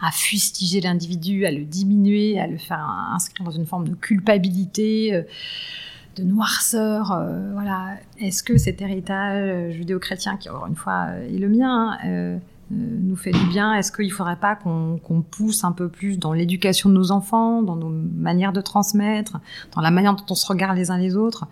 à 0.00 0.10
fustiger 0.10 0.80
l'individu, 0.80 1.46
à 1.46 1.50
le 1.50 1.64
diminuer, 1.64 2.40
à 2.40 2.46
le 2.46 2.58
faire 2.58 2.84
inscrire 3.12 3.44
dans 3.44 3.52
une 3.52 3.66
forme 3.66 3.88
de 3.88 3.94
culpabilité. 3.94 5.14
euh, 5.14 5.22
de 6.16 6.24
noirceur, 6.24 7.12
euh, 7.12 7.52
voilà. 7.52 7.96
Est-ce 8.18 8.42
que 8.42 8.58
cet 8.58 8.82
héritage 8.82 9.72
judéo-chrétien, 9.72 10.36
qui 10.36 10.50
encore 10.50 10.66
une 10.66 10.74
fois 10.74 11.06
euh, 11.10 11.28
est 11.28 11.38
le 11.38 11.48
mien, 11.48 11.96
nous 12.70 13.16
fait 13.16 13.32
du 13.32 13.44
bien 13.48 13.74
Est-ce 13.74 13.90
qu'il 13.90 14.06
ne 14.06 14.12
faudrait 14.12 14.36
pas 14.36 14.54
qu'on 14.54 15.24
pousse 15.28 15.64
un 15.64 15.72
peu 15.72 15.88
plus 15.88 16.18
dans 16.18 16.32
l'éducation 16.32 16.88
de 16.88 16.94
nos 16.94 17.10
enfants, 17.10 17.62
dans 17.62 17.76
nos 17.76 17.88
manières 17.88 18.52
de 18.52 18.60
transmettre, 18.60 19.38
dans 19.74 19.80
la 19.80 19.90
manière 19.90 20.14
dont 20.14 20.24
on 20.30 20.34
se 20.34 20.46
regarde 20.46 20.76
les 20.76 20.90
uns 20.90 20.98
les 20.98 21.16
autres? 21.16 21.46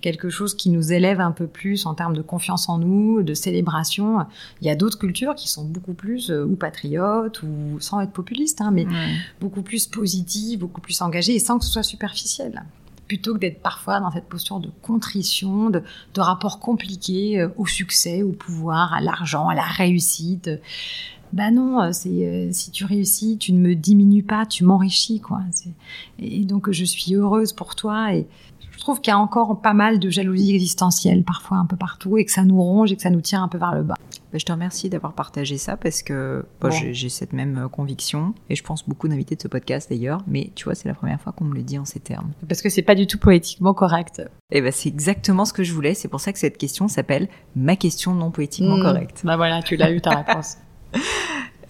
Quelque 0.00 0.28
chose 0.30 0.54
qui 0.54 0.70
nous 0.70 0.92
élève 0.92 1.20
un 1.20 1.32
peu 1.32 1.46
plus 1.46 1.86
en 1.86 1.94
termes 1.94 2.14
de 2.14 2.22
confiance 2.22 2.68
en 2.68 2.78
nous, 2.78 3.22
de 3.22 3.34
célébration. 3.34 4.18
Il 4.60 4.66
y 4.66 4.70
a 4.70 4.76
d'autres 4.76 4.98
cultures 4.98 5.34
qui 5.34 5.48
sont 5.48 5.64
beaucoup 5.64 5.94
plus 5.94 6.30
euh, 6.30 6.44
ou 6.44 6.54
patriotes 6.54 7.42
ou 7.42 7.80
sans 7.80 8.00
être 8.00 8.12
populistes, 8.12 8.60
hein, 8.60 8.70
mais 8.72 8.86
Ouais. 8.86 8.92
beaucoup 9.40 9.62
plus 9.62 9.86
positives, 9.86 10.60
beaucoup 10.60 10.80
plus 10.80 11.00
engagées 11.02 11.34
et 11.34 11.38
sans 11.40 11.58
que 11.58 11.64
ce 11.64 11.70
soit 11.72 11.82
superficiel 11.82 12.62
plutôt 13.08 13.34
que 13.34 13.38
d'être 13.38 13.60
parfois 13.60 13.98
dans 13.98 14.10
cette 14.10 14.28
posture 14.28 14.60
de 14.60 14.70
contrition, 14.82 15.70
de, 15.70 15.82
de 16.14 16.20
rapport 16.20 16.60
compliqué 16.60 17.40
euh, 17.40 17.48
au 17.56 17.66
succès, 17.66 18.22
au 18.22 18.32
pouvoir, 18.32 18.92
à 18.92 19.00
l'argent, 19.00 19.48
à 19.48 19.54
la 19.54 19.62
réussite. 19.62 20.50
Bah 21.32 21.50
non, 21.50 21.80
euh, 21.80 21.92
c'est 21.92 22.08
euh, 22.08 22.48
si 22.52 22.70
tu 22.70 22.84
réussis, 22.84 23.38
tu 23.38 23.52
ne 23.52 23.58
me 23.58 23.74
diminues 23.74 24.22
pas, 24.22 24.46
tu 24.46 24.64
m'enrichis 24.64 25.20
quoi. 25.20 25.40
Et 26.18 26.44
donc 26.44 26.70
je 26.70 26.84
suis 26.84 27.14
heureuse 27.14 27.52
pour 27.52 27.74
toi 27.74 28.14
et 28.14 28.26
je 28.70 28.78
trouve 28.78 29.00
qu'il 29.00 29.10
y 29.10 29.14
a 29.14 29.18
encore 29.18 29.60
pas 29.60 29.74
mal 29.74 29.98
de 29.98 30.08
jalousie 30.08 30.54
existentielle 30.54 31.24
parfois 31.24 31.58
un 31.58 31.66
peu 31.66 31.76
partout 31.76 32.16
et 32.16 32.24
que 32.24 32.30
ça 32.30 32.44
nous 32.44 32.62
ronge 32.62 32.92
et 32.92 32.96
que 32.96 33.02
ça 33.02 33.10
nous 33.10 33.20
tire 33.20 33.42
un 33.42 33.48
peu 33.48 33.58
vers 33.58 33.74
le 33.74 33.82
bas. 33.82 33.96
Bah, 34.32 34.38
je 34.38 34.44
te 34.44 34.52
remercie 34.52 34.90
d'avoir 34.90 35.14
partagé 35.14 35.56
ça 35.56 35.76
parce 35.78 36.02
que 36.02 36.44
bah, 36.60 36.68
Bon. 36.68 36.76
j'ai- 36.92 37.08
cette 37.08 37.32
même 37.32 37.56
euh, 37.64 37.68
conviction 37.68 38.34
et 38.50 38.56
je 38.56 38.62
pense 38.62 38.86
beaucoup 38.86 39.08
d'invités 39.08 39.36
de 39.36 39.40
ce 39.40 39.48
podcast 39.48 39.88
d'ailleurs, 39.88 40.22
mais 40.26 40.50
tu 40.54 40.64
vois, 40.64 40.74
c'est 40.74 40.86
la 40.88 40.94
première 40.94 41.20
fois 41.20 41.32
qu'on 41.32 41.44
me 41.44 41.54
le 41.54 41.62
dit 41.62 41.78
en 41.78 41.84
ces 41.86 42.00
termes. 42.00 42.30
Parce 42.46 42.60
que 42.60 42.68
c'est 42.68 42.82
pas 42.82 42.94
du 42.94 43.06
tout 43.06 43.18
poétiquement 43.18 43.72
correct. 43.72 44.22
Et 44.52 44.60
ben 44.60 44.70
c'est 44.70 44.88
exactement 44.90 45.44
ce 45.46 45.52
que 45.52 45.62
je 45.64 45.72
voulais, 45.72 45.94
c'est 45.94 46.08
pour 46.08 46.20
ça 46.20 46.32
que 46.32 46.38
cette 46.38 46.58
question 46.58 46.88
s'appelle 46.88 47.28
ma 47.56 47.76
question 47.76 48.14
non 48.14 48.30
poétiquement 48.30 48.76
Mmh. 48.76 48.82
correcte. 48.82 49.20
Bah 49.24 49.36
voilà, 49.36 49.62
tu 49.62 49.76
l'as 49.76 49.90
eu 49.90 50.00
ta 50.00 50.22
réponse. 50.22 50.58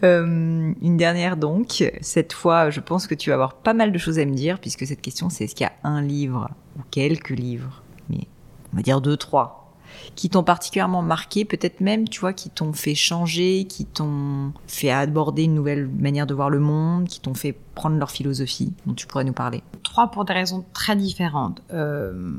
Euh, 0.04 0.72
une 0.80 0.96
dernière 0.96 1.36
donc, 1.36 1.82
cette 2.02 2.32
fois 2.32 2.70
je 2.70 2.78
pense 2.78 3.08
que 3.08 3.16
tu 3.16 3.30
vas 3.30 3.34
avoir 3.34 3.54
pas 3.56 3.74
mal 3.74 3.90
de 3.90 3.98
choses 3.98 4.20
à 4.20 4.24
me 4.24 4.32
dire 4.32 4.60
puisque 4.60 4.86
cette 4.86 5.00
question 5.00 5.28
c'est 5.28 5.42
est-ce 5.44 5.56
qu'il 5.56 5.64
y 5.66 5.68
a 5.68 5.72
un 5.82 6.00
livre 6.02 6.50
ou 6.78 6.82
quelques 6.92 7.30
livres, 7.30 7.82
mais 8.08 8.20
on 8.72 8.76
va 8.76 8.82
dire 8.82 9.00
deux, 9.00 9.16
trois, 9.16 9.57
qui 10.14 10.28
t'ont 10.30 10.42
particulièrement 10.42 11.02
marqué, 11.02 11.44
peut-être 11.44 11.80
même, 11.80 12.08
tu 12.08 12.20
vois, 12.20 12.32
qui 12.32 12.50
t'ont 12.50 12.72
fait 12.72 12.94
changer, 12.94 13.64
qui 13.64 13.84
t'ont 13.84 14.52
fait 14.66 14.90
aborder 14.90 15.44
une 15.44 15.54
nouvelle 15.54 15.88
manière 15.88 16.26
de 16.26 16.34
voir 16.34 16.50
le 16.50 16.58
monde, 16.58 17.06
qui 17.06 17.20
t'ont 17.20 17.34
fait 17.34 17.56
prendre 17.74 17.96
leur 17.96 18.10
philosophie, 18.10 18.72
dont 18.86 18.94
tu 18.94 19.06
pourrais 19.06 19.24
nous 19.24 19.32
parler? 19.32 19.62
Trois 19.82 20.10
pour 20.10 20.24
des 20.24 20.32
raisons 20.32 20.64
très 20.72 20.96
différentes. 20.96 21.62
Euh, 21.72 22.32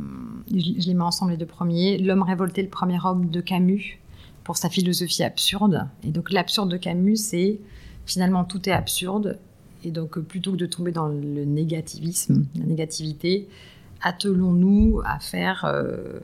je, 0.51 0.87
les 0.87 0.93
mets 0.93 1.03
ensemble 1.03 1.31
les 1.31 1.37
deux 1.37 1.45
premiers. 1.45 1.97
L'homme 1.97 2.23
révolté, 2.23 2.61
le 2.61 2.69
premier 2.69 2.97
homme 3.03 3.29
de 3.29 3.41
Camus, 3.41 3.99
pour 4.43 4.57
sa 4.57 4.69
philosophie 4.69 5.23
absurde. 5.23 5.87
Et 6.03 6.09
donc 6.09 6.31
l'absurde 6.31 6.69
de 6.69 6.77
Camus, 6.77 7.17
c'est 7.17 7.59
finalement 8.05 8.43
tout 8.43 8.67
est 8.67 8.73
absurde. 8.73 9.39
Et 9.83 9.91
donc 9.91 10.19
plutôt 10.19 10.51
que 10.51 10.57
de 10.57 10.65
tomber 10.65 10.91
dans 10.91 11.07
le 11.07 11.45
négativisme, 11.45 12.45
la 12.55 12.65
négativité, 12.65 13.47
attelons-nous 14.01 15.01
à 15.05 15.19
faire 15.19 15.65
euh, 15.65 16.19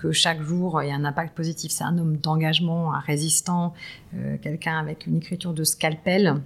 que 0.00 0.12
chaque 0.12 0.40
jour 0.42 0.80
ait 0.80 0.90
un 0.92 1.04
impact 1.04 1.36
positif. 1.36 1.70
C'est 1.72 1.84
un 1.84 1.98
homme 1.98 2.16
d'engagement, 2.16 2.94
un 2.94 3.00
résistant, 3.00 3.74
euh, 4.14 4.36
quelqu'un 4.40 4.78
avec 4.78 5.06
une 5.06 5.16
écriture 5.16 5.52
de 5.52 5.62
scalpel. 5.62 6.36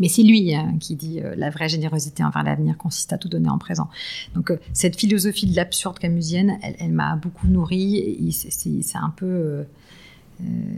Mais 0.00 0.08
c'est 0.08 0.22
lui 0.24 0.54
hein, 0.54 0.74
qui 0.80 0.96
dit 0.96 1.20
euh, 1.20 1.34
la 1.36 1.50
vraie 1.50 1.68
générosité 1.68 2.22
envers 2.24 2.42
l'avenir 2.42 2.76
consiste 2.76 3.12
à 3.12 3.18
tout 3.18 3.28
donner 3.28 3.48
en 3.48 3.58
présent. 3.58 3.88
Donc 4.34 4.50
euh, 4.50 4.58
cette 4.72 4.96
philosophie 4.98 5.46
de 5.46 5.56
l'absurde 5.56 5.98
camusienne, 5.98 6.58
elle, 6.62 6.74
elle 6.78 6.92
m'a 6.92 7.16
beaucoup 7.16 7.46
nourrie 7.46 8.30
c'est- 8.32 8.96
un 8.96 9.10
peu 9.16 9.64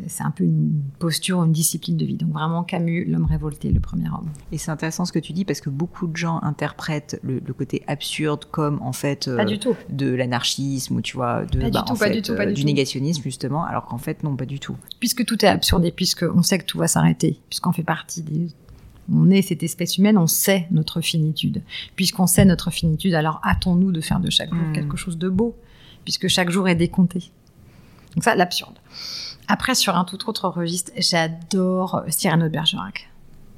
c'est 0.07 0.22
un 0.22 0.30
peu 0.30 0.44
une 0.44 0.82
posture, 0.98 1.42
une 1.42 1.52
discipline 1.52 1.96
de 1.96 2.04
vie. 2.04 2.16
Donc 2.16 2.30
vraiment 2.32 2.62
Camus, 2.62 3.04
l'homme 3.07 3.24
révolté, 3.24 3.70
le 3.70 3.80
premier 3.80 4.08
homme. 4.08 4.28
Et 4.53 4.58
c'est 4.58 4.70
intéressant 4.70 5.04
ce 5.04 5.12
que 5.12 5.18
tu 5.18 5.33
dis 5.33 5.45
parce 5.45 5.61
que 5.61 5.70
beaucoup 5.70 6.07
de 6.07 6.16
gens 6.16 6.41
interprètent 6.42 7.18
le, 7.22 7.41
le 7.45 7.53
côté 7.54 7.83
absurde 7.87 8.45
comme 8.50 8.80
en 8.83 8.92
fait 8.92 9.28
euh, 9.28 9.37
Pas 9.37 9.45
du 9.45 9.58
tout. 9.58 9.74
de 9.91 10.12
l'anarchisme 10.12 10.96
ou 10.96 11.00
tu 11.00 11.16
vois 11.16 11.45
de 11.46 11.58
Pas 11.58 11.66
du 11.66 11.70
bah, 11.72 11.84
tout, 11.87 11.92
en 11.92 11.96
pas 11.96 12.11
du 12.11 12.22
tout, 12.22 12.33
euh, 12.33 12.53
du 12.53 12.64
négationnisme 12.64 13.22
justement, 13.22 13.64
alors 13.64 13.87
qu'en 13.87 13.99
fait 13.99 14.22
non 14.22 14.37
pas 14.37 14.46
du 14.46 14.61
tout. 14.61 14.76
Puisque 15.00 15.24
tout 15.24 15.45
est 15.45 15.49
absurde 15.49 15.84
et 15.84 15.91
puisqu'on 15.92 16.42
sait 16.42 16.58
que 16.58 16.64
tout 16.64 16.78
va 16.78 16.87
s'arrêter, 16.88 17.41
puisqu'on 17.49 17.72
fait 17.72 17.83
partie 17.84 18.22
des... 18.22 18.49
On 19.12 19.30
est 19.30 19.41
cette 19.42 19.62
espèce 19.62 19.99
humaine, 19.99 20.18
on 20.18 20.26
sait 20.26 20.66
notre 20.72 21.00
finitude. 21.00 21.62
Puisqu'on 21.95 22.26
sait 22.26 22.45
notre 22.45 22.70
finitude, 22.70 23.14
alors 23.14 23.41
hâtons-nous 23.45 23.92
de 23.92 24.00
faire 24.00 24.18
de 24.20 24.30
chaque 24.30 24.53
jour 24.53 24.62
Mm. 24.64 24.72
quelque 24.72 24.96
chose 24.96 25.16
de 25.16 25.28
beau, 25.28 25.54
puisque 26.04 26.26
chaque 26.28 26.50
jour 26.50 26.68
est 26.68 26.74
décompté. 26.74 27.30
Donc 28.14 28.24
ça, 28.24 28.34
l'absurde. 28.34 28.74
Après, 29.49 29.75
sur 29.75 29.97
un 29.97 30.05
tout 30.05 30.29
autre 30.29 30.49
registre, 30.49 30.93
j'adore 30.97 31.97
euh, 31.97 32.03
Cyrano 32.09 32.45
de 32.45 32.49
Bergerac, 32.49 33.09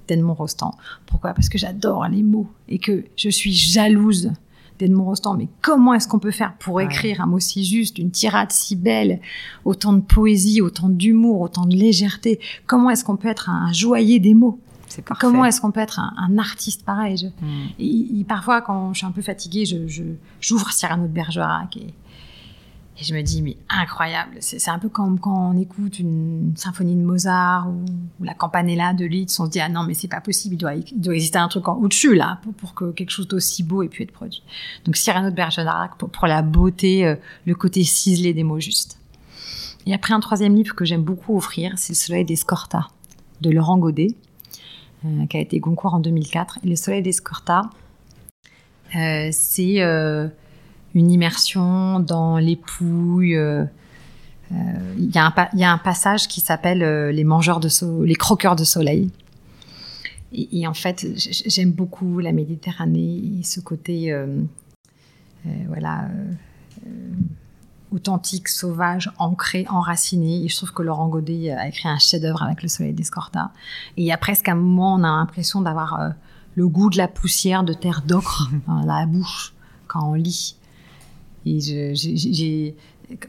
d'Edmond 0.06 0.34
Rostand. 0.34 0.74
Pourquoi? 1.06 1.32
Parce 1.32 1.48
que 1.48 1.58
j'adore 1.58 2.06
les 2.08 2.22
mots 2.22 2.50
et 2.68 2.78
que 2.78 3.04
je 3.16 3.28
suis 3.28 3.54
jalouse 3.54 4.32
d'Edmond 4.78 5.04
Rostand, 5.04 5.34
mais 5.36 5.48
comment 5.60 5.94
est-ce 5.94 6.06
qu'on 6.06 6.18
peut 6.18 6.30
faire 6.30 6.54
pour 6.58 6.80
écrire 6.80 7.20
un 7.20 7.26
mot 7.26 7.40
si 7.40 7.64
juste, 7.64 7.98
une 7.98 8.10
tirade 8.10 8.52
si 8.52 8.76
belle, 8.76 9.20
autant 9.64 9.92
de 9.92 10.00
poésie, 10.00 10.60
autant 10.60 10.88
d'humour, 10.88 11.40
autant 11.40 11.66
de 11.66 11.74
légèreté? 11.74 12.38
Comment 12.66 12.90
est-ce 12.90 13.04
qu'on 13.04 13.16
peut 13.16 13.28
être 13.28 13.50
un, 13.50 13.72
joaillier 13.72 14.20
des 14.20 14.34
mots? 14.34 14.60
Comment 15.20 15.44
est-ce 15.44 15.60
qu'on 15.60 15.70
peut 15.70 15.80
être 15.80 16.00
un, 16.00 16.38
artiste 16.38 16.84
pareil? 16.84 17.32
Hmm. 17.42 18.22
Parfois, 18.24 18.62
quand 18.62 18.92
je 18.92 18.98
suis 18.98 19.06
un 19.06 19.10
peu 19.10 19.22
fatiguée, 19.22 19.64
j'ouvre 19.66 20.68
je, 20.70 20.74
Cyrano 20.74 21.04
de 21.04 21.12
Bergerac 21.12 21.76
et, 21.76 21.92
et 23.00 23.04
je 23.04 23.14
me 23.14 23.22
dis, 23.22 23.42
mais 23.42 23.56
incroyable. 23.68 24.38
C'est 24.40 24.68
un 24.68 24.80
peu 24.80 24.88
comme 24.88 25.20
quand 25.20 25.52
on 25.52 25.56
écoute 25.56 26.00
une 26.00 26.52
symphonie 26.56 26.96
de 26.96 27.00
Mozart 27.00 27.68
ou, 27.68 28.24
la 28.24 28.34
Campanella 28.34 28.92
de 28.92 29.04
Liszt. 29.04 29.38
On 29.38 29.44
se 29.44 29.50
dit, 29.50 29.60
ah 29.60 29.68
non, 29.68 29.84
mais 29.84 29.94
c'est 29.94 30.08
pas 30.08 30.20
possible. 30.20 30.56
Il 30.56 30.58
doit, 30.58 30.74
il 30.74 31.00
doit 31.00 31.14
exister 31.14 31.38
un 31.38 31.46
truc 31.46 31.68
en 31.68 31.76
au-dessus, 31.76 32.16
là, 32.16 32.40
pour, 32.58 32.74
que 32.74 32.90
quelque 32.90 33.10
chose 33.10 33.28
d'aussi 33.28 33.62
beau 33.62 33.84
ait 33.84 33.88
pu 33.88 34.02
être 34.02 34.10
produit. 34.10 34.42
Donc, 34.84 34.96
Cyrano 34.96 35.30
de 35.30 35.34
Bergerac, 35.34 35.96
pour, 35.96 36.10
pour 36.10 36.26
la 36.26 36.42
beauté, 36.42 37.06
euh, 37.06 37.14
le 37.46 37.54
côté 37.54 37.84
ciselé 37.84 38.34
des 38.34 38.42
mots 38.42 38.58
justes. 38.58 38.98
Et 39.86 39.94
après, 39.94 40.12
un 40.12 40.20
troisième 40.20 40.56
livre 40.56 40.74
que 40.74 40.84
j'aime 40.84 41.02
beaucoup 41.02 41.36
offrir, 41.36 41.74
c'est 41.76 41.92
Le 41.92 41.98
Soleil 41.98 42.24
d'Escorta, 42.24 42.88
de 43.42 43.50
Laurent 43.50 43.78
Godet, 43.78 44.16
euh, 45.04 45.26
qui 45.26 45.36
a 45.36 45.40
été 45.40 45.60
Goncourt 45.60 45.94
en 45.94 46.00
2004. 46.00 46.58
Et 46.64 46.68
Le 46.68 46.74
Soleil 46.74 47.02
d'Escorta, 47.02 47.70
euh, 48.96 49.28
c'est 49.30 49.84
une 50.94 51.10
immersion 51.10 52.00
dans 52.00 52.38
les 52.38 52.56
pouilles. 52.56 53.36
Euh, 53.36 53.64
euh, 54.52 54.94
il 54.96 55.14
y, 55.14 55.18
a 55.64 55.72
un 55.72 55.78
passage 55.78 56.26
qui 56.26 56.40
s'appelle 56.40 56.82
euh, 56.82 57.12
les 57.12 57.24
mangeurs 57.24 57.60
de 57.60 57.68
les 58.04 58.14
croqueurs 58.14 58.56
de 58.56 58.64
soleil. 58.64 59.10
Et, 60.32 60.66
en 60.66 60.74
fait, 60.74 61.06
j'aime 61.16 61.70
beaucoup 61.70 62.18
la 62.18 62.32
Méditerranée 62.32 63.38
et 63.40 63.42
ce 63.42 63.60
côté, 63.60 64.14
voilà, 65.68 66.06
authentique, 67.90 68.48
sauvage, 68.48 69.10
ancré, 69.16 69.64
enraciné. 69.70 70.44
Et 70.44 70.48
je 70.48 70.56
trouve 70.56 70.74
que 70.74 70.82
Laurent 70.82 71.08
Godet 71.08 71.52
a 71.52 71.66
écrit 71.66 71.88
un 71.88 71.98
chef-d'œuvre 71.98 72.42
avec 72.42 72.62
le 72.62 72.68
soleil 72.68 72.92
d'Escorta. 72.92 73.52
Et 73.96 74.02
il 74.02 74.04
y 74.04 74.12
a 74.12 74.18
presque 74.18 74.50
un 74.50 74.54
moment, 74.54 74.96
on 74.96 75.02
a 75.02 75.08
l'impression 75.08 75.62
d'avoir 75.62 76.12
le 76.56 76.68
goût 76.68 76.90
de 76.90 76.98
la 76.98 77.08
poussière 77.08 77.64
de 77.64 77.72
terre 77.72 78.02
d'ocre 78.06 78.50
dans 78.66 78.84
la 78.84 79.06
bouche 79.06 79.54
quand 79.86 80.10
on 80.10 80.12
lit. 80.12 80.57
Et 81.46 82.74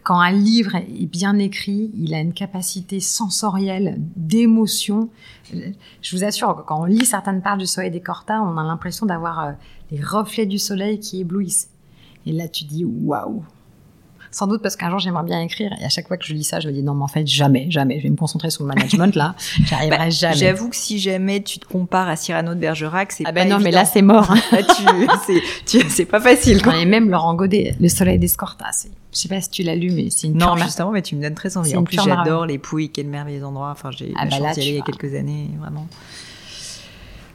quand 0.04 0.20
un 0.20 0.32
livre 0.32 0.76
est 0.76 1.06
bien 1.06 1.38
écrit, 1.38 1.92
il 1.98 2.14
a 2.14 2.20
une 2.20 2.34
capacité 2.34 3.00
sensorielle 3.00 3.98
d'émotion. 4.16 5.10
Je 5.54 6.16
vous 6.16 6.24
assure, 6.24 6.66
quand 6.68 6.82
on 6.82 6.86
lit 6.86 7.06
certaines 7.06 7.42
pages 7.42 7.60
du 7.60 7.66
Soleil 7.66 7.92
des 7.92 8.02
Cortas, 8.02 8.42
on 8.42 8.58
a 8.58 8.64
l'impression 8.64 9.06
d'avoir 9.06 9.40
euh, 9.40 9.52
les 9.92 10.02
reflets 10.02 10.46
du 10.46 10.60
soleil 10.60 11.00
qui 11.00 11.22
éblouissent. 11.22 11.70
Et 12.26 12.34
là, 12.34 12.48
tu 12.48 12.66
dis 12.66 12.84
waouh, 12.84 13.44
sans 14.32 14.48
doute 14.48 14.62
parce 14.62 14.76
qu'un 14.76 14.90
jour 14.90 15.00
j'aimerais 15.00 15.24
bien 15.24 15.42
écrire 15.42 15.72
et 15.80 15.86
à 15.86 15.90
chaque 15.90 16.08
fois 16.08 16.18
que 16.18 16.26
je 16.26 16.34
lis 16.34 16.44
ça, 16.44 16.60
je 16.60 16.68
me 16.68 16.74
dis 16.74 16.84
non 16.84 16.94
mais 16.94 17.04
en 17.04 17.08
fait 17.08 17.26
jamais, 17.28 17.70
jamais. 17.70 18.00
Je 18.00 18.04
vais 18.04 18.10
me 18.10 18.16
concentrer 18.16 18.50
sur 18.50 18.64
le 18.64 18.70
management 18.70 19.16
là. 19.16 19.36
J'arriverai 19.66 19.98
bah, 19.98 20.10
jamais. 20.10 20.36
J'avoue 20.36 20.70
que 20.70 20.76
si 20.76 21.00
jamais 21.00 21.42
tu 21.42 21.60
te 21.60 21.66
compares 21.66 22.08
à 22.08 22.16
Cyrano 22.16 22.54
de 22.54 22.60
Bergerac, 22.60 23.12
c'est 23.12 23.24
ah 23.26 23.32
ben 23.32 23.48
non 23.48 23.60
mais 23.60 23.72
là 23.72 23.86
c'est 23.86 24.02
mort. 24.02 24.34
tu, 25.66 25.80
c'est 25.90 26.06
pas 26.06 26.20
facile. 26.20 26.62
Quoi. 26.62 26.78
Et 26.78 26.86
même 26.86 27.10
Laurent 27.10 27.36
Godet, 27.36 27.76
Le 27.80 27.90
Soleil 27.90 28.20
d'Escorta, 28.20 28.72
je 29.12 29.18
sais 29.18 29.28
pas 29.28 29.42
si 29.42 29.50
tu 29.50 29.64
l'as 29.64 29.76
lu, 29.76 29.92
mais 29.92 30.10
c'est 30.10 30.28
une 30.28 30.38
Non, 30.38 30.56
justement, 30.58 30.92
mais 30.92 31.02
tu 31.02 31.16
me 31.16 31.22
donnes 31.22 31.36
très 31.36 31.58
envie. 31.58 31.76
En 31.76 31.84
plus, 31.84 32.00
j'adore 32.04 32.46
les 32.46 32.58
Pouilles, 32.58 32.90
quel 32.90 33.08
merveilleux 33.08 33.44
endroit. 33.44 33.72
Enfin, 33.72 33.92
j'ai 33.92 34.14
ah 34.16 34.26
bah 34.26 34.38
il 34.58 34.76
y 34.76 34.80
a 34.80 34.82
quelques 34.82 35.16
années, 35.16 35.50
vraiment. 35.60 35.88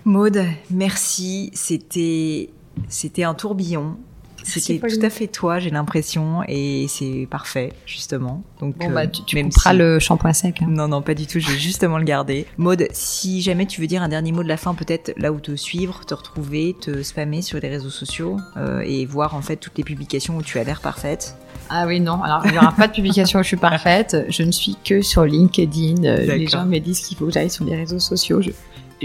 Maude, 0.04 0.44
merci. 0.70 1.50
C'était, 1.54 2.50
c'était 2.88 3.24
un 3.24 3.34
tourbillon. 3.34 3.96
C'était 4.44 4.78
tout 4.78 5.00
à 5.02 5.10
fait 5.10 5.26
toi, 5.26 5.58
j'ai 5.58 5.70
l'impression, 5.70 6.42
et 6.46 6.86
c'est 6.88 7.26
parfait, 7.30 7.72
justement. 7.86 8.42
Donc, 8.60 8.76
bon, 8.76 8.90
bah, 8.90 9.02
euh, 9.02 9.06
tu, 9.06 9.24
tu 9.24 9.42
couperas 9.42 9.72
le 9.72 9.98
shampoing 9.98 10.32
sec. 10.32 10.60
Hein. 10.62 10.66
Non, 10.68 10.86
non, 10.86 11.02
pas 11.02 11.14
du 11.14 11.26
tout, 11.26 11.40
je 11.40 11.50
vais 11.50 11.58
justement 11.58 11.98
le 11.98 12.04
garder. 12.04 12.46
Maude, 12.58 12.86
si 12.92 13.42
jamais 13.42 13.66
tu 13.66 13.80
veux 13.80 13.86
dire 13.86 14.02
un 14.02 14.08
dernier 14.08 14.32
mot 14.32 14.42
de 14.42 14.48
la 14.48 14.56
fin, 14.56 14.74
peut-être 14.74 15.14
là 15.16 15.32
où 15.32 15.40
te 15.40 15.56
suivre, 15.56 16.04
te 16.04 16.14
retrouver, 16.14 16.76
te 16.78 17.02
spammer 17.02 17.42
sur 17.42 17.58
les 17.58 17.68
réseaux 17.68 17.90
sociaux, 17.90 18.36
euh, 18.56 18.82
et 18.84 19.06
voir 19.06 19.34
en 19.34 19.42
fait 19.42 19.56
toutes 19.56 19.78
les 19.78 19.84
publications 19.84 20.36
où 20.36 20.42
tu 20.42 20.58
as 20.58 20.64
l'air 20.64 20.80
parfaite. 20.80 21.36
Ah 21.70 21.86
oui, 21.86 21.98
non, 21.98 22.22
alors 22.22 22.42
il 22.44 22.52
n'y 22.52 22.58
aura 22.58 22.72
pas 22.72 22.86
de 22.86 22.92
publication 22.92 23.40
où 23.40 23.42
je 23.42 23.48
suis 23.48 23.56
parfaite, 23.56 24.26
je 24.28 24.42
ne 24.42 24.52
suis 24.52 24.76
que 24.84 25.00
sur 25.00 25.24
LinkedIn, 25.24 26.04
euh, 26.04 26.36
les 26.36 26.46
gens 26.46 26.66
me 26.66 26.78
disent 26.78 27.00
qu'il 27.00 27.16
faut 27.16 27.26
que 27.26 27.32
j'aille 27.32 27.50
sur 27.50 27.64
les 27.64 27.74
réseaux 27.74 27.98
sociaux, 27.98 28.42
je 28.42 28.50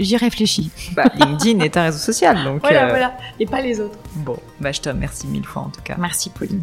j'y 0.00 0.16
réfléchis. 0.16 0.70
Bah, 0.94 1.04
LinkedIn 1.14 1.60
est 1.60 1.76
un 1.76 1.84
réseau 1.84 1.98
social, 1.98 2.42
donc. 2.44 2.60
Voilà, 2.60 2.86
euh, 2.86 2.88
voilà, 2.88 3.16
et 3.38 3.46
pas 3.46 3.60
les 3.60 3.80
autres. 3.80 3.98
Bon, 4.16 4.36
bah, 4.60 4.72
je 4.72 4.80
te 4.80 4.88
remercie 4.88 5.26
mille 5.28 5.44
fois 5.44 5.62
en 5.62 5.68
tout 5.68 5.82
cas. 5.82 5.94
Merci, 5.98 6.30
Pauline. 6.30 6.62